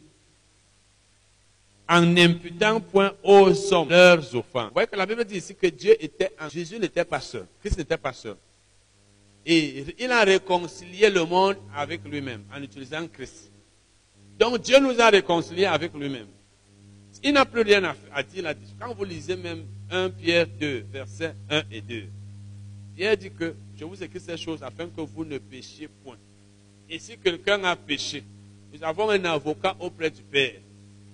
en 1.88 2.00
n'imputant 2.02 2.80
point 2.80 3.12
aux 3.22 3.72
hommes 3.72 3.88
leurs 3.90 4.34
offenses. 4.34 4.68
Vous 4.68 4.74
voyez 4.74 4.88
que 4.88 4.96
la 4.96 5.06
Bible 5.06 5.24
dit 5.24 5.36
ici 5.36 5.54
que 5.54 5.66
Dieu 5.66 5.94
était 6.02 6.32
en 6.40 6.48
Jésus 6.48 6.78
n'était 6.78 7.04
pas 7.04 7.20
seul, 7.20 7.46
Christ 7.60 7.78
n'était 7.78 7.96
pas 7.96 8.12
seul. 8.12 8.36
Et 9.46 9.84
il 9.98 10.10
a 10.10 10.24
réconcilié 10.24 11.10
le 11.10 11.24
monde 11.24 11.56
avec 11.74 12.02
lui-même 12.04 12.44
en 12.54 12.62
utilisant 12.62 13.06
Christ. 13.08 13.50
Donc 14.38 14.62
Dieu 14.62 14.78
nous 14.80 14.98
a 15.00 15.10
réconciliés 15.10 15.66
avec 15.66 15.92
lui-même. 15.94 16.26
Il 17.22 17.32
n'a 17.32 17.44
plus 17.44 17.62
rien 17.62 17.94
à, 18.12 18.22
dire 18.22 18.42
là-dessus. 18.42 18.74
Quand 18.78 18.92
vous 18.94 19.04
lisez 19.04 19.36
même 19.36 19.64
1 19.90 20.10
Pierre 20.10 20.46
2, 20.46 20.86
versets 20.90 21.34
1 21.48 21.62
et 21.70 21.80
2, 21.80 22.04
Pierre 22.96 23.16
dit 23.16 23.30
que 23.30 23.54
je 23.76 23.84
vous 23.84 24.02
écris 24.02 24.20
ces 24.20 24.36
choses 24.36 24.62
afin 24.62 24.86
que 24.86 25.00
vous 25.00 25.24
ne 25.24 25.38
péchiez 25.38 25.88
point. 26.02 26.16
Et 26.88 26.98
si 26.98 27.16
quelqu'un 27.16 27.62
a 27.64 27.76
péché, 27.76 28.24
nous 28.72 28.82
avons 28.82 29.10
un 29.10 29.24
avocat 29.24 29.76
auprès 29.78 30.10
du 30.10 30.22
Père. 30.22 30.60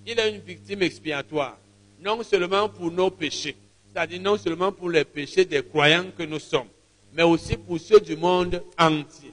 Il 0.05 0.19
est 0.19 0.35
une 0.35 0.41
victime 0.41 0.81
expiatoire, 0.81 1.57
non 2.01 2.23
seulement 2.23 2.67
pour 2.67 2.91
nos 2.91 3.11
péchés, 3.11 3.55
c'est-à-dire 3.91 4.21
non 4.21 4.37
seulement 4.37 4.71
pour 4.71 4.89
les 4.89 5.03
péchés 5.03 5.45
des 5.45 5.63
croyants 5.63 6.05
que 6.17 6.23
nous 6.23 6.39
sommes, 6.39 6.67
mais 7.13 7.23
aussi 7.23 7.55
pour 7.55 7.79
ceux 7.79 7.99
du 7.99 8.15
monde 8.15 8.63
entier. 8.77 9.31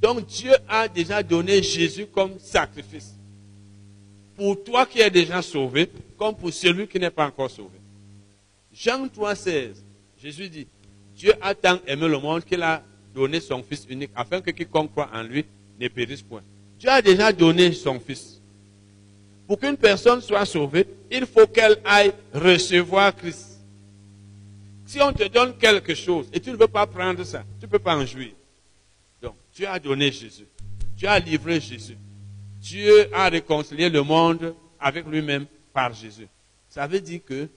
Donc 0.00 0.26
Dieu 0.26 0.52
a 0.68 0.86
déjà 0.88 1.22
donné 1.22 1.62
Jésus 1.62 2.06
comme 2.06 2.38
sacrifice. 2.38 3.14
Pour 4.36 4.62
toi 4.62 4.86
qui 4.86 5.00
es 5.00 5.10
déjà 5.10 5.42
sauvé, 5.42 5.90
comme 6.16 6.36
pour 6.36 6.52
celui 6.52 6.86
qui 6.86 7.00
n'est 7.00 7.10
pas 7.10 7.26
encore 7.26 7.50
sauvé. 7.50 7.78
Jean 8.72 9.08
3, 9.08 9.34
16, 9.34 9.84
Jésus 10.22 10.48
dit, 10.48 10.66
Dieu 11.16 11.32
a 11.40 11.52
tant 11.54 11.80
aimé 11.84 12.06
le 12.06 12.18
monde 12.18 12.44
qu'il 12.44 12.62
a 12.62 12.84
donné 13.12 13.40
son 13.40 13.64
Fils 13.64 13.84
unique 13.88 14.12
afin 14.14 14.40
que 14.40 14.52
quiconque 14.52 14.92
croit 14.92 15.10
en 15.12 15.24
lui 15.24 15.44
ne 15.80 15.88
périsse 15.88 16.22
point. 16.22 16.42
Dieu 16.78 16.88
a 16.88 17.02
déjà 17.02 17.32
donné 17.32 17.72
son 17.72 17.98
Fils. 17.98 18.37
Pour 19.48 19.58
qu'une 19.58 19.78
personne 19.78 20.20
soit 20.20 20.44
sauvée, 20.44 20.86
il 21.10 21.24
faut 21.24 21.46
qu'elle 21.46 21.78
aille 21.82 22.12
recevoir 22.34 23.16
Christ. 23.16 23.58
Si 24.84 25.00
on 25.00 25.10
te 25.10 25.26
donne 25.26 25.56
quelque 25.56 25.94
chose 25.94 26.26
et 26.34 26.38
tu 26.38 26.50
ne 26.50 26.56
veux 26.56 26.68
pas 26.68 26.86
prendre 26.86 27.24
ça, 27.24 27.42
tu 27.58 27.64
ne 27.64 27.70
peux 27.70 27.78
pas 27.78 27.96
en 27.96 28.04
jouir. 28.04 28.32
Donc, 29.22 29.34
Dieu 29.54 29.66
a 29.66 29.78
donné 29.78 30.12
Jésus. 30.12 30.46
Dieu 30.94 31.08
a 31.08 31.18
livré 31.18 31.60
Jésus. 31.60 31.96
Dieu 32.60 33.08
a 33.14 33.30
réconcilié 33.30 33.88
le 33.88 34.02
monde 34.02 34.54
avec 34.78 35.06
lui-même 35.06 35.46
par 35.72 35.94
Jésus. 35.94 36.28
Ça 36.68 36.86
veut 36.86 37.00
dire 37.00 37.20
que 37.24 37.48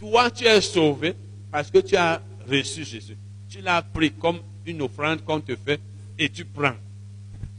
toi, 0.00 0.28
tu 0.28 0.44
es 0.44 0.60
sauvé 0.60 1.14
parce 1.52 1.70
que 1.70 1.78
tu 1.78 1.94
as 1.94 2.20
reçu 2.50 2.84
Jésus. 2.84 3.16
Tu 3.48 3.60
l'as 3.60 3.82
pris 3.82 4.10
comme 4.10 4.40
une 4.66 4.82
offrande 4.82 5.24
qu'on 5.24 5.40
te 5.40 5.54
fait 5.54 5.78
et 6.18 6.28
tu 6.28 6.44
prends. 6.44 6.74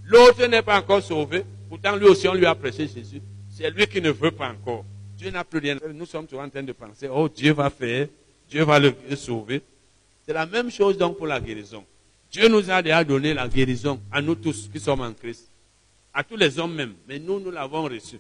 L'autre 0.04 0.46
n'est 0.48 0.62
pas 0.62 0.80
encore 0.80 1.02
sauvé, 1.02 1.46
pourtant 1.70 1.96
lui 1.96 2.08
aussi 2.08 2.28
on 2.28 2.34
lui 2.34 2.46
a 2.46 2.54
prêché 2.56 2.90
Jésus. 2.90 3.22
C'est 3.64 3.72
lui 3.72 3.88
qui 3.88 4.02
ne 4.02 4.12
veut 4.12 4.32
pas 4.32 4.50
encore. 4.50 4.84
Dieu 5.18 5.32
n'a 5.32 5.46
plus 5.46 5.60
rien. 5.60 5.78
Nous 5.94 6.06
sommes 6.06 6.26
toujours 6.26 6.44
en 6.44 6.50
train 6.50 6.64
de 6.64 6.74
penser, 6.74 7.08
oh 7.08 7.30
Dieu 7.30 7.54
va 7.54 7.70
faire, 7.70 8.10
Dieu 8.50 8.62
va 8.66 8.78
le 8.78 8.94
sauver. 9.16 9.62
C'est 10.26 10.34
la 10.34 10.46
même 10.46 10.70
chose 10.70 10.98
donc 10.98 11.18
pour 11.18 11.28
la 11.28 11.40
guérison. 11.40 11.86
Dieu 12.30 12.50
nous 12.50 12.70
a 12.70 12.82
déjà 12.82 13.06
donné 13.06 13.34
la 13.34 13.48
guérison 13.48 14.02
à 14.12 14.22
nous 14.22 14.36
tous 14.36 14.68
qui 14.68 14.82
sommes 14.82 15.00
en 15.00 15.14
Christ. 15.14 15.50
À 16.14 16.26
tous 16.26 16.36
les 16.36 16.60
hommes 16.60 16.76
même. 16.76 16.94
Mais 17.08 17.20
nous, 17.20 17.40
nous 17.40 17.52
l'avons 17.52 17.84
reçu. 17.84 18.20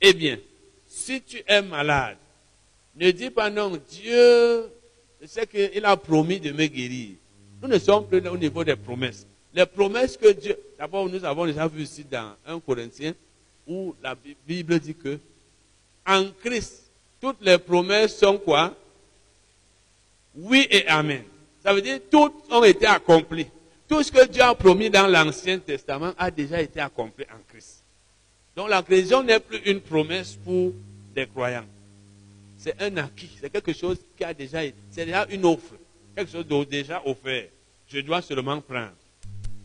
Eh 0.00 0.14
bien, 0.14 0.38
si 0.86 1.20
tu 1.20 1.42
es 1.46 1.60
malade, 1.60 2.16
ne 2.96 3.10
dis 3.10 3.28
pas 3.28 3.50
non, 3.50 3.78
Dieu, 3.90 4.70
sais 5.26 5.46
qu'il 5.46 5.84
a 5.84 5.94
promis 5.94 6.40
de 6.40 6.52
me 6.52 6.64
guérir. 6.64 7.16
Nous 7.60 7.68
ne 7.68 7.78
sommes 7.78 8.06
plus 8.06 8.26
au 8.26 8.38
niveau 8.38 8.64
des 8.64 8.76
promesses. 8.76 9.26
Les 9.52 9.66
promesses 9.66 10.16
que 10.16 10.32
Dieu. 10.32 10.56
D'abord, 10.78 11.06
nous 11.06 11.22
avons 11.22 11.44
déjà 11.44 11.68
vu 11.68 11.82
ici 11.82 12.02
dans 12.10 12.32
1 12.46 12.60
Corinthiens 12.60 13.12
où 13.66 13.94
la 14.02 14.14
Bible 14.46 14.78
dit 14.78 14.94
que 14.94 15.18
en 16.06 16.26
Christ, 16.42 16.90
toutes 17.20 17.40
les 17.40 17.58
promesses 17.58 18.18
sont 18.18 18.38
quoi? 18.38 18.74
Oui 20.34 20.66
et 20.70 20.86
Amen. 20.88 21.22
Ça 21.62 21.72
veut 21.72 21.80
dire 21.80 22.00
toutes 22.10 22.50
ont 22.50 22.64
été 22.64 22.86
accomplies. 22.86 23.46
Tout 23.88 24.02
ce 24.02 24.10
que 24.10 24.26
Dieu 24.26 24.42
a 24.42 24.54
promis 24.54 24.90
dans 24.90 25.06
l'Ancien 25.06 25.58
Testament 25.58 26.12
a 26.18 26.30
déjà 26.30 26.60
été 26.60 26.80
accompli 26.80 27.24
en 27.24 27.40
Christ. 27.48 27.82
Donc 28.56 28.68
la 28.68 28.82
création 28.82 29.22
n'est 29.22 29.40
plus 29.40 29.60
une 29.64 29.80
promesse 29.80 30.34
pour 30.44 30.72
des 31.14 31.26
croyants. 31.26 31.66
C'est 32.58 32.80
un 32.80 32.96
acquis. 32.98 33.30
C'est 33.40 33.50
quelque 33.50 33.72
chose 33.72 33.98
qui 34.16 34.24
a 34.24 34.32
déjà 34.32 34.64
été. 34.64 34.76
C'est 34.90 35.06
déjà 35.06 35.26
une 35.30 35.44
offre. 35.44 35.74
Quelque 36.16 36.30
chose 36.30 36.46
de 36.46 36.64
déjà 36.64 37.02
offert. 37.04 37.48
Je 37.88 38.00
dois 38.00 38.22
seulement 38.22 38.60
prendre. 38.60 38.92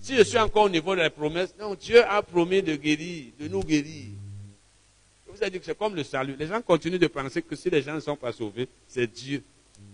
Si 0.02 0.16
je 0.16 0.24
suis 0.24 0.38
encore 0.38 0.66
au 0.66 0.70
niveau 0.70 0.96
de 0.96 1.02
la 1.02 1.10
promesse, 1.10 1.54
non, 1.60 1.76
Dieu 1.76 2.04
a 2.06 2.22
promis 2.22 2.62
de 2.62 2.76
guérir, 2.76 3.32
de 3.40 3.48
nous 3.48 3.62
guérir. 3.62 4.08
Vous 5.28 5.44
ai 5.44 5.50
dit 5.50 5.60
que 5.60 5.66
c'est 5.66 5.78
comme 5.78 5.96
le 5.96 6.04
salut. 6.04 6.36
Les 6.38 6.48
gens 6.48 6.62
continuent 6.62 7.00
de 7.00 7.08
penser 7.08 7.42
que 7.42 7.56
si 7.56 7.70
les 7.70 7.82
gens 7.82 7.94
ne 7.94 8.00
sont 8.00 8.16
pas 8.16 8.32
sauvés, 8.32 8.68
c'est 8.88 9.08
Dieu. 9.08 9.44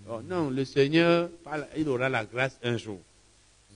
Oh 0.09 0.21
non, 0.23 0.49
le 0.49 0.65
Seigneur, 0.65 1.29
il 1.75 1.87
aura 1.89 2.09
la 2.09 2.25
grâce 2.25 2.57
un 2.63 2.77
jour. 2.77 2.99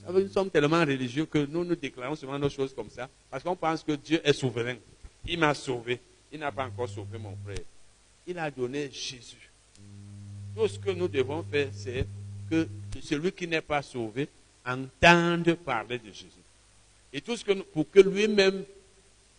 Nous 0.09 0.27
sommes 0.29 0.49
tellement 0.49 0.79
religieux 0.79 1.25
que 1.25 1.39
nous 1.45 1.63
nous 1.63 1.75
déclarons 1.75 2.15
souvent 2.15 2.39
nos 2.39 2.49
choses 2.49 2.73
comme 2.73 2.89
ça, 2.89 3.09
parce 3.29 3.43
qu'on 3.43 3.55
pense 3.55 3.83
que 3.83 3.91
Dieu 3.91 4.21
est 4.23 4.33
souverain. 4.33 4.75
Il 5.27 5.37
m'a 5.37 5.53
sauvé. 5.53 5.99
Il 6.31 6.39
n'a 6.39 6.51
pas 6.51 6.65
encore 6.65 6.89
sauvé 6.89 7.17
mon 7.17 7.35
frère. 7.43 7.63
Il 8.25 8.39
a 8.39 8.49
donné 8.49 8.89
Jésus. 8.91 9.51
Tout 10.55 10.67
ce 10.67 10.79
que 10.79 10.91
nous 10.91 11.07
devons 11.07 11.43
faire, 11.43 11.69
c'est 11.73 12.07
que 12.49 12.67
celui 13.01 13.31
qui 13.31 13.47
n'est 13.47 13.61
pas 13.61 13.81
sauvé 13.81 14.27
entende 14.65 15.53
parler 15.55 15.99
de 15.99 16.11
Jésus. 16.11 16.27
Et 17.11 17.21
tout 17.21 17.35
ce 17.35 17.43
que 17.43 17.53
pour 17.53 17.89
que 17.89 17.99
lui-même 17.99 18.63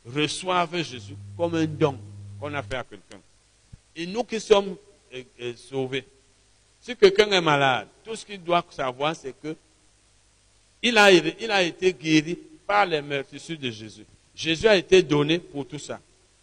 reçoive 0.07 0.83
Jésus 0.83 1.17
comme 1.37 1.55
un 1.55 1.67
don 1.67 1.99
qu'on 2.39 2.53
a 2.55 2.63
fait 2.63 2.77
à 2.77 2.85
quelqu'un. 2.85 3.21
Et 3.95 4.07
nous 4.07 4.25
qui 4.25 4.41
sommes 4.41 4.77
est, 5.13 5.27
est 5.39 5.57
sauvé. 5.57 6.05
Si 6.81 6.97
quelqu'un 6.97 7.31
est 7.31 7.41
malade, 7.41 7.89
tout 8.05 8.17
ce 8.17 8.25
qu'il 8.25 8.43
doit 8.43 8.65
savoir, 8.71 9.15
c'est 9.15 9.35
que 9.41 9.55
il 10.83 10.97
a, 10.97 11.13
il 11.13 11.51
a 11.51 11.63
été 11.63 11.93
guéri 11.93 12.39
par 12.67 12.87
les 12.87 13.03
meurtrissures 13.03 13.59
de 13.59 13.71
Jésus. 13.71 14.07
Jésus 14.35 14.67
a 14.67 14.77
été 14.77 15.03
donné 15.03 15.39
pour 15.39 15.67
tout 15.67 15.79
ça. 15.79 16.01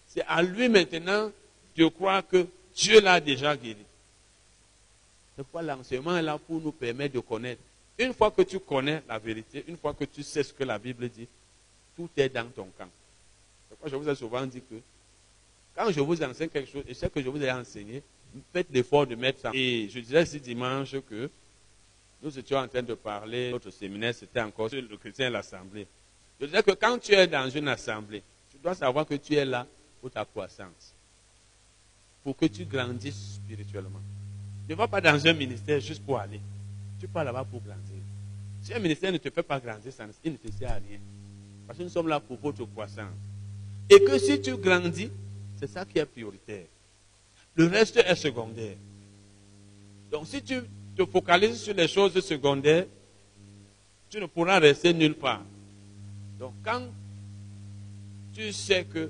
C'est 0.08 0.24
à 0.28 0.42
lui 0.44 0.70
maintenant 0.70 1.32
de 1.76 1.88
croire 1.88 2.26
que 2.26 2.46
Dieu 2.76 3.02
l'a 3.02 3.20
déjà 3.20 3.56
guéri. 3.58 3.78
C'est 5.36 5.44
pourquoi 5.44 5.64
l'enseignement 5.64 6.16
est 6.18 6.22
là 6.22 6.38
pour 6.38 6.62
nous 6.62 6.72
permettre 6.72 7.16
de 7.16 7.20
connaître. 7.20 7.62
Une 8.00 8.14
fois 8.14 8.32
que 8.32 8.44
tu 8.44 8.60
connais 8.60 9.02
la 9.08 9.18
vérité, 9.18 9.64
une 9.68 9.78
fois 9.78 9.94
que 9.94 10.06
tu 10.06 10.22
sais 10.24 10.44
ce 10.44 10.54
que 10.54 10.64
la 10.64 10.78
Bible 10.78 11.10
dit, 11.10 11.28
tout 11.96 12.10
est 12.16 12.30
dans 12.30 12.48
ton 12.48 12.68
camp. 12.78 12.90
Pourquoi 13.70 13.90
je 13.90 13.96
vous 13.96 14.08
ai 14.08 14.16
souvent 14.16 14.46
dit 14.46 14.62
que 14.62 14.76
quand 15.76 15.92
je 15.92 16.00
vous 16.00 16.22
enseigne 16.24 16.50
quelque 16.50 16.72
chose, 16.72 16.84
et 16.88 16.94
ce 16.94 17.08
que 17.08 17.22
je 17.22 17.30
vous 17.30 17.42
ai 17.42 17.52
enseigné, 17.52 18.04
faites 18.54 18.68
l'effort 18.72 19.08
de 19.08 19.16
mettre 19.16 19.40
ça. 19.40 19.52
Et 19.54 19.90
je 19.90 20.00
disais 20.00 20.26
ce 20.26 20.38
dimanche 20.38 20.96
que 21.10 21.30
nous 22.22 22.38
étions 22.38 22.58
en 22.58 22.68
train 22.68 22.84
de 22.84 22.94
parler, 22.94 23.52
notre 23.52 23.70
séminaire, 23.72 24.14
c'était 24.14 24.42
encore 24.42 24.70
sur 24.70 24.82
le 24.82 24.98
chrétien 24.98 25.28
et 25.28 25.32
l'assemblée. 25.32 25.88
Je 26.40 26.46
disais 26.46 26.64
que 26.64 26.72
quand 26.72 26.98
tu 27.00 27.14
es 27.14 27.28
dans 27.28 27.50
une 27.50 27.68
assemblée, 27.68 28.24
tu 28.52 28.58
dois 28.58 28.76
savoir 28.76 29.06
que 29.06 29.16
tu 29.16 29.36
es 29.36 29.46
là 29.46 29.66
pour 30.02 30.12
ta 30.12 30.26
croissance, 30.26 30.94
pour 32.24 32.36
que 32.38 32.46
tu 32.46 32.66
grandisses 32.66 33.36
spirituellement. 33.36 34.02
Tu 34.68 34.74
ne 34.74 34.78
vas 34.78 34.88
pas 34.88 35.02
dans 35.02 35.26
un 35.26 35.34
ministère 35.34 35.80
juste 35.80 36.04
pour 36.04 36.20
aller. 36.20 36.40
Tu 37.00 37.08
pars 37.08 37.24
là-bas 37.24 37.46
pour 37.46 37.62
grandir. 37.62 38.02
Si 38.62 38.74
un 38.74 38.80
ministère 38.80 39.12
ne 39.12 39.18
te 39.18 39.30
fait 39.30 39.44
pas 39.44 39.60
grandir, 39.60 39.94
ça, 39.94 40.06
il 40.24 40.32
ne 40.32 40.38
te 40.38 40.52
sert 40.52 40.72
à 40.72 40.76
rien. 40.76 41.00
Parce 41.66 41.80
que 41.80 41.84
nous 41.84 41.90
sommes 41.90 42.08
là 42.08 42.20
pour 42.20 42.38
votre 42.38 42.66
croissance. 42.66 43.14
Et 43.90 44.00
que 44.04 44.18
si 44.18 44.42
tu 44.42 44.58
grandis, 44.58 45.10
c'est 45.60 45.68
ça 45.70 45.86
qui 45.86 46.00
est 46.00 46.06
prioritaire. 46.06 46.66
Le 47.56 47.68
reste 47.68 47.98
est 47.98 48.16
secondaire. 48.16 48.76
Donc 50.12 50.28
si 50.28 50.42
tu 50.42 50.62
te 50.96 51.06
focalises 51.06 51.62
sur 51.62 51.74
les 51.74 51.88
choses 51.88 52.20
secondaires, 52.20 52.86
tu 54.10 54.20
ne 54.20 54.26
pourras 54.26 54.60
rester 54.60 54.94
nulle 54.94 55.16
part. 55.16 55.44
Donc 56.40 56.54
quand 56.64 56.84
tu 58.34 58.52
sais 58.52 58.86
que 58.86 59.10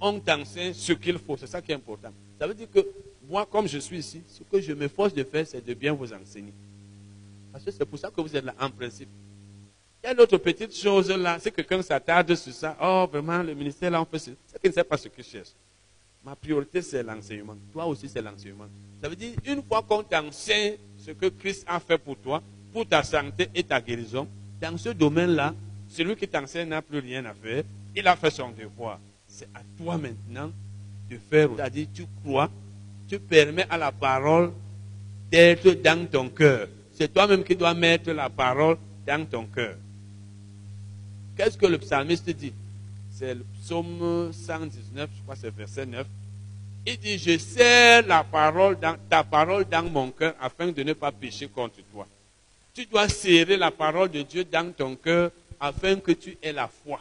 on 0.00 0.18
t'enseigne 0.18 0.74
ce 0.74 0.92
qu'il 0.92 1.18
faut, 1.18 1.36
c'est 1.36 1.46
ça 1.46 1.62
qui 1.62 1.70
est 1.70 1.76
important. 1.76 2.12
Ça 2.38 2.46
veut 2.46 2.54
dire 2.54 2.68
que 2.70 2.84
moi, 3.28 3.46
comme 3.46 3.68
je 3.68 3.78
suis 3.78 3.98
ici, 3.98 4.22
ce 4.26 4.42
que 4.42 4.60
je 4.60 4.72
m'efforce 4.72 5.14
de 5.14 5.22
faire, 5.24 5.46
c'est 5.46 5.64
de 5.64 5.74
bien 5.74 5.92
vous 5.92 6.12
enseigner. 6.12 6.52
Parce 7.52 7.64
que 7.64 7.70
c'est 7.70 7.84
pour 7.84 7.98
ça 7.98 8.10
que 8.10 8.20
vous 8.20 8.34
êtes 8.34 8.44
là, 8.44 8.54
en 8.60 8.70
principe. 8.70 9.08
Il 10.02 10.08
y 10.08 10.10
a 10.10 10.14
d'autres 10.14 10.38
petites 10.38 10.74
choses 10.76 11.10
là, 11.10 11.38
si 11.38 11.52
quelqu'un 11.52 11.80
s'attarde 11.80 12.34
sur 12.34 12.52
ça, 12.52 12.76
oh 12.80 13.06
vraiment, 13.10 13.42
le 13.42 13.54
ministère 13.54 13.90
là, 13.90 14.02
on 14.02 14.04
fait 14.04 14.18
ça. 14.18 14.32
C'est 14.46 14.60
qu'il 14.60 14.70
ne 14.70 14.74
sait 14.74 14.84
pas 14.84 14.96
ce 14.96 15.08
que 15.08 15.22
je 15.22 15.28
cherche. 15.28 15.50
Ma 16.24 16.34
priorité, 16.34 16.82
c'est 16.82 17.02
l'enseignement. 17.02 17.56
Toi 17.72 17.86
aussi, 17.86 18.08
c'est 18.08 18.22
l'enseignement. 18.22 18.66
Ça 19.00 19.08
veut 19.08 19.16
dire, 19.16 19.34
une 19.44 19.62
fois 19.62 19.82
qu'on 19.82 20.02
t'enseigne 20.02 20.76
ce 20.96 21.10
que 21.12 21.26
Christ 21.26 21.64
a 21.68 21.78
fait 21.80 21.98
pour 21.98 22.16
toi, 22.16 22.42
pour 22.72 22.86
ta 22.86 23.02
santé 23.02 23.48
et 23.54 23.62
ta 23.62 23.80
guérison, 23.80 24.28
dans 24.60 24.76
ce 24.76 24.90
domaine-là, 24.90 25.54
celui 25.88 26.16
qui 26.16 26.26
t'enseigne 26.26 26.68
n'a 26.68 26.80
plus 26.80 27.00
rien 27.00 27.24
à 27.24 27.34
faire. 27.34 27.64
Il 27.94 28.06
a 28.06 28.16
fait 28.16 28.30
son 28.30 28.50
devoir. 28.50 28.98
C'est 29.26 29.48
à 29.54 29.60
toi 29.76 29.98
maintenant 29.98 30.50
de 31.10 31.18
faire. 31.18 31.50
C'est-à-dire, 31.56 31.86
tu 31.92 32.06
crois, 32.24 32.50
tu 33.12 33.18
permets 33.18 33.66
à 33.68 33.76
la 33.76 33.92
parole 33.92 34.52
d'être 35.30 35.70
dans 35.82 36.08
ton 36.08 36.30
cœur. 36.30 36.66
C'est 36.94 37.12
toi-même 37.12 37.44
qui 37.44 37.54
dois 37.54 37.74
mettre 37.74 38.10
la 38.10 38.30
parole 38.30 38.78
dans 39.06 39.26
ton 39.28 39.44
cœur. 39.44 39.76
Qu'est-ce 41.36 41.58
que 41.58 41.66
le 41.66 41.76
psalmiste 41.76 42.30
dit? 42.30 42.54
C'est 43.12 43.34
le 43.34 43.44
psaume 43.60 44.32
119, 44.32 45.10
je 45.14 45.22
crois 45.24 45.34
que 45.34 45.40
c'est 45.42 45.54
verset 45.54 45.84
9. 45.84 46.06
Il 46.86 46.98
dit, 46.98 47.18
je 47.18 47.36
serre 47.36 48.06
la 48.06 48.24
parole 48.24 48.80
dans, 48.80 48.96
ta 49.10 49.22
parole 49.22 49.66
dans 49.66 49.82
mon 49.82 50.10
cœur 50.10 50.34
afin 50.40 50.68
de 50.68 50.82
ne 50.82 50.94
pas 50.94 51.12
pécher 51.12 51.48
contre 51.48 51.80
toi. 51.92 52.06
Tu 52.72 52.86
dois 52.86 53.10
serrer 53.10 53.58
la 53.58 53.70
parole 53.70 54.10
de 54.10 54.22
Dieu 54.22 54.44
dans 54.44 54.72
ton 54.72 54.96
cœur 54.96 55.32
afin 55.60 55.96
que 55.96 56.12
tu 56.12 56.38
aies 56.42 56.54
la 56.54 56.66
foi, 56.66 56.98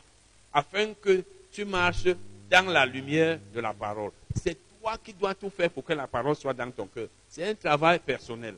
afin 0.52 0.88
que 0.94 1.24
tu 1.54 1.64
marches 1.64 2.10
dans 2.50 2.70
la 2.70 2.86
lumière 2.86 3.40
de 3.56 3.62
la 3.62 3.72
parole. 3.72 4.12
C'est 4.36 4.58
toi 4.82 4.98
qui 5.04 5.14
dois 5.14 5.34
tout 5.36 5.50
faire 5.50 5.70
pour 5.70 5.84
que 5.84 5.94
la 5.94 6.08
parole 6.08 6.36
soit 6.36 6.54
dans 6.54 6.72
ton 6.72 6.88
cœur. 6.88 7.08
C'est 7.28 7.48
un 7.48 7.54
travail 7.54 8.00
personnel. 8.00 8.56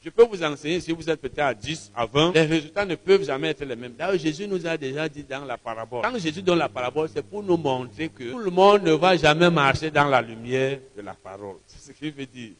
Je 0.00 0.10
peux 0.10 0.24
vous 0.24 0.42
enseigner, 0.44 0.80
si 0.80 0.92
vous 0.92 1.10
êtes 1.10 1.20
peut-être 1.20 1.40
à 1.40 1.52
10, 1.52 1.90
à 1.94 2.06
20, 2.06 2.32
les 2.32 2.42
résultats 2.42 2.84
ne 2.84 2.94
peuvent 2.94 3.24
jamais 3.24 3.48
être 3.48 3.64
les 3.64 3.74
mêmes. 3.74 3.94
D'ailleurs, 3.98 4.16
Jésus 4.16 4.46
nous 4.46 4.64
a 4.64 4.76
déjà 4.76 5.08
dit 5.08 5.24
dans 5.24 5.44
la 5.44 5.58
parabole. 5.58 6.02
Quand 6.02 6.16
Jésus 6.18 6.40
donne 6.40 6.58
la 6.58 6.68
parabole, 6.68 7.08
c'est 7.12 7.22
pour 7.22 7.42
nous 7.42 7.56
montrer 7.56 8.08
que 8.08 8.30
tout 8.30 8.38
le 8.38 8.50
monde 8.50 8.84
ne 8.84 8.92
va 8.92 9.16
jamais 9.16 9.50
marcher 9.50 9.90
dans 9.90 10.04
la 10.04 10.22
lumière 10.22 10.78
de 10.96 11.02
la 11.02 11.14
parole. 11.14 11.56
C'est 11.66 11.92
ce 11.92 11.98
qu'il 11.98 12.12
veut 12.12 12.26
dire. 12.26 12.52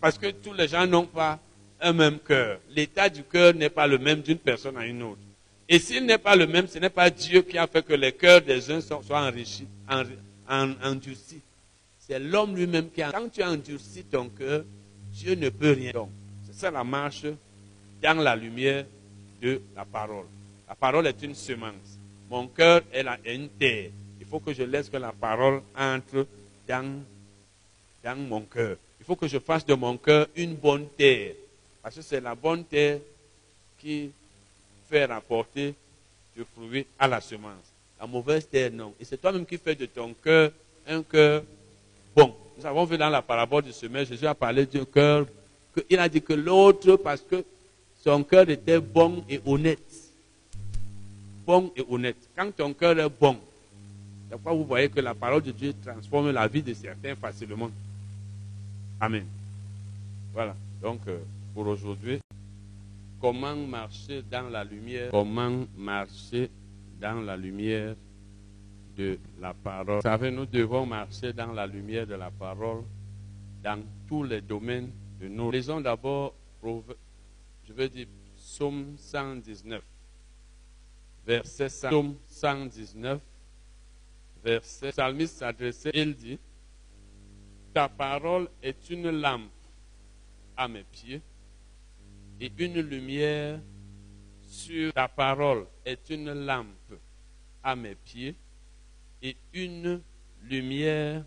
Parce 0.00 0.16
que 0.16 0.30
tous 0.30 0.52
les 0.52 0.68
gens 0.68 0.86
n'ont 0.86 1.06
pas 1.06 1.40
un 1.80 1.92
même 1.92 2.20
cœur. 2.20 2.60
L'état 2.70 3.08
du 3.08 3.24
cœur 3.24 3.52
n'est 3.52 3.68
pas 3.68 3.88
le 3.88 3.98
même 3.98 4.20
d'une 4.20 4.38
personne 4.38 4.76
à 4.76 4.86
une 4.86 5.02
autre. 5.02 5.20
Et 5.68 5.80
s'il 5.80 6.06
n'est 6.06 6.18
pas 6.18 6.36
le 6.36 6.46
même, 6.46 6.68
ce 6.68 6.78
n'est 6.78 6.90
pas 6.90 7.10
Dieu 7.10 7.42
qui 7.42 7.58
a 7.58 7.66
fait 7.66 7.84
que 7.84 7.92
les 7.92 8.12
cœurs 8.12 8.40
des 8.40 8.70
uns 8.70 8.80
soient 8.80 9.02
enrichis, 9.10 9.66
endurcis. 10.48 11.40
C'est 12.06 12.20
l'homme 12.20 12.54
lui-même 12.54 12.90
qui 12.90 13.02
a. 13.02 13.10
Quand 13.10 13.28
tu 13.28 13.42
endurcis 13.42 14.04
ton 14.04 14.28
cœur, 14.28 14.64
Dieu 15.12 15.34
ne 15.34 15.48
peut 15.48 15.72
rien. 15.72 15.90
Donc, 15.92 16.10
c'est 16.46 16.54
ça 16.54 16.70
la 16.70 16.84
marche 16.84 17.26
dans 18.00 18.22
la 18.22 18.36
lumière 18.36 18.86
de 19.42 19.60
la 19.74 19.84
parole. 19.84 20.26
La 20.68 20.74
parole 20.76 21.06
est 21.08 21.20
une 21.22 21.34
semence. 21.34 21.98
Mon 22.30 22.46
cœur 22.46 22.82
est, 22.92 23.04
une 23.34 23.48
terre. 23.48 23.90
Il 24.20 24.26
faut 24.26 24.38
que 24.38 24.52
je 24.52 24.62
laisse 24.62 24.88
que 24.88 24.96
la 24.96 25.12
parole 25.12 25.62
entre 25.76 26.26
dans, 26.68 27.02
dans 28.04 28.16
mon 28.16 28.42
cœur. 28.42 28.76
Il 29.00 29.04
faut 29.04 29.16
que 29.16 29.26
je 29.26 29.38
fasse 29.38 29.66
de 29.66 29.74
mon 29.74 29.96
cœur 29.96 30.28
une 30.36 30.54
bonne 30.54 30.88
terre. 30.96 31.34
Parce 31.82 31.96
que 31.96 32.02
c'est 32.02 32.20
la 32.20 32.34
bonne 32.34 32.64
terre 32.64 33.00
qui 33.78 34.10
fait 34.88 35.04
rapporter 35.04 35.74
du 36.36 36.44
fruit 36.44 36.86
à 36.98 37.08
la 37.08 37.20
semence. 37.20 37.72
La 37.98 38.06
mauvaise 38.06 38.48
terre, 38.48 38.70
non. 38.72 38.94
Et 39.00 39.04
c'est 39.04 39.16
toi-même 39.16 39.46
qui 39.46 39.58
fais 39.58 39.74
de 39.74 39.86
ton 39.86 40.14
cœur 40.14 40.52
un 40.88 41.02
cœur 41.02 41.42
bon. 42.16 42.34
Nous 42.58 42.64
avons 42.64 42.84
vu 42.86 42.96
dans 42.96 43.10
la 43.10 43.20
parabole 43.20 43.64
du 43.64 43.72
semeur, 43.72 44.04
Jésus 44.06 44.26
a 44.26 44.34
parlé 44.34 44.64
d'un 44.64 44.84
cœur. 44.86 45.26
Il 45.90 45.98
a 45.98 46.08
dit 46.08 46.22
que 46.22 46.32
l'autre, 46.32 46.96
parce 46.96 47.20
que 47.20 47.44
son 48.02 48.24
cœur 48.24 48.48
était 48.48 48.80
bon 48.80 49.22
et 49.28 49.40
honnête. 49.44 49.78
Bon 51.46 51.70
et 51.76 51.84
honnête. 51.88 52.16
Quand 52.34 52.50
ton 52.56 52.72
cœur 52.72 52.98
est 52.98 53.08
bon, 53.10 53.36
c'est 54.28 54.36
pourquoi 54.36 54.54
vous 54.54 54.64
voyez 54.64 54.88
que 54.88 55.00
la 55.00 55.14
parole 55.14 55.42
de 55.42 55.52
Dieu 55.52 55.74
transforme 55.84 56.30
la 56.30 56.48
vie 56.48 56.62
de 56.62 56.72
certains 56.72 57.14
facilement. 57.14 57.70
Amen. 58.98 59.26
Voilà. 60.32 60.56
Donc, 60.82 61.00
euh, 61.08 61.18
pour 61.54 61.66
aujourd'hui, 61.66 62.18
comment 63.20 63.54
marcher 63.54 64.22
dans 64.30 64.48
la 64.48 64.64
lumière? 64.64 65.10
Comment 65.10 65.66
marcher 65.76 66.50
dans 67.00 67.20
la 67.20 67.36
lumière? 67.36 67.94
De 68.96 69.18
la 69.40 69.52
parole. 69.54 69.96
Vous 69.96 70.02
savez, 70.02 70.30
nous 70.30 70.46
devons 70.46 70.86
marcher 70.86 71.32
dans 71.32 71.52
la 71.52 71.66
lumière 71.66 72.06
de 72.06 72.14
la 72.14 72.30
parole 72.30 72.82
dans 73.62 73.82
tous 74.08 74.22
les 74.22 74.40
domaines 74.40 74.90
de 75.20 75.28
nos. 75.28 75.50
Lisons 75.50 75.80
d'abord, 75.80 76.34
je 76.62 77.72
veux 77.72 77.88
dire, 77.88 78.06
Psaume 78.36 78.96
119, 78.96 79.82
verset 81.26 81.68
100. 81.68 81.88
Psaume 81.88 82.16
119, 82.26 83.20
verset. 84.44 84.86
Le 84.86 84.92
psalmiste 84.92 85.38
s'adressait, 85.38 85.90
il 85.94 86.14
dit, 86.14 86.38
Ta 87.74 87.88
parole 87.88 88.48
est 88.62 88.88
une 88.88 89.10
lampe 89.10 89.50
à 90.56 90.68
mes 90.68 90.84
pieds 90.84 91.20
et 92.40 92.50
une 92.58 92.80
lumière 92.80 93.60
sur 94.40 94.92
ta 94.92 95.08
parole 95.08 95.66
est 95.84 96.08
une 96.08 96.32
lampe 96.32 96.94
à 97.62 97.76
mes 97.76 97.94
pieds 97.94 98.34
et 99.26 99.36
une 99.52 100.02
lumière 100.44 101.24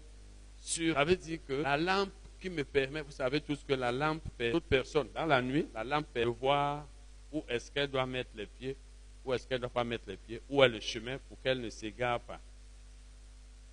sur. 0.57 0.93
Ça 0.95 1.03
veut 1.03 1.15
dire 1.15 1.39
que 1.45 1.53
la 1.53 1.77
lampe 1.77 2.11
qui 2.39 2.49
me 2.49 2.63
permet, 2.63 3.01
vous 3.01 3.11
savez 3.11 3.41
tout 3.41 3.55
ce 3.55 3.65
que 3.65 3.73
la 3.73 3.91
lampe 3.91 4.23
toute 4.51 4.63
personne, 4.63 5.09
dans 5.13 5.25
la 5.25 5.41
nuit, 5.41 5.67
la 5.73 5.83
lampe 5.83 6.07
de 6.15 6.23
voir 6.23 6.87
où 7.33 7.43
est-ce 7.49 7.69
qu'elle 7.71 7.89
doit 7.89 8.05
mettre 8.05 8.29
les 8.35 8.45
pieds, 8.45 8.77
où 9.25 9.33
est-ce 9.33 9.45
qu'elle 9.45 9.57
ne 9.57 9.63
doit 9.63 9.69
pas 9.69 9.83
mettre 9.83 10.05
les 10.07 10.17
pieds, 10.17 10.41
où 10.49 10.63
est 10.63 10.69
le 10.69 10.79
chemin 10.79 11.17
pour 11.27 11.41
qu'elle 11.41 11.59
ne 11.59 11.69
s'égare 11.69 12.21
pas. 12.21 12.39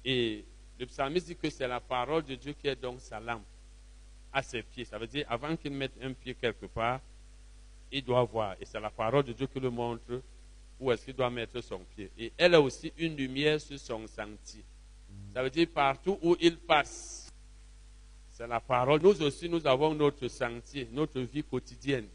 Et 0.05 0.44
le 0.78 0.86
psalmiste 0.86 1.28
dit 1.28 1.36
que 1.36 1.48
c'est 1.48 1.69
la 1.69 1.81
parole 1.81 2.24
de 2.24 2.35
Dieu 2.35 2.53
qui 2.53 2.66
est 2.66 2.77
donc 2.77 3.01
sa 3.01 3.20
lampe 3.20 3.44
à 4.32 4.43
ses 4.43 4.62
pieds. 4.62 4.85
Ça 4.85 4.98
veut 4.98 5.07
dire, 5.07 5.24
avant 5.28 5.57
qu'il 5.57 5.73
mette 5.73 5.93
un 6.03 6.12
pied 6.12 6.35
quelque 6.35 6.66
part, 6.66 7.01
il 7.93 8.05
doit 8.05 8.24
voir. 8.24 8.57
Et 8.61 8.65
c'est 8.65 8.81
la 8.81 8.90
parole 8.90 9.23
de 9.23 9.32
Dieu 9.32 9.47
qui 9.47 9.61
le 9.61 9.70
montre 9.70 10.20
où 10.78 10.93
est-ce 10.93 11.05
qu'il 11.05 11.15
doit 11.15 11.31
mettre 11.31 11.61
son 11.61 11.78
pied. 11.78 12.11
Et 12.19 12.32
elle 12.36 12.55
a 12.55 12.61
aussi 12.61 12.93
une 12.98 13.16
lumière 13.16 13.61
sur 13.61 13.78
son 13.78 14.07
sentier. 14.07 14.65
Ça 15.35 15.43
veut 15.43 15.51
dire 15.51 15.69
partout 15.73 16.19
où 16.23 16.36
il 16.40 16.57
passe. 16.57 17.31
C'est 18.31 18.47
la 18.47 18.61
parole. 18.61 19.01
Nous 19.03 19.23
aussi, 19.23 19.48
nous 19.48 19.66
avons 19.66 19.94
notre 19.94 20.28
sentier, 20.28 20.89
notre 20.93 21.20
vie 21.20 21.43
quotidienne. 21.43 22.07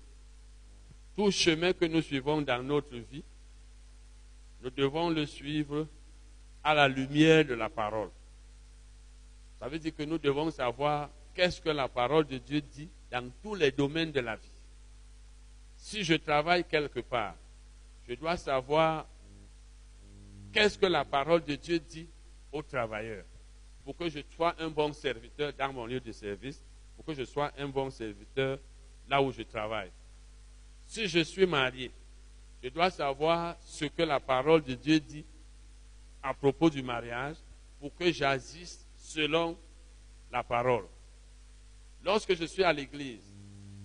Tout 1.16 1.32
chemin 1.32 1.74
que 1.74 1.86
nous 1.86 2.02
suivons 2.02 2.42
dans 2.42 2.64
notre 2.64 2.96
vie, 2.96 3.24
nous 4.62 4.70
devons 4.70 5.10
le 5.10 5.26
suivre 5.26 5.88
à 6.64 6.74
la 6.76 6.88
lumière 6.88 7.44
de 7.44 7.56
la 7.56 7.70
parole. 7.70 8.10
Ça 9.60 9.68
veut 9.68 9.80
dire 9.80 9.96
que 9.96 10.04
nous 10.04 10.18
devons 10.18 10.52
savoir 10.52 11.10
qu'est-ce 11.34 11.60
que 11.62 11.70
la 11.70 11.88
parole 11.88 12.26
de 12.26 12.38
Dieu 12.38 12.62
dit 12.62 12.90
dans 13.12 13.30
tous 13.42 13.56
les 13.56 13.72
domaines 13.72 14.12
de 14.12 14.20
la 14.20 14.36
vie. 14.36 14.48
Si 15.76 16.04
je 16.04 16.14
travaille 16.14 16.64
quelque 16.64 17.00
part, 17.00 17.36
je 18.12 18.16
dois 18.18 18.36
savoir 18.36 19.08
qu'est-ce 20.52 20.78
que 20.78 20.86
la 20.86 21.06
parole 21.06 21.46
de 21.46 21.56
Dieu 21.56 21.80
dit 21.80 22.10
aux 22.52 22.62
travailleurs 22.62 23.24
pour 23.86 23.96
que 23.96 24.10
je 24.10 24.20
sois 24.36 24.54
un 24.60 24.70
bon 24.70 24.92
serviteur 24.92 25.54
dans 25.54 25.72
mon 25.72 25.86
lieu 25.86 26.02
de 26.02 26.12
service, 26.12 26.62
pour 26.98 27.06
que 27.06 27.14
je 27.14 27.24
sois 27.24 27.54
un 27.58 27.70
bon 27.70 27.90
serviteur 27.90 28.60
là 29.08 29.22
où 29.22 29.32
je 29.32 29.44
travaille. 29.44 29.92
Si 30.88 31.08
je 31.08 31.20
suis 31.20 31.46
marié, 31.46 31.90
je 32.62 32.68
dois 32.68 32.90
savoir 32.90 33.56
ce 33.62 33.86
que 33.86 34.04
la 34.04 34.20
parole 34.20 34.62
de 34.62 34.74
Dieu 34.74 35.00
dit 35.00 35.26
à 36.22 36.34
propos 36.34 36.70
du 36.70 36.84
mariage 36.84 37.38
pour 37.80 37.96
que 37.96 38.12
j'agisse 38.12 38.86
selon 38.98 39.58
la 40.34 40.44
parole. 40.44 40.84
Lorsque 42.04 42.36
je 42.36 42.44
suis 42.44 42.66
à 42.66 42.74
l'église, 42.74 43.24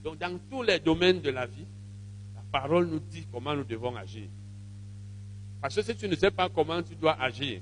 donc 0.02 0.18
dans 0.18 0.36
tous 0.50 0.64
les 0.64 0.80
domaines 0.80 1.20
de 1.20 1.30
la 1.30 1.46
vie, 1.46 1.66
parole 2.50 2.86
nous 2.86 3.00
dit 3.00 3.26
comment 3.30 3.54
nous 3.54 3.64
devons 3.64 3.94
agir. 3.96 4.28
Parce 5.60 5.74
que 5.74 5.82
si 5.82 5.96
tu 5.96 6.08
ne 6.08 6.14
sais 6.14 6.30
pas 6.30 6.48
comment 6.48 6.82
tu 6.82 6.94
dois 6.94 7.20
agir, 7.20 7.60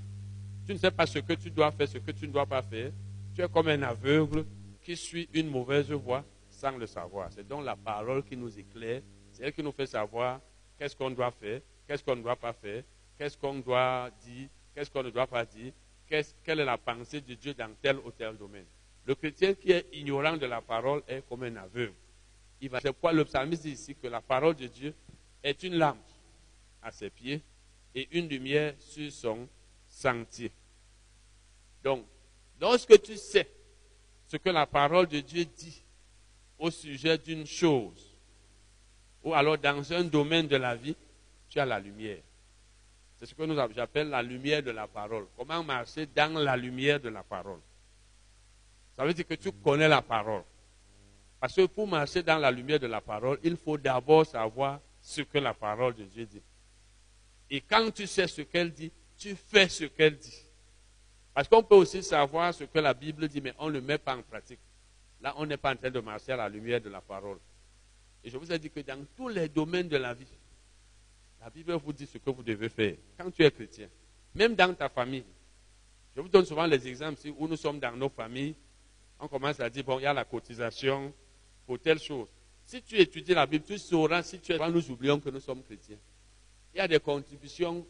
tu 0.67 0.73
ne 0.73 0.79
sais 0.79 0.91
pas 0.91 1.07
ce 1.07 1.19
que 1.19 1.35
tu 1.35 1.51
dois 1.51 1.71
faire, 1.71 1.89
ce 1.89 1.99
que 1.99 2.11
tu 2.11 2.27
ne 2.27 2.33
dois 2.33 2.47
pas 2.47 2.63
faire, 2.63 2.91
tu 3.35 3.43
es 3.43 3.49
comme 3.49 3.69
un 3.69 3.83
aveugle 3.83 4.45
qui 4.83 4.97
suit 4.97 5.29
une 5.33 5.49
mauvaise 5.49 5.91
voie 5.91 6.25
sans 6.51 6.77
le 6.77 6.87
savoir. 6.87 7.29
C'est 7.33 7.47
donc 7.47 7.65
la 7.65 7.77
parole 7.77 8.23
qui 8.25 8.37
nous 8.37 8.59
éclaire, 8.59 9.03
c'est 9.33 9.45
elle 9.45 9.53
qui 9.53 9.63
nous 9.63 9.73
fait 9.73 9.87
savoir 9.87 10.41
qu'est-ce 10.79 10.97
qu'on 10.97 11.11
doit 11.11 11.31
faire, 11.31 11.61
qu'est-ce 11.87 12.03
qu'on 12.03 12.17
ne 12.17 12.23
doit 12.23 12.37
pas 12.37 12.53
faire, 12.53 12.83
qu'est-ce 13.19 13.37
qu'on 13.37 13.55
doit 13.59 14.11
dire, 14.25 14.49
qu'est-ce 14.75 14.91
qu'on 14.91 15.03
ne 15.03 15.11
doit 15.11 15.27
pas 15.27 15.45
dire, 15.45 15.73
quelle 16.07 16.61
est 16.61 16.65
la 16.65 16.79
pensée 16.79 17.21
de 17.21 17.35
Dieu 17.35 17.55
dans 17.55 17.71
tel 17.81 17.97
ou 17.99 18.11
tel 18.11 18.37
domaine. 18.37 18.67
Le 19.07 19.15
chrétien 19.15 19.55
qui 19.55 19.73
est 19.73 19.87
ignorant 19.93 20.37
de 20.37 20.47
la 20.47 20.61
parole 20.61 21.03
est 21.09 21.23
comme 21.29 21.43
un 21.43 21.57
aveugle. 21.57 21.93
C'est 22.81 22.93
pourquoi 22.93 23.13
le 23.13 23.25
psalmiste 23.25 23.63
dit 23.63 23.73
ici 23.73 23.95
que 23.95 24.07
la 24.07 24.21
parole 24.21 24.55
de 24.55 24.67
Dieu 24.67 24.95
est 25.43 25.63
une 25.63 25.77
lampe 25.77 25.99
à 26.83 26.91
ses 26.91 27.11
pieds 27.11 27.43
et 27.95 28.09
une 28.19 28.29
lumière 28.29 28.75
sur 28.79 29.11
son 29.13 29.49
sentier. 29.87 30.51
Donc, 31.83 32.05
lorsque 32.61 33.01
tu 33.03 33.17
sais 33.17 33.49
ce 34.27 34.37
que 34.37 34.51
la 34.51 34.67
parole 34.67 35.07
de 35.07 35.21
Dieu 35.21 35.45
dit 35.45 35.83
au 36.59 36.71
sujet 36.71 37.19
d'une 37.19 37.47
chose, 37.47 38.17
ou 39.23 39.35
alors 39.35 39.59
dans 39.59 39.93
un 39.93 40.05
domaine 40.05 40.47
de 40.47 40.57
la 40.57 40.75
vie, 40.75 40.97
tu 41.49 41.59
as 41.59 41.67
la 41.67 41.79
lumière. 41.79 42.21
C'est 43.17 43.27
ce 43.27 43.35
que 43.35 43.43
nous 43.45 43.57
j'appelle 43.75 44.09
la 44.09 44.23
lumière 44.23 44.63
de 44.63 44.71
la 44.71 44.87
parole. 44.87 45.27
Comment 45.37 45.63
marcher 45.63 46.07
dans 46.07 46.39
la 46.39 46.57
lumière 46.57 47.01
de 47.01 47.09
la 47.09 47.23
parole? 47.23 47.61
Ça 48.97 49.05
veut 49.05 49.15
dire 49.15 49.27
que 49.27 49.35
tu 49.35 49.51
connais 49.53 49.89
la 49.89 50.03
parole. 50.03 50.43
Parce 51.45 51.57
que 51.57 51.67
pour 51.67 51.87
marcher 51.87 52.23
dans 52.23 52.39
la 52.39 52.51
lumière 52.51 52.81
de 52.81 52.87
la 52.87 53.03
parole, 53.03 53.39
il 53.43 53.59
faut 53.59 53.77
d'abord 53.77 54.25
savoir 54.25 54.81
ce 55.03 55.21
que 55.21 55.37
la 55.37 55.53
parole 55.53 55.95
de 55.95 56.05
Dieu 56.05 56.25
dit. 56.25 56.41
Et 57.51 57.61
quand 57.61 57.91
tu 57.91 58.07
sais 58.07 58.27
ce 58.27 58.41
qu'elle 58.41 58.73
dit, 58.73 58.91
tu 59.19 59.37
fais 59.37 59.69
ce 59.69 59.85
qu'elle 59.85 60.17
dit. 60.17 60.43
Parce 61.35 61.47
qu'on 61.47 61.63
peut 61.63 61.75
aussi 61.75 62.03
savoir 62.03 62.55
ce 62.55 62.65
que 62.65 62.79
la 62.79 62.95
Bible 62.95 63.29
dit, 63.29 63.43
mais 63.43 63.53
on 63.59 63.67
ne 63.67 63.73
le 63.73 63.83
met 63.83 63.99
pas 63.99 64.17
en 64.17 64.23
pratique. 64.23 64.59
Là, 65.21 65.35
on 65.37 65.45
n'est 65.45 65.59
pas 65.59 65.75
en 65.75 65.77
train 65.77 65.91
de 65.91 66.01
marcher 66.01 66.33
à 66.33 66.37
la 66.37 66.49
lumière 66.49 66.81
de 66.81 66.89
la 66.89 67.03
parole. 67.03 67.37
Et 68.25 68.31
je 68.31 68.39
vous 68.39 68.51
ai 68.51 68.59
dit 68.59 68.71
que 68.71 68.81
dans 68.81 69.05
tous 69.15 69.29
les 69.29 69.51
domaines 69.51 69.89
de 69.89 69.99
la 69.99 70.15
vie, 70.15 70.25
la 71.43 71.51
Bible 71.51 71.75
vous 71.75 71.93
dit 71.93 72.07
ce 72.07 72.17
que 72.17 72.31
vous 72.31 72.43
devez 72.43 72.71
faire 72.71 72.95
quand 73.19 73.31
tu 73.31 73.45
es 73.45 73.51
chrétien. 73.51 73.89
Même 74.35 74.55
dans 74.55 74.73
ta 74.73 74.89
famille. 74.89 75.27
Je 76.17 76.23
vous 76.23 76.29
donne 76.31 76.47
souvent 76.47 76.65
les 76.65 76.89
exemples 76.89 77.21
où 77.37 77.47
nous 77.47 77.59
sommes 77.59 77.81
dans 77.81 77.95
nos 77.95 78.09
familles. 78.09 78.55
On 79.21 79.29
commence 79.29 79.61
à 79.61 79.69
dire, 79.69 79.85
bon, 79.85 79.99
il 79.99 80.05
y 80.05 80.07
a 80.07 80.15
la 80.15 80.25
cotisation 80.25 81.13
pour 81.67 81.79
telle 81.79 81.99
chose. 81.99 82.29
Si 82.65 82.83
tu 82.83 82.97
étudies 82.97 83.35
la 83.35 83.47
Bible, 83.47 83.65
tu 83.65 83.79
sauras 83.79 84.23
si 84.23 84.41
tu 84.41 84.53
es... 84.53 84.71
Nous 84.71 84.91
oublions 84.91 85.21
que 85.21 85.29
nous 85.31 85.41
sommes 85.41 85.63
chrétiens. 85.63 85.99
Il 86.73 86.79
y 86.79 86.81
a 86.81 86.89
des 86.89 86.99
contributions 86.99 87.87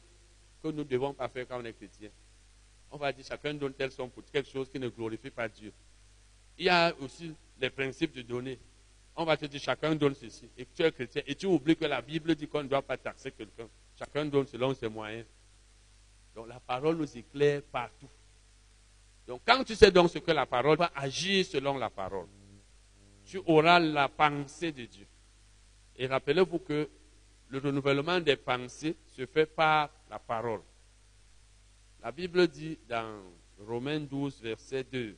que 0.62 0.68
nous 0.68 0.78
ne 0.78 0.84
devons 0.84 1.14
pas 1.14 1.28
faire 1.28 1.46
quand 1.46 1.60
on 1.60 1.64
est 1.64 1.72
chrétien. 1.72 2.10
On 2.90 2.96
va 2.96 3.12
dire 3.12 3.24
chacun 3.24 3.54
donne 3.54 3.74
telle 3.74 3.90
somme 3.90 4.10
pour 4.10 4.24
quelque 4.24 4.48
chose 4.48 4.68
qui 4.70 4.78
ne 4.78 4.88
glorifie 4.88 5.30
pas 5.30 5.48
Dieu. 5.48 5.72
Il 6.58 6.66
y 6.66 6.68
a 6.68 6.94
aussi 7.00 7.34
les 7.60 7.70
principes 7.70 8.14
de 8.14 8.22
donner. 8.22 8.58
On 9.16 9.24
va 9.24 9.36
te 9.36 9.46
dire 9.46 9.60
chacun 9.60 9.94
donne 9.94 10.14
ceci. 10.14 10.48
Et 10.56 10.66
tu 10.66 10.82
es 10.82 10.92
chrétien. 10.92 11.22
Et 11.26 11.34
tu 11.34 11.46
oublies 11.46 11.76
que 11.76 11.84
la 11.84 12.02
Bible 12.02 12.34
dit 12.34 12.46
qu'on 12.46 12.62
ne 12.62 12.68
doit 12.68 12.82
pas 12.82 12.96
taxer 12.96 13.30
quelqu'un. 13.30 13.68
Chacun 13.98 14.24
donne 14.26 14.46
selon 14.46 14.74
ses 14.74 14.88
moyens. 14.88 15.26
Donc 16.34 16.48
la 16.48 16.60
parole 16.60 16.96
nous 16.96 17.16
éclaire 17.16 17.62
partout. 17.62 18.08
Donc 19.26 19.40
quand 19.46 19.64
tu 19.64 19.74
sais 19.74 19.90
donc 19.90 20.10
ce 20.10 20.18
que 20.18 20.32
la 20.32 20.46
parole 20.46 20.76
va 20.76 20.90
agir 20.94 21.44
selon 21.46 21.78
la 21.78 21.90
parole, 21.90 22.26
tu 23.24 23.40
auras 23.46 23.78
la 23.78 24.08
pensée 24.08 24.72
de 24.72 24.84
Dieu. 24.84 25.06
Et 25.96 26.06
rappelez-vous 26.06 26.58
que 26.58 26.88
le 27.48 27.58
renouvellement 27.58 28.20
des 28.20 28.36
pensées 28.36 28.96
se 29.06 29.26
fait 29.26 29.46
par 29.46 29.90
la 30.10 30.18
parole. 30.18 30.60
La 32.02 32.12
Bible 32.12 32.48
dit 32.48 32.78
dans 32.88 33.22
Romains 33.66 34.00
12, 34.00 34.42
verset 34.42 34.84
2, 34.84 35.16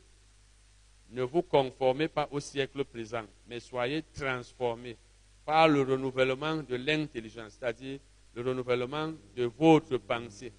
ne 1.10 1.22
vous 1.22 1.42
conformez 1.42 2.08
pas 2.08 2.28
au 2.30 2.40
siècle 2.40 2.84
présent, 2.84 3.24
mais 3.46 3.60
soyez 3.60 4.02
transformés 4.14 4.96
par 5.44 5.68
le 5.68 5.82
renouvellement 5.82 6.56
de 6.56 6.76
l'intelligence, 6.76 7.56
c'est-à-dire 7.58 8.00
le 8.34 8.42
renouvellement 8.42 9.12
de 9.34 9.44
votre 9.44 9.96
pensée, 9.98 10.52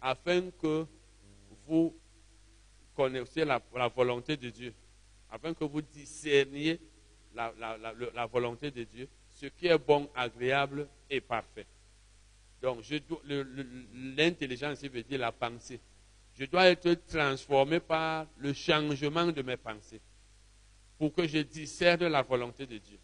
afin 0.00 0.50
que 0.50 0.86
vous 1.66 1.94
connaissiez 2.94 3.44
la, 3.44 3.60
volonté 3.88 4.36
de 4.36 4.50
Dieu, 4.50 4.74
afin 5.34 5.52
que 5.52 5.64
vous 5.64 5.82
discerniez 5.82 6.78
la, 7.34 8.26
volonté 8.30 8.70
de 8.70 8.84
Dieu, 8.84 9.08
ce 9.34 9.46
qui 9.46 9.66
est 9.66 9.78
bon, 9.78 10.08
agréable 10.14 10.86
et 11.10 11.20
parfait. 11.20 11.66
Donc, 12.62 12.84
l'intelligence 14.16 14.82
veut 14.84 15.02
dire 15.02 15.18
la 15.18 15.32
pensée. 15.32 15.80
Je 16.38 16.44
dois 16.44 16.66
être 16.68 16.94
transformé 17.08 17.80
par 17.80 18.28
le 18.38 18.52
changement 18.52 19.26
de 19.26 19.42
mes 19.42 19.56
pensées 19.56 20.00
pour 20.96 21.12
que 21.12 21.26
je 21.26 21.38
discerne 21.38 22.06
la 22.06 22.22
volonté 22.22 22.64
de 22.64 22.78
Dieu. 22.78 22.98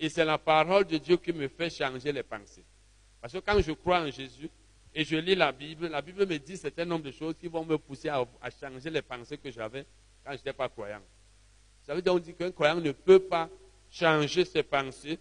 Et 0.00 0.08
c'est 0.08 0.24
la 0.24 0.38
parole 0.38 0.84
de 0.86 0.98
Dieu 0.98 1.18
qui 1.18 1.32
me 1.32 1.46
fait 1.46 1.70
changer 1.70 2.10
les 2.10 2.24
pensées. 2.24 2.64
Parce 3.20 3.32
que 3.32 3.38
quand 3.38 3.60
je 3.60 3.72
crois 3.72 4.00
en 4.00 4.10
Jésus 4.10 4.50
et 4.92 5.04
je 5.04 5.16
lis 5.16 5.36
la 5.36 5.52
Bible, 5.52 5.86
la 5.86 6.02
Bible 6.02 6.26
me 6.26 6.38
dit 6.38 6.60
un 6.78 6.84
nombre 6.84 7.04
de 7.04 7.12
choses 7.12 7.36
qui 7.38 7.46
vont 7.46 7.64
me 7.64 7.78
pousser 7.78 8.08
à, 8.08 8.26
changer 8.60 8.90
les 8.90 9.02
pensées 9.02 9.38
que 9.38 9.52
j'avais 9.52 9.86
quand 10.24 10.32
je 10.32 10.38
n'étais 10.38 10.52
pas 10.52 10.68
croyant. 10.68 11.00
Ça 11.90 11.96
veut 11.96 12.02
dire 12.02 12.36
qu'un 12.36 12.52
croyant 12.52 12.76
ne 12.76 12.92
peut 12.92 13.18
pas 13.18 13.50
changer 13.90 14.44
ses 14.44 14.62
pensées 14.62 15.18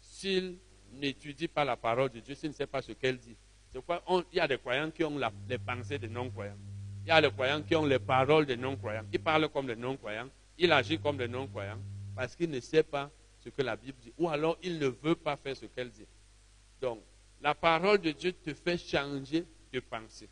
s'il 0.00 0.58
n'étudie 0.92 1.48
pas 1.48 1.64
la 1.64 1.76
parole 1.76 2.08
de 2.10 2.20
Dieu, 2.20 2.36
s'il 2.36 2.50
ne 2.50 2.54
sait 2.54 2.68
pas 2.68 2.80
ce 2.82 2.92
qu'elle 2.92 3.18
dit. 3.18 3.34
il 3.74 4.36
y 4.36 4.38
a 4.38 4.46
des 4.46 4.58
croyants 4.58 4.92
qui 4.92 5.02
ont 5.02 5.18
les 5.48 5.58
pensées 5.58 5.98
des 5.98 6.06
non-croyants. 6.06 6.56
Il 7.04 7.08
y 7.08 7.10
a 7.10 7.20
des 7.20 7.32
croyants 7.32 7.62
qui 7.62 7.74
ont 7.74 7.84
les 7.84 7.98
paroles 7.98 8.46
des 8.46 8.56
non-croyants. 8.56 9.02
Ils 9.12 9.18
parlent 9.18 9.48
comme 9.48 9.66
des 9.66 9.74
non-croyants. 9.74 10.28
Il 10.56 10.70
agit 10.70 11.00
comme 11.00 11.16
des 11.16 11.26
non-croyants 11.26 11.80
parce 12.14 12.36
qu'il 12.36 12.48
ne 12.48 12.60
sait 12.60 12.84
pas 12.84 13.10
ce 13.42 13.48
que 13.48 13.62
la 13.62 13.74
Bible 13.74 13.98
dit. 14.00 14.12
Ou 14.16 14.28
alors 14.28 14.56
il 14.62 14.78
ne 14.78 14.86
veut 14.86 15.16
pas 15.16 15.36
faire 15.36 15.56
ce 15.56 15.66
qu'elle 15.66 15.90
dit. 15.90 16.06
Donc, 16.80 17.00
la 17.42 17.56
parole 17.56 17.98
de 17.98 18.12
Dieu 18.12 18.34
te 18.34 18.54
fait 18.54 18.78
changer 18.78 19.44
de 19.72 19.80
pensée. 19.80 20.28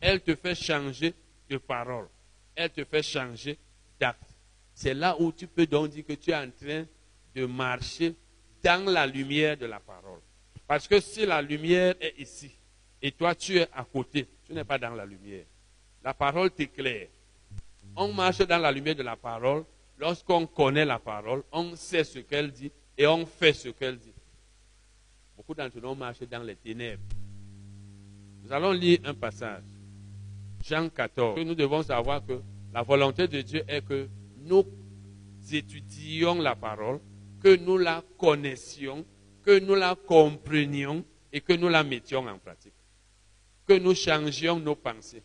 Elle 0.00 0.22
te 0.22 0.34
fait 0.34 0.54
changer 0.54 1.12
de 1.50 1.58
parole. 1.58 2.08
Elle 2.54 2.70
te 2.70 2.82
fait 2.82 3.02
changer 3.02 3.58
d'acte. 4.00 4.31
C'est 4.74 4.94
là 4.94 5.16
où 5.18 5.32
tu 5.32 5.46
peux 5.46 5.66
donc 5.66 5.90
dire 5.90 6.04
que 6.04 6.14
tu 6.14 6.30
es 6.30 6.36
en 6.36 6.50
train 6.50 6.84
de 7.34 7.46
marcher 7.46 8.14
dans 8.62 8.90
la 8.90 9.06
lumière 9.06 9.56
de 9.56 9.66
la 9.66 9.80
parole. 9.80 10.20
Parce 10.66 10.88
que 10.88 11.00
si 11.00 11.26
la 11.26 11.42
lumière 11.42 11.94
est 12.00 12.14
ici 12.18 12.50
et 13.00 13.12
toi 13.12 13.34
tu 13.34 13.58
es 13.58 13.68
à 13.72 13.84
côté, 13.84 14.26
tu 14.46 14.52
n'es 14.52 14.64
pas 14.64 14.78
dans 14.78 14.94
la 14.94 15.04
lumière. 15.04 15.44
La 16.02 16.14
parole 16.14 16.50
t'éclaire. 16.50 17.08
On 17.94 18.12
marche 18.12 18.38
dans 18.38 18.58
la 18.58 18.72
lumière 18.72 18.94
de 18.94 19.02
la 19.02 19.16
parole. 19.16 19.64
Lorsqu'on 19.98 20.46
connaît 20.46 20.84
la 20.84 20.98
parole, 20.98 21.42
on 21.52 21.76
sait 21.76 22.04
ce 22.04 22.20
qu'elle 22.20 22.50
dit 22.50 22.72
et 22.96 23.06
on 23.06 23.26
fait 23.26 23.52
ce 23.52 23.68
qu'elle 23.68 23.98
dit. 23.98 24.12
Beaucoup 25.36 25.54
d'entre 25.54 25.80
nous 25.80 25.94
marchent 25.94 26.22
dans 26.22 26.42
les 26.42 26.56
ténèbres. 26.56 27.02
Nous 28.42 28.52
allons 28.52 28.72
lire 28.72 28.98
un 29.04 29.14
passage. 29.14 29.62
Jean 30.64 30.88
14. 30.88 31.38
Nous 31.44 31.54
devons 31.54 31.82
savoir 31.82 32.24
que 32.24 32.40
la 32.72 32.82
volonté 32.82 33.28
de 33.28 33.40
Dieu 33.42 33.62
est 33.68 33.84
que 33.86 34.08
nous 34.44 34.64
étudions 35.52 36.40
la 36.40 36.54
parole, 36.54 37.00
que 37.40 37.56
nous 37.56 37.78
la 37.78 38.02
connaissions, 38.18 39.04
que 39.42 39.58
nous 39.58 39.74
la 39.74 39.94
comprenions 39.94 41.04
et 41.32 41.40
que 41.40 41.52
nous 41.52 41.68
la 41.68 41.82
mettions 41.82 42.26
en 42.26 42.38
pratique. 42.38 42.74
Que 43.66 43.74
nous 43.74 43.94
changions 43.94 44.60
nos 44.60 44.76
pensées 44.76 45.22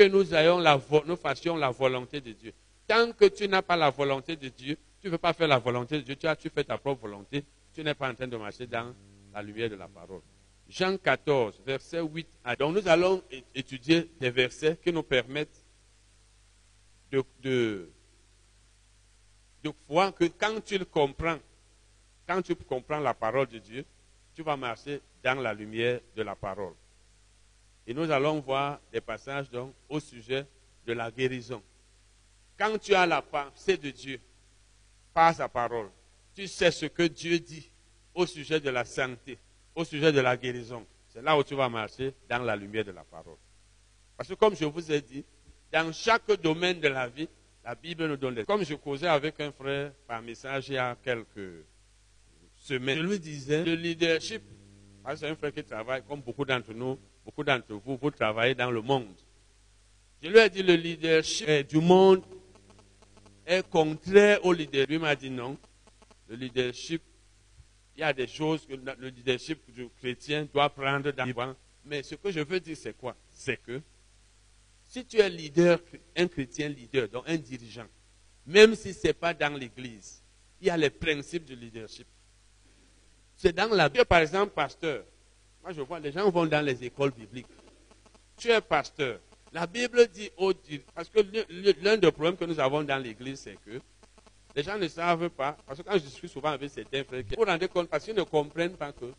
que 0.00 0.08
nous, 0.08 0.34
ayons 0.34 0.58
la, 0.58 0.80
nous 1.06 1.16
fassions 1.16 1.56
la 1.56 1.70
volonté 1.70 2.22
de 2.22 2.32
Dieu. 2.32 2.54
Tant 2.86 3.12
que 3.12 3.26
tu 3.26 3.46
n'as 3.46 3.60
pas 3.60 3.76
la 3.76 3.90
volonté 3.90 4.34
de 4.34 4.48
Dieu, 4.48 4.78
tu 4.98 5.08
ne 5.08 5.12
veux 5.12 5.18
pas 5.18 5.34
faire 5.34 5.48
la 5.48 5.58
volonté 5.58 5.98
de 5.98 6.02
Dieu, 6.02 6.16
tu, 6.16 6.26
as, 6.26 6.36
tu 6.36 6.48
fais 6.48 6.64
ta 6.64 6.78
propre 6.78 7.02
volonté, 7.02 7.44
tu 7.74 7.84
n'es 7.84 7.94
pas 7.94 8.10
en 8.10 8.14
train 8.14 8.26
de 8.26 8.36
marcher 8.38 8.66
dans 8.66 8.94
la 9.34 9.42
lumière 9.42 9.68
de 9.68 9.76
la 9.76 9.88
parole. 9.88 10.22
Jean 10.68 10.96
14, 10.96 11.60
verset 11.66 12.00
8 12.00 12.26
à 12.44 12.56
Donc 12.56 12.76
nous 12.76 12.88
allons 12.88 13.22
étudier 13.54 14.10
des 14.18 14.30
versets 14.30 14.78
qui 14.82 14.90
nous 14.90 15.02
permettent 15.02 15.64
de 17.12 17.90
foi 19.86 20.12
que 20.12 20.24
quand 20.24 20.60
tu 20.64 20.78
comprends, 20.86 21.38
quand 22.26 22.42
tu 22.42 22.54
comprends 22.54 23.00
la 23.00 23.14
parole 23.14 23.46
de 23.46 23.58
Dieu, 23.58 23.84
tu 24.34 24.42
vas 24.42 24.56
marcher 24.56 25.00
dans 25.22 25.40
la 25.40 25.52
lumière 25.52 26.00
de 26.16 26.22
la 26.22 26.34
parole. 26.34 26.74
Et 27.86 27.94
nous 27.94 28.10
allons 28.10 28.40
voir 28.40 28.80
des 28.92 29.00
passages 29.00 29.50
donc 29.50 29.74
au 29.88 30.00
sujet 30.00 30.46
de 30.86 30.92
la 30.92 31.10
guérison. 31.10 31.62
Quand 32.58 32.78
tu 32.78 32.94
as 32.94 33.06
la 33.06 33.22
pensée 33.22 33.76
de 33.76 33.90
Dieu 33.90 34.20
par 35.12 35.34
sa 35.34 35.48
parole, 35.48 35.90
tu 36.34 36.46
sais 36.46 36.70
ce 36.70 36.86
que 36.86 37.02
Dieu 37.02 37.38
dit 37.38 37.70
au 38.14 38.26
sujet 38.26 38.60
de 38.60 38.70
la 38.70 38.84
santé, 38.84 39.38
au 39.74 39.84
sujet 39.84 40.12
de 40.12 40.20
la 40.20 40.36
guérison. 40.36 40.86
C'est 41.08 41.22
là 41.22 41.36
où 41.36 41.42
tu 41.42 41.54
vas 41.54 41.68
marcher 41.68 42.14
dans 42.28 42.42
la 42.42 42.54
lumière 42.54 42.84
de 42.84 42.92
la 42.92 43.02
parole. 43.02 43.36
Parce 44.16 44.28
que 44.28 44.34
comme 44.34 44.54
je 44.54 44.64
vous 44.64 44.92
ai 44.92 45.00
dit, 45.00 45.24
dans 45.72 45.92
chaque 45.92 46.30
domaine 46.40 46.80
de 46.80 46.88
la 46.88 47.08
vie, 47.08 47.28
la 47.64 47.74
Bible 47.74 48.06
nous 48.06 48.16
donne 48.16 48.34
des... 48.34 48.44
Comme 48.44 48.64
je 48.64 48.74
causais 48.74 49.06
avec 49.06 49.40
un 49.40 49.52
frère 49.52 49.92
par 50.06 50.22
message 50.22 50.68
il 50.68 50.74
y 50.74 50.78
a 50.78 50.96
quelques 51.02 51.64
semaines, 52.56 52.98
je 52.98 53.02
lui 53.02 53.18
disais, 53.18 53.64
le 53.64 53.74
leadership, 53.74 54.42
c'est 55.16 55.28
un 55.28 55.36
frère 55.36 55.52
qui 55.52 55.64
travaille, 55.64 56.02
comme 56.06 56.20
beaucoup 56.20 56.44
d'entre 56.44 56.72
nous, 56.72 56.98
beaucoup 57.24 57.44
d'entre 57.44 57.74
vous, 57.74 57.98
vous 58.00 58.10
travaillez 58.10 58.54
dans 58.54 58.70
le 58.70 58.80
monde. 58.80 59.14
Je 60.22 60.28
lui 60.28 60.38
ai 60.38 60.50
dit, 60.50 60.62
le 60.62 60.74
leadership 60.74 61.68
du 61.68 61.78
monde 61.78 62.22
est 63.46 63.66
contraire 63.68 64.44
au 64.44 64.52
leadership. 64.52 64.90
Lui 64.90 64.98
m'a 64.98 65.16
dit 65.16 65.30
non. 65.30 65.56
Le 66.28 66.36
leadership, 66.36 67.02
il 67.96 68.00
y 68.00 68.02
a 68.02 68.12
des 68.12 68.26
choses 68.26 68.66
que 68.66 68.74
le 68.74 69.08
leadership 69.08 69.58
du 69.72 69.88
chrétien 69.98 70.46
doit 70.52 70.68
prendre 70.68 71.10
dans 71.10 71.24
le 71.24 71.54
Mais 71.84 72.02
ce 72.02 72.14
que 72.14 72.30
je 72.30 72.40
veux 72.40 72.60
dire, 72.60 72.76
c'est 72.76 72.96
quoi? 72.96 73.16
C'est 73.30 73.56
que 73.56 73.80
si 74.90 75.04
tu 75.04 75.18
es 75.18 75.30
leader, 75.30 75.78
un 76.16 76.26
chrétien 76.26 76.68
leader, 76.68 77.08
donc 77.08 77.22
un 77.28 77.36
dirigeant, 77.36 77.86
même 78.44 78.74
si 78.74 78.92
ce 78.92 79.06
n'est 79.06 79.12
pas 79.12 79.32
dans 79.32 79.56
l'église, 79.56 80.20
il 80.60 80.66
y 80.66 80.70
a 80.70 80.76
les 80.76 80.90
principes 80.90 81.44
du 81.44 81.54
leadership. 81.54 82.08
C'est 83.36 83.54
dans 83.54 83.72
la 83.72 83.88
Bible, 83.88 84.04
par 84.04 84.18
exemple, 84.18 84.52
pasteur. 84.52 85.04
Moi, 85.62 85.72
je 85.72 85.80
vois, 85.80 86.00
les 86.00 86.10
gens 86.10 86.28
vont 86.28 86.44
dans 86.44 86.60
les 86.60 86.82
écoles 86.84 87.12
bibliques. 87.12 87.46
Tu 88.36 88.48
es 88.48 88.60
pasteur. 88.60 89.20
La 89.52 89.64
Bible 89.64 90.08
dit 90.08 90.28
au 90.36 90.52
parce 90.92 91.08
que 91.08 91.20
l'un 91.82 91.96
des 91.96 92.10
problèmes 92.10 92.36
que 92.36 92.44
nous 92.44 92.58
avons 92.58 92.82
dans 92.82 92.98
l'église, 92.98 93.38
c'est 93.38 93.58
que 93.64 93.80
les 94.56 94.62
gens 94.64 94.76
ne 94.76 94.88
savent 94.88 95.30
pas, 95.30 95.56
parce 95.64 95.78
que 95.78 95.84
quand 95.84 95.94
je 95.94 96.04
discute 96.04 96.30
souvent 96.30 96.50
avec 96.50 96.68
certains 96.68 97.04
frères, 97.04 97.22
vous 97.22 97.36
vous 97.38 97.44
rendez 97.44 97.68
compte, 97.68 97.88
parce 97.88 98.04
qu'ils 98.04 98.16
ne 98.16 98.24
comprennent 98.24 98.76
pas 98.76 98.92
que 98.92 99.12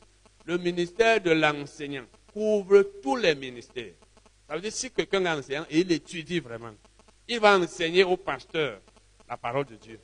le 0.45 0.57
ministère 0.57 1.21
de 1.21 1.31
l'enseignant 1.31 2.05
couvre 2.33 2.83
tous 3.01 3.15
les 3.15 3.35
ministères. 3.35 3.93
Ça 4.51 4.55
veut 4.57 4.63
dire 4.63 4.73
si 4.73 4.91
quelqu'un 4.91 5.23
est 5.39 5.49
et 5.49 5.79
il 5.79 5.89
étudie 5.93 6.41
vraiment, 6.41 6.73
il 7.25 7.39
va 7.39 7.57
enseigner 7.57 8.03
au 8.03 8.17
pasteur 8.17 8.81
la 9.29 9.37
parole 9.37 9.63
de 9.63 9.75
Dieu, 9.75 9.97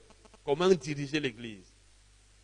comment 0.45 0.69
diriger 0.69 1.19
l'église. 1.19 1.69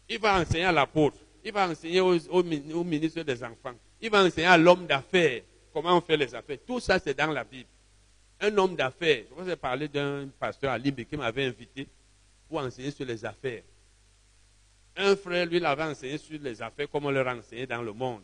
Il 0.10 0.20
va 0.20 0.38
enseigner 0.42 0.66
à 0.66 0.74
l'apôtre, 0.74 1.16
il 1.46 1.54
va 1.54 1.70
enseigner 1.70 2.02
au, 2.02 2.44
ministre 2.44 3.22
des 3.22 3.42
enfants, 3.42 3.76
il 4.02 4.10
va 4.10 4.22
enseigner 4.22 4.48
à 4.48 4.58
l'homme 4.58 4.86
d'affaires 4.86 5.44
comment 5.72 5.96
on 5.98 6.02
fait 6.02 6.18
les 6.18 6.36
affaires. 6.36 6.58
Tout 6.68 6.82
ça, 6.82 7.00
c'est 7.00 7.14
dans 7.18 7.32
la 7.32 7.46
Bible. 7.46 7.70
Un 8.42 8.58
homme 8.58 8.76
d'affaires, 8.76 9.24
je 9.30 9.42
vous 9.42 9.50
ai 9.50 9.56
parlé 9.56 9.88
d'un 9.88 10.28
pasteur 10.38 10.74
à 10.74 10.78
Libye 10.78 11.06
qui 11.06 11.16
m'avait 11.16 11.46
invité 11.46 11.88
pour 12.50 12.58
enseigner 12.58 12.92
sur 12.92 13.06
les 13.06 13.24
affaires. 13.24 13.64
Un 14.98 15.16
frère, 15.16 15.46
lui, 15.46 15.62
l'avait 15.62 15.84
enseigné 15.84 16.18
sur 16.18 16.38
les 16.42 16.62
affaires, 16.62 16.88
comment 16.92 17.12
leur 17.12 17.28
enseigner 17.30 17.66
dans 17.66 17.82
le 17.82 17.94
monde, 17.94 18.24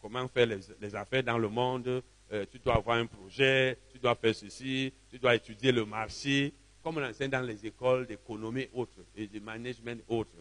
comment 0.00 0.26
faire 0.28 0.46
les, 0.46 0.94
affaires 0.96 1.22
dans 1.22 1.36
le 1.36 1.50
monde, 1.50 2.02
euh, 2.32 2.44
tu 2.50 2.58
dois 2.58 2.76
avoir 2.76 2.98
un 2.98 3.06
projet, 3.06 3.78
tu 3.92 3.98
dois 3.98 4.14
faire 4.14 4.34
ceci, 4.34 4.92
tu 5.10 5.18
dois 5.18 5.34
étudier 5.34 5.72
le 5.72 5.84
marché, 5.84 6.52
comme 6.82 6.98
on 6.98 7.04
enseigne 7.04 7.30
dans 7.30 7.40
les 7.40 7.66
écoles 7.66 8.06
d'économie 8.06 8.68
autres 8.74 9.04
et 9.16 9.26
de 9.26 9.40
management 9.40 10.02
autres. 10.08 10.36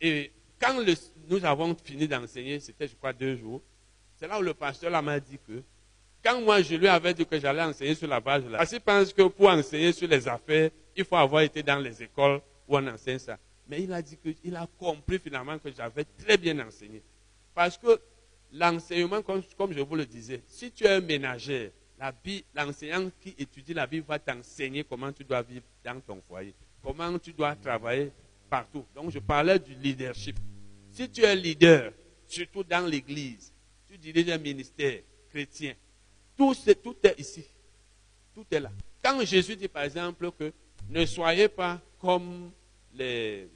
Et 0.00 0.32
quand 0.60 0.74
nous 1.28 1.44
avons 1.44 1.74
fini 1.82 2.08
d'enseigner, 2.08 2.60
c'était 2.60 2.88
je 2.88 2.94
crois 2.94 3.12
deux 3.12 3.36
jours, 3.36 3.62
c'est 4.16 4.26
là 4.26 4.38
où 4.38 4.42
le 4.42 4.54
pasteur 4.54 5.02
m'a 5.02 5.20
dit 5.20 5.38
que 5.46 5.62
quand 6.24 6.40
moi 6.40 6.62
je 6.62 6.76
lui 6.76 6.88
avais 6.88 7.12
dit 7.12 7.26
que 7.26 7.38
j'allais 7.38 7.62
enseigner 7.62 7.94
sur 7.94 8.08
la 8.08 8.20
base 8.20 8.44
la... 8.46 8.58
Parce 8.58 8.70
qu'il 8.70 8.80
pense 8.80 9.12
que 9.12 9.22
pour 9.22 9.48
enseigner 9.48 9.92
sur 9.92 10.08
les 10.08 10.26
affaires, 10.26 10.70
il 10.96 11.04
faut 11.04 11.16
avoir 11.16 11.42
été 11.42 11.62
dans 11.62 11.78
les 11.78 12.02
écoles 12.02 12.40
où 12.66 12.76
on 12.76 12.86
enseigne 12.86 13.18
ça. 13.18 13.38
Mais 13.68 13.82
il 13.82 13.92
a 13.92 14.00
dit 14.00 14.16
qu'il 14.16 14.56
a 14.56 14.66
compris 14.78 15.18
finalement 15.18 15.58
que 15.58 15.70
j'avais 15.70 16.04
très 16.04 16.38
bien 16.38 16.58
enseigné. 16.66 17.02
Parce 17.54 17.76
que 17.76 18.00
l'enseignement, 18.54 19.20
comme, 19.22 19.42
je 19.72 19.80
vous 19.80 19.96
le 19.96 20.06
disais, 20.06 20.42
si 20.46 20.70
tu 20.70 20.84
es 20.84 20.90
un 20.90 21.00
ménager, 21.00 21.72
l'enseignant 22.54 23.10
qui 23.20 23.34
étudie 23.36 23.74
la 23.74 23.86
Bible 23.86 24.06
va 24.06 24.18
t'enseigner 24.18 24.84
comment 24.84 25.12
tu 25.12 25.24
dois 25.24 25.42
vivre 25.42 25.64
dans 25.84 26.00
ton 26.00 26.20
foyer, 26.28 26.54
comment 26.82 27.18
tu 27.18 27.32
dois 27.32 27.54
travailler 27.56 28.12
partout. 28.48 28.84
Donc 28.94 29.10
je 29.10 29.18
parlais 29.18 29.58
du 29.58 29.74
leadership. 29.74 30.36
Si 30.92 31.08
tu 31.08 31.22
es 31.22 31.34
leader, 31.34 31.92
surtout 32.26 32.62
dans 32.62 32.86
l'église, 32.86 33.52
tu 33.88 33.98
diriges 33.98 34.30
un 34.30 34.38
ministère 34.38 35.00
chrétien, 35.30 35.74
tout, 36.36 36.54
tout 36.82 36.96
est 37.02 37.18
ici. 37.18 37.44
Tout 38.34 38.46
est 38.50 38.60
là. 38.60 38.70
Quand 39.02 39.24
Jésus 39.24 39.56
dit 39.56 39.68
par 39.68 39.82
exemple 39.82 40.30
que 40.38 40.52
ne 40.88 41.04
soyez 41.06 41.48
pas 41.48 41.80
comme 41.98 42.50
les... 42.94 43.48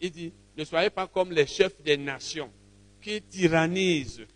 Il 0.00 0.10
dit, 0.10 0.32
ne 0.56 0.64
soyez 0.64 0.90
pas 0.90 1.06
comme 1.06 1.30
les 1.30 1.46
chefs 1.46 1.80
des 1.82 1.96
nations 1.96 2.50
qui 3.00 3.22
tyrannise, 3.22 4.26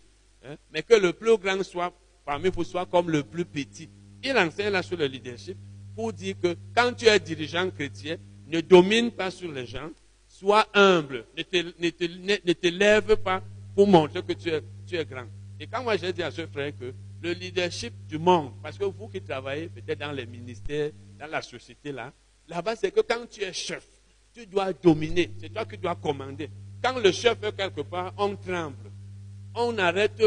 hein, 0.43 0.55
mais 0.71 0.83
que 0.83 0.95
le 0.95 1.13
plus 1.13 1.37
grand 1.37 1.63
soit 1.63 1.93
parmi 2.25 2.49
vous 2.49 2.63
soit 2.63 2.85
comme 2.85 3.09
le 3.09 3.23
plus 3.23 3.45
petit. 3.45 3.89
Il 4.23 4.37
enseigne 4.37 4.69
là 4.69 4.81
sur 4.81 4.97
le 4.97 5.05
leadership 5.05 5.57
pour 5.95 6.11
dire 6.11 6.35
que 6.41 6.55
quand 6.75 6.93
tu 6.93 7.05
es 7.05 7.19
dirigeant 7.19 7.69
chrétien, 7.69 8.17
ne 8.47 8.59
domine 8.61 9.11
pas 9.11 9.31
sur 9.31 9.51
les 9.51 9.65
gens, 9.65 9.89
sois 10.27 10.67
humble, 10.73 11.25
ne 11.37 11.43
te, 11.91 12.67
lève 12.67 13.15
pas 13.17 13.41
pour 13.75 13.87
montrer 13.87 14.23
que 14.23 14.33
tu 14.33 14.49
es, 14.49 14.61
tu 14.85 14.95
es 14.97 15.05
grand. 15.05 15.27
Et 15.59 15.67
quand 15.67 15.83
moi 15.83 15.95
j'ai 15.97 16.11
dit 16.11 16.23
à 16.23 16.31
ce 16.31 16.45
frère 16.47 16.73
que 16.77 16.93
le 17.21 17.31
leadership 17.33 17.93
du 18.07 18.17
monde, 18.17 18.53
parce 18.61 18.77
que 18.77 18.85
vous 18.85 19.07
qui 19.07 19.21
travaillez 19.21 19.69
peut-être 19.69 19.99
dans 19.99 20.11
les 20.11 20.25
ministères, 20.25 20.91
dans 21.17 21.27
la 21.27 21.41
société 21.41 21.91
là, 21.91 22.11
là-bas 22.47 22.75
c'est 22.75 22.91
que 22.91 23.01
quand 23.01 23.25
tu 23.29 23.41
es 23.41 23.53
chef, 23.53 23.85
tu 24.33 24.45
dois 24.45 24.73
dominer, 24.73 25.31
c'est 25.39 25.49
toi 25.49 25.65
qui 25.65 25.77
dois 25.77 25.95
commander. 25.95 26.49
Quand 26.85 26.99
le 26.99 27.11
chef 27.11 27.41
est 27.41 27.55
quelque 27.57 27.81
part, 27.81 28.13
on 28.15 28.35
tremble. 28.35 28.91
On 29.55 29.75
arrête 29.79 30.21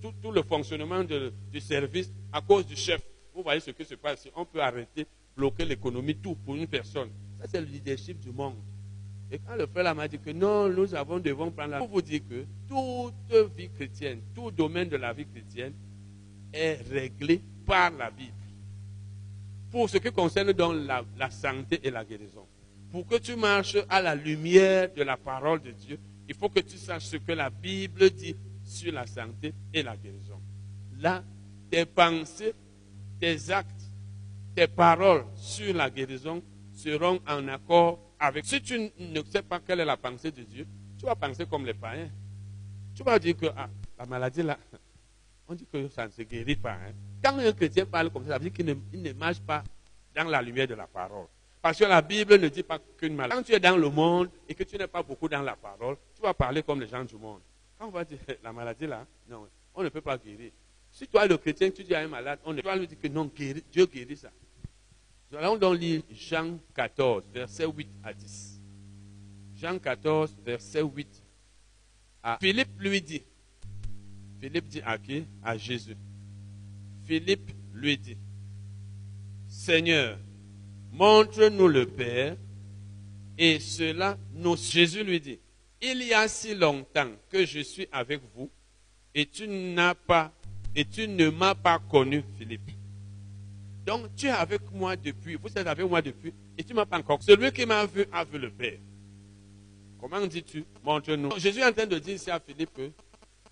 tout, 0.00 0.30
le 0.30 0.42
fonctionnement 0.42 1.02
du 1.02 1.60
service 1.60 2.12
à 2.32 2.40
cause 2.40 2.64
du 2.64 2.76
chef. 2.76 3.02
Vous 3.34 3.42
voyez 3.42 3.58
ce 3.58 3.72
qui 3.72 3.84
se 3.84 3.96
passe. 3.96 4.28
On 4.36 4.44
peut 4.44 4.62
arrêter, 4.62 5.04
bloquer 5.36 5.64
l'économie, 5.64 6.14
tout 6.14 6.36
pour 6.36 6.54
une 6.54 6.68
personne. 6.68 7.08
Ça, 7.40 7.46
c'est 7.50 7.60
le 7.60 7.66
leadership 7.66 8.20
du 8.20 8.30
monde. 8.30 8.54
Et 9.32 9.40
quand 9.40 9.56
le 9.56 9.66
frère 9.66 9.92
m'a 9.96 10.06
dit 10.06 10.20
que 10.20 10.30
non, 10.30 10.68
nous 10.68 10.94
avons, 10.94 11.18
devons 11.18 11.50
prendre 11.50 11.70
la... 11.72 11.78
Pour 11.78 11.88
vous 11.88 12.02
dire 12.02 12.20
que 12.30 12.46
toute 12.68 13.56
vie 13.56 13.68
chrétienne, 13.70 14.20
tout 14.32 14.52
domaine 14.52 14.88
de 14.88 14.96
la 14.98 15.12
vie 15.12 15.26
chrétienne 15.26 15.74
est 16.52 16.74
réglé 16.88 17.42
par 17.66 17.90
la 17.90 18.12
Bible. 18.12 18.30
Pour 19.72 19.90
ce 19.90 19.98
qui 19.98 20.12
concerne 20.12 20.52
la 21.18 21.30
santé 21.32 21.80
et 21.82 21.90
la 21.90 22.04
guérison 22.04 22.46
pour 22.96 23.06
que 23.06 23.16
tu 23.16 23.36
marches 23.36 23.76
à 23.90 24.00
la 24.00 24.14
lumière 24.14 24.90
de 24.90 25.02
la 25.02 25.18
parole 25.18 25.60
de 25.60 25.70
Dieu, 25.70 25.98
il 26.26 26.34
faut 26.34 26.48
que 26.48 26.60
tu 26.60 26.78
saches 26.78 27.04
ce 27.04 27.18
que 27.18 27.32
la 27.32 27.50
Bible 27.50 28.08
dit 28.08 28.34
sur 28.64 28.90
la 28.90 29.06
santé 29.06 29.52
et 29.74 29.82
la 29.82 29.94
guérison. 29.98 30.40
Là, 30.98 31.22
tes 31.70 31.84
pensées, 31.84 32.54
tes 33.20 33.50
actes, 33.50 33.90
tes 34.54 34.66
paroles 34.66 35.26
sur 35.34 35.74
la 35.74 35.90
guérison 35.90 36.42
seront 36.72 37.20
en 37.28 37.46
accord 37.48 38.00
avec. 38.18 38.46
Si 38.46 38.62
tu 38.62 38.90
ne 38.98 39.22
sais 39.30 39.42
pas 39.42 39.60
quelle 39.60 39.80
est 39.80 39.84
la 39.84 39.98
pensée 39.98 40.30
de 40.30 40.44
Dieu, 40.44 40.66
tu 40.98 41.04
vas 41.04 41.16
penser 41.16 41.44
comme 41.44 41.66
les 41.66 41.74
païens. 41.74 42.08
Tu 42.94 43.02
vas 43.02 43.18
dire 43.18 43.36
que 43.36 43.48
ah, 43.54 43.68
la 43.98 44.06
maladie 44.06 44.42
là, 44.42 44.58
on 45.46 45.54
dit 45.54 45.66
que 45.70 45.86
ça 45.90 46.06
ne 46.06 46.12
se 46.12 46.22
guérit 46.22 46.56
pas. 46.56 46.72
Hein. 46.72 46.94
Quand 47.22 47.36
un 47.36 47.52
chrétien 47.52 47.84
parle 47.84 48.08
comme 48.08 48.22
ça, 48.22 48.30
ça 48.30 48.38
veut 48.38 48.48
dire 48.48 48.54
qu'il 48.54 49.02
ne 49.02 49.12
marche 49.12 49.40
pas 49.40 49.62
dans 50.14 50.24
la 50.24 50.40
lumière 50.40 50.66
de 50.66 50.74
la 50.74 50.86
parole. 50.86 51.26
Parce 51.66 51.80
que 51.80 51.84
la 51.84 52.00
Bible 52.00 52.38
ne 52.38 52.48
dit 52.48 52.62
pas 52.62 52.78
qu'une 52.96 53.16
maladie. 53.16 53.36
Quand 53.36 53.42
tu 53.42 53.52
es 53.52 53.58
dans 53.58 53.76
le 53.76 53.90
monde 53.90 54.30
et 54.48 54.54
que 54.54 54.62
tu 54.62 54.78
n'es 54.78 54.86
pas 54.86 55.02
beaucoup 55.02 55.28
dans 55.28 55.42
la 55.42 55.56
parole, 55.56 55.96
tu 56.14 56.22
vas 56.22 56.32
parler 56.32 56.62
comme 56.62 56.80
les 56.80 56.86
gens 56.86 57.02
du 57.02 57.16
monde. 57.16 57.40
Quand 57.76 57.88
on 57.88 57.90
va 57.90 58.04
dire 58.04 58.20
la 58.44 58.52
maladie 58.52 58.86
là, 58.86 59.04
non, 59.28 59.48
on 59.74 59.82
ne 59.82 59.88
peut 59.88 60.00
pas 60.00 60.16
guérir. 60.16 60.52
Si 60.92 61.08
toi, 61.08 61.26
le 61.26 61.36
chrétien, 61.36 61.68
tu 61.72 61.82
dis 61.82 61.92
à 61.92 61.98
un 61.98 62.06
malade, 62.06 62.38
on 62.44 62.52
ne 62.52 62.58
peut 62.58 62.68
pas 62.68 62.76
lui 62.76 62.86
dire 62.86 63.00
que 63.02 63.08
non, 63.08 63.28
Dieu 63.34 63.86
guérit 63.86 64.16
ça. 64.16 64.30
Nous 65.32 65.38
allons 65.38 65.56
donc 65.56 65.76
lire 65.80 66.02
Jean 66.08 66.56
14, 66.72 67.24
verset 67.34 67.66
8 67.66 67.88
à 68.04 68.14
10. 68.14 68.60
Jean 69.56 69.76
14, 69.76 70.36
verset 70.44 70.82
8 70.82 71.20
à 72.22 72.38
Philippe 72.40 72.78
lui 72.78 73.02
dit, 73.02 73.24
Philippe 74.40 74.68
dit 74.68 74.82
à 74.86 74.98
qui? 74.98 75.24
À 75.42 75.56
Jésus. 75.56 75.96
Philippe 77.06 77.50
lui 77.74 77.98
dit, 77.98 78.16
Seigneur, 79.48 80.16
montre-nous 80.96 81.68
le 81.68 81.86
Père. 81.86 82.36
Et 83.38 83.60
cela, 83.60 84.16
nous, 84.34 84.56
Jésus 84.56 85.04
lui 85.04 85.20
dit, 85.20 85.38
il 85.82 86.02
y 86.02 86.14
a 86.14 86.26
si 86.26 86.54
longtemps 86.54 87.10
que 87.30 87.44
je 87.44 87.60
suis 87.60 87.86
avec 87.92 88.20
vous 88.34 88.50
et 89.14 89.26
tu 89.26 89.46
n'as 89.46 89.94
pas, 89.94 90.32
et 90.74 90.84
tu 90.84 91.06
ne 91.06 91.28
m'as 91.28 91.54
pas 91.54 91.78
connu, 91.78 92.24
Philippe. 92.38 92.70
Donc 93.84 94.14
tu 94.16 94.26
es 94.26 94.30
avec 94.30 94.62
moi 94.72 94.96
depuis, 94.96 95.36
vous 95.36 95.48
êtes 95.48 95.66
avec 95.66 95.88
moi 95.88 96.02
depuis, 96.02 96.32
et 96.58 96.64
tu 96.64 96.74
m'as 96.74 96.86
pas 96.86 96.98
encore. 96.98 97.22
Celui 97.22 97.52
qui 97.52 97.64
m'a 97.66 97.86
vu 97.86 98.06
a 98.10 98.24
vu 98.24 98.38
le 98.38 98.50
Père. 98.50 98.78
Comment 100.00 100.26
dis-tu? 100.26 100.64
Montre-nous. 100.84 101.38
Jésus 101.38 101.60
est 101.60 101.66
en 101.66 101.72
train 101.72 101.86
de 101.86 101.98
dire 101.98 102.14
ici 102.14 102.30
à 102.30 102.40
Philippe 102.40 102.80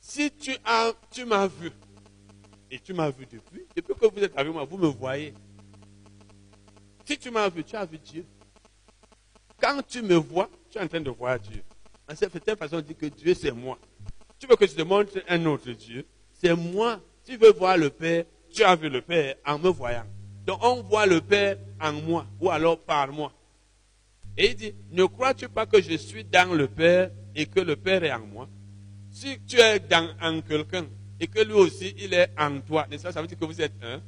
si 0.01 0.31
tu 0.31 0.55
as, 0.65 0.93
tu 1.11 1.25
m'as 1.25 1.47
vu, 1.47 1.71
et 2.71 2.79
tu 2.79 2.93
m'as 2.93 3.11
vu 3.11 3.27
depuis, 3.31 3.65
depuis 3.75 3.95
que 3.95 4.07
vous 4.07 4.23
êtes 4.23 4.37
avec 4.37 4.53
moi, 4.53 4.65
vous 4.65 4.77
me 4.77 4.89
voyez. 4.89 5.33
Si 7.05 7.19
tu 7.19 7.31
m'as 7.31 7.49
vu, 7.49 7.65
tu 7.65 7.77
as 7.77 7.85
vu 7.85 7.99
Dieu. 7.99 8.25
Quand 9.61 9.81
tu 9.87 10.03
me 10.03 10.15
vois, 10.15 10.49
tu 10.71 10.79
es 10.79 10.81
en 10.81 10.89
train 10.89 11.01
de 11.01 11.11
voir 11.11 11.39
Dieu. 11.39 11.63
En 12.11 12.15
certaine 12.15 12.57
façon, 12.57 12.77
on 12.77 12.81
dit 12.81 12.95
que 12.95 13.07
Dieu, 13.07 13.35
c'est 13.35 13.53
moi. 13.53 13.79
Tu 14.39 14.47
veux 14.47 14.57
que 14.57 14.67
je 14.67 14.75
te 14.75 14.83
montre 14.83 15.13
un 15.29 15.45
autre 15.47 15.71
Dieu? 15.73 16.05
C'est 16.33 16.55
moi. 16.55 17.01
Tu 17.25 17.37
veux 17.37 17.53
voir 17.53 17.79
le 17.79 17.89
Père, 17.89 18.25
tu 18.53 18.63
as 18.63 18.77
vu 18.77 18.91
le 18.91 19.01
Père 19.01 19.37
en 19.47 19.59
me 19.59 19.69
voyant. 19.69 20.05
Donc 20.45 20.59
on 20.63 20.83
voit 20.83 21.07
le 21.07 21.21
Père 21.23 21.57
en 21.81 21.93
moi, 21.93 22.27
ou 22.39 22.51
alors 22.51 22.79
par 22.79 23.11
moi. 23.11 23.33
Et 24.37 24.51
il 24.51 24.55
dit, 24.55 24.75
ne 24.91 25.05
crois-tu 25.05 25.49
pas 25.49 25.65
que 25.65 25.81
je 25.81 25.97
suis 25.97 26.25
dans 26.25 26.55
le 26.55 26.69
Père 26.69 27.11
et 27.35 27.47
que 27.47 27.61
le 27.61 27.77
Père 27.77 28.05
est 28.05 28.13
en 28.13 28.27
moi? 28.27 28.49
Si 29.11 29.39
tu 29.47 29.57
es 29.57 29.79
dans, 29.81 30.15
en 30.21 30.43
quelqu'un 30.43 30.87
et 31.19 31.29
que 31.29 31.41
lui 31.41 31.55
aussi, 31.55 31.95
il 31.97 32.13
est 32.13 32.31
en 32.39 32.61
toi, 32.61 32.87
ça, 32.99 33.13
ça 33.13 33.23
veut 33.23 33.29
dire 33.29 33.39
que 33.39 33.45
vous 33.45 33.61
êtes 33.61 33.73
un 33.83 34.03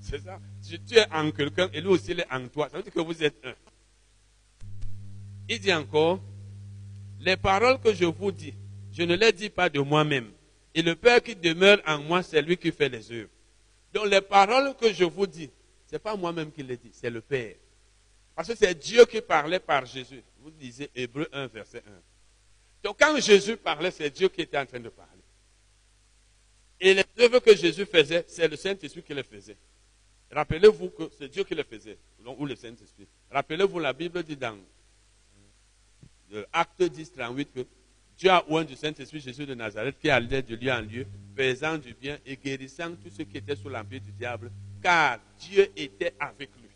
C'est 0.00 0.20
ça 0.20 0.38
Tu 0.62 0.96
es 0.96 1.06
en 1.12 1.30
quelqu'un 1.30 1.68
et 1.72 1.80
lui 1.80 1.88
aussi, 1.88 2.12
il 2.12 2.20
est 2.20 2.32
en 2.32 2.46
toi, 2.48 2.68
ça 2.68 2.76
veut 2.76 2.82
dire 2.82 2.92
que 2.92 3.00
vous 3.00 3.22
êtes 3.22 3.34
un. 3.44 3.54
Il 5.48 5.60
dit 5.60 5.72
encore, 5.72 6.20
les 7.20 7.36
paroles 7.36 7.80
que 7.80 7.92
je 7.92 8.04
vous 8.04 8.30
dis, 8.32 8.54
je 8.92 9.02
ne 9.02 9.16
les 9.16 9.32
dis 9.32 9.50
pas 9.50 9.68
de 9.68 9.80
moi-même. 9.80 10.30
Et 10.74 10.82
le 10.82 10.94
Père 10.94 11.22
qui 11.22 11.34
demeure 11.34 11.78
en 11.86 11.98
moi, 11.98 12.22
c'est 12.22 12.40
lui 12.40 12.56
qui 12.56 12.70
fait 12.70 12.88
les 12.88 13.10
œuvres. 13.12 13.28
Donc 13.92 14.06
les 14.06 14.20
paroles 14.20 14.74
que 14.76 14.92
je 14.92 15.04
vous 15.04 15.26
dis, 15.26 15.50
ce 15.86 15.94
n'est 15.94 15.98
pas 15.98 16.16
moi-même 16.16 16.50
qui 16.50 16.62
les 16.62 16.76
dis, 16.76 16.90
c'est 16.92 17.10
le 17.10 17.20
Père. 17.20 17.56
Parce 18.34 18.48
que 18.48 18.54
c'est 18.54 18.74
Dieu 18.74 19.04
qui 19.04 19.20
parlait 19.20 19.60
par 19.60 19.84
Jésus. 19.84 20.22
Vous 20.40 20.50
lisez 20.58 20.90
Hébreu 20.94 21.28
1, 21.32 21.48
verset 21.48 21.82
1. 21.86 21.90
Donc 22.84 22.96
quand 22.98 23.18
Jésus 23.20 23.56
parlait, 23.56 23.90
c'est 23.90 24.10
Dieu 24.10 24.28
qui 24.28 24.40
était 24.42 24.58
en 24.58 24.66
train 24.66 24.80
de 24.80 24.88
parler. 24.88 25.10
Et 26.80 26.94
les 26.94 27.04
œuvres 27.20 27.40
que 27.40 27.54
Jésus 27.54 27.84
faisait, 27.84 28.24
c'est 28.26 28.48
le 28.48 28.56
Saint-Esprit 28.56 29.02
qui 29.02 29.14
les 29.14 29.22
faisait. 29.22 29.56
Rappelez-vous 30.32 30.88
que 30.90 31.10
c'est 31.18 31.28
Dieu 31.28 31.44
qui 31.44 31.54
les 31.54 31.64
faisait, 31.64 31.98
ou 32.24 32.46
le 32.46 32.56
Saint-Esprit. 32.56 33.06
Rappelez-vous, 33.30 33.78
la 33.78 33.92
Bible 33.92 34.22
dit 34.22 34.36
dans 34.36 34.56
Acte 36.52 36.82
10, 36.82 37.12
38 37.12 37.52
que 37.52 37.66
Dieu 38.16 38.30
a 38.30 38.44
oint 38.48 38.64
du 38.64 38.74
Saint-Esprit 38.74 39.20
Jésus 39.20 39.44
de 39.44 39.54
Nazareth 39.54 39.96
qui 40.00 40.08
allait 40.08 40.42
de 40.42 40.54
lieu 40.54 40.72
en 40.72 40.80
lieu, 40.80 41.06
faisant 41.36 41.76
du 41.76 41.92
bien 41.92 42.18
et 42.24 42.36
guérissant 42.36 42.94
tous 42.96 43.10
ceux 43.10 43.24
qui 43.24 43.36
étaient 43.36 43.56
sous 43.56 43.68
l'empire 43.68 44.00
du 44.00 44.12
diable, 44.12 44.50
car 44.82 45.18
Dieu 45.38 45.70
était 45.76 46.14
avec 46.18 46.50
lui. 46.56 46.70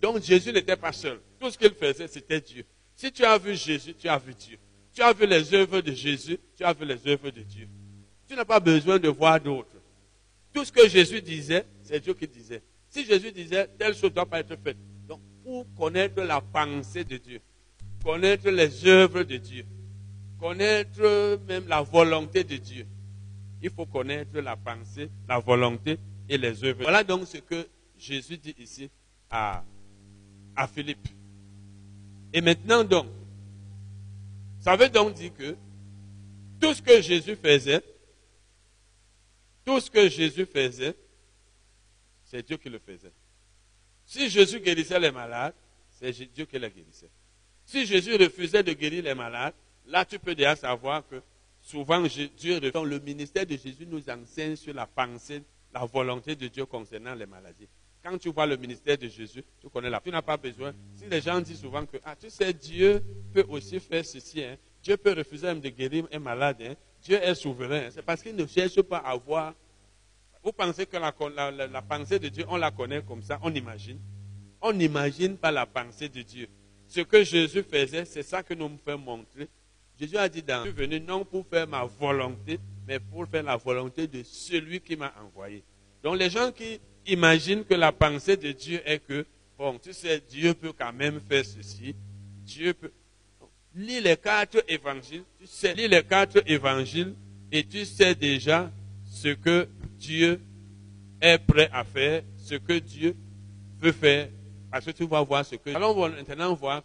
Donc 0.00 0.22
Jésus 0.22 0.52
n'était 0.52 0.76
pas 0.76 0.92
seul. 0.92 1.18
Tout 1.38 1.50
ce 1.50 1.58
qu'il 1.58 1.72
faisait, 1.72 2.06
c'était 2.06 2.40
Dieu. 2.40 2.64
Si 2.94 3.10
tu 3.10 3.24
as 3.24 3.38
vu 3.38 3.56
Jésus, 3.56 3.94
tu 3.94 4.08
as 4.08 4.18
vu 4.18 4.34
Dieu. 4.34 4.58
Tu 4.92 5.02
as 5.02 5.12
vu 5.12 5.26
les 5.26 5.54
œuvres 5.54 5.80
de 5.80 5.92
Jésus, 5.92 6.38
tu 6.56 6.64
as 6.64 6.72
vu 6.72 6.84
les 6.84 7.06
œuvres 7.08 7.30
de 7.30 7.42
Dieu. 7.42 7.68
Tu 8.28 8.34
n'as 8.34 8.44
pas 8.44 8.60
besoin 8.60 8.98
de 8.98 9.08
voir 9.08 9.40
d'autres. 9.40 9.68
Tout 10.52 10.64
ce 10.64 10.72
que 10.72 10.88
Jésus 10.88 11.22
disait, 11.22 11.64
c'est 11.82 12.00
Dieu 12.00 12.14
qui 12.14 12.28
disait. 12.28 12.62
Si 12.90 13.04
Jésus 13.04 13.30
disait, 13.32 13.68
telle 13.78 13.94
chose 13.94 14.10
ne 14.10 14.16
doit 14.16 14.26
pas 14.26 14.40
être 14.40 14.56
faite. 14.56 14.76
Donc, 15.08 15.20
pour 15.44 15.64
connaître 15.76 16.22
la 16.22 16.40
pensée 16.40 17.04
de 17.04 17.16
Dieu, 17.16 17.40
connaître 18.02 18.50
les 18.50 18.86
œuvres 18.86 19.22
de 19.22 19.36
Dieu, 19.36 19.64
connaître 20.38 21.38
même 21.46 21.68
la 21.68 21.82
volonté 21.82 22.42
de 22.42 22.56
Dieu. 22.56 22.86
Il 23.62 23.70
faut 23.70 23.86
connaître 23.86 24.38
la 24.40 24.56
pensée, 24.56 25.08
la 25.28 25.38
volonté 25.38 25.98
et 26.28 26.36
les 26.36 26.64
œuvres. 26.64 26.82
Voilà 26.82 27.04
donc 27.04 27.26
ce 27.26 27.38
que 27.38 27.68
Jésus 27.96 28.38
dit 28.38 28.54
ici 28.58 28.90
à, 29.30 29.62
Philippe. 30.74 31.08
Et 32.32 32.40
maintenant 32.40 32.84
donc, 32.84 33.06
ça 34.60 34.76
veut 34.76 34.88
donc 34.88 35.14
dire 35.14 35.32
que 35.34 35.56
tout 36.60 36.74
ce 36.74 36.82
que 36.82 37.00
Jésus 37.00 37.36
faisait, 37.36 37.82
tout 39.64 39.80
ce 39.80 39.90
que 39.90 40.08
Jésus 40.08 40.44
faisait, 40.44 40.94
c'est 42.30 42.46
Dieu 42.46 42.56
qui 42.56 42.68
le 42.68 42.78
faisait. 42.78 43.12
Si 44.06 44.30
Jésus 44.30 44.60
guérissait 44.60 45.00
les 45.00 45.10
malades, 45.10 45.54
c'est 45.90 46.12
Dieu 46.32 46.44
qui 46.44 46.58
les 46.58 46.70
guérissait. 46.70 47.10
Si 47.64 47.84
Jésus 47.84 48.14
refusait 48.14 48.62
de 48.62 48.72
guérir 48.72 49.02
les 49.02 49.14
malades, 49.14 49.54
là 49.86 50.04
tu 50.04 50.18
peux 50.18 50.34
déjà 50.34 50.54
savoir 50.54 51.06
que 51.08 51.20
souvent 51.60 52.00
Dieu 52.36 52.58
répond. 52.58 52.84
Le 52.84 53.00
ministère 53.00 53.46
de 53.46 53.56
Jésus 53.56 53.84
nous 53.86 54.08
enseigne 54.08 54.54
sur 54.54 54.72
la 54.72 54.86
pensée, 54.86 55.42
la 55.74 55.84
volonté 55.84 56.36
de 56.36 56.46
Dieu 56.46 56.66
concernant 56.66 57.14
les 57.14 57.26
maladies. 57.26 57.68
Quand 58.02 58.16
tu 58.16 58.30
vois 58.30 58.46
le 58.46 58.56
ministère 58.56 58.96
de 58.96 59.08
Jésus, 59.08 59.44
tu 59.60 59.68
connais 59.68 59.90
la. 59.90 60.00
Tu 60.00 60.10
n'as 60.10 60.22
pas 60.22 60.36
besoin. 60.36 60.72
Si 60.94 61.06
les 61.06 61.20
gens 61.20 61.40
disent 61.40 61.60
souvent 61.60 61.84
que, 61.84 61.98
ah, 62.04 62.16
tu 62.16 62.30
sais, 62.30 62.52
Dieu 62.52 63.02
peut 63.34 63.44
aussi 63.48 63.78
faire 63.78 64.06
ceci, 64.06 64.42
hein. 64.42 64.56
Dieu 64.82 64.96
peut 64.96 65.12
refuser 65.12 65.52
de 65.54 65.68
guérir 65.68 66.06
un 66.10 66.18
malade, 66.18 66.62
hein. 66.62 66.74
Dieu 67.02 67.16
est 67.22 67.34
souverain. 67.34 67.90
C'est 67.90 68.02
parce 68.02 68.22
qu'il 68.22 68.36
ne 68.36 68.46
cherche 68.46 68.80
pas 68.82 68.98
à 68.98 69.16
voir. 69.16 69.54
Vous 70.42 70.52
pensez 70.52 70.86
que 70.86 70.96
la, 70.96 71.82
pensée 71.82 72.18
de 72.18 72.28
Dieu, 72.28 72.44
on 72.48 72.56
la 72.56 72.70
connaît 72.70 73.02
comme 73.02 73.22
ça, 73.22 73.38
on 73.42 73.54
imagine. 73.54 73.98
On 74.62 74.72
n'imagine 74.72 75.36
pas 75.36 75.50
la 75.50 75.66
pensée 75.66 76.08
de 76.08 76.22
Dieu 76.22 76.48
ce 76.90 77.00
que 77.00 77.22
Jésus 77.22 77.62
faisait, 77.62 78.04
c'est 78.04 78.24
ça 78.24 78.42
que 78.42 78.52
nous 78.52 78.68
me 78.68 78.76
fait 78.76 78.96
montrer. 78.96 79.48
Jésus 79.98 80.16
a 80.16 80.28
dit, 80.28 80.42
dans, 80.42 80.64
je 80.64 80.70
suis 80.70 80.76
venu 80.76 81.00
non 81.00 81.24
pour 81.24 81.46
faire 81.46 81.68
ma 81.68 81.84
volonté, 81.84 82.58
mais 82.86 82.98
pour 82.98 83.26
faire 83.28 83.44
la 83.44 83.56
volonté 83.56 84.08
de 84.08 84.22
celui 84.24 84.80
qui 84.80 84.96
m'a 84.96 85.14
envoyé. 85.24 85.62
Donc 86.02 86.18
les 86.18 86.28
gens 86.28 86.50
qui 86.50 86.80
imaginent 87.06 87.64
que 87.64 87.74
la 87.74 87.92
pensée 87.92 88.36
de 88.36 88.50
Dieu 88.50 88.82
est 88.84 88.98
que, 88.98 89.24
bon, 89.56 89.78
tu 89.78 89.92
sais, 89.92 90.20
Dieu 90.28 90.52
peut 90.52 90.72
quand 90.72 90.92
même 90.92 91.20
faire 91.20 91.44
ceci, 91.44 91.94
Dieu 92.44 92.74
peut... 92.74 92.90
Lis 93.76 94.00
les 94.00 94.16
quatre 94.16 94.64
évangiles, 94.66 95.22
tu 95.38 95.46
sais, 95.46 95.74
lis 95.74 95.86
les 95.86 96.02
quatre 96.02 96.42
évangiles 96.44 97.14
et 97.52 97.62
tu 97.62 97.84
sais 97.84 98.16
déjà 98.16 98.68
ce 99.04 99.28
que 99.28 99.68
Dieu 100.00 100.40
est 101.20 101.38
prêt 101.38 101.68
à 101.72 101.84
faire, 101.84 102.22
ce 102.38 102.54
que 102.54 102.78
Dieu 102.78 103.14
veut 103.78 103.92
faire 103.92 104.30
parce 104.70 104.84
que 104.84 104.90
tu 104.92 105.06
vas 105.06 105.22
voir 105.22 105.44
ce 105.44 105.56
que... 105.56 105.74
Allons 105.74 106.08
maintenant 106.08 106.54
voir 106.54 106.82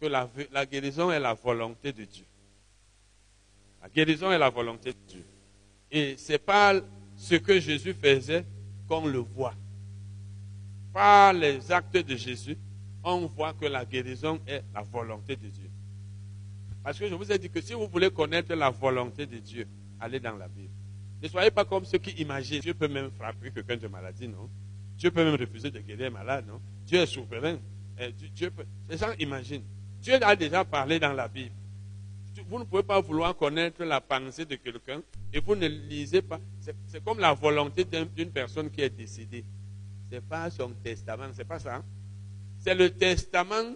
que 0.00 0.06
la, 0.06 0.28
la 0.52 0.66
guérison 0.66 1.10
est 1.10 1.18
la 1.18 1.34
volonté 1.34 1.92
de 1.92 2.04
Dieu. 2.04 2.24
La 3.82 3.88
guérison 3.88 4.30
est 4.30 4.38
la 4.38 4.50
volonté 4.50 4.92
de 4.92 4.98
Dieu. 5.08 5.24
Et 5.90 6.14
c'est 6.18 6.38
pas 6.38 6.74
ce 7.16 7.36
que 7.36 7.58
Jésus 7.58 7.94
faisait 7.94 8.44
qu'on 8.86 9.06
le 9.06 9.18
voit. 9.18 9.54
Par 10.92 11.32
les 11.32 11.72
actes 11.72 11.96
de 11.96 12.16
Jésus, 12.16 12.58
on 13.02 13.26
voit 13.26 13.54
que 13.54 13.66
la 13.66 13.84
guérison 13.84 14.40
est 14.46 14.62
la 14.74 14.82
volonté 14.82 15.36
de 15.36 15.48
Dieu. 15.48 15.70
Parce 16.84 16.98
que 16.98 17.08
je 17.08 17.14
vous 17.14 17.32
ai 17.32 17.38
dit 17.38 17.48
que 17.48 17.60
si 17.60 17.72
vous 17.72 17.88
voulez 17.88 18.10
connaître 18.10 18.54
la 18.54 18.70
volonté 18.70 19.26
de 19.26 19.38
Dieu, 19.38 19.66
allez 19.98 20.20
dans 20.20 20.36
la 20.36 20.48
Bible. 20.48 20.72
Ne 21.22 21.28
soyez 21.28 21.50
pas 21.50 21.64
comme 21.64 21.84
ceux 21.84 21.98
qui 21.98 22.10
imaginent. 22.22 22.60
Dieu 22.60 22.74
peut 22.74 22.88
même 22.88 23.10
frapper 23.10 23.50
quelqu'un 23.50 23.76
de 23.76 23.88
maladie, 23.88 24.28
non? 24.28 24.50
Dieu 24.96 25.10
peut 25.10 25.24
même 25.24 25.34
refuser 25.34 25.70
de 25.70 25.80
guérir 25.80 26.08
un 26.08 26.10
malade, 26.10 26.46
non? 26.46 26.60
Dieu 26.86 27.00
est 27.00 27.06
souverain. 27.06 27.58
Peut, 27.96 28.66
les 28.88 28.98
gens 28.98 29.12
imaginent. 29.18 29.64
Dieu 30.00 30.22
a 30.22 30.36
déjà 30.36 30.64
parlé 30.64 30.98
dans 30.98 31.12
la 31.12 31.28
Bible. 31.28 31.54
Vous 32.48 32.58
ne 32.58 32.64
pouvez 32.64 32.82
pas 32.82 33.00
vouloir 33.00 33.34
connaître 33.34 33.82
la 33.84 34.00
pensée 34.00 34.44
de 34.44 34.56
quelqu'un 34.56 35.00
et 35.32 35.40
vous 35.40 35.56
ne 35.56 35.66
lisez 35.66 36.22
pas. 36.22 36.38
C'est 36.86 37.02
comme 37.02 37.18
la 37.18 37.32
volonté 37.32 37.84
d'une 37.84 38.30
personne 38.30 38.70
qui 38.70 38.82
est 38.82 38.90
décédée. 38.90 39.44
Ce 40.08 40.14
n'est 40.14 40.20
pas 40.20 40.50
son 40.50 40.70
testament, 40.84 41.28
c'est 41.32 41.46
pas 41.46 41.58
ça. 41.58 41.76
Hein? 41.76 41.84
C'est 42.58 42.74
le 42.74 42.90
testament 42.90 43.74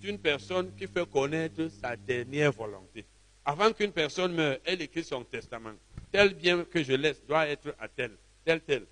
d'une 0.00 0.18
personne 0.18 0.74
qui 0.76 0.86
fait 0.86 1.08
connaître 1.10 1.68
sa 1.68 1.96
dernière 1.96 2.52
volonté. 2.52 3.04
Avant 3.44 3.72
qu'une 3.72 3.92
personne 3.92 4.34
meure, 4.34 4.58
elle 4.64 4.82
écrit 4.82 5.02
son 5.02 5.24
testament. 5.24 5.72
Tel 6.14 6.32
bien 6.32 6.64
que 6.64 6.80
je 6.80 6.92
laisse 6.92 7.20
doit 7.26 7.48
être 7.48 7.74
à 7.76 7.88
tel, 7.88 8.12
tel, 8.44 8.60
tel. 8.60 8.86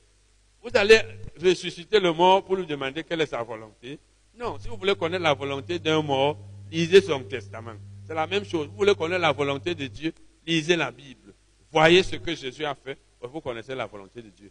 Vous 0.61 0.71
allez 0.75 0.99
ressusciter 1.41 2.01
le 2.01 2.13
mort 2.13 2.45
pour 2.45 2.57
lui 2.57 2.67
demander 2.67 3.05
quelle 3.05 3.21
est 3.21 3.27
sa 3.27 3.45
volonté. 3.45 4.01
Non, 4.37 4.59
si 4.59 4.67
vous 4.67 4.77
voulez 4.77 4.97
connaître 4.97 5.23
la 5.23 5.33
volonté 5.33 5.79
d'un 5.79 6.03
mort, 6.03 6.37
lisez 6.73 7.01
son 7.01 7.23
testament. 7.23 7.77
C'est 8.05 8.15
la 8.15 8.27
même 8.27 8.45
chose. 8.45 8.67
Vous 8.67 8.77
voulez 8.77 8.97
connaître 8.97 9.21
la 9.21 9.31
volonté 9.31 9.73
de 9.73 9.87
Dieu, 9.87 10.13
lisez 10.45 10.75
la 10.75 10.91
Bible. 10.91 11.33
Voyez 11.71 12.03
ce 12.03 12.17
que 12.17 12.35
Jésus 12.35 12.65
a 12.65 12.75
fait, 12.75 12.99
vous 13.23 13.41
connaissez 13.41 13.77
la 13.77 13.87
volonté 13.87 14.21
de 14.21 14.31
Dieu. 14.31 14.51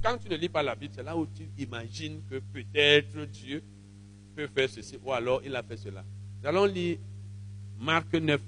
Quand 0.00 0.16
tu 0.16 0.28
ne 0.28 0.36
lis 0.36 0.48
pas 0.48 0.62
la 0.62 0.76
Bible, 0.76 0.94
c'est 0.94 1.02
là 1.02 1.16
où 1.16 1.26
tu 1.26 1.50
imagines 1.58 2.22
que 2.30 2.38
peut-être 2.38 3.26
Dieu 3.32 3.64
peut 4.36 4.46
faire 4.46 4.68
ceci, 4.68 4.96
ou 5.02 5.12
alors 5.12 5.42
il 5.44 5.56
a 5.56 5.62
fait 5.64 5.76
cela. 5.76 6.04
Nous 6.40 6.48
allons 6.48 6.66
lire 6.66 6.98
Marc 7.80 8.14
9, 8.14 8.40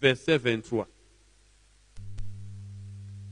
verset 0.00 0.38
23. 0.38 0.86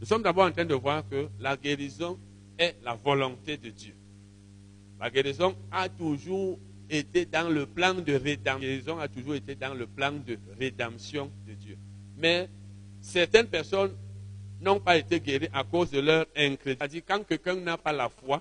Nous 0.00 0.06
sommes 0.06 0.22
d'abord 0.22 0.46
en 0.46 0.52
train 0.52 0.64
de 0.64 0.74
voir 0.74 1.08
que 1.08 1.28
la 1.40 1.56
guérison 1.56 2.18
est 2.58 2.76
la 2.82 2.94
volonté 2.94 3.56
de 3.56 3.70
Dieu. 3.70 3.94
La 5.00 5.10
guérison 5.10 5.54
a 5.72 5.88
toujours 5.88 6.58
été 6.88 7.26
dans 7.26 7.48
le 7.48 7.66
plan 7.66 7.94
de 7.94 8.14
rédemption. 8.14 8.60
La 8.60 8.66
guérison 8.66 8.98
a 8.98 9.08
toujours 9.08 9.34
été 9.34 9.54
dans 9.54 9.74
le 9.74 9.86
plan 9.86 10.12
de 10.12 10.38
rédemption 10.58 11.30
de 11.46 11.54
Dieu. 11.54 11.78
Mais 12.16 12.48
certaines 13.00 13.46
personnes 13.48 13.96
n'ont 14.60 14.80
pas 14.80 14.96
été 14.96 15.20
guéries 15.20 15.48
à 15.52 15.64
cause 15.64 15.90
de 15.90 16.00
leur 16.00 16.26
incrédulité. 16.36 16.76
C'est-à-dire 16.78 17.02
quand 17.06 17.26
quelqu'un 17.26 17.56
n'a 17.56 17.76
pas 17.76 17.92
la 17.92 18.08
foi, 18.08 18.40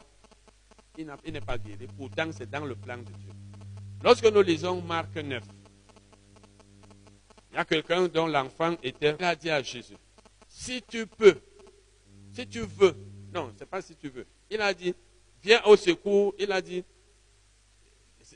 il 0.97 1.05
n'est 1.05 1.41
pas 1.41 1.57
guéri. 1.57 1.87
Pourtant, 1.97 2.29
c'est 2.31 2.49
dans 2.49 2.65
le 2.65 2.75
plan 2.75 2.97
de 2.97 3.03
Dieu. 3.03 3.31
Lorsque 4.03 4.31
nous 4.31 4.41
lisons 4.41 4.81
Marc 4.81 5.15
9, 5.15 5.43
il 7.51 7.55
y 7.55 7.57
a 7.57 7.65
quelqu'un 7.65 8.07
dont 8.07 8.27
l'enfant 8.27 8.75
était, 8.83 9.15
il 9.19 9.49
à 9.49 9.61
Jésus, 9.63 9.95
si 10.57 10.81
tu 10.81 11.05
peux, 11.05 11.37
si 12.33 12.47
tu 12.47 12.61
veux, 12.61 12.95
non, 13.33 13.53
c'est 13.57 13.65
pas 13.65 13.81
si 13.81 13.93
tu 13.93 14.07
veux, 14.07 14.25
il 14.49 14.61
a 14.61 14.73
dit, 14.73 14.95
viens 15.43 15.61
au 15.65 15.75
secours, 15.75 16.33
il 16.39 16.49
a 16.49 16.61
dit, 16.61 16.83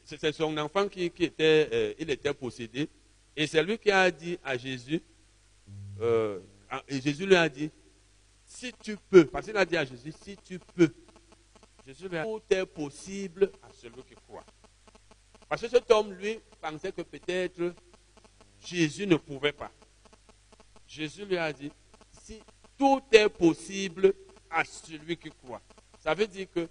c'est 0.04 0.34
son 0.34 0.56
enfant 0.58 0.90
qui, 0.90 1.06
était, 1.06 1.70
euh, 1.72 1.94
il 1.98 2.10
était 2.10 2.34
possédé, 2.34 2.90
et 3.38 3.48
c'est 3.48 3.64
lui 3.64 3.78
qui 3.78 3.90
a 3.90 4.12
dit 4.12 4.38
à 4.44 4.58
Jésus, 4.58 5.02
euh, 6.02 6.42
et 6.90 7.00
Jésus 7.00 7.26
lui 7.26 7.38
a 7.38 7.48
dit, 7.48 7.72
si 8.44 8.74
tu 8.84 8.98
peux, 9.10 9.26
parce 9.26 9.46
qu'il 9.46 9.56
a 9.56 9.64
dit 9.64 9.78
à 9.78 9.86
Jésus, 9.86 10.14
si 10.22 10.36
tu 10.36 10.60
peux, 10.60 10.94
Jésus 11.88 12.10
lui 12.10 12.18
a 12.18 12.26
dit, 12.26 12.30
tout 12.30 12.54
est 12.54 12.66
possible 12.66 13.50
à 13.64 13.72
celui 13.72 14.04
qui 14.04 14.16
croit. 14.28 14.46
Parce 15.48 15.62
que 15.62 15.70
cet 15.70 15.90
homme, 15.90 16.12
lui, 16.12 16.38
pensait 16.62 16.92
que 16.92 17.02
peut-être 17.02 17.74
Jésus 18.60 19.08
ne 19.08 19.16
pouvait 19.16 19.54
pas. 19.54 19.72
Jésus 20.86 21.24
lui 21.24 21.38
a 21.38 21.54
dit, 21.54 21.72
tout 22.78 23.02
est 23.12 23.30
possible 23.30 24.14
à 24.50 24.64
celui 24.64 25.18
qui 25.18 25.30
croit. 25.30 25.62
Ça 26.00 26.14
veut 26.14 26.28
dire 26.28 26.48
que 26.54 26.68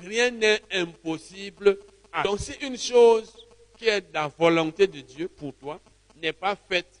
rien 0.00 0.30
n'est 0.30 0.62
impossible. 0.72 1.78
À... 2.12 2.22
Donc 2.22 2.40
si 2.40 2.52
une 2.62 2.78
chose 2.78 3.32
qui 3.76 3.88
est 3.88 4.12
la 4.12 4.28
volonté 4.28 4.86
de 4.86 5.00
Dieu 5.00 5.28
pour 5.28 5.54
toi 5.54 5.80
n'est 6.16 6.32
pas 6.32 6.56
faite, 6.56 7.00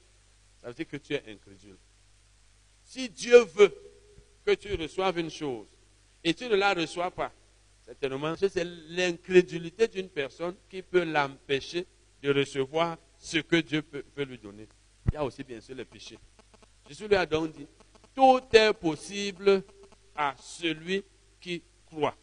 ça 0.60 0.68
veut 0.68 0.74
dire 0.74 0.88
que 0.88 0.96
tu 0.96 1.14
es 1.14 1.22
incrédule. 1.28 1.76
Si 2.84 3.08
Dieu 3.08 3.38
veut 3.44 3.74
que 4.44 4.52
tu 4.52 4.74
reçoives 4.74 5.18
une 5.18 5.30
chose 5.30 5.66
et 6.24 6.34
tu 6.34 6.48
ne 6.48 6.54
la 6.54 6.74
reçois 6.74 7.10
pas, 7.10 7.32
certainement, 7.84 8.34
c'est 8.36 8.64
l'incrédulité 8.88 9.88
d'une 9.88 10.08
personne 10.08 10.54
qui 10.68 10.82
peut 10.82 11.04
l'empêcher 11.04 11.86
de 12.22 12.32
recevoir 12.32 12.98
ce 13.18 13.38
que 13.38 13.56
Dieu 13.56 13.82
peut, 13.82 14.02
peut 14.02 14.24
lui 14.24 14.38
donner. 14.38 14.66
Il 15.06 15.14
y 15.14 15.16
a 15.16 15.24
aussi 15.24 15.44
bien 15.44 15.60
sûr 15.60 15.74
le 15.74 15.84
péché. 15.84 16.18
Jésus 16.88 17.06
lui 17.06 17.16
a 17.16 17.26
donc 17.26 17.52
dit, 17.52 17.66
tout 18.20 18.42
est 18.52 18.74
possible 18.74 19.62
à 20.14 20.34
celui 20.38 21.02
qui 21.40 21.62
croit. 21.86 22.14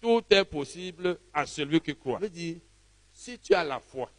Tout 0.00 0.24
est 0.28 0.44
possible 0.44 1.20
à 1.32 1.46
celui 1.46 1.80
qui 1.80 1.94
croit. 1.94 2.18
Ça 2.18 2.24
veut 2.24 2.30
dire, 2.30 2.56
si 3.12 3.38
tu 3.38 3.54
as 3.54 3.62
la 3.62 3.78
foi, 3.78 4.10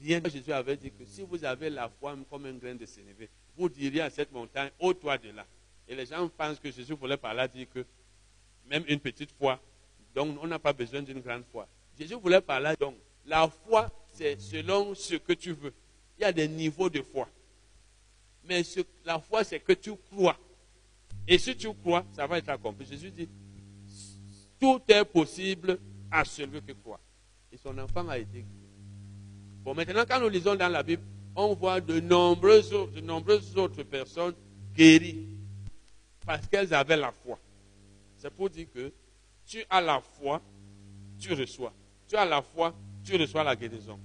rien. 0.00 0.22
Jésus 0.24 0.52
avait 0.52 0.78
dit 0.78 0.90
que 0.90 1.04
si 1.04 1.20
vous 1.20 1.44
avez 1.44 1.68
la 1.68 1.90
foi 1.90 2.16
comme 2.30 2.46
un 2.46 2.54
grain 2.54 2.74
de 2.74 2.86
sénévé, 2.86 3.28
vous 3.54 3.68
diriez 3.68 4.00
à 4.00 4.08
cette 4.08 4.32
montagne, 4.32 4.70
ôte-toi 4.78 5.18
de 5.18 5.32
là. 5.32 5.44
Et 5.86 5.94
les 5.94 6.06
gens 6.06 6.26
pensent 6.30 6.58
que 6.58 6.70
Jésus 6.70 6.94
voulait 6.94 7.18
par 7.18 7.34
là 7.34 7.46
dire 7.46 7.66
que 7.68 7.84
même 8.70 8.84
une 8.88 9.00
petite 9.00 9.32
foi, 9.32 9.60
donc 10.14 10.38
on 10.40 10.46
n'a 10.46 10.58
pas 10.58 10.72
besoin 10.72 11.02
d'une 11.02 11.20
grande 11.20 11.44
foi. 11.52 11.68
Jésus 11.98 12.14
voulait 12.14 12.40
par 12.40 12.58
là, 12.58 12.74
donc 12.74 12.96
la 13.26 13.46
foi, 13.66 13.90
c'est 14.12 14.40
selon 14.40 14.94
ce 14.94 15.16
que 15.16 15.34
tu 15.34 15.52
veux. 15.52 15.74
Il 16.16 16.22
y 16.22 16.24
a 16.24 16.32
des 16.32 16.48
niveaux 16.48 16.88
de 16.88 17.02
foi. 17.02 17.28
Mais 18.44 18.62
la 19.04 19.18
foi, 19.20 19.44
c'est 19.44 19.60
que 19.60 19.72
tu 19.72 19.92
crois. 20.10 20.36
Et 21.28 21.38
si 21.38 21.56
tu 21.56 21.72
crois, 21.74 22.04
ça 22.12 22.26
va 22.26 22.38
être 22.38 22.48
accompli. 22.48 22.86
Jésus 22.86 23.10
dit, 23.10 23.28
tout 24.58 24.80
est 24.88 25.04
possible 25.04 25.78
à 26.10 26.24
celui 26.24 26.60
qui 26.62 26.74
croit. 26.74 27.00
Et 27.52 27.56
son 27.56 27.76
enfant 27.78 28.08
a 28.08 28.18
été 28.18 28.38
guéri. 28.40 28.46
Bon, 29.62 29.74
maintenant, 29.74 30.04
quand 30.08 30.20
nous 30.20 30.28
lisons 30.28 30.54
dans 30.54 30.68
la 30.68 30.82
Bible, 30.82 31.02
on 31.36 31.54
voit 31.54 31.80
de 31.80 32.00
nombreuses, 32.00 32.72
autres- 32.72 32.92
de 32.94 33.00
nombreuses 33.00 33.56
autres 33.56 33.82
personnes 33.84 34.34
guéries 34.74 35.26
parce 36.26 36.46
qu'elles 36.46 36.72
avaient 36.74 36.96
la 36.96 37.12
foi. 37.12 37.38
C'est 38.16 38.30
pour 38.30 38.50
dire 38.50 38.66
que 38.72 38.92
tu 39.46 39.64
as 39.70 39.80
la 39.80 40.00
foi, 40.00 40.42
tu 41.18 41.32
reçois. 41.32 41.72
Tu 42.08 42.16
as 42.16 42.24
la 42.24 42.42
foi, 42.42 42.74
tu 43.04 43.16
reçois 43.16 43.44
la 43.44 43.54
guérison. 43.54 43.98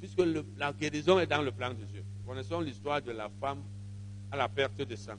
Puisque 0.00 0.22
la 0.56 0.72
guérison 0.72 1.18
est 1.20 1.26
dans 1.26 1.42
le 1.42 1.52
plan 1.52 1.70
de 1.72 1.84
Dieu. 1.84 2.04
Connaissons 2.26 2.60
l'histoire 2.60 3.02
de 3.02 3.12
la 3.12 3.28
femme 3.40 3.62
à 4.30 4.36
la 4.36 4.48
perte 4.48 4.76
de 4.82 4.96
sang. 4.96 5.16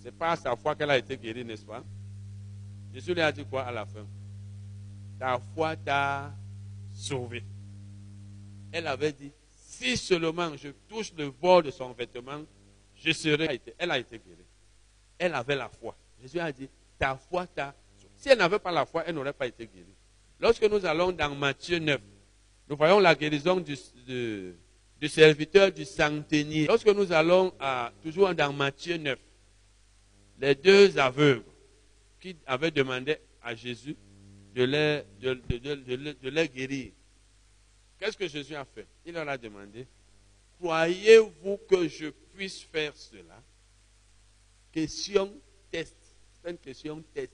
C'est 0.00 0.12
pas 0.16 0.32
à 0.32 0.36
sa 0.36 0.56
foi 0.56 0.74
qu'elle 0.74 0.90
a 0.90 0.98
été 0.98 1.16
guérie, 1.16 1.44
n'est-ce 1.44 1.64
pas? 1.64 1.84
Jésus 2.92 3.14
lui 3.14 3.20
a 3.20 3.30
dit 3.30 3.44
quoi 3.44 3.62
à 3.62 3.72
la 3.72 3.86
fin? 3.86 4.06
Ta 5.18 5.38
foi 5.54 5.76
t'a 5.76 6.32
sauvé. 6.92 7.44
Elle 8.72 8.86
avait 8.86 9.12
dit, 9.12 9.30
si 9.54 9.96
seulement 9.96 10.56
je 10.56 10.68
touche 10.88 11.12
le 11.16 11.30
bord 11.30 11.62
de 11.62 11.70
son 11.70 11.92
vêtement, 11.92 12.42
je 12.96 13.12
serai. 13.12 13.60
Elle 13.78 13.90
a 13.90 13.98
été 13.98 14.18
guérie. 14.18 14.44
Elle 15.18 15.34
avait 15.34 15.56
la 15.56 15.68
foi. 15.68 15.96
Jésus 16.20 16.40
a 16.40 16.50
dit, 16.50 16.68
ta 16.98 17.16
foi 17.16 17.46
t'a 17.46 17.74
sauvé. 17.96 18.10
Si 18.16 18.28
elle 18.28 18.38
n'avait 18.38 18.58
pas 18.58 18.72
la 18.72 18.84
foi, 18.86 19.04
elle 19.06 19.14
n'aurait 19.14 19.32
pas 19.32 19.46
été 19.46 19.66
guérie. 19.66 19.94
Lorsque 20.40 20.64
nous 20.64 20.84
allons 20.84 21.12
dans 21.12 21.34
Matthieu 21.34 21.78
9, 21.78 22.00
nous 22.68 22.76
voyons 22.76 22.98
la 22.98 23.14
guérison 23.14 23.60
du, 23.60 23.76
de- 24.06 24.54
du 25.02 25.08
serviteur 25.08 25.72
du 25.72 25.84
centenier. 25.84 26.66
Lorsque 26.68 26.86
nous 26.86 27.10
allons 27.10 27.52
à- 27.58 27.92
toujours 28.04 28.32
dans 28.36 28.52
Matthieu 28.52 28.96
9, 28.98 29.18
les 30.38 30.54
deux 30.54 30.96
aveugles 30.96 31.42
qui 32.20 32.36
avaient 32.46 32.70
demandé 32.70 33.16
à 33.42 33.52
Jésus 33.56 33.96
de 34.54 34.62
les, 34.62 35.02
de, 35.20 36.28
les- 36.28 36.48
guérir. 36.48 36.92
Qu'est-ce 37.98 38.16
que 38.16 38.28
Jésus 38.28 38.54
a 38.54 38.64
fait? 38.64 38.86
Il 39.04 39.14
leur 39.14 39.28
a 39.28 39.36
demandé, 39.36 39.88
croyez-vous 40.60 41.56
que 41.68 41.88
je 41.88 42.10
puisse 42.36 42.62
faire 42.62 42.92
cela? 42.96 43.42
Question 44.70 45.34
test. 45.72 45.96
C'est 46.44 46.50
une 46.52 46.58
question 46.58 47.02
test. 47.12 47.32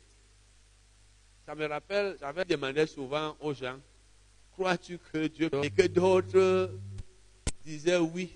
Ça 1.44 1.54
me 1.54 1.66
rappelle, 1.66 2.16
j'avais 2.18 2.46
demandé 2.46 2.86
souvent 2.86 3.36
aux 3.40 3.52
gens, 3.52 3.78
crois-tu 4.52 4.98
que 5.12 5.26
Dieu 5.26 5.50
Et 5.62 5.70
que 5.70 5.86
d'autres 5.86 6.70
disaient 7.68 7.96
oui, 7.98 8.30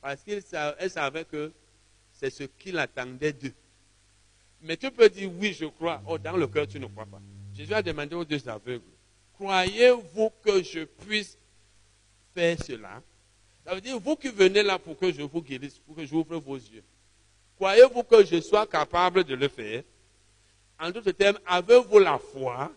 parce 0.00 0.22
qu'ils 0.22 0.42
sa- 0.42 0.74
elles 0.78 0.90
savaient 0.90 1.24
que 1.24 1.52
c'est 2.12 2.30
ce 2.30 2.44
qu'il 2.44 2.78
attendait 2.78 3.32
d'eux. 3.32 3.54
Mais 4.62 4.76
tu 4.76 4.90
peux 4.90 5.08
dire 5.08 5.30
oui, 5.38 5.52
je 5.52 5.66
crois. 5.66 6.02
Oh, 6.06 6.18
dans 6.18 6.36
le 6.36 6.46
cœur, 6.46 6.66
tu 6.66 6.80
ne 6.80 6.86
crois 6.86 7.06
pas. 7.06 7.20
Jésus 7.54 7.72
a 7.74 7.82
demandé 7.82 8.14
aux 8.14 8.24
deux 8.24 8.48
aveugles, 8.48 8.82
croyez-vous 9.34 10.30
que 10.42 10.62
je 10.62 10.84
puisse 10.84 11.38
faire 12.34 12.56
cela? 12.64 13.02
Ça 13.64 13.74
veut 13.74 13.80
dire, 13.80 13.98
vous 13.98 14.16
qui 14.16 14.28
venez 14.28 14.62
là 14.62 14.78
pour 14.78 14.96
que 14.98 15.12
je 15.12 15.22
vous 15.22 15.42
guérisse, 15.42 15.78
pour 15.78 15.96
que 15.96 16.04
j'ouvre 16.04 16.36
vos 16.36 16.56
yeux. 16.56 16.84
Croyez-vous 17.56 18.02
que 18.02 18.24
je 18.24 18.40
sois 18.40 18.66
capable 18.66 19.24
de 19.24 19.34
le 19.34 19.48
faire? 19.48 19.82
En 20.78 20.90
d'autres 20.90 21.12
termes, 21.12 21.38
avez-vous 21.46 21.98
la 21.98 22.18
foi? 22.18 22.70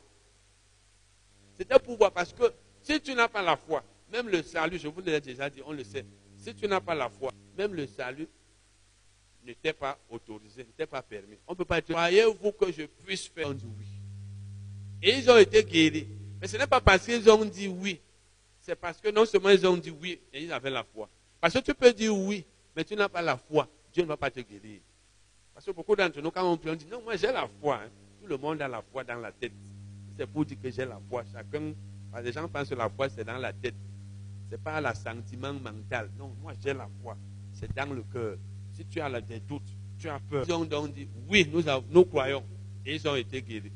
C'était 1.58 1.80
pour 1.80 1.98
voir, 1.98 2.12
parce 2.12 2.32
que 2.32 2.44
si 2.82 3.00
tu 3.02 3.14
n'as 3.14 3.28
pas 3.28 3.42
la 3.42 3.58
foi, 3.58 3.84
même 4.12 4.30
le 4.30 4.42
salut, 4.44 4.78
je 4.80 4.88
vous 4.88 5.02
l'ai 5.02 5.20
déjà 5.22 5.50
dit, 5.50 5.62
on 5.66 5.72
le 5.74 5.84
sait, 5.84 6.06
si 6.38 6.54
tu 6.56 6.68
n'as 6.68 6.80
pas 6.80 6.96
la 6.96 7.10
foi, 7.10 7.32
même 7.58 7.74
le 7.74 7.86
salut 7.88 8.28
n'était 9.46 9.74
pas 9.74 9.98
autorisé, 10.10 10.64
n'était 10.64 10.86
pas 10.86 11.02
permis. 11.02 11.38
On 11.48 11.54
ne 11.54 11.58
peut 11.58 11.66
pas 11.66 11.82
dire, 11.82 11.96
croyez-vous 11.96 12.52
que 12.52 12.72
je 12.72 12.84
puisse 12.84 13.28
faire? 13.28 13.48
On 13.50 13.54
dit 13.54 13.66
oui. 13.78 13.86
Et 15.02 15.18
ils 15.18 15.30
ont 15.30 15.38
été 15.38 15.64
guéris. 15.64 16.08
Mais 16.42 16.48
ce 16.48 16.58
n'est 16.58 16.68
pas 16.68 16.82
parce 16.82 17.06
qu'ils 17.06 17.30
ont 17.30 17.46
dit 17.46 17.68
oui. 17.68 18.00
C'est 18.62 18.76
parce 18.76 19.00
que 19.00 19.10
non 19.10 19.26
seulement 19.26 19.50
ils 19.50 19.66
ont 19.66 19.78
dit 19.78 19.92
oui 19.92 20.20
et 20.34 20.44
ils 20.44 20.52
avaient 20.54 20.70
la 20.70 20.84
foi. 20.84 21.10
Parce 21.42 21.54
que 21.54 21.60
tu 21.60 21.74
peux 21.74 21.92
dire 21.94 22.16
oui, 22.16 22.46
mais 22.76 22.84
tu 22.84 22.96
n'as 22.96 23.10
pas 23.10 23.22
la 23.22 23.38
foi. 23.38 23.68
Dieu 23.94 24.04
ne 24.04 24.08
va 24.08 24.18
pas 24.18 24.30
te 24.30 24.40
guérir. 24.42 24.82
Parce 25.54 25.66
que 25.66 25.72
beaucoup 25.72 25.96
d'entre 25.96 26.22
nous, 26.22 26.32
quand 26.32 26.50
on 26.50 26.58
prie, 26.58 26.70
on 26.70 26.76
dit 26.76 26.86
non, 26.86 27.02
moi 27.02 27.16
j'ai 27.16 27.32
la 27.32 27.48
foi. 27.62 27.78
hein. 27.84 27.90
Tout 28.22 28.28
le 28.28 28.38
monde 28.38 28.62
a 28.62 28.68
la 28.68 28.82
foi 28.82 29.04
dans 29.04 29.16
la 29.16 29.32
tête. 29.32 29.54
C'est 30.18 30.28
pour 30.28 30.46
dire 30.46 30.58
que 30.62 30.70
j'ai 30.70 30.86
la 30.86 31.00
foi. 31.10 31.24
Chacun, 31.32 31.74
les 32.22 32.32
gens 32.32 32.48
pensent 32.48 32.70
que 32.70 32.76
la 32.76 32.90
foi 32.90 33.10
c'est 33.10 33.24
dans 33.24 33.38
la 33.38 33.54
tête. 33.54 33.76
Ce 34.50 34.56
n'est 34.56 34.62
pas 34.62 34.82
le 34.82 34.94
sentiment 34.96 35.54
mental. 35.54 36.10
Non, 36.18 36.36
moi 36.42 36.54
j'ai 36.60 36.74
la 36.74 36.90
foi. 37.02 37.16
C'est 37.54 37.72
dans 37.76 37.94
le 37.94 38.02
cœur. 38.04 38.38
Si 38.74 38.84
tu 38.86 39.00
as 39.00 39.22
des 39.22 39.40
doutes, 39.40 39.76
tu 40.00 40.10
as 40.10 40.20
peur. 40.20 40.44
Ils 40.48 40.54
ont 40.54 40.66
donc 40.66 40.94
dit 40.94 41.08
oui, 41.28 41.48
nous, 41.92 42.06
croyons. 42.06 42.44
Et 42.84 42.96
ils 42.96 43.08
ont 43.08 43.16
été 43.16 43.42
guéris. 43.42 43.72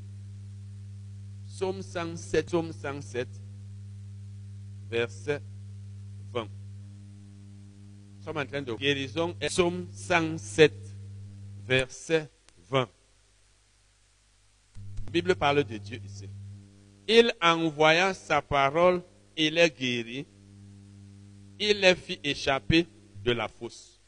Psaume 1.46 1.84
107, 1.84 2.48
Psaume 2.48 2.72
107, 2.72 3.28
verset 4.90 5.42
20. 6.32 6.42
Nous 6.42 8.24
sommes 8.24 8.38
en 8.38 8.46
train 8.46 8.62
de 8.64 8.74
guérison. 8.74 9.36
Psaume 9.42 9.86
107, 9.92 10.74
verset 11.68 12.32
20. 12.70 12.90
La 15.06 15.12
Bible 15.12 15.36
parle 15.36 15.64
de 15.64 15.78
Dieu 15.78 16.00
ici. 16.04 16.28
Il 17.08 17.32
envoya 17.40 18.16
sa 18.16 18.42
parole 18.42 19.04
et 19.38 19.52
les 19.52 19.70
guérit. 19.70 20.26
Il 21.66 21.80
les 21.80 21.96
fit 21.96 22.20
échapper 22.26 22.86
de 23.24 23.32
la 23.32 23.48
fosse. 23.48 24.02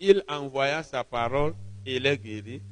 Il 0.00 0.24
envoya 0.26 0.82
sa 0.82 1.04
parole 1.04 1.54
et 1.84 1.98
les 1.98 2.16
guérit. 2.16 2.62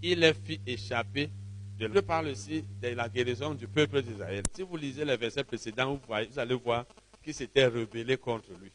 Il 0.00 0.20
les 0.20 0.32
fit 0.32 0.60
échapper 0.64 1.28
de 1.76 1.86
la 1.86 1.94
Je 1.96 1.98
parle 1.98 2.28
ici 2.28 2.64
de 2.80 2.90
la 2.90 3.08
guérison 3.08 3.52
du 3.52 3.66
peuple 3.66 4.00
d'Israël. 4.00 4.44
Si 4.54 4.62
vous 4.62 4.76
lisez 4.76 5.04
les 5.04 5.16
versets 5.16 5.42
précédents, 5.42 5.94
vous, 5.94 6.00
vous 6.06 6.38
allez 6.38 6.54
voir 6.54 6.84
qu'ils 7.20 7.34
s'étaient 7.34 7.66
rebellés 7.66 8.16
contre 8.16 8.52
lui. 8.52 8.70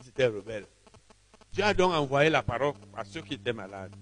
Ils 0.00 0.08
étaient 0.08 0.26
rebelles. 0.26 0.66
Dieu 1.52 1.62
a 1.62 1.74
donc 1.74 1.92
envoyé 1.92 2.30
la 2.30 2.42
parole 2.42 2.74
à 2.96 3.04
ceux 3.04 3.22
qui 3.22 3.34
étaient 3.34 3.52
malades. 3.52 3.94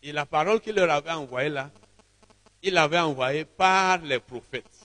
Et 0.00 0.12
la 0.12 0.26
parole 0.26 0.60
qu'il 0.60 0.76
leur 0.76 0.92
avait 0.92 1.10
envoyée 1.10 1.48
là 1.48 1.72
il 2.62 2.74
l'avait 2.74 3.00
envoyé 3.00 3.44
par 3.44 3.98
les 3.98 4.20
prophètes. 4.20 4.81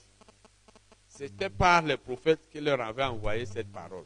C'était 1.18 1.50
par 1.50 1.82
les 1.82 1.96
prophètes 1.96 2.48
qu'il 2.48 2.62
leur 2.62 2.80
avait 2.80 3.02
envoyé 3.02 3.44
cette 3.44 3.72
parole. 3.72 4.04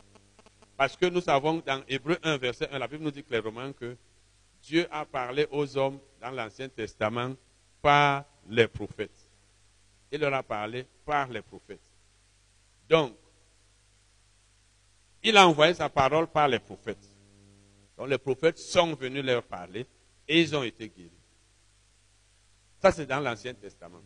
Parce 0.78 0.96
que 0.96 1.04
nous 1.04 1.20
savons 1.20 1.62
dans 1.66 1.82
Hébreu 1.86 2.16
1, 2.22 2.38
verset 2.38 2.70
1, 2.70 2.78
la 2.78 2.88
Bible 2.88 3.04
nous 3.04 3.10
dit 3.10 3.22
clairement 3.22 3.70
que 3.74 3.98
Dieu 4.62 4.88
a 4.90 5.04
parlé 5.04 5.46
aux 5.50 5.76
hommes 5.76 5.98
dans 6.22 6.30
l'Ancien 6.30 6.70
Testament 6.70 7.34
par 7.82 8.24
les 8.48 8.66
prophètes. 8.66 9.28
Il 10.10 10.20
leur 10.20 10.32
a 10.32 10.42
parlé 10.42 10.86
par 11.04 11.28
les 11.28 11.42
prophètes. 11.42 11.82
Donc, 12.88 13.14
il 15.22 15.36
a 15.36 15.46
envoyé 15.46 15.74
sa 15.74 15.90
parole 15.90 16.28
par 16.28 16.48
les 16.48 16.60
prophètes. 16.60 17.10
Donc 17.98 18.08
les 18.08 18.16
prophètes 18.16 18.56
sont 18.56 18.94
venus 18.94 19.22
leur 19.22 19.42
parler 19.42 19.86
et 20.26 20.40
ils 20.40 20.56
ont 20.56 20.62
été 20.62 20.88
guéris. 20.88 21.10
Ça, 22.80 22.90
c'est 22.90 23.04
dans 23.04 23.20
l'Ancien 23.20 23.52
Testament. 23.52 24.00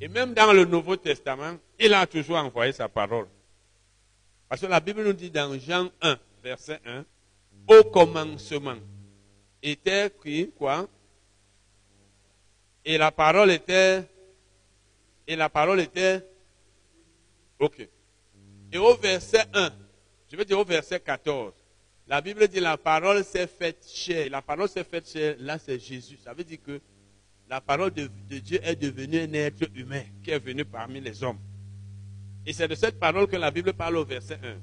Et 0.00 0.08
même 0.08 0.32
dans 0.32 0.52
le 0.52 0.64
Nouveau 0.64 0.96
Testament, 0.96 1.58
il 1.78 1.92
a 1.92 2.06
toujours 2.06 2.36
envoyé 2.36 2.72
sa 2.72 2.88
parole. 2.88 3.26
Parce 4.48 4.60
que 4.60 4.66
la 4.66 4.80
Bible 4.80 5.04
nous 5.04 5.12
dit 5.12 5.30
dans 5.30 5.56
Jean 5.58 5.90
1, 6.00 6.18
verset 6.42 6.80
1, 6.86 7.04
au 7.68 7.84
commencement 7.84 8.76
était 9.62 10.06
écrit 10.06 10.50
quoi? 10.56 10.88
Et 12.84 12.96
la 12.96 13.12
parole 13.12 13.50
était 13.50 14.02
et 15.26 15.36
la 15.36 15.48
parole 15.48 15.80
était 15.80 16.26
OK. 17.58 17.86
Et 18.72 18.78
au 18.78 18.96
verset 18.96 19.44
1, 19.52 19.70
je 20.30 20.36
veux 20.36 20.44
dire 20.44 20.58
au 20.58 20.64
verset 20.64 20.98
14, 20.98 21.52
la 22.08 22.20
Bible 22.20 22.48
dit 22.48 22.58
la 22.58 22.76
parole 22.76 23.22
s'est 23.22 23.46
faite 23.46 23.86
chair. 23.86 24.28
La 24.30 24.42
parole 24.42 24.68
s'est 24.68 24.82
faite 24.82 25.08
chair, 25.08 25.36
là 25.38 25.58
c'est 25.58 25.78
Jésus. 25.78 26.18
Ça 26.24 26.32
veut 26.32 26.42
dire 26.42 26.58
que 26.64 26.80
la 27.50 27.60
parole 27.60 27.90
de, 27.90 28.08
Dieu 28.38 28.60
est 28.62 28.76
devenue 28.76 29.18
un 29.18 29.32
être 29.32 29.68
humain 29.74 30.04
qui 30.22 30.30
est 30.30 30.38
venu 30.38 30.64
parmi 30.64 31.00
les 31.00 31.24
hommes. 31.24 31.38
Et 32.46 32.52
c'est 32.52 32.68
de 32.68 32.76
cette 32.76 32.98
parole 33.00 33.26
que 33.26 33.36
la 33.36 33.50
Bible 33.50 33.72
parle 33.72 33.96
au 33.96 34.04
verset 34.04 34.38
1. 34.40 34.56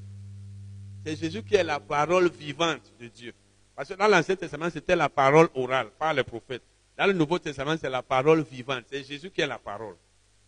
C'est 1.05 1.17
Jésus 1.17 1.43
qui 1.43 1.55
est 1.55 1.65
la 1.65 1.81
parole 1.81 2.29
vivante 2.31 2.93
de 2.97 3.07
Dieu. 3.09 3.33
Parce 3.75 3.89
que 3.89 3.93
dans 3.93 4.07
l'Ancien 4.07 4.37
Testament, 4.37 4.69
c'était 4.71 4.95
la 4.95 5.09
parole 5.09 5.49
orale 5.53 5.89
par 5.99 6.13
les 6.13 6.23
prophètes. 6.23 6.63
Dans 6.97 7.05
le 7.05 7.13
Nouveau 7.13 7.37
Testament, 7.37 7.75
c'est 7.79 7.89
la 7.89 8.01
parole 8.01 8.41
vivante. 8.41 8.85
C'est 8.89 9.03
Jésus 9.03 9.31
qui 9.31 9.41
est 9.41 9.47
la 9.47 9.59
parole 9.59 9.97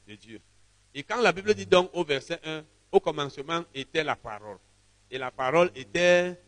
de 0.07 0.15
Dieu. 0.15 0.39
Et 0.95 1.03
quand 1.03 1.21
la 1.21 1.33
Bible 1.33 1.53
dit 1.53 1.65
donc 1.65 1.89
au 1.93 2.05
verset 2.05 2.39
1, 2.45 2.63
au 2.93 3.01
commencement 3.01 3.65
était 3.75 4.03
la 4.03 4.15
parole. 4.15 4.57
Et 5.11 5.17
la 5.17 5.29
parole 5.29 5.71
était... 5.75 6.39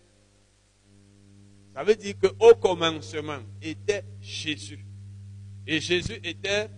Ça 1.73 1.83
veut 1.83 1.95
dire 1.95 2.15
qu'au 2.17 2.55
commencement 2.55 3.39
était 3.61 4.05
Jésus. 4.21 4.85
Et 5.65 5.79
Jésus 5.79 6.19
était, 6.23 6.69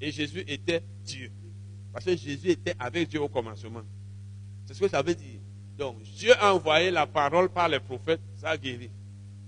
et 0.00 0.10
Jésus 0.10 0.44
était 0.46 0.82
Dieu. 1.04 1.30
Parce 1.92 2.04
que 2.04 2.16
Jésus 2.16 2.50
était 2.50 2.74
avec 2.78 3.08
Dieu 3.08 3.20
au 3.20 3.28
commencement. 3.28 3.82
C'est 4.66 4.74
ce 4.74 4.80
que 4.80 4.88
ça 4.88 5.02
veut 5.02 5.14
dire. 5.14 5.40
Donc, 5.76 6.02
Dieu 6.02 6.32
a 6.38 6.54
envoyé 6.54 6.90
la 6.90 7.06
parole 7.06 7.48
par 7.48 7.68
les 7.68 7.80
prophètes, 7.80 8.20
ça 8.36 8.50
a 8.50 8.56
guéri. 8.56 8.90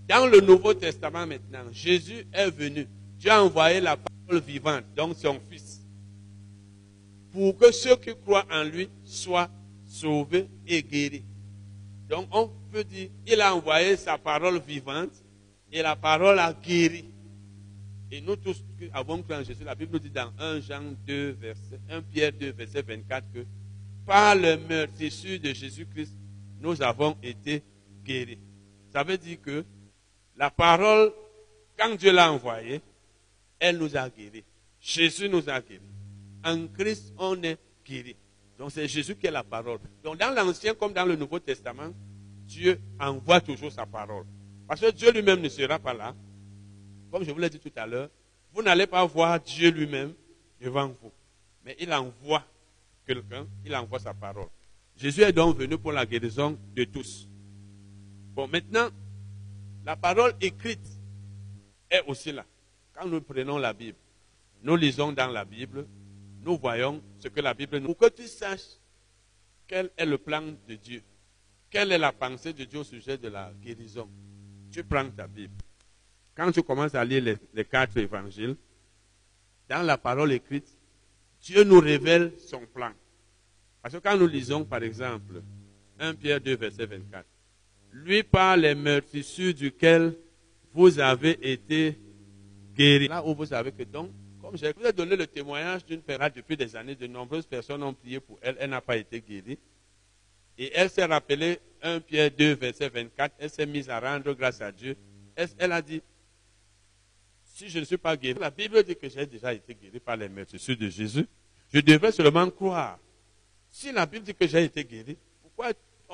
Dans 0.08 0.26
le 0.26 0.40
Nouveau 0.40 0.74
Testament 0.74 1.26
maintenant, 1.26 1.70
Jésus 1.70 2.26
est 2.32 2.50
venu. 2.50 2.88
Dieu 3.18 3.30
a 3.30 3.42
envoyé 3.42 3.80
la 3.80 3.96
parole 3.96 4.42
vivante, 4.42 4.84
donc 4.96 5.16
son 5.16 5.38
Fils, 5.50 5.80
pour 7.30 7.56
que 7.56 7.70
ceux 7.70 7.96
qui 7.96 8.14
croient 8.16 8.46
en 8.50 8.64
lui 8.64 8.88
soient 9.04 9.48
sauvés 9.86 10.48
et 10.66 10.82
guéris. 10.82 11.22
Donc, 12.08 12.26
on 12.32 12.50
peut 12.70 12.84
dire, 12.84 13.10
il 13.26 13.40
a 13.40 13.54
envoyé 13.54 13.96
sa 13.96 14.18
parole 14.18 14.58
vivante 14.60 15.12
et 15.70 15.82
la 15.82 15.96
parole 15.96 16.38
a 16.38 16.52
guéri. 16.52 17.04
Et 18.14 18.20
nous 18.20 18.36
tous 18.36 18.62
qui 18.78 18.90
avons 18.92 19.22
cru 19.22 19.34
en 19.34 19.42
Jésus, 19.42 19.64
la 19.64 19.74
Bible 19.74 19.94
nous 19.94 19.98
dit 19.98 20.10
dans 20.10 20.30
1 20.38 20.60
Jean 20.60 20.82
2, 21.06 21.30
verset, 21.30 21.80
1 21.88 22.02
Pierre 22.02 22.32
2, 22.32 22.52
verset 22.52 22.82
24 22.82 23.24
que 23.32 23.46
par 24.04 24.34
le 24.34 24.58
meurtrissure 24.58 25.40
de 25.40 25.54
Jésus-Christ, 25.54 26.14
nous 26.60 26.82
avons 26.82 27.16
été 27.22 27.62
guéris. 28.04 28.38
Ça 28.92 29.02
veut 29.02 29.16
dire 29.16 29.40
que 29.40 29.64
la 30.36 30.50
parole, 30.50 31.10
quand 31.78 31.94
Dieu 31.94 32.12
l'a 32.12 32.30
envoyée, 32.30 32.82
elle 33.58 33.78
nous 33.78 33.96
a 33.96 34.10
guéris. 34.10 34.44
Jésus 34.78 35.30
nous 35.30 35.48
a 35.48 35.62
guéris. 35.62 35.80
En 36.44 36.66
Christ, 36.66 37.14
on 37.16 37.42
est 37.42 37.56
guéris. 37.82 38.16
Donc 38.58 38.72
c'est 38.72 38.86
Jésus 38.88 39.16
qui 39.16 39.26
est 39.26 39.30
la 39.30 39.42
parole. 39.42 39.78
Donc 40.04 40.18
dans 40.18 40.34
l'Ancien 40.34 40.74
comme 40.74 40.92
dans 40.92 41.06
le 41.06 41.16
Nouveau 41.16 41.38
Testament, 41.38 41.94
Dieu 42.44 42.78
envoie 43.00 43.40
toujours 43.40 43.72
sa 43.72 43.86
parole. 43.86 44.26
Parce 44.68 44.82
que 44.82 44.90
Dieu 44.90 45.10
lui-même 45.12 45.40
ne 45.40 45.48
sera 45.48 45.78
pas 45.78 45.94
là 45.94 46.14
comme 47.12 47.24
je 47.24 47.30
vous 47.30 47.38
l'ai 47.38 47.50
dit 47.50 47.60
tout 47.60 47.70
à 47.76 47.86
l'heure, 47.86 48.08
vous 48.54 48.62
n'allez 48.62 48.86
pas 48.86 49.04
voir 49.04 49.38
Dieu 49.38 49.70
lui-même 49.70 50.14
devant 50.58 50.88
vous. 50.88 51.12
Mais 51.62 51.76
il 51.78 51.92
envoie 51.92 52.42
quelqu'un, 53.06 53.46
il 53.66 53.76
envoie 53.76 53.98
sa 53.98 54.14
parole. 54.14 54.48
Jésus 54.96 55.20
est 55.20 55.32
donc 55.32 55.58
venu 55.58 55.76
pour 55.76 55.92
la 55.92 56.06
guérison 56.06 56.58
de 56.74 56.84
tous. 56.84 57.28
Bon, 58.34 58.48
maintenant, 58.48 58.88
la 59.84 59.94
parole 59.94 60.32
écrite 60.40 60.80
est 61.90 62.02
aussi 62.06 62.32
là. 62.32 62.46
Quand 62.94 63.06
nous 63.06 63.20
prenons 63.20 63.58
la 63.58 63.74
Bible, 63.74 63.98
nous 64.62 64.76
lisons 64.76 65.12
dans 65.12 65.28
la 65.28 65.44
Bible, 65.44 65.86
nous 66.40 66.56
voyons 66.56 67.02
ce 67.18 67.28
que 67.28 67.40
la 67.40 67.52
Bible 67.52 67.78
nous... 67.78 67.88
Pour 67.88 67.98
que 67.98 68.08
tu 68.08 68.26
saches 68.26 68.78
quel 69.66 69.90
est 69.98 70.06
le 70.06 70.16
plan 70.16 70.42
de 70.66 70.74
Dieu, 70.76 71.02
quelle 71.68 71.92
est 71.92 71.98
la 71.98 72.12
pensée 72.12 72.54
de 72.54 72.64
Dieu 72.64 72.78
au 72.78 72.84
sujet 72.84 73.18
de 73.18 73.28
la 73.28 73.52
guérison, 73.62 74.08
tu 74.70 74.82
prends 74.82 75.10
ta 75.10 75.26
Bible. 75.26 75.52
Quand 76.34 76.50
tu 76.50 76.62
commences 76.62 76.94
à 76.94 77.04
lire 77.04 77.36
les, 77.52 77.64
quatre 77.64 77.96
évangiles, 77.98 78.56
dans 79.68 79.82
la 79.82 79.98
parole 79.98 80.32
écrite, 80.32 80.66
Dieu 81.42 81.64
nous 81.64 81.80
révèle 81.80 82.32
son 82.38 82.60
plan. 82.66 82.92
Parce 83.82 83.94
que 83.94 84.00
quand 84.00 84.16
nous 84.16 84.26
lisons, 84.26 84.64
par 84.64 84.82
exemple, 84.82 85.42
1 85.98 86.14
Pierre 86.14 86.40
2, 86.40 86.56
verset 86.56 86.86
24, 86.86 87.26
lui 87.92 88.22
par 88.22 88.56
les 88.56 88.74
meurtrissures 88.74 89.52
duquel 89.52 90.16
vous 90.72 90.98
avez 90.98 91.38
été 91.52 91.98
guéris. 92.74 93.08
Là 93.08 93.24
où 93.26 93.34
vous 93.34 93.46
savez 93.46 93.72
que 93.72 93.82
donc, 93.82 94.10
comme 94.40 94.56
je 94.56 94.66
vous 94.74 94.86
ai 94.86 94.92
donné 94.92 95.16
le 95.16 95.26
témoignage 95.26 95.84
d'une 95.84 96.00
père 96.00 96.30
depuis 96.34 96.56
des 96.56 96.74
années, 96.74 96.94
de 96.94 97.06
nombreuses 97.06 97.46
personnes 97.46 97.82
ont 97.82 97.92
prié 97.92 98.20
pour 98.20 98.38
elle, 98.40 98.56
elle 98.58 98.70
n'a 98.70 98.80
pas 98.80 98.96
été 98.96 99.20
guérie. 99.20 99.58
Et 100.56 100.70
elle 100.74 100.88
s'est 100.88 101.04
rappelée 101.04 101.58
1 101.82 102.00
Pierre 102.00 102.30
2, 102.30 102.54
verset 102.54 102.88
24, 102.88 103.34
elle 103.38 103.50
s'est 103.50 103.66
mise 103.66 103.90
à 103.90 104.00
rendre 104.00 104.32
grâce 104.32 104.60
à 104.60 104.72
Dieu. 104.72 104.96
elle 105.36 105.72
a 105.72 105.82
dit, 105.82 106.02
si 107.52 107.68
je 107.68 107.78
ne 107.78 107.84
suis 107.84 107.98
pas 107.98 108.16
guéri, 108.16 108.38
la 108.40 108.50
Bible 108.50 108.82
dit 108.82 108.96
que 108.96 109.08
j'ai 109.08 109.26
déjà 109.26 109.52
été 109.52 109.74
guéri 109.74 110.00
par 110.00 110.16
les 110.16 110.28
meurtrissures 110.28 110.76
de 110.76 110.88
Jésus. 110.88 111.26
Je 111.72 111.80
devrais 111.80 112.10
seulement 112.10 112.48
croire. 112.50 112.98
Si 113.70 113.92
la 113.92 114.06
Bible 114.06 114.24
dit 114.24 114.34
que 114.34 114.46
j'ai 114.46 114.64
été 114.64 114.84
guéri, 114.84 115.16
pourquoi 115.42 115.72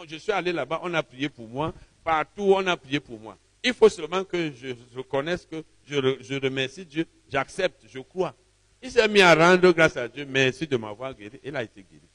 je 0.08 0.16
suis 0.16 0.32
allé 0.32 0.52
là-bas, 0.52 0.80
on 0.82 0.92
a 0.94 1.02
prié 1.02 1.28
pour 1.28 1.48
moi, 1.48 1.72
partout 2.04 2.54
on 2.56 2.66
a 2.66 2.76
prié 2.76 2.98
pour 3.00 3.18
moi. 3.20 3.36
Il 3.62 3.72
faut 3.72 3.88
seulement 3.88 4.24
que 4.24 4.52
je 4.52 4.74
reconnaisse 4.96 5.46
que 5.46 5.64
je, 5.86 6.40
remercie 6.40 6.84
Dieu, 6.84 7.06
j'accepte, 7.30 7.84
je 7.88 7.98
crois. 8.00 8.34
Il 8.82 8.90
s'est 8.90 9.08
mis 9.08 9.20
à 9.20 9.34
rendre 9.34 9.72
grâce 9.72 9.96
à 9.96 10.08
Dieu, 10.08 10.24
merci 10.28 10.66
de 10.66 10.76
m'avoir 10.76 11.14
guéri. 11.14 11.38
Il 11.44 11.54
a 11.56 11.62
été 11.62 11.82
guéri. 11.82 12.06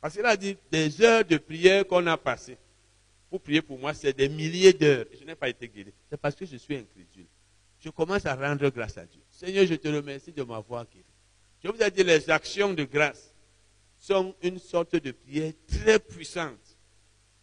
Parce 0.00 0.14
qu'il 0.14 0.26
a 0.26 0.36
dit, 0.36 0.56
des 0.70 1.02
heures 1.02 1.24
de 1.24 1.36
prière 1.36 1.86
qu'on 1.86 2.06
a 2.06 2.16
passées 2.16 2.56
pour 3.28 3.40
prier 3.40 3.62
pour 3.62 3.78
moi, 3.78 3.94
c'est 3.94 4.16
des 4.16 4.28
milliers 4.28 4.72
d'heures. 4.72 5.04
Je 5.18 5.24
n'ai 5.24 5.34
pas 5.34 5.48
été 5.48 5.68
guéri. 5.68 5.92
C'est 6.08 6.20
parce 6.20 6.34
que 6.34 6.46
je 6.46 6.56
suis 6.56 6.74
incrédule 6.74 7.26
je 7.80 7.88
commence 7.90 8.26
à 8.26 8.34
rendre 8.34 8.68
grâce 8.70 8.98
à 8.98 9.06
Dieu. 9.06 9.22
Seigneur, 9.30 9.66
je 9.66 9.74
te 9.74 9.88
remercie 9.88 10.32
de 10.32 10.42
m'avoir 10.42 10.84
guéri. 10.86 11.04
Je 11.64 11.68
vous 11.70 11.82
ai 11.82 11.90
dit, 11.90 12.04
les 12.04 12.30
actions 12.30 12.72
de 12.72 12.84
grâce 12.84 13.34
sont 13.98 14.34
une 14.42 14.58
sorte 14.58 14.96
de 14.96 15.10
prière 15.12 15.52
très 15.66 15.98
puissante. 15.98 16.76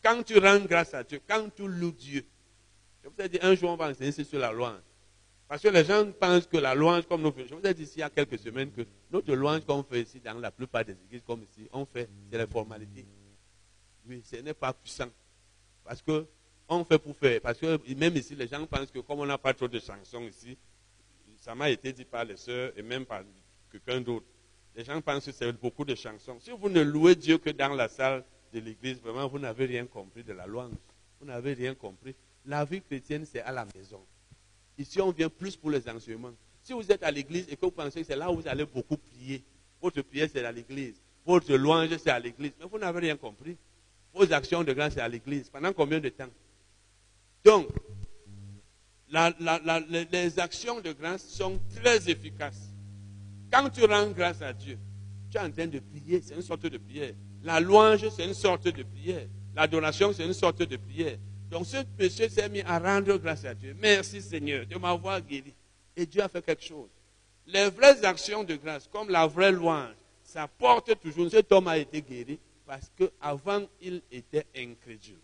Quand 0.03 0.23
tu 0.23 0.37
rends 0.37 0.59
grâce 0.59 0.93
à 0.93 1.03
Dieu, 1.03 1.19
quand 1.27 1.49
tu 1.55 1.67
loues 1.67 1.91
Dieu, 1.91 2.25
je 3.03 3.09
vous 3.09 3.21
ai 3.21 3.29
dit, 3.29 3.39
un 3.41 3.55
jour, 3.55 3.71
on 3.71 3.75
va 3.75 3.89
enseigner 3.89 4.11
sur 4.11 4.39
la 4.39 4.51
louange. 4.51 4.81
Parce 5.47 5.61
que 5.61 5.69
les 5.69 5.85
gens 5.85 6.11
pensent 6.11 6.45
que 6.45 6.57
la 6.57 6.75
louange, 6.75 7.07
comme 7.07 7.21
nous 7.21 7.31
faisons, 7.31 7.47
je 7.49 7.55
vous 7.55 7.65
ai 7.65 7.73
dit 7.73 7.83
ici 7.83 7.93
il 7.97 7.99
y 7.99 8.03
a 8.03 8.09
quelques 8.09 8.37
semaines 8.37 8.71
que 8.71 8.85
notre 9.09 9.33
louange 9.33 9.65
qu'on 9.65 9.81
fait 9.83 10.01
ici, 10.01 10.19
dans 10.19 10.37
la 10.39 10.51
plupart 10.51 10.83
des 10.83 10.93
églises 10.93 11.23
comme 11.25 11.43
ici, 11.43 11.67
on 11.71 11.85
fait, 11.85 12.09
c'est 12.29 12.37
la 12.37 12.47
formalité. 12.47 13.05
Oui, 14.07 14.21
ce 14.25 14.37
n'est 14.37 14.53
pas 14.53 14.73
puissant. 14.73 15.09
Parce 15.83 16.01
que 16.01 16.25
on 16.69 16.83
fait 16.83 16.99
pour 16.99 17.15
faire. 17.15 17.41
Parce 17.41 17.57
que 17.57 17.79
même 17.93 18.15
ici, 18.15 18.35
les 18.35 18.47
gens 18.47 18.65
pensent 18.65 18.91
que 18.91 18.99
comme 18.99 19.19
on 19.19 19.25
n'a 19.25 19.37
pas 19.37 19.53
trop 19.53 19.67
de 19.67 19.79
chansons 19.79 20.23
ici, 20.23 20.57
ça 21.39 21.55
m'a 21.55 21.69
été 21.69 21.93
dit 21.93 22.05
par 22.05 22.25
les 22.25 22.37
sœurs 22.37 22.71
et 22.75 22.81
même 22.81 23.05
par 23.05 23.21
quelqu'un 23.71 24.01
d'autre. 24.01 24.25
Les 24.75 24.83
gens 24.83 25.01
pensent 25.01 25.25
que 25.25 25.31
c'est 25.31 25.51
beaucoup 25.53 25.85
de 25.85 25.95
chansons. 25.95 26.37
Si 26.39 26.51
vous 26.51 26.69
ne 26.69 26.81
louez 26.81 27.15
Dieu 27.15 27.37
que 27.37 27.49
dans 27.49 27.73
la 27.73 27.87
salle 27.87 28.23
de 28.53 28.59
l'église, 28.59 28.99
vraiment, 29.01 29.27
vous 29.27 29.39
n'avez 29.39 29.65
rien 29.65 29.85
compris 29.85 30.23
de 30.23 30.33
la 30.33 30.45
louange. 30.45 30.73
Vous 31.19 31.25
n'avez 31.25 31.53
rien 31.53 31.73
compris. 31.73 32.15
La 32.45 32.63
vie 32.63 32.81
chrétienne, 32.81 33.25
c'est 33.25 33.41
à 33.41 33.51
la 33.51 33.65
maison. 33.75 34.01
Ici, 34.77 35.01
on 35.01 35.11
vient 35.11 35.29
plus 35.29 35.55
pour 35.55 35.71
les 35.71 35.87
enseignements. 35.89 36.33
Si 36.61 36.73
vous 36.73 36.91
êtes 36.91 37.01
à 37.03 37.11
l'église 37.11 37.47
et 37.49 37.55
que 37.55 37.65
vous 37.65 37.71
pensez 37.71 38.01
que 38.01 38.07
c'est 38.07 38.15
là 38.15 38.29
où 38.29 38.35
vous 38.35 38.47
allez 38.47 38.65
beaucoup 38.65 38.97
prier, 38.97 39.43
votre 39.81 40.01
prière, 40.01 40.27
c'est 40.31 40.43
à 40.45 40.51
l'église. 40.51 41.01
Votre 41.25 41.55
louange, 41.55 41.95
c'est 41.97 42.09
à 42.09 42.19
l'église. 42.19 42.51
Mais 42.59 42.65
vous 42.69 42.77
n'avez 42.77 42.99
rien 42.99 43.17
compris. 43.17 43.57
Vos 44.13 44.31
actions 44.31 44.63
de 44.63 44.73
grâce, 44.73 44.93
c'est 44.93 45.01
à 45.01 45.07
l'église. 45.07 45.49
Pendant 45.49 45.73
combien 45.73 45.99
de 45.99 46.09
temps? 46.09 46.29
Donc, 47.47 47.67
les 49.09 50.37
actions 50.37 50.81
de 50.81 50.91
grâce 50.91 51.25
sont 51.29 51.57
très 51.73 52.09
efficaces. 52.09 52.73
Quand 53.49 53.69
tu 53.69 53.85
rends 53.85 54.09
grâce 54.09 54.41
à 54.41 54.51
Dieu, 54.51 54.77
tu 55.31 55.37
es 55.37 55.39
en 55.39 55.49
train 55.49 55.67
de 55.67 55.79
prier, 55.79 56.21
c'est 56.21 56.35
une 56.35 56.41
sorte 56.41 56.65
de 56.65 56.77
prière. 56.77 57.13
La 57.43 57.61
louange, 57.61 58.09
c'est 58.09 58.25
une 58.25 58.33
sorte 58.33 58.67
de 58.67 58.83
prière. 58.83 59.27
L'adoration, 59.55 60.11
c'est 60.11 60.25
une 60.25 60.33
sorte 60.33 60.61
de 60.61 60.75
prière. 60.75 61.17
Donc 61.49 61.65
ce 61.65 61.77
monsieur 61.97 62.27
s'est 62.27 62.49
mis 62.49 62.59
à 62.63 62.79
rendre 62.79 63.15
grâce 63.17 63.45
à 63.45 63.53
Dieu. 63.53 63.73
Merci 63.79 64.21
Seigneur 64.21 64.65
de 64.65 64.75
m'avoir 64.77 65.21
guéri. 65.21 65.53
Et 65.95 66.05
Dieu 66.05 66.21
a 66.21 66.27
fait 66.27 66.45
quelque 66.45 66.63
chose. 66.63 66.89
Les 67.45 67.69
vraies 67.69 68.03
actions 68.03 68.43
de 68.43 68.57
grâce, 68.57 68.89
comme 68.91 69.09
la 69.09 69.25
vraie 69.25 69.53
louange, 69.53 69.95
ça 70.21 70.49
porte 70.49 70.99
toujours. 70.99 71.31
Cet 71.31 71.49
homme 71.53 71.69
a 71.69 71.77
été 71.77 72.01
guéri 72.01 72.39
parce 72.65 72.91
qu'avant, 72.97 73.63
il 73.81 74.01
était 74.11 74.45
incrédule. 74.53 75.21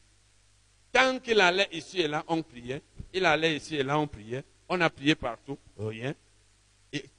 Tant 0.93 1.19
qu'il 1.19 1.41
allait 1.41 1.67
ici 1.71 2.01
et 2.01 2.07
là, 2.07 2.23
on 2.27 2.43
priait. 2.43 2.81
Il 3.11 3.25
allait 3.25 3.57
ici 3.57 3.75
et 3.75 3.83
là, 3.83 3.97
on 3.97 4.07
priait. 4.07 4.43
On 4.69 4.79
a 4.79 4.89
prié 4.89 5.15
partout, 5.15 5.57
rien. 5.77 6.13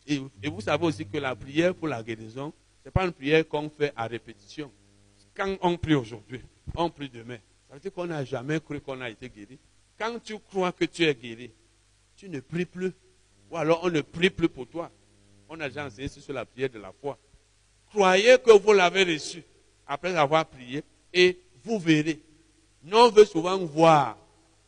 Et, 0.07 0.21
vous 0.49 0.61
savez 0.61 0.87
aussi 0.87 1.05
que 1.05 1.19
la 1.19 1.35
prière 1.35 1.75
pour 1.75 1.89
la 1.89 2.01
guérison, 2.03 2.53
ce 2.83 2.89
n'est 2.89 2.93
pas 2.93 3.05
une 3.05 3.13
prière 3.13 3.47
qu'on 3.49 3.69
fait 3.69 3.93
à 3.97 4.07
répétition. 4.07 4.71
Quand 5.37 5.57
on 5.61 5.77
prie 5.77 5.95
aujourd'hui, 5.95 6.41
on 6.77 6.89
prie 6.89 7.09
demain. 7.09 7.39
Ça 7.69 7.75
veut 7.75 7.81
dire 7.81 7.93
qu'on 7.93 8.07
n'a 8.07 8.25
jamais 8.25 8.61
cru 8.61 8.81
qu'on 8.81 9.01
a 9.01 9.11
été 9.11 9.29
guéri. 9.29 9.59
Quand 9.99 10.23
tu 10.23 10.39
crois 10.39 10.71
que 10.71 10.85
tu 10.85 11.05
es 11.05 11.15
guéri, 11.15 11.51
tu 12.17 12.29
ne 12.29 12.39
pries 12.39 12.67
plus. 12.67 12.93
Ou 13.51 13.57
alors 13.57 13.81
on 13.83 13.91
ne 13.91 14.01
prie 14.01 14.31
plus 14.31 14.49
pour 14.49 14.69
toi. 14.69 14.91
On 15.49 15.59
a 15.59 15.69
déjà 15.69 15.85
enseigné 15.85 16.09
sur 16.09 16.33
la 16.33 16.45
prière 16.45 16.71
de 16.71 16.79
la 16.79 16.93
foi. 16.93 17.19
Croyez 17.91 18.39
que 18.39 18.53
vous 18.53 18.73
l'avez 18.73 19.03
reçu 19.03 19.43
après 19.87 20.15
avoir 20.15 20.47
prié 20.47 20.85
et 21.13 21.39
vous 21.65 21.81
verrez. 21.81 22.21
Nous, 22.85 22.98
on 22.98 23.11
veut 23.11 23.24
souvent 23.24 23.59
voir 23.59 24.16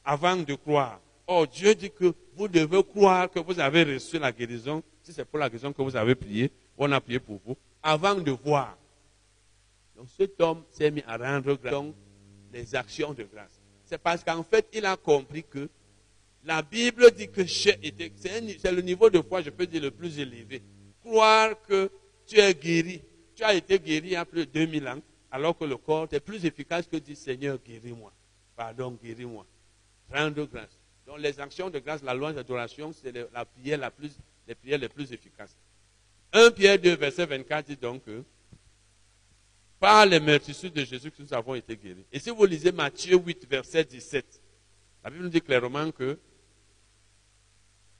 avant 0.04 0.36
de 0.36 0.54
croire. 0.54 1.00
Oh, 1.26 1.44
Dieu 1.46 1.74
dit 1.74 1.90
que 1.90 2.14
vous 2.34 2.48
devez 2.48 2.82
croire 2.82 3.30
que 3.30 3.38
vous 3.38 3.60
avez 3.60 3.84
reçu 3.84 4.18
la 4.18 4.32
guérison, 4.32 4.82
si 5.02 5.12
c'est 5.12 5.24
pour 5.24 5.38
la 5.38 5.48
guérison 5.48 5.72
que 5.72 5.82
vous 5.82 5.96
avez 5.96 6.14
prié, 6.14 6.50
on 6.78 6.90
a 6.92 7.00
prié 7.00 7.18
pour 7.18 7.40
vous, 7.44 7.56
avant 7.82 8.14
de 8.14 8.30
voir. 8.30 8.76
Donc 9.96 10.06
cet 10.16 10.40
homme 10.40 10.62
s'est 10.70 10.90
mis 10.90 11.02
à 11.06 11.16
rendre 11.16 11.54
grâce 11.54 11.84
les 12.52 12.74
actions 12.74 13.12
de 13.12 13.24
grâce. 13.24 13.60
C'est 13.84 13.98
parce 13.98 14.24
qu'en 14.24 14.42
fait, 14.42 14.66
il 14.72 14.86
a 14.86 14.96
compris 14.96 15.44
que 15.44 15.68
la 16.44 16.62
Bible 16.62 17.10
dit 17.12 17.28
que 17.28 17.46
c'est 17.46 17.78
le 18.72 18.80
niveau 18.80 19.10
de 19.10 19.20
foi, 19.20 19.42
je 19.42 19.50
peux 19.50 19.66
dire, 19.66 19.82
le 19.82 19.90
plus 19.90 20.18
élevé. 20.18 20.62
Croire 21.04 21.50
que 21.68 21.90
tu 22.26 22.38
es 22.38 22.54
guéri. 22.54 23.02
Tu 23.34 23.42
as 23.42 23.54
été 23.54 23.78
guéri 23.78 24.08
il 24.08 24.12
y 24.12 24.16
a 24.16 24.24
plus 24.24 24.46
de 24.46 24.50
2000 24.50 24.88
ans, 24.88 25.00
alors 25.30 25.56
que 25.56 25.64
le 25.64 25.76
corps 25.76 26.08
est 26.12 26.20
plus 26.20 26.44
efficace 26.44 26.86
que 26.86 26.96
dit 26.96 27.16
Seigneur, 27.16 27.58
guéris-moi. 27.64 28.12
Pardon, 28.56 28.98
guéris-moi. 29.02 29.46
Rendre 30.12 30.44
grâce. 30.46 30.78
Donc 31.06 31.18
les 31.18 31.38
actions 31.40 31.70
de 31.70 31.78
grâce, 31.78 32.02
la 32.02 32.14
louange, 32.14 32.34
l'adoration, 32.34 32.92
c'est 32.92 33.12
la 33.32 33.44
prière 33.44 33.78
la 33.78 33.90
plus, 33.90 34.16
les 34.46 34.54
prières 34.54 34.78
les 34.78 34.88
plus 34.88 35.12
efficaces. 35.12 35.56
1 36.32 36.50
Pierre 36.50 36.78
2, 36.78 36.96
verset 36.96 37.26
24 37.26 37.66
dit 37.66 37.76
donc 37.76 38.04
que 38.04 38.22
par 39.78 40.06
les 40.06 40.20
meurtrissures 40.20 40.70
de 40.70 40.84
Jésus 40.84 41.10
que 41.10 41.22
nous 41.22 41.34
avons 41.34 41.54
été 41.54 41.76
guéris. 41.76 42.04
Et 42.12 42.18
si 42.18 42.30
vous 42.30 42.44
lisez 42.44 42.72
Matthieu 42.72 43.16
8, 43.16 43.46
verset 43.48 43.84
17, 43.84 44.40
la 45.04 45.10
Bible 45.10 45.24
nous 45.24 45.30
dit 45.30 45.40
clairement 45.40 45.90
que 45.92 46.18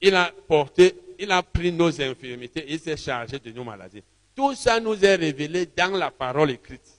il 0.00 0.14
a 0.14 0.32
porté, 0.46 0.94
il 1.18 1.30
a 1.30 1.42
pris 1.42 1.72
nos 1.72 2.00
infirmités 2.00 2.60
et 2.60 2.74
il 2.74 2.80
s'est 2.80 2.96
chargé 2.96 3.38
de 3.38 3.50
nos 3.52 3.64
maladies. 3.64 4.02
Tout 4.34 4.54
ça 4.54 4.80
nous 4.80 5.02
est 5.02 5.14
révélé 5.14 5.66
dans 5.66 5.96
la 5.96 6.10
parole 6.10 6.50
écrite. 6.50 6.95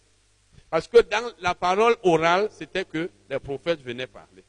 Parce 0.69 0.87
que 0.87 1.01
dans 1.01 1.31
la 1.39 1.55
parole 1.55 1.95
orale, 2.03 2.49
c'était 2.51 2.85
que 2.85 3.09
les 3.29 3.39
prophètes 3.39 3.81
venaient 3.81 4.07
parler. 4.07 4.43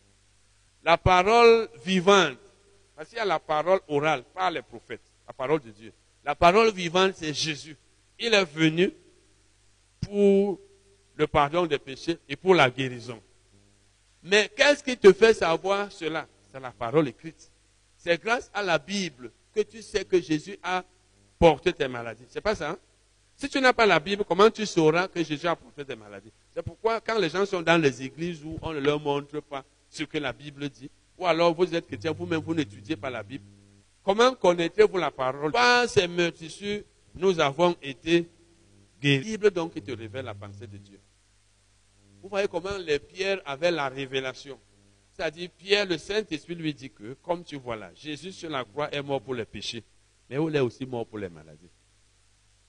La 0.85 0.99
parole 0.99 1.69
vivante, 1.85 2.39
parce 2.97 3.09
qu'il 3.09 3.19
y 3.19 3.21
a 3.21 3.25
la 3.25 3.39
parole 3.39 3.81
orale 3.89 4.25
par 4.35 4.51
les 4.51 4.63
prophètes, 4.63 5.03
la 5.27 5.33
parole 5.33 5.61
de 5.61 5.71
Dieu. 5.71 5.93
La 6.25 6.35
parole 6.35 6.73
vivante, 6.73 7.15
c'est 7.17 7.33
Jésus. 7.33 7.77
Il 8.19 8.35
est 8.35 8.45
venu 8.45 8.93
pour 10.01 10.59
le 11.15 11.27
pardon 11.27 11.67
des 11.67 11.79
péchés 11.79 12.19
et 12.29 12.37
pour 12.37 12.55
la 12.55 12.71
guérison. 12.71 13.21
Mais 14.23 14.51
qu'est-ce 14.57 14.83
qui 14.83 14.97
te 14.97 15.13
fait 15.13 15.35
savoir 15.35 15.93
cela? 15.93 16.27
C'est 16.51 16.61
la 16.61 16.73
parole 16.73 17.09
écrite. 17.09 17.51
C'est 17.97 18.21
grâce 18.21 18.51
à 18.55 18.63
la 18.63 18.79
Bible 18.79 19.31
que 19.55 19.61
tu 19.61 19.83
sais 19.83 20.05
que 20.05 20.21
Jésus 20.21 20.59
a 20.63 20.85
porté 21.39 21.73
tes 21.73 21.89
maladies. 21.89 22.27
C'est 22.29 22.41
pas 22.41 22.55
ça 22.55 22.71
hein? 22.71 22.79
Si 23.39 23.49
tu 23.49 23.61
n'as 23.61 23.73
pas 23.73 23.87
la 23.87 24.01
Bible, 24.01 24.25
comment 24.27 24.51
tu 24.51 24.67
sauras 24.67 25.07
que 25.07 25.23
Jésus 25.23 25.47
a 25.47 25.55
porté 25.55 25.85
tes 25.85 25.95
maladies? 25.95 26.33
C'est 26.53 26.61
pourquoi 26.61 27.01
quand 27.01 27.17
les 27.21 27.29
gens 27.29 27.47
sont 27.47 27.63
dans 27.63 27.81
les 27.81 28.03
églises 28.03 28.43
où 28.45 28.59
on 28.61 28.73
ne 28.73 28.81
leur 28.81 28.99
montre 28.99 29.39
pas 29.39 29.65
ce 29.89 30.03
que 30.03 30.19
la 30.19 30.33
Bible 30.33 30.69
dit, 30.69 30.91
ou 31.17 31.25
alors 31.25 31.55
vous 31.55 31.73
êtes 31.73 31.87
chrétien, 31.87 32.11
vous-même 32.11 32.41
vous 32.41 32.53
n'étudiez 32.53 32.97
pas 32.97 33.11
la 33.11 33.23
Bible, 33.23 33.45
comment 34.03 34.35
connaîtrez-vous 34.35 34.99
la 34.99 35.13
parole? 35.13 35.53
Par 35.53 35.89
ces 35.89 36.09
meurtrissures, 36.09 36.83
nous 37.15 37.39
avons 37.39 37.77
été 37.81 38.29
guéris. 39.01 39.19
La 39.23 39.31
Bible 39.31 39.51
donc 39.53 39.75
qui 39.75 39.83
te 39.83 39.93
révèle 39.93 40.25
la 40.25 40.35
pensée 40.35 40.67
de 40.67 40.77
Dieu. 40.77 40.99
Vous 42.21 42.29
voyez 42.29 42.49
comment 42.49 42.77
les 42.77 42.99
pierres 42.99 43.41
avaient 43.47 43.71
la 43.71 43.89
révélation. 43.89 44.59
C'est-à-dire, 45.13 45.49
Pierre, 45.57 45.87
le 45.87 45.97
Saint-Esprit 45.97 46.57
lui 46.57 46.75
dit 46.75 46.91
que, 46.91 47.15
comme 47.23 47.45
tu 47.45 47.55
vois 47.55 47.77
là, 47.77 47.93
Jésus 47.95 48.33
sur 48.33 48.51
la 48.51 48.65
croix 48.65 48.93
est 48.93 49.01
mort 49.01 49.21
pour 49.21 49.35
les 49.35 49.45
péchés, 49.45 49.85
mais 50.29 50.39
il 50.45 50.57
est 50.57 50.61
aussi 50.61 50.85
mort 50.85 51.07
pour 51.07 51.19
les 51.19 51.29
maladies. 51.29 51.71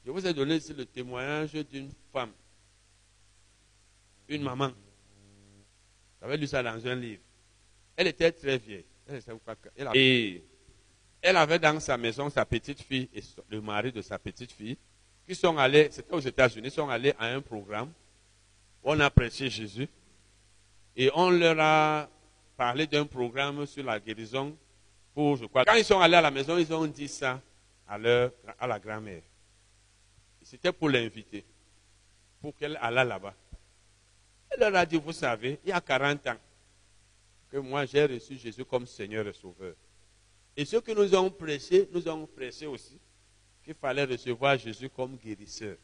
Je 0.10 0.12
vous 0.12 0.26
ai 0.26 0.34
donné 0.34 0.56
ici 0.56 0.74
le 0.74 0.88
témoignage 0.88 1.52
d'une 1.52 1.92
femme, 2.12 2.32
une 4.28 4.42
maman. 4.42 4.72
J'avais 6.20 6.36
lu 6.36 6.48
ça 6.48 6.64
dans 6.64 6.88
un 6.88 6.96
livre. 6.96 7.22
Elle 7.96 8.08
était 8.08 8.32
très 8.32 8.58
vieille. 8.58 8.86
Et 9.94 10.44
elle 11.22 11.38
avait 11.38 11.60
dans 11.60 11.80
sa 11.80 11.96
maison 11.96 12.28
sa 12.32 12.44
petite 12.44 12.82
fille 12.82 13.08
et 13.14 13.22
le 13.52 13.62
mari 13.62 13.92
de 13.92 14.02
sa 14.02 14.18
petite 14.18 14.52
fille 14.52 14.80
qui 15.28 15.36
sont 15.36 15.56
allés, 15.60 15.90
c'était 15.92 16.14
aux 16.14 16.20
États-Unis, 16.20 16.72
sont 16.72 16.90
allés 16.90 17.14
à 17.20 17.28
un 17.28 17.42
programme 17.42 17.92
où 18.84 18.90
on 18.90 19.00
a 19.00 19.12
prêché 19.12 19.48
Jésus 19.48 19.88
et 20.96 21.12
on 21.14 21.30
leur 21.30 21.60
a 21.60 22.10
parlé 22.58 22.88
d'un 22.88 23.06
programme 23.06 23.64
sur 23.68 23.84
la 23.84 24.00
guérison 24.00 24.58
pour, 25.14 25.38
je 25.38 25.46
crois, 25.46 25.66
quand 25.66 25.76
ils 25.76 25.86
sont 25.86 26.00
allés 26.00 26.16
à 26.16 26.22
la 26.22 26.32
maison, 26.32 26.58
ils 26.58 26.74
ont 26.74 26.88
dit 26.88 27.08
ça 27.08 27.40
à, 27.88 28.00
leur, 28.00 28.32
à 28.60 28.66
la 28.66 28.80
grand-mère. 28.80 29.22
C'était 30.50 30.72
pour 30.72 30.90
l'inviter, 30.90 31.46
pour 32.42 32.56
qu'elle 32.56 32.76
allât 32.82 33.04
là-bas. 33.04 33.36
Elle 34.50 34.62
leur 34.62 34.76
a 34.76 34.84
dit, 34.84 34.98
vous 34.98 35.14
savez, 35.14 35.60
il 35.64 35.70
y 35.70 35.72
a 35.72 35.80
40 35.80 36.26
ans 36.26 36.38
que 37.52 37.58
moi 37.58 37.86
j'ai 37.86 38.04
reçu 38.04 38.36
Jésus 38.36 38.66
comme 38.66 38.88
Seigneur 38.88 39.28
et 39.28 39.34
Sauveur. 39.34 39.76
Et 40.58 40.66
ceux 40.66 40.82
que 40.82 40.92
nous 40.92 41.14
avons 41.14 41.30
prêché, 41.30 41.88
nous 41.94 42.08
avons 42.08 42.26
prêché 42.26 42.66
aussi 42.66 42.98
qu'il 43.64 43.76
fallait 43.76 44.06
recevoir 44.06 44.58
Jésus 44.58 44.90
comme 44.90 45.18
guérisseur. 45.18 45.76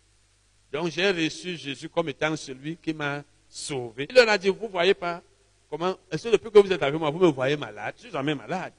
Donc 0.72 0.90
j'ai 0.90 1.12
reçu 1.12 1.56
Jésus 1.58 1.88
comme 1.88 2.10
étant 2.10 2.36
celui 2.36 2.76
qui 2.76 2.92
m'a 2.92 3.24
sauvé. 3.48 4.08
Il 4.10 4.16
leur 4.16 4.28
a 4.28 4.36
dit, 4.36 4.50
vous 4.50 4.66
ne 4.66 4.72
voyez 4.72 4.96
pas 4.96 5.22
comment, 5.70 5.96
est-ce 6.10 6.24
que 6.24 6.32
depuis 6.32 6.50
que 6.50 6.58
vous 6.58 6.74
êtes 6.74 6.82
avec 6.82 7.00
moi, 7.00 7.12
vous 7.12 7.20
me 7.20 7.28
voyez 7.28 7.56
malade? 7.56 7.94
Je 7.98 8.02
suis 8.02 8.12
jamais 8.12 8.34
malade. 8.34 8.74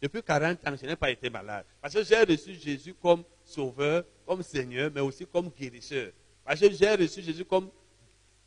Depuis 0.00 0.22
40 0.22 0.66
ans, 0.66 0.74
je 0.80 0.86
n'ai 0.86 0.96
pas 0.96 1.10
été 1.10 1.28
malade. 1.28 1.66
Parce 1.82 1.92
que 1.92 2.02
j'ai 2.02 2.22
reçu 2.22 2.54
Jésus 2.54 2.94
comme 2.94 3.22
sauveur, 3.44 4.04
comme 4.28 4.42
Seigneur, 4.42 4.90
mais 4.94 5.00
aussi 5.00 5.26
comme 5.26 5.48
guérisseur. 5.48 6.12
Parce 6.44 6.60
que 6.60 6.70
j'ai 6.70 6.94
reçu 6.94 7.22
Jésus 7.22 7.46
comme 7.46 7.70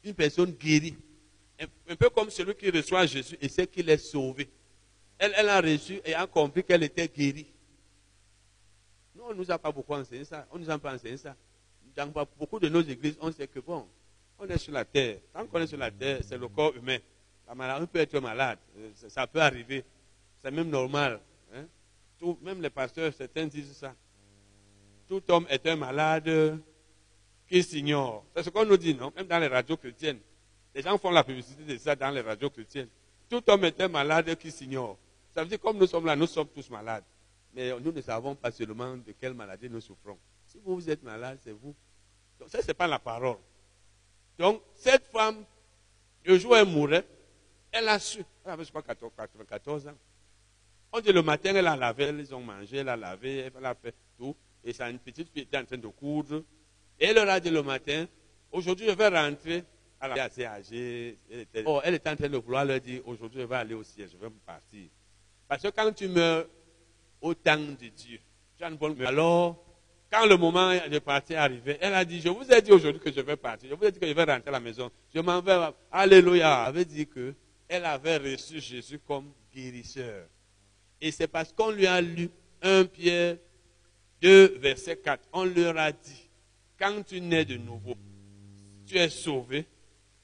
une 0.04 0.14
personne 0.14 0.52
guérie. 0.52 0.96
Un, 1.90 1.96
peu 1.96 2.10
comme 2.12 2.30
celui 2.30 2.54
qui 2.56 2.70
reçoit 2.70 3.08
Jésus 3.08 3.36
et 3.42 3.50
sait 3.50 3.66
qu'il 3.66 3.90
est 3.90 3.98
sauvé. 3.98 4.48
Elle, 5.18 5.34
elle 5.36 5.50
a 5.50 5.60
reçu 5.60 6.00
et 6.06 6.14
a 6.14 6.28
compris 6.28 6.64
qu'elle 6.64 6.84
était 6.84 7.08
guérie. 7.08 7.48
Nous, 9.16 9.24
on 9.24 9.30
ne 9.30 9.34
nous 9.34 9.52
a 9.52 9.58
pas 9.58 9.72
beaucoup 9.72 9.94
enseigné 9.94 10.24
ça. 10.24 10.48
On 10.52 10.60
ne 10.60 10.64
nous 10.64 10.70
a 10.70 10.78
pas 10.78 10.94
enseigné 10.94 11.18
ça. 11.18 11.36
Dans 11.96 12.08
beaucoup 12.38 12.60
de 12.60 12.70
nos 12.70 12.82
églises, 12.82 13.18
on 13.20 13.32
sait 13.32 13.48
que 13.48 13.60
bon, 13.60 13.88
on 14.38 14.48
est 14.48 14.58
sur 14.60 14.74
la 14.74 14.86
terre. 14.86 15.18
Tant 15.34 15.46
qu'on 15.48 15.60
est 15.62 15.68
sur 15.68 15.78
la 15.80 15.90
terre, 15.90 16.20
c'est 16.24 16.38
le 16.38 16.48
corps 16.48 16.76
humain. 16.76 17.00
La 17.48 17.56
maladie 17.56 17.88
peut 17.88 18.00
être 18.00 18.20
malade. 18.20 18.60
Euh, 18.78 18.92
ça 19.10 19.26
peut 19.26 19.42
arriver. 19.42 19.84
C'est 20.42 20.52
même 20.52 20.70
normal. 20.70 21.20
Hein. 21.54 21.66
Même 22.44 22.62
les 22.62 22.70
pasteurs, 22.70 23.12
certains 23.14 23.48
disent 23.48 23.74
ça. 23.74 23.96
Tout 25.12 25.22
homme 25.28 25.46
est 25.50 25.68
un 25.68 25.76
malade 25.76 26.58
qui 27.46 27.62
s'ignore. 27.62 28.24
C'est 28.34 28.44
ce 28.44 28.50
qu'on 28.50 28.64
nous 28.64 28.78
dit, 28.78 28.96
non? 28.96 29.12
Même 29.14 29.28
dans 29.28 29.40
les 29.40 29.50
radios 29.50 29.76
chrétiennes. 29.76 30.22
Les 30.74 30.82
gens 30.82 30.98
font 30.98 31.12
la 31.12 31.22
publicité 31.22 31.66
de 31.66 31.78
ça 31.78 31.98
dans 31.98 32.12
les 32.12 32.22
radios 32.22 32.50
chrétiennes. 32.50 32.88
Tout 33.30 33.44
homme 33.48 33.66
est 33.66 33.82
un 33.82 33.90
malade 33.90 34.34
qui 34.38 34.50
s'ignore. 34.50 34.98
Ça 35.36 35.44
veut 35.44 35.50
dire 35.50 35.60
comme 35.60 35.78
nous 35.78 35.88
sommes 35.88 36.06
là, 36.06 36.16
nous 36.16 36.28
sommes 36.28 36.48
tous 36.48 36.70
malades. 36.70 37.04
Mais 37.54 37.78
nous 37.82 37.92
ne 37.92 38.00
savons 38.00 38.36
pas 38.36 38.52
seulement 38.52 38.96
de 38.96 39.12
quelle 39.20 39.34
maladie 39.34 39.70
nous 39.70 39.82
souffrons. 39.82 40.18
Si 40.48 40.58
vous, 40.64 40.76
vous 40.76 40.90
êtes 40.90 41.04
malade, 41.04 41.40
c'est 41.44 41.52
vous. 41.52 41.76
Donc 42.40 42.48
ça, 42.48 42.62
ce 42.62 42.68
n'est 42.68 42.74
pas 42.74 42.88
la 42.88 43.00
parole. 43.00 43.36
Donc, 44.40 44.62
cette 44.76 45.04
femme, 45.12 45.44
le 46.24 46.38
jour 46.38 46.52
où 46.52 46.56
elle 46.56 46.68
mourait, 46.68 47.06
elle 47.70 47.90
a 47.90 48.00
su. 48.00 48.24
Elle 48.46 48.52
avait, 48.52 48.64
je 48.64 48.70
crois, 48.70 48.82
14 48.82 49.88
ans. 49.90 49.98
On 50.94 51.02
dit 51.02 51.12
le 51.12 51.22
matin, 51.22 51.54
elle 51.54 51.68
a 51.68 51.76
lavé, 51.76 52.14
ils 52.18 52.34
ont 52.34 52.40
mangé, 52.40 52.78
elle 52.78 52.88
a 52.88 52.96
lavé, 52.96 53.52
elle 53.54 53.66
a 53.66 53.76
fait 53.76 53.94
tout. 54.18 54.34
Et 54.64 54.74
sa 54.74 54.92
petite 54.94 55.30
fille 55.32 55.44
était 55.44 55.58
en 55.58 55.66
train 55.66 55.78
de 55.78 55.88
coudre. 55.88 56.44
Et 57.00 57.06
elle 57.06 57.16
leur 57.16 57.30
a 57.30 57.40
dit 57.40 57.50
le 57.50 57.64
matin, 57.64 58.06
aujourd'hui 58.52 58.88
je 58.88 58.94
vais 58.94 59.08
rentrer. 59.08 59.64
Elle 60.00 60.12
est 60.18 60.20
assez 60.20 60.46
âgée. 60.46 61.18
Elle 61.32 61.40
était, 61.42 61.64
oh, 61.66 61.80
elle 61.84 61.96
était 61.96 62.10
en 62.10 62.16
train 62.16 62.30
de 62.30 62.38
vouloir 62.38 62.66
leur 62.66 62.80
dire, 62.80 63.02
aujourd'hui 63.06 63.42
je 63.42 63.46
vais 63.46 63.56
aller 63.56 63.74
au 63.74 63.84
ciel, 63.84 64.10
je 64.12 64.18
vais 64.18 64.32
partir. 64.46 64.88
Parce 65.48 65.64
que 65.64 65.70
quand 65.70 65.92
tu 65.94 66.08
meurs 66.08 66.46
au 67.22 67.34
temps 67.34 67.58
de 67.58 67.88
Dieu, 67.88 68.20
tu 68.58 68.64
as 68.64 68.70
une 68.70 68.78
bonne 68.78 69.00
Alors, 69.06 69.64
quand 70.12 70.26
le 70.26 70.38
moment 70.38 70.72
de 70.90 71.00
partir 71.00 71.38
est 71.38 71.40
arrivé, 71.40 71.78
elle 71.80 71.94
a 71.94 72.04
dit, 72.04 72.20
je 72.20 72.30
vous 72.30 72.50
ai 72.52 72.62
dit 72.62 72.72
aujourd'hui 72.72 73.02
que 73.02 73.12
je 73.12 73.22
vais 73.22 73.38
partir. 73.38 73.70
Je 73.70 73.76
vous 73.76 73.86
ai 73.86 73.92
dit 73.92 74.00
que 74.00 74.08
je 74.08 74.14
vais 74.14 74.24
rentrer 74.24 74.50
à 74.50 74.52
la 74.52 74.60
maison. 74.60 74.92
Je 75.14 75.20
m'en 75.22 75.42
vais. 75.42 75.58
Alléluia. 75.92 76.64
Elle 76.64 76.70
avait 76.70 76.86
dit 76.86 77.08
que 77.08 77.34
elle 77.68 77.86
avait 77.86 78.18
reçu 78.18 78.60
Jésus 78.60 79.00
comme 79.00 79.32
guérisseur. 79.54 80.26
Et 81.00 81.12
c'est 81.12 81.28
parce 81.28 81.54
qu'on 81.54 81.72
lui 81.72 81.88
a 81.88 82.02
lu 82.02 82.30
1 82.62 82.86
Pierre 82.86 83.38
2, 84.22 84.58
verset 84.60 84.98
4. 84.98 85.28
On 85.34 85.46
leur 85.46 85.78
a 85.78 85.92
dit, 85.92 86.30
quand 86.78 87.04
tu 87.06 87.20
nais 87.20 87.46
de 87.46 87.58
nouveau, 87.58 87.96
tu 88.86 88.98
es 88.98 89.10
sauvé, 89.10 89.66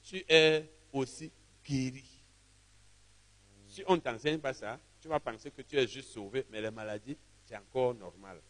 tu 0.02 0.24
es 0.28 0.64
aussi 0.92 1.30
guéri. 1.64 2.04
Si 3.66 3.82
on 3.86 3.96
ne 3.96 4.00
t'enseigne 4.00 4.38
pas 4.38 4.54
ça, 4.54 4.78
tu 5.00 5.08
vas 5.08 5.20
penser 5.20 5.50
que 5.50 5.62
tu 5.62 5.76
es 5.76 5.86
juste 5.86 6.10
sauvé, 6.10 6.44
mais 6.50 6.60
les 6.60 6.70
maladies, 6.70 7.16
c'est 7.44 7.56
encore 7.56 7.94
normal. 7.94 8.40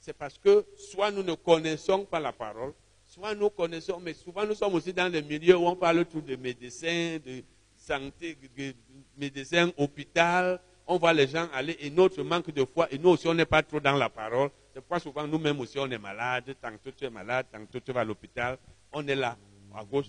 C'est 0.00 0.12
parce 0.12 0.38
que 0.38 0.64
soit 0.76 1.10
nous 1.10 1.22
ne 1.22 1.34
connaissons 1.34 2.04
pas 2.04 2.20
la 2.20 2.32
parole, 2.32 2.72
soit 3.06 3.34
nous 3.34 3.50
connaissons, 3.50 4.00
mais 4.00 4.14
souvent 4.14 4.46
nous 4.46 4.54
sommes 4.54 4.74
aussi 4.74 4.92
dans 4.92 5.10
des 5.10 5.22
milieux 5.22 5.56
où 5.56 5.66
on 5.66 5.76
parle 5.76 6.04
tout 6.06 6.20
de 6.20 6.36
médecins, 6.36 7.18
de 7.24 7.42
santé, 7.76 8.36
de 8.56 8.74
médecins, 9.16 9.70
hôpital. 9.76 10.60
On 10.86 10.96
voit 10.98 11.12
les 11.12 11.26
gens 11.26 11.48
aller 11.52 11.76
et 11.80 11.90
notre 11.90 12.22
manque 12.22 12.50
de 12.50 12.64
foi, 12.64 12.88
et 12.90 12.98
nous 12.98 13.10
aussi 13.10 13.26
on 13.26 13.34
n'est 13.34 13.44
pas 13.44 13.62
trop 13.62 13.80
dans 13.80 13.96
la 13.96 14.08
parole. 14.08 14.50
C'est 14.78 14.82
pourquoi 14.82 15.00
souvent 15.00 15.26
nous-mêmes 15.26 15.58
aussi 15.58 15.76
on 15.80 15.90
est 15.90 15.98
malade. 15.98 16.54
Tantôt 16.62 16.92
tu 16.96 17.04
es 17.04 17.10
malade, 17.10 17.46
tantôt 17.50 17.80
tu 17.80 17.90
vas 17.90 18.02
à 18.02 18.04
l'hôpital. 18.04 18.56
On 18.92 19.04
est 19.08 19.16
là, 19.16 19.36
à 19.74 19.84
gauche, 19.84 20.06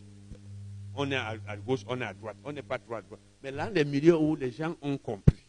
on 0.93 1.09
est 1.09 1.15
à, 1.15 1.57
gauche, 1.57 1.79
on 1.87 1.99
est 1.99 2.05
à 2.05 2.13
droite. 2.13 2.37
On 2.43 2.51
n'est 2.51 2.61
pas 2.61 2.77
trop 2.77 2.93
à 2.93 3.01
droite. 3.01 3.19
Mais 3.41 3.49
là, 3.49 3.67
les 3.71 3.83
milieux 3.83 4.15
où 4.15 4.35
les 4.35 4.51
gens 4.51 4.75
ont 4.83 4.95
compris. 4.99 5.43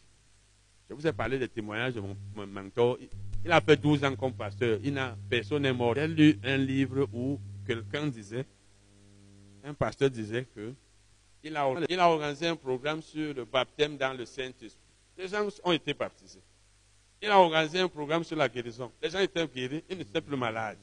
Je 0.89 0.95
vous 0.95 1.05
ai 1.05 1.13
parlé 1.13 1.37
des 1.37 1.47
témoignages 1.47 1.93
de 1.93 1.99
mon, 1.99 2.47
mentor. 2.47 2.97
Il 3.45 3.51
a 3.51 3.61
fait 3.61 3.77
12 3.77 4.03
ans 4.05 4.15
comme 4.15 4.33
pasteur. 4.33 4.79
Il 4.83 4.95
n'a, 4.95 5.15
personne 5.29 5.61
n'est 5.61 5.71
mort. 5.71 5.93
J'ai 5.93 6.07
lu 6.07 6.39
un 6.43 6.57
livre 6.57 7.07
où 7.13 7.39
quelqu'un 7.67 8.07
disait, 8.07 8.47
un 9.63 9.75
pasteur 9.75 10.09
disait 10.09 10.45
que 10.45 10.73
il 11.43 11.55
a, 11.55 11.61
a 11.61 12.09
organisé 12.09 12.47
un 12.47 12.55
programme 12.55 13.03
sur 13.03 13.35
le 13.35 13.45
baptême 13.45 13.97
dans 13.97 14.17
le 14.17 14.25
Saint-Esprit. 14.25 14.81
Les 15.15 15.27
gens 15.27 15.47
ont 15.63 15.73
été 15.73 15.93
baptisés. 15.93 16.41
Il 17.21 17.29
a 17.29 17.39
organisé 17.39 17.79
un 17.79 17.87
programme 17.87 18.23
sur 18.23 18.35
la 18.35 18.49
guérison. 18.49 18.91
Les 19.01 19.09
gens 19.09 19.19
étaient 19.19 19.47
guéris, 19.47 19.83
ils 19.89 19.97
n'étaient 19.97 20.21
plus 20.21 20.37
malades. 20.37 20.77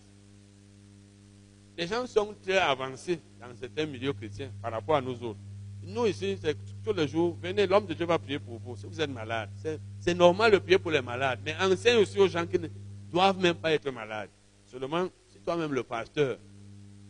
Les 1.76 1.86
gens 1.86 2.06
sont 2.06 2.34
très 2.42 2.58
avancés 2.58 3.20
dans 3.40 3.54
certains 3.56 3.86
milieux 3.86 4.12
chrétiens 4.12 4.50
par 4.62 4.72
rapport 4.72 4.96
à 4.96 5.00
nous 5.00 5.22
autres. 5.22 5.38
Nous 5.82 6.06
ici, 6.06 6.36
c'est 6.40 6.56
tous 6.84 6.92
les 6.92 7.08
jours, 7.08 7.36
venez, 7.42 7.66
l'homme 7.66 7.86
de 7.86 7.94
Dieu 7.94 8.04
va 8.04 8.18
prier 8.18 8.38
pour 8.38 8.58
vous. 8.58 8.76
Si 8.76 8.86
vous 8.86 9.00
êtes 9.00 9.10
malade, 9.10 9.48
c'est 9.98 10.14
normal 10.14 10.52
de 10.52 10.58
prier 10.58 10.78
pour 10.78 10.90
les 10.90 11.00
malades. 11.00 11.40
Mais 11.44 11.54
enseigne 11.60 11.98
aussi 11.98 12.18
aux 12.18 12.28
gens 12.28 12.46
qui 12.46 12.58
ne 12.58 12.68
doivent 13.10 13.38
même 13.38 13.54
pas 13.54 13.72
être 13.72 13.90
malades. 13.90 14.28
Seulement, 14.66 15.08
si 15.28 15.38
toi-même 15.38 15.72
le 15.72 15.82
pasteur, 15.82 16.36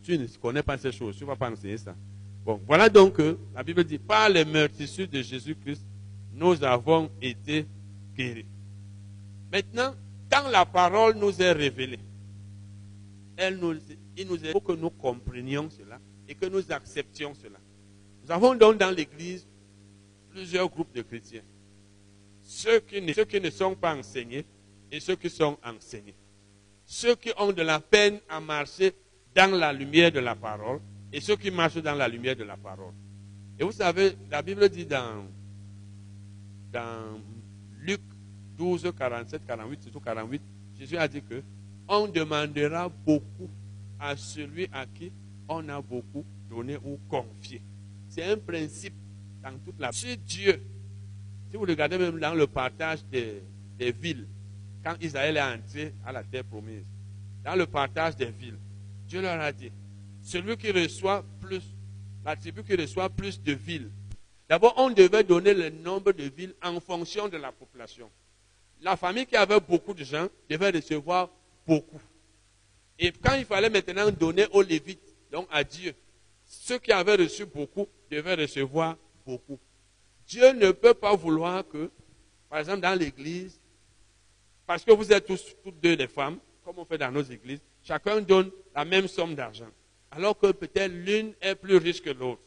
tu 0.02 0.16
ne 0.16 0.26
connais 0.40 0.62
pas 0.62 0.78
ces 0.78 0.92
choses, 0.92 1.16
tu 1.16 1.24
ne 1.24 1.28
vas 1.28 1.36
pas 1.36 1.50
enseigner 1.50 1.76
ça. 1.76 1.94
Bon, 2.44 2.60
voilà 2.66 2.88
donc 2.88 3.14
que 3.14 3.36
la 3.54 3.62
Bible 3.62 3.84
dit, 3.84 3.98
par 3.98 4.28
les 4.28 4.44
meurtrissures 4.44 5.08
de 5.08 5.20
Jésus-Christ, 5.20 5.84
nous 6.32 6.62
avons 6.62 7.10
été 7.20 7.66
guéris. 8.14 8.46
Maintenant, 9.52 9.94
quand 10.30 10.48
la 10.48 10.66
parole 10.66 11.16
nous 11.16 11.40
est 11.40 11.52
révélée, 11.52 12.00
elle 13.36 13.56
nous, 13.58 13.74
il 14.16 14.26
nous 14.26 14.38
faut 14.52 14.60
que 14.60 14.72
nous 14.72 14.90
comprenions 14.90 15.70
cela 15.70 15.98
et 16.28 16.34
que 16.34 16.46
nous 16.46 16.70
acceptions 16.70 17.34
cela. 17.34 17.58
Nous 18.24 18.30
avons 18.30 18.54
donc 18.54 18.78
dans 18.78 18.90
l'Église 18.90 19.46
plusieurs 20.30 20.68
groupes 20.68 20.94
de 20.94 21.02
chrétiens. 21.02 21.42
Ceux 22.42 22.80
qui, 22.80 23.00
ne, 23.00 23.12
ceux 23.12 23.24
qui 23.24 23.40
ne 23.40 23.50
sont 23.50 23.74
pas 23.74 23.94
enseignés 23.94 24.44
et 24.90 25.00
ceux 25.00 25.16
qui 25.16 25.30
sont 25.30 25.56
enseignés. 25.64 26.14
Ceux 26.84 27.14
qui 27.14 27.30
ont 27.38 27.52
de 27.52 27.62
la 27.62 27.80
peine 27.80 28.18
à 28.28 28.40
marcher 28.40 28.94
dans 29.34 29.54
la 29.54 29.72
lumière 29.72 30.10
de 30.10 30.20
la 30.20 30.34
parole 30.34 30.80
et 31.12 31.20
ceux 31.20 31.36
qui 31.36 31.50
marchent 31.50 31.82
dans 31.82 31.94
la 31.94 32.08
lumière 32.08 32.36
de 32.36 32.44
la 32.44 32.56
parole. 32.56 32.92
Et 33.58 33.64
vous 33.64 33.72
savez, 33.72 34.12
la 34.30 34.42
Bible 34.42 34.68
dit 34.68 34.86
dans, 34.86 35.26
dans 36.72 37.20
Luc 37.78 38.00
12, 38.58 38.92
47, 38.98 39.46
48, 39.46 39.82
surtout 39.84 40.00
48, 40.00 40.42
Jésus 40.78 40.96
a 40.96 41.06
dit 41.06 41.22
que 41.22 41.42
on 41.86 42.08
demandera 42.08 42.88
beaucoup 42.88 43.48
à 43.98 44.16
celui 44.16 44.68
à 44.72 44.84
qui 44.84 45.10
on 45.48 45.66
a 45.68 45.80
beaucoup 45.80 46.24
donné 46.50 46.76
ou 46.76 46.98
confié. 47.08 47.62
C'est 48.08 48.24
un 48.24 48.36
principe 48.36 48.94
dans 49.42 49.56
toute 49.64 49.78
la... 49.78 49.92
Si 49.92 50.16
Dieu, 50.18 50.60
si 51.50 51.56
vous 51.56 51.64
regardez 51.64 51.96
même 51.96 52.18
dans 52.18 52.34
le 52.34 52.46
partage 52.46 53.04
des 53.06 53.42
villes, 53.92 54.26
quand 54.84 54.96
Israël 55.00 55.36
est 55.36 55.42
entré 55.42 55.94
à 56.04 56.12
la 56.12 56.22
terre 56.22 56.44
promise, 56.44 56.84
dans 57.44 57.54
le 57.54 57.66
partage 57.66 58.16
des 58.16 58.30
villes, 58.30 58.58
Dieu 59.06 59.22
leur 59.22 59.40
a 59.40 59.52
dit, 59.52 59.72
celui 60.22 60.56
qui 60.56 60.70
reçoit 60.70 61.24
plus, 61.40 61.62
la 62.24 62.36
tribu 62.36 62.62
qui 62.62 62.74
reçoit 62.74 63.08
plus 63.08 63.42
de 63.42 63.52
villes, 63.52 63.90
d'abord 64.48 64.74
on 64.76 64.90
devait 64.90 65.24
donner 65.24 65.54
le 65.54 65.70
nombre 65.70 66.12
de 66.12 66.24
villes 66.24 66.54
en 66.62 66.78
fonction 66.80 67.28
de 67.28 67.38
la 67.38 67.50
population. 67.52 68.10
La 68.80 68.96
famille 68.96 69.26
qui 69.26 69.36
avait 69.36 69.60
beaucoup 69.60 69.94
de 69.94 70.04
gens 70.04 70.28
devait 70.48 70.70
recevoir 70.70 71.30
beaucoup. 71.66 72.00
Et 72.98 73.12
quand 73.12 73.34
il 73.34 73.44
fallait 73.44 73.70
maintenant 73.70 74.10
donner 74.10 74.46
aux 74.52 74.62
Lévites, 74.62 75.16
donc 75.30 75.46
à 75.50 75.62
Dieu, 75.62 75.94
ceux 76.44 76.78
qui 76.78 76.92
avaient 76.92 77.16
reçu 77.16 77.44
beaucoup 77.44 77.86
devaient 78.10 78.34
recevoir 78.34 78.96
beaucoup. 79.26 79.58
Dieu 80.26 80.52
ne 80.52 80.72
peut 80.72 80.94
pas 80.94 81.14
vouloir 81.14 81.66
que, 81.66 81.90
par 82.48 82.58
exemple, 82.60 82.80
dans 82.80 82.98
l'église, 82.98 83.60
parce 84.66 84.84
que 84.84 84.92
vous 84.92 85.12
êtes 85.12 85.26
tous, 85.26 85.56
toutes 85.62 85.80
deux 85.80 85.96
des 85.96 86.08
femmes, 86.08 86.38
comme 86.64 86.78
on 86.78 86.84
fait 86.84 86.98
dans 86.98 87.10
nos 87.10 87.22
églises, 87.22 87.60
chacun 87.82 88.20
donne 88.20 88.50
la 88.74 88.84
même 88.84 89.08
somme 89.08 89.34
d'argent. 89.34 89.70
Alors 90.10 90.38
que 90.38 90.52
peut-être 90.52 90.92
l'une 90.92 91.34
est 91.40 91.54
plus 91.54 91.76
riche 91.76 92.02
que 92.02 92.10
l'autre. 92.10 92.42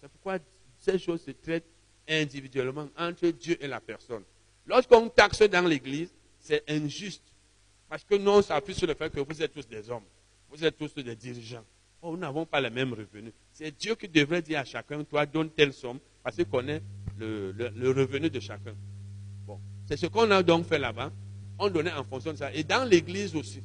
C'est 0.00 0.10
pourquoi 0.10 0.38
ces 0.78 0.98
choses 0.98 1.22
se 1.22 1.30
traitent 1.32 1.66
individuellement 2.08 2.88
entre 2.96 3.28
Dieu 3.28 3.56
et 3.60 3.66
la 3.66 3.80
personne. 3.80 4.24
Lorsqu'on 4.70 5.08
taxe 5.08 5.42
dans 5.42 5.66
l'église, 5.66 6.14
c'est 6.38 6.62
injuste. 6.70 7.24
Parce 7.88 8.04
que 8.04 8.14
nous, 8.14 8.30
on 8.30 8.40
s'appuie 8.40 8.72
sur 8.72 8.86
le 8.86 8.94
fait 8.94 9.12
que 9.12 9.18
vous 9.18 9.42
êtes 9.42 9.52
tous 9.52 9.66
des 9.66 9.90
hommes. 9.90 10.04
Vous 10.48 10.64
êtes 10.64 10.78
tous 10.78 10.94
des 10.94 11.16
dirigeants. 11.16 11.64
Nous 12.00 12.16
n'avons 12.16 12.46
pas 12.46 12.60
les 12.60 12.70
mêmes 12.70 12.92
revenus. 12.92 13.32
C'est 13.52 13.76
Dieu 13.76 13.96
qui 13.96 14.06
devrait 14.06 14.42
dire 14.42 14.60
à 14.60 14.64
chacun, 14.64 15.02
toi, 15.02 15.26
donne 15.26 15.50
telle 15.50 15.72
somme, 15.72 15.98
parce 16.22 16.36
qu'il 16.36 16.44
connaît 16.46 16.80
le, 17.18 17.50
le, 17.50 17.90
revenu 17.90 18.30
de 18.30 18.38
chacun. 18.38 18.72
Bon, 19.44 19.58
c'est 19.88 19.96
ce 19.96 20.06
qu'on 20.06 20.30
a 20.30 20.40
donc 20.40 20.66
fait 20.66 20.78
là-bas. 20.78 21.10
On 21.58 21.68
donnait 21.68 21.92
en 21.92 22.04
fonction 22.04 22.30
de 22.30 22.38
ça. 22.38 22.54
Et 22.54 22.62
dans 22.62 22.88
l'église 22.88 23.34
aussi. 23.34 23.64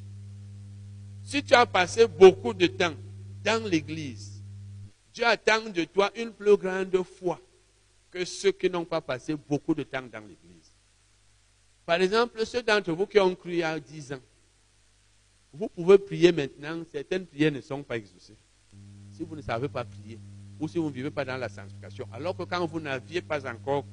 Si 1.22 1.44
tu 1.44 1.54
as 1.54 1.68
passé 1.68 2.08
beaucoup 2.08 2.56
de 2.56 2.66
temps 2.66 2.96
dans 3.44 3.64
l'église, 3.70 4.42
Dieu 5.14 5.26
attend 5.28 5.70
de 5.70 5.84
toi 5.84 6.12
une 6.16 6.32
plus 6.32 6.58
grande 6.58 6.98
foi 7.04 7.40
que 8.10 8.26
ceux 8.26 8.52
qui 8.52 8.72
n'ont 8.72 8.86
pas 8.86 9.02
passé 9.02 9.36
beaucoup 9.36 9.76
de 9.76 9.84
temps 9.84 10.02
dans 10.12 10.22
l'église. 10.22 10.45
Par 11.86 12.02
exemple, 12.02 12.44
ceux 12.46 12.64
d'entre 12.64 12.92
vous 12.94 13.06
qui 13.06 13.20
ont 13.20 13.36
cru 13.36 13.52
il 13.52 13.58
y 13.58 13.64
a 13.64 13.80
10 13.80 14.14
ans, 14.14 14.20
vous 15.54 15.70
pouvez 15.70 15.98
prier 15.98 16.32
maintenant, 16.32 16.84
certaines 16.92 17.26
prières 17.26 17.52
ne 17.52 17.62
sont 17.62 17.84
pas 17.84 17.98
exaucées. 17.98 18.36
Si 19.12 19.24
vous 19.24 19.36
ne 19.36 19.42
savez 19.42 19.70
pas 19.70 19.86
prier, 19.86 20.20
ou 20.60 20.68
si 20.68 20.78
vous 20.78 20.90
ne 20.90 20.94
vivez 20.94 21.12
pas 21.12 21.24
dans 21.24 21.38
la 21.38 21.48
sanctification, 21.48 22.08
alors 22.12 22.36
que 22.36 22.44
quand 22.44 22.66
vous 22.66 22.80
n'aviez 22.80 23.22
pas 23.22 23.40
encore 23.50 23.86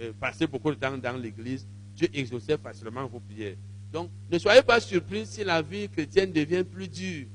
euh, 0.00 0.12
passé 0.18 0.46
beaucoup 0.46 0.70
de 0.70 0.76
temps 0.76 0.96
dans 0.96 1.16
l'église, 1.16 1.66
Dieu 1.94 2.08
exauçait 2.14 2.56
facilement 2.56 3.06
vos 3.06 3.20
prières. 3.20 3.56
Donc, 3.92 4.08
ne 4.30 4.38
soyez 4.38 4.62
pas 4.62 4.80
surpris 4.80 5.26
si 5.26 5.44
la 5.44 5.60
vie 5.60 5.88
chrétienne 5.88 6.32
devient 6.32 6.64
plus 6.64 6.88
dure 6.88 7.26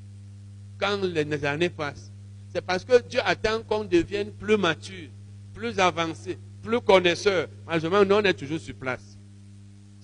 quand 0.79 1.03
les 1.03 1.45
années 1.45 1.69
passent. 1.69 2.11
C'est 2.53 2.61
parce 2.61 2.83
que 2.83 3.01
Dieu 3.03 3.19
attend 3.23 3.61
qu'on 3.61 3.83
devienne 3.83 4.31
plus 4.31 4.57
mature, 4.57 5.09
plus 5.53 5.77
avancé, 5.79 6.39
plus 6.63 6.81
connaisseur. 6.81 7.47
Malheureusement, 7.65 8.03
nous, 8.05 8.15
on 8.15 8.23
est 8.23 8.33
toujours 8.33 8.59
sur 8.59 8.73
place. 8.75 9.16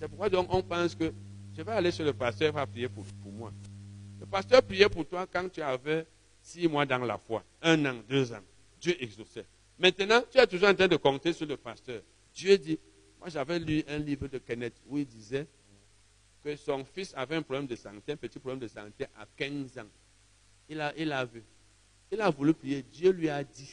C'est 0.04 0.10
pourquoi 0.10 0.28
donc 0.30 0.54
on 0.54 0.62
pense 0.62 0.96
que 0.96 1.14
je 1.56 1.62
vais 1.62 1.72
aller 1.72 1.90
sur 1.90 2.04
le 2.04 2.12
pasteur, 2.12 2.50
il 2.50 2.54
va 2.54 2.68
prier 2.68 2.90
pour, 2.90 3.06
moi. 3.32 3.54
Le 4.20 4.26
pasteur 4.26 4.62
priait 4.62 4.90
pour 4.90 5.08
toi 5.08 5.26
quand 5.32 5.48
tu 5.48 5.62
avais 5.62 6.06
six 6.42 6.68
mois 6.68 6.86
dans 6.86 6.98
la 6.98 7.18
foi, 7.18 7.42
un 7.62 7.86
an, 7.86 7.96
deux 8.10 8.34
ans. 8.34 8.44
Dieu 8.82 9.02
exauçait. 9.02 9.46
Maintenant, 9.80 10.22
tu 10.30 10.40
es 10.40 10.46
toujours 10.46 10.68
en 10.68 10.76
train 10.76 10.90
de 10.90 10.98
compter 10.98 11.32
sur 11.32 11.46
le 11.46 11.56
pasteur. 11.56 12.02
Dieu 12.36 12.58
dit, 12.58 12.78
moi 13.18 13.30
j'avais 13.30 13.58
lu 13.60 13.82
un 13.88 13.98
livre 13.98 14.28
de 14.28 14.40
Kenneth 14.40 14.74
où 14.90 14.98
il 14.98 15.06
disait 15.06 15.48
que 16.44 16.54
son 16.58 16.84
fils 16.84 17.14
avait 17.16 17.38
un 17.38 17.42
problème 17.42 17.68
de 17.68 17.78
santé, 17.78 18.12
un 18.12 18.18
petit 18.18 18.40
problème 18.40 18.60
de 18.60 18.68
santé 18.68 19.06
à 19.18 19.26
15 19.38 19.78
ans. 19.78 19.90
Il 20.68 20.82
a, 20.82 20.94
il 20.98 21.16
vu. 21.32 21.44
Il 22.12 22.20
a 22.20 22.30
voulu 22.30 22.54
prier. 22.54 22.84
Dieu 22.84 23.12
lui 23.12 23.30
a 23.30 23.42
dit 23.42 23.72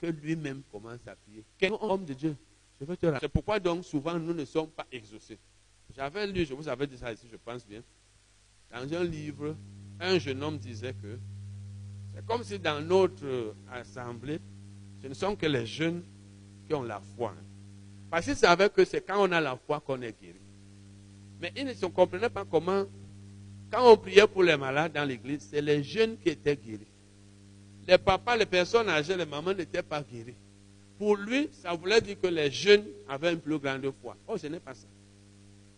que 0.00 0.06
lui-même 0.06 0.62
commence 0.70 1.04
à 1.08 1.16
prier. 1.16 1.42
Quel 1.58 1.72
homme 1.80 2.04
de 2.04 2.14
Dieu? 2.14 2.36
C'est 2.78 3.28
pourquoi 3.28 3.58
donc 3.58 3.84
souvent 3.84 4.16
nous 4.20 4.34
ne 4.34 4.44
sommes 4.44 4.70
pas 4.70 4.86
exaucés. 4.92 5.36
J'avais 5.96 6.26
lu, 6.26 6.44
je 6.44 6.54
vous 6.54 6.68
avais 6.68 6.86
dit 6.86 6.98
ça 6.98 7.12
ici, 7.12 7.26
je 7.30 7.36
pense 7.36 7.66
bien. 7.66 7.82
Dans 8.72 8.92
un 8.94 9.04
livre, 9.04 9.54
un 10.00 10.18
jeune 10.18 10.42
homme 10.42 10.58
disait 10.58 10.94
que 10.94 11.18
c'est 12.14 12.26
comme 12.26 12.42
si 12.42 12.58
dans 12.58 12.80
notre 12.80 13.54
assemblée, 13.72 14.40
ce 15.02 15.08
ne 15.08 15.14
sont 15.14 15.36
que 15.36 15.46
les 15.46 15.66
jeunes 15.66 16.02
qui 16.66 16.74
ont 16.74 16.82
la 16.82 17.00
foi. 17.16 17.34
Hein. 17.36 17.44
Parce 18.10 18.24
qu'ils 18.26 18.36
savaient 18.36 18.70
que 18.70 18.84
c'est 18.84 19.00
quand 19.00 19.28
on 19.28 19.32
a 19.32 19.40
la 19.40 19.56
foi 19.56 19.80
qu'on 19.80 20.00
est 20.02 20.20
guéri. 20.20 20.40
Mais 21.40 21.52
ils 21.56 21.64
ne 21.64 21.86
comprenaient 21.88 22.30
pas 22.30 22.44
comment, 22.44 22.84
Quand 23.70 23.92
on 23.92 23.96
priait 23.96 24.26
pour 24.26 24.42
les 24.42 24.56
malades 24.56 24.92
dans 24.92 25.04
l'église, 25.04 25.48
c'est 25.50 25.60
les 25.60 25.82
jeunes 25.82 26.16
qui 26.18 26.28
étaient 26.28 26.56
guéris. 26.56 26.86
Les 27.86 27.98
papas, 27.98 28.36
les 28.36 28.46
personnes 28.46 28.88
âgées, 28.88 29.16
les 29.16 29.26
mamans 29.26 29.52
n'étaient 29.52 29.82
pas 29.82 30.02
guéris. 30.02 30.36
Pour 30.96 31.16
lui, 31.16 31.48
ça 31.52 31.74
voulait 31.74 32.00
dire 32.00 32.20
que 32.20 32.28
les 32.28 32.50
jeunes 32.50 32.84
avaient 33.08 33.32
une 33.32 33.40
plus 33.40 33.58
grande 33.58 33.92
foi. 34.00 34.16
Oh, 34.28 34.38
ce 34.38 34.46
n'est 34.46 34.60
pas 34.60 34.74
ça. 34.74 34.86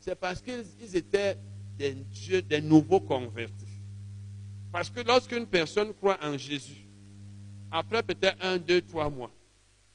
C'est 0.06 0.14
parce 0.14 0.40
qu'ils 0.40 0.94
étaient 0.96 1.36
des, 1.76 2.60
nouveaux 2.60 3.00
convertis. 3.00 3.80
Parce 4.70 4.88
que 4.88 5.00
lorsqu'une 5.00 5.46
personne 5.46 5.92
croit 5.94 6.16
en 6.22 6.38
Jésus, 6.38 6.86
après 7.72 8.04
peut-être 8.04 8.36
un, 8.40 8.56
deux, 8.56 8.80
trois 8.82 9.10
mois, 9.10 9.32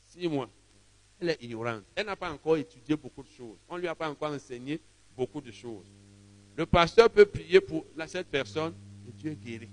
six 0.04 0.28
mois, 0.28 0.50
elle 1.22 1.30
est 1.30 1.42
ignorante. 1.42 1.84
Elle 1.96 2.08
n'a 2.08 2.18
pas 2.18 2.30
encore 2.30 2.58
étudié 2.58 2.98
beaucoup 2.98 3.24
de 3.24 3.30
choses. 3.30 3.56
On 3.70 3.78
ne 3.78 3.82
lui 3.82 3.88
a 3.88 3.96
pas 3.96 4.10
encore 4.10 4.34
enseigné 4.34 4.82
beaucoup 5.16 5.40
de 5.40 5.52
choses. 5.52 5.86
Le 6.58 6.66
pasteur 6.66 7.10
peut 7.10 7.26
prier 7.26 7.62
pour 7.62 7.86
cette 8.06 8.28
personne 8.28 8.74
et 9.08 9.14
Dieu 9.14 9.34
guérit. 9.34 9.70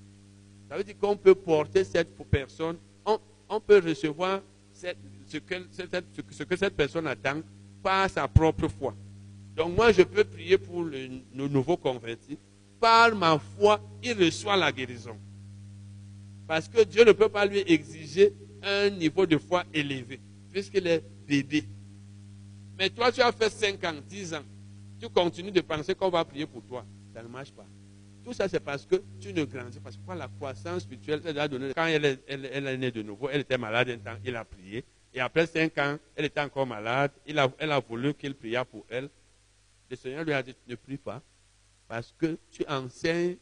Ça 0.68 0.76
veut 0.76 0.84
dire 0.84 0.96
qu'on 1.00 1.16
peut 1.16 1.34
porter 1.34 1.82
cette 1.82 2.14
personne, 2.30 2.76
on, 3.04 3.60
peut 3.60 3.82
recevoir 3.84 4.40
ce, 4.72 5.38
que, 5.38 5.66
cette 6.56 6.76
personne 6.76 7.08
attend 7.08 7.40
par 7.82 8.08
sa 8.08 8.28
propre 8.28 8.68
foi. 8.68 8.94
Donc 9.58 9.76
moi, 9.76 9.90
je 9.90 10.02
peux 10.02 10.22
prier 10.22 10.56
pour 10.56 10.84
le, 10.84 11.08
le 11.34 11.48
nouveau 11.48 11.76
converti. 11.76 12.38
Par 12.80 13.12
ma 13.16 13.40
foi, 13.40 13.80
il 14.04 14.12
reçoit 14.12 14.56
la 14.56 14.70
guérison. 14.70 15.16
Parce 16.46 16.68
que 16.68 16.84
Dieu 16.84 17.04
ne 17.04 17.10
peut 17.10 17.28
pas 17.28 17.44
lui 17.44 17.64
exiger 17.66 18.32
un 18.62 18.88
niveau 18.88 19.26
de 19.26 19.36
foi 19.36 19.64
élevé, 19.74 20.20
puisqu'il 20.52 20.86
est 20.86 21.02
bébé. 21.26 21.64
Mais 22.78 22.88
toi, 22.88 23.10
tu 23.10 23.20
as 23.20 23.32
fait 23.32 23.50
5 23.50 23.82
ans, 23.82 23.94
10 24.08 24.34
ans. 24.34 24.44
Tu 25.00 25.08
continues 25.08 25.50
de 25.50 25.60
penser 25.60 25.92
qu'on 25.96 26.08
va 26.08 26.24
prier 26.24 26.46
pour 26.46 26.62
toi. 26.62 26.84
Ça 27.12 27.20
ne 27.20 27.28
marche 27.28 27.50
pas. 27.50 27.66
Tout 28.24 28.32
ça, 28.32 28.48
c'est 28.48 28.60
parce 28.60 28.86
que 28.86 29.02
tu 29.20 29.32
ne 29.32 29.42
grandis 29.42 29.80
pas. 29.80 29.90
Parce 29.90 29.96
que 29.96 30.18
la 30.18 30.28
croissance 30.28 30.82
spirituelle, 30.82 31.20
elle 31.24 31.38
a 31.38 31.48
donné. 31.48 31.72
Quand 31.74 31.86
elle 31.86 32.04
est, 32.04 32.20
elle, 32.28 32.44
est, 32.44 32.76
née 32.76 32.92
de 32.92 33.02
nouveau, 33.02 33.28
elle 33.28 33.40
était 33.40 33.58
malade 33.58 33.90
un 33.90 33.98
temps, 33.98 34.18
il 34.24 34.36
a 34.36 34.44
prié. 34.44 34.84
Et 35.12 35.18
après 35.18 35.46
cinq 35.46 35.76
ans, 35.78 35.98
elle 36.14 36.26
était 36.26 36.40
encore 36.40 36.66
malade. 36.66 37.10
Il 37.26 37.36
a, 37.40 37.50
elle 37.58 37.72
a 37.72 37.80
voulu 37.80 38.14
qu'il 38.14 38.36
priât 38.36 38.64
pour 38.64 38.86
elle. 38.88 39.08
Le 39.90 39.96
Seigneur 39.96 40.24
lui 40.24 40.32
a 40.32 40.42
dit, 40.42 40.54
ne 40.66 40.74
prie 40.74 40.98
pas. 40.98 41.22
Parce 41.86 42.14
que 42.16 42.38
tu 42.50 42.64
enseignes 42.68 43.36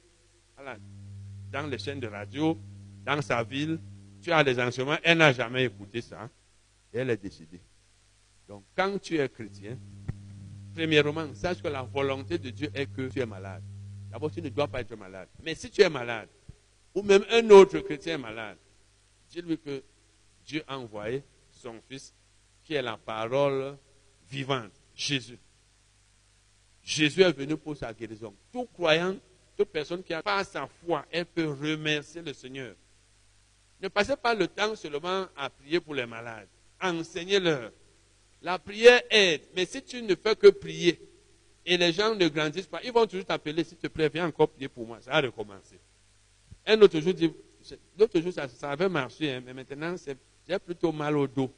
dans 1.51 1.67
les 1.67 1.79
chaînes 1.79 2.01
de 2.01 2.07
radio, 2.07 2.59
dans 3.05 3.21
sa 3.21 3.43
ville. 3.43 3.81
Tu 4.23 4.33
as 4.33 4.45
des 4.45 4.59
enseignements. 4.61 4.99
Elle 5.03 5.19
n'a 5.19 5.33
jamais 5.33 5.65
écouté 5.65 6.01
ça. 6.01 6.29
Elle 6.93 7.11
est 7.11 7.17
décidée. 7.17 7.61
Donc, 8.49 8.65
quand 8.77 8.99
tu 9.01 9.19
es 9.19 9.29
chrétien, 9.29 9.77
premièrement, 10.75 11.35
sache 11.35 11.61
que 11.61 11.69
la 11.69 11.83
volonté 11.83 12.39
de 12.39 12.51
Dieu 12.51 12.71
est 12.73 12.87
que 12.87 13.09
tu 13.09 13.21
es 13.21 13.27
malade. 13.27 13.63
D'abord, 14.11 14.31
tu 14.31 14.41
ne 14.41 14.49
dois 14.49 14.69
pas 14.69 14.81
être 14.81 14.97
malade. 14.97 15.29
Mais 15.43 15.55
si 15.55 15.69
tu 15.71 15.83
es 15.83 15.91
malade, 15.91 16.29
ou 16.95 17.03
même 17.03 17.25
un 17.31 17.51
autre 17.51 17.81
chrétien 17.81 18.15
est 18.15 18.19
malade, 18.19 18.59
dis-lui 19.29 19.59
que 19.59 19.83
Dieu 20.45 20.63
a 20.69 20.79
envoyé 20.79 21.23
son 21.51 21.81
Fils, 21.89 22.15
qui 22.63 22.75
est 22.75 22.83
la 22.83 22.97
parole 22.97 23.77
vivante, 24.31 24.73
Jésus. 24.95 25.39
Jésus 26.87 27.23
est 27.23 27.33
venu 27.33 27.57
pour 27.57 27.77
sa 27.77 27.93
guérison. 27.93 28.33
Tout 28.53 28.65
croyant, 28.73 29.17
toute 29.57 29.69
personne 29.71 30.05
qui 30.05 30.15
a 30.15 30.23
pas 30.23 30.45
sa 30.45 30.69
foi, 30.69 31.05
elle 31.11 31.27
peut 31.27 31.49
remercier 31.49 32.23
le 32.23 32.33
Seigneur. 32.33 32.77
Ne 33.83 33.89
passez 33.89 34.15
pas 34.17 34.35
le 34.35 34.47
temps 34.47 34.75
seulement 34.77 35.27
à 35.37 35.51
prier 35.51 35.81
pour 35.81 35.97
les 35.97 36.07
malades. 36.07 36.47
Enseignez-leur. 36.81 37.73
La 38.41 38.61
prière 38.61 39.03
aide, 39.11 39.43
mais 39.57 39.67
si 39.67 39.83
tu 39.83 40.01
ne 40.01 40.15
fais 40.15 40.37
que 40.37 40.47
prier, 40.47 41.01
et 41.65 41.77
les 41.77 41.93
gens 41.93 42.15
ne 42.15 42.29
grandissent 42.29 42.69
pas, 42.69 42.81
ils 42.85 42.93
vont 42.93 43.05
toujours 43.05 43.27
t'appeler, 43.27 43.65
s'il 43.65 43.79
te 43.79 43.89
plaît, 43.89 44.09
viens 44.09 44.29
encore 44.29 44.49
prier 44.49 44.69
pour 44.69 44.87
moi. 44.87 44.99
Ça 45.01 45.11
va 45.11 45.23
recommencer. 45.23 45.81
Un 46.65 46.81
autre 46.81 47.01
jour 47.01 47.13
l'autre 47.99 48.21
jour 48.21 48.33
ça, 48.33 48.71
avait 48.71 48.89
marché, 48.89 49.33
hein, 49.33 49.43
mais 49.45 49.53
maintenant 49.53 49.97
j'ai 50.49 50.59
plutôt 50.61 50.93
mal 50.93 51.17
au 51.17 51.27
dos. 51.27 51.51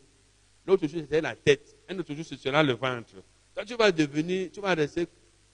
L'autre 0.66 0.86
jour 0.86 1.00
c'était 1.02 1.20
la 1.20 1.36
tête. 1.36 1.76
Un 1.86 1.98
autre 1.98 2.14
jour 2.14 2.24
ce 2.24 2.36
sera 2.36 2.62
le 2.62 2.72
ventre. 2.72 3.12
Toi 3.55 3.66
tu 3.66 3.74
vas 3.74 3.92
devenir, 3.92 4.50
tu 4.50 4.62
vas 4.62 4.74
rester 4.74 5.06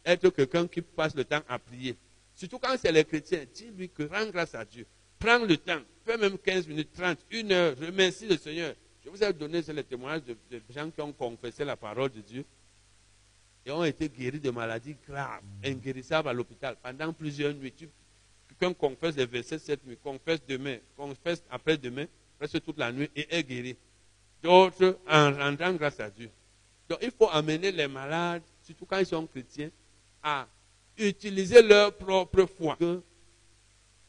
être 0.04 0.30
quelqu'un 0.30 0.66
qui 0.66 0.82
passe 0.82 1.14
le 1.14 1.24
temps 1.24 1.42
à 1.48 1.58
prier. 1.58 1.96
Surtout 2.34 2.58
quand 2.58 2.74
c'est 2.78 2.92
les 2.92 3.04
chrétiens, 3.04 3.44
dis-lui 3.52 3.88
que 3.88 4.02
rends 4.04 4.26
grâce 4.26 4.54
à 4.54 4.64
Dieu. 4.64 4.86
Prends 5.18 5.38
le 5.38 5.56
temps, 5.56 5.80
fais 6.04 6.18
même 6.18 6.36
15 6.36 6.66
minutes, 6.66 6.90
30, 6.94 7.18
une 7.30 7.52
heure, 7.52 7.76
remercie 7.78 8.26
le 8.26 8.36
Seigneur. 8.36 8.74
Je 9.04 9.10
vous 9.10 9.22
ai 9.22 9.32
donné 9.32 9.60
les 9.60 9.84
témoignages 9.84 10.22
de 10.24 10.62
gens 10.70 10.90
qui 10.90 11.00
ont 11.00 11.12
confessé 11.12 11.64
la 11.64 11.76
parole 11.76 12.10
de 12.10 12.20
Dieu 12.20 12.44
et 13.66 13.70
ont 13.70 13.84
été 13.84 14.08
guéris 14.08 14.40
de 14.40 14.50
maladies 14.50 14.96
graves, 15.06 15.42
inguérissables 15.64 16.28
à 16.28 16.32
l'hôpital 16.32 16.76
pendant 16.82 17.12
plusieurs 17.12 17.54
nuits. 17.54 17.72
Quelqu'un 18.48 18.74
confesse 18.74 19.16
les 19.16 19.26
versets 19.26 19.58
cette 19.58 19.86
nuit, 19.86 19.96
confesse 20.02 20.40
demain, 20.46 20.78
confesse 20.96 21.42
après-demain, 21.50 22.06
presque 22.38 22.62
toute 22.62 22.78
la 22.78 22.92
nuit 22.92 23.10
et 23.16 23.26
est 23.34 23.42
guéri. 23.42 23.76
D'autres 24.42 24.98
en 25.08 25.32
rendant 25.32 25.72
grâce 25.72 26.00
à 26.00 26.10
Dieu. 26.10 26.30
Donc 26.88 26.98
il 27.02 27.10
faut 27.10 27.28
amener 27.30 27.72
les 27.72 27.88
malades, 27.88 28.42
surtout 28.62 28.84
quand 28.84 28.98
ils 28.98 29.06
sont 29.06 29.26
chrétiens, 29.26 29.70
à 30.24 30.48
utiliser 30.96 31.62
leur 31.62 31.96
propre 31.96 32.46
foi. 32.46 32.76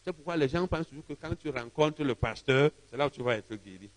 C'est 0.01 0.13
pourquoi 0.13 0.37
les 0.37 0.47
gens 0.47 0.65
pensent 0.65 0.87
toujours 0.87 1.05
que 1.05 1.13
quand 1.13 1.35
tu 1.35 1.49
rencontres 1.49 2.03
le 2.03 2.15
pasteur, 2.15 2.71
c'est 2.89 2.97
là 2.97 3.05
où 3.05 3.09
tu 3.09 3.21
vas 3.21 3.35
être 3.35 3.53
guéri. 3.55 3.91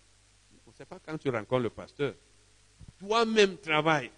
Ce 0.75 0.83
n'est 0.83 0.85
pas 0.85 0.99
quand 0.99 1.17
tu 1.17 1.29
rencontres 1.29 1.63
le 1.63 1.69
pasteur. 1.71 2.13
Toi-même 2.99 3.57
travaille 3.57 4.11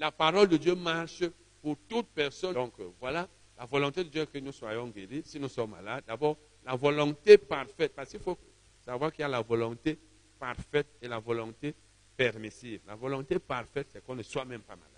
la 0.00 0.10
parole 0.10 0.48
de 0.48 0.56
Dieu 0.56 0.74
marche 0.74 1.22
pour 1.62 1.76
toute 1.88 2.06
personne. 2.08 2.54
Donc 2.54 2.72
euh, 2.80 2.90
voilà, 2.98 3.28
la 3.58 3.66
volonté 3.66 4.02
de 4.02 4.08
Dieu 4.08 4.26
que 4.26 4.38
nous 4.38 4.52
soyons 4.52 4.88
guéris 4.88 5.22
si 5.24 5.38
nous 5.38 5.48
sommes 5.48 5.70
malades. 5.70 6.04
D'abord, 6.06 6.36
la 6.64 6.74
volonté 6.74 7.36
parfaite, 7.38 7.92
parce 7.94 8.10
qu'il 8.10 8.20
faut 8.20 8.38
savoir 8.84 9.12
qu'il 9.12 9.20
y 9.20 9.24
a 9.24 9.28
la 9.28 9.42
volonté 9.42 9.98
parfaite 10.38 10.86
et 11.02 11.08
la 11.08 11.18
volonté 11.18 11.74
permissive. 12.16 12.80
La 12.86 12.94
volonté 12.94 13.38
parfaite, 13.38 13.88
c'est 13.92 14.04
qu'on 14.04 14.14
ne 14.14 14.22
soit 14.22 14.44
même 14.44 14.62
pas 14.62 14.74
malade. 14.76 14.89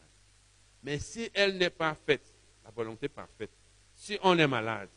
Mais 0.83 0.99
si 0.99 1.31
elle 1.33 1.59
n'est 1.59 1.71
pas 1.71 1.95
faite, 1.95 2.25
la 2.65 2.71
volonté 2.71 3.09
parfaite, 3.09 3.51
si 3.95 4.19
on 4.23 4.39
est 4.39 4.47
malade, 4.47 4.89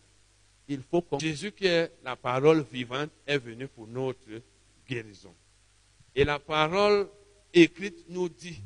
il 0.67 0.81
faut 0.81 1.01
que 1.01 1.19
Jésus 1.19 1.51
qui 1.51 1.67
est 1.67 1.91
la 2.03 2.15
parole 2.15 2.65
vivante 2.71 3.11
est 3.25 3.37
venu 3.37 3.67
pour 3.67 3.87
notre 3.87 4.41
guérison. 4.87 5.33
Et 6.15 6.23
la 6.23 6.39
parole 6.39 7.07
écrite 7.53 8.05
nous 8.09 8.29
dit 8.29 8.61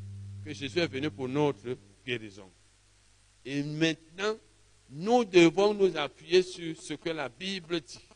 que 0.46 0.54
Jésus 0.54 0.80
est 0.80 0.88
venu 0.88 1.12
pour 1.12 1.28
notre 1.28 1.78
guérison. 2.06 2.50
Et 3.44 3.64
maintenant, 3.64 4.36
nous 4.90 5.26
devons 5.26 5.74
nous 5.74 5.96
appuyer 5.98 6.41
sur 6.41 6.76
ce 6.82 6.94
que 6.94 7.10
la 7.10 7.30
Bible 7.30 7.82
dit 7.82 8.08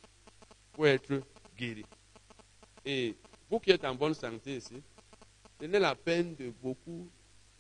pour 0.72 0.88
être 0.88 1.22
guéri. 1.58 1.86
Et 2.86 3.16
vous 3.50 3.60
qui 3.60 3.72
êtes 3.72 3.86
en 3.86 3.96
bonne 3.96 4.14
santé 4.14 4.58
ici, 4.58 4.82
tenez 5.60 5.80
la 5.80 5.96
peine 5.96 6.36
de 6.36 6.52
beaucoup 6.62 7.10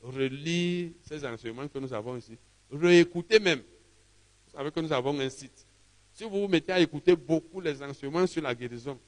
relire 0.03 0.91
ces 1.01 1.25
enseignements 1.25 1.67
que 1.67 1.79
nous 1.79 1.93
avons 1.93 2.17
ici. 2.17 2.37
Réécouter 2.71 3.39
même. 3.39 3.59
Vous 3.59 4.57
savez 4.57 4.71
que 4.71 4.79
nous 4.79 4.91
avons 4.91 5.19
un 5.19 5.29
site. 5.29 5.65
Si 6.13 6.23
vous 6.23 6.41
vous 6.41 6.47
mettez 6.47 6.73
à 6.73 6.79
écouter 6.79 7.15
beaucoup 7.15 7.59
les 7.61 7.81
enseignements 7.81 8.27
sur 8.27 8.41
la 8.41 8.53
guérison, 8.53 8.99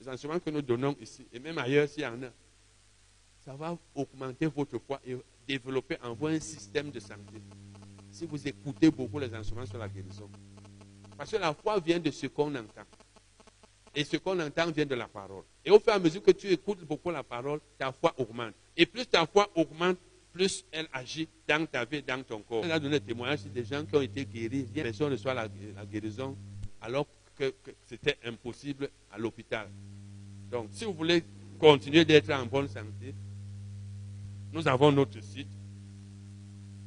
les 0.00 0.08
enseignements 0.08 0.38
que 0.38 0.50
nous 0.50 0.62
donnons 0.62 0.94
ici, 1.00 1.26
et 1.32 1.38
même 1.40 1.58
ailleurs 1.58 1.88
s'il 1.88 2.02
y 2.02 2.06
en 2.06 2.22
a, 2.22 2.30
ça 3.44 3.54
va 3.54 3.76
augmenter 3.94 4.46
votre 4.46 4.78
foi 4.78 5.00
et 5.04 5.16
développer 5.46 5.96
en 6.02 6.14
vous 6.14 6.26
un 6.26 6.38
système 6.38 6.90
de 6.90 7.00
santé. 7.00 7.42
Si 8.10 8.26
vous 8.26 8.46
écoutez 8.46 8.90
beaucoup 8.90 9.18
les 9.18 9.34
enseignements 9.34 9.66
sur 9.66 9.78
la 9.78 9.88
guérison. 9.88 10.28
Parce 11.16 11.30
que 11.30 11.36
la 11.36 11.52
foi 11.52 11.80
vient 11.80 11.98
de 11.98 12.10
ce 12.10 12.26
qu'on 12.26 12.54
entend. 12.54 12.84
Et 13.94 14.04
ce 14.04 14.16
qu'on 14.18 14.38
entend 14.38 14.70
vient 14.70 14.86
de 14.86 14.94
la 14.94 15.08
parole. 15.08 15.42
Et 15.64 15.70
au 15.70 15.80
fur 15.80 15.92
et 15.92 15.96
à 15.96 15.98
mesure 15.98 16.22
que 16.22 16.30
tu 16.30 16.46
écoutes 16.48 16.84
beaucoup 16.84 17.10
la 17.10 17.24
parole, 17.24 17.60
ta 17.76 17.90
foi 17.90 18.14
augmente. 18.18 18.54
Et 18.76 18.86
plus 18.86 19.06
ta 19.06 19.26
foi 19.26 19.50
augmente, 19.56 19.98
plus 20.38 20.64
elle 20.70 20.86
agit 20.92 21.28
dans 21.48 21.66
ta 21.66 21.84
vie, 21.84 22.00
dans 22.00 22.22
ton 22.22 22.40
corps. 22.42 22.64
Elle 22.64 22.70
a 22.70 22.78
donné 22.78 23.00
témoignage 23.00 23.42
des 23.46 23.64
gens 23.64 23.84
qui 23.84 23.96
ont 23.96 24.00
été 24.00 24.24
guéris. 24.24 24.68
Personne 24.72 25.10
ne 25.10 25.16
soit 25.16 25.34
la, 25.34 25.48
la 25.74 25.84
guérison 25.84 26.36
alors 26.80 27.08
que 27.36 27.52
c'était 27.84 28.16
impossible 28.24 28.88
à 29.10 29.18
l'hôpital. 29.18 29.68
Donc, 30.48 30.68
si 30.70 30.84
vous 30.84 30.94
voulez 30.94 31.24
continuer 31.58 32.04
d'être 32.04 32.30
en 32.30 32.46
bonne 32.46 32.68
santé, 32.68 33.12
nous 34.52 34.66
avons 34.68 34.92
notre 34.92 35.20
site. 35.20 35.48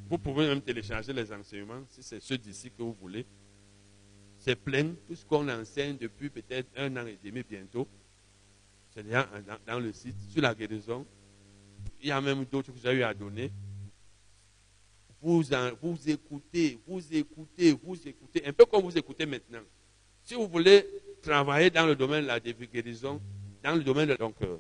Vous 0.10 0.18
pouvez 0.18 0.48
même 0.48 0.61
télécharger 0.61 1.11
les 1.11 1.32
enseignements 1.34 1.84
si 1.90 2.02
c'est 2.03 2.22
ceux 2.22 2.38
d'ici 2.38 2.72
que 2.72 2.82
vous 2.82 2.95
voulez. 3.02 3.26
C'est 4.40 4.56
plein. 4.56 4.94
Tout 5.07 5.15
ce 5.15 5.26
qu'on 5.26 5.48
enseigne 5.49 5.98
depuis 5.98 6.30
peut-être 6.30 6.69
un 6.78 6.95
an 6.95 7.06
et 7.06 7.19
demi 7.22 7.44
bientôt, 7.44 7.86
c'est 8.91 9.03
déjà 9.03 9.28
dans, 9.68 9.80
le 9.80 9.91
site 9.91 10.15
sur 10.30 10.41
la 10.41 10.56
guérison. 10.56 11.06
Il 12.02 12.10
y 12.10 12.11
a 12.11 12.19
même 12.19 12.45
d'autres 12.45 12.72
que 12.72 12.80
j'ai 12.82 12.91
eu 12.94 13.03
à 13.03 13.14
donner. 13.14 13.52
Vous, 15.22 15.44
écoutez, 16.07 16.80
vous 16.88 17.15
écoutez, 17.15 17.72
vous 17.72 18.07
écoutez, 18.07 18.45
un 18.45 18.53
peu 18.53 18.65
comme 18.65 18.84
vous 18.84 18.98
écoutez 18.98 19.26
maintenant. 19.26 19.61
Si 20.23 20.34
vous 20.34 20.48
voulez 20.48 20.86
travailler 21.22 21.69
dans 21.69 21.86
le 21.86 21.95
domaine 21.95 22.23
de 22.23 22.28
la 22.28 22.40
guérison, 22.40 23.22
dans 23.64 23.76
le 23.76 23.84
domaine 23.84 24.10
de. 24.10 24.15
Donc, 24.15 24.36
euh, 24.41 24.57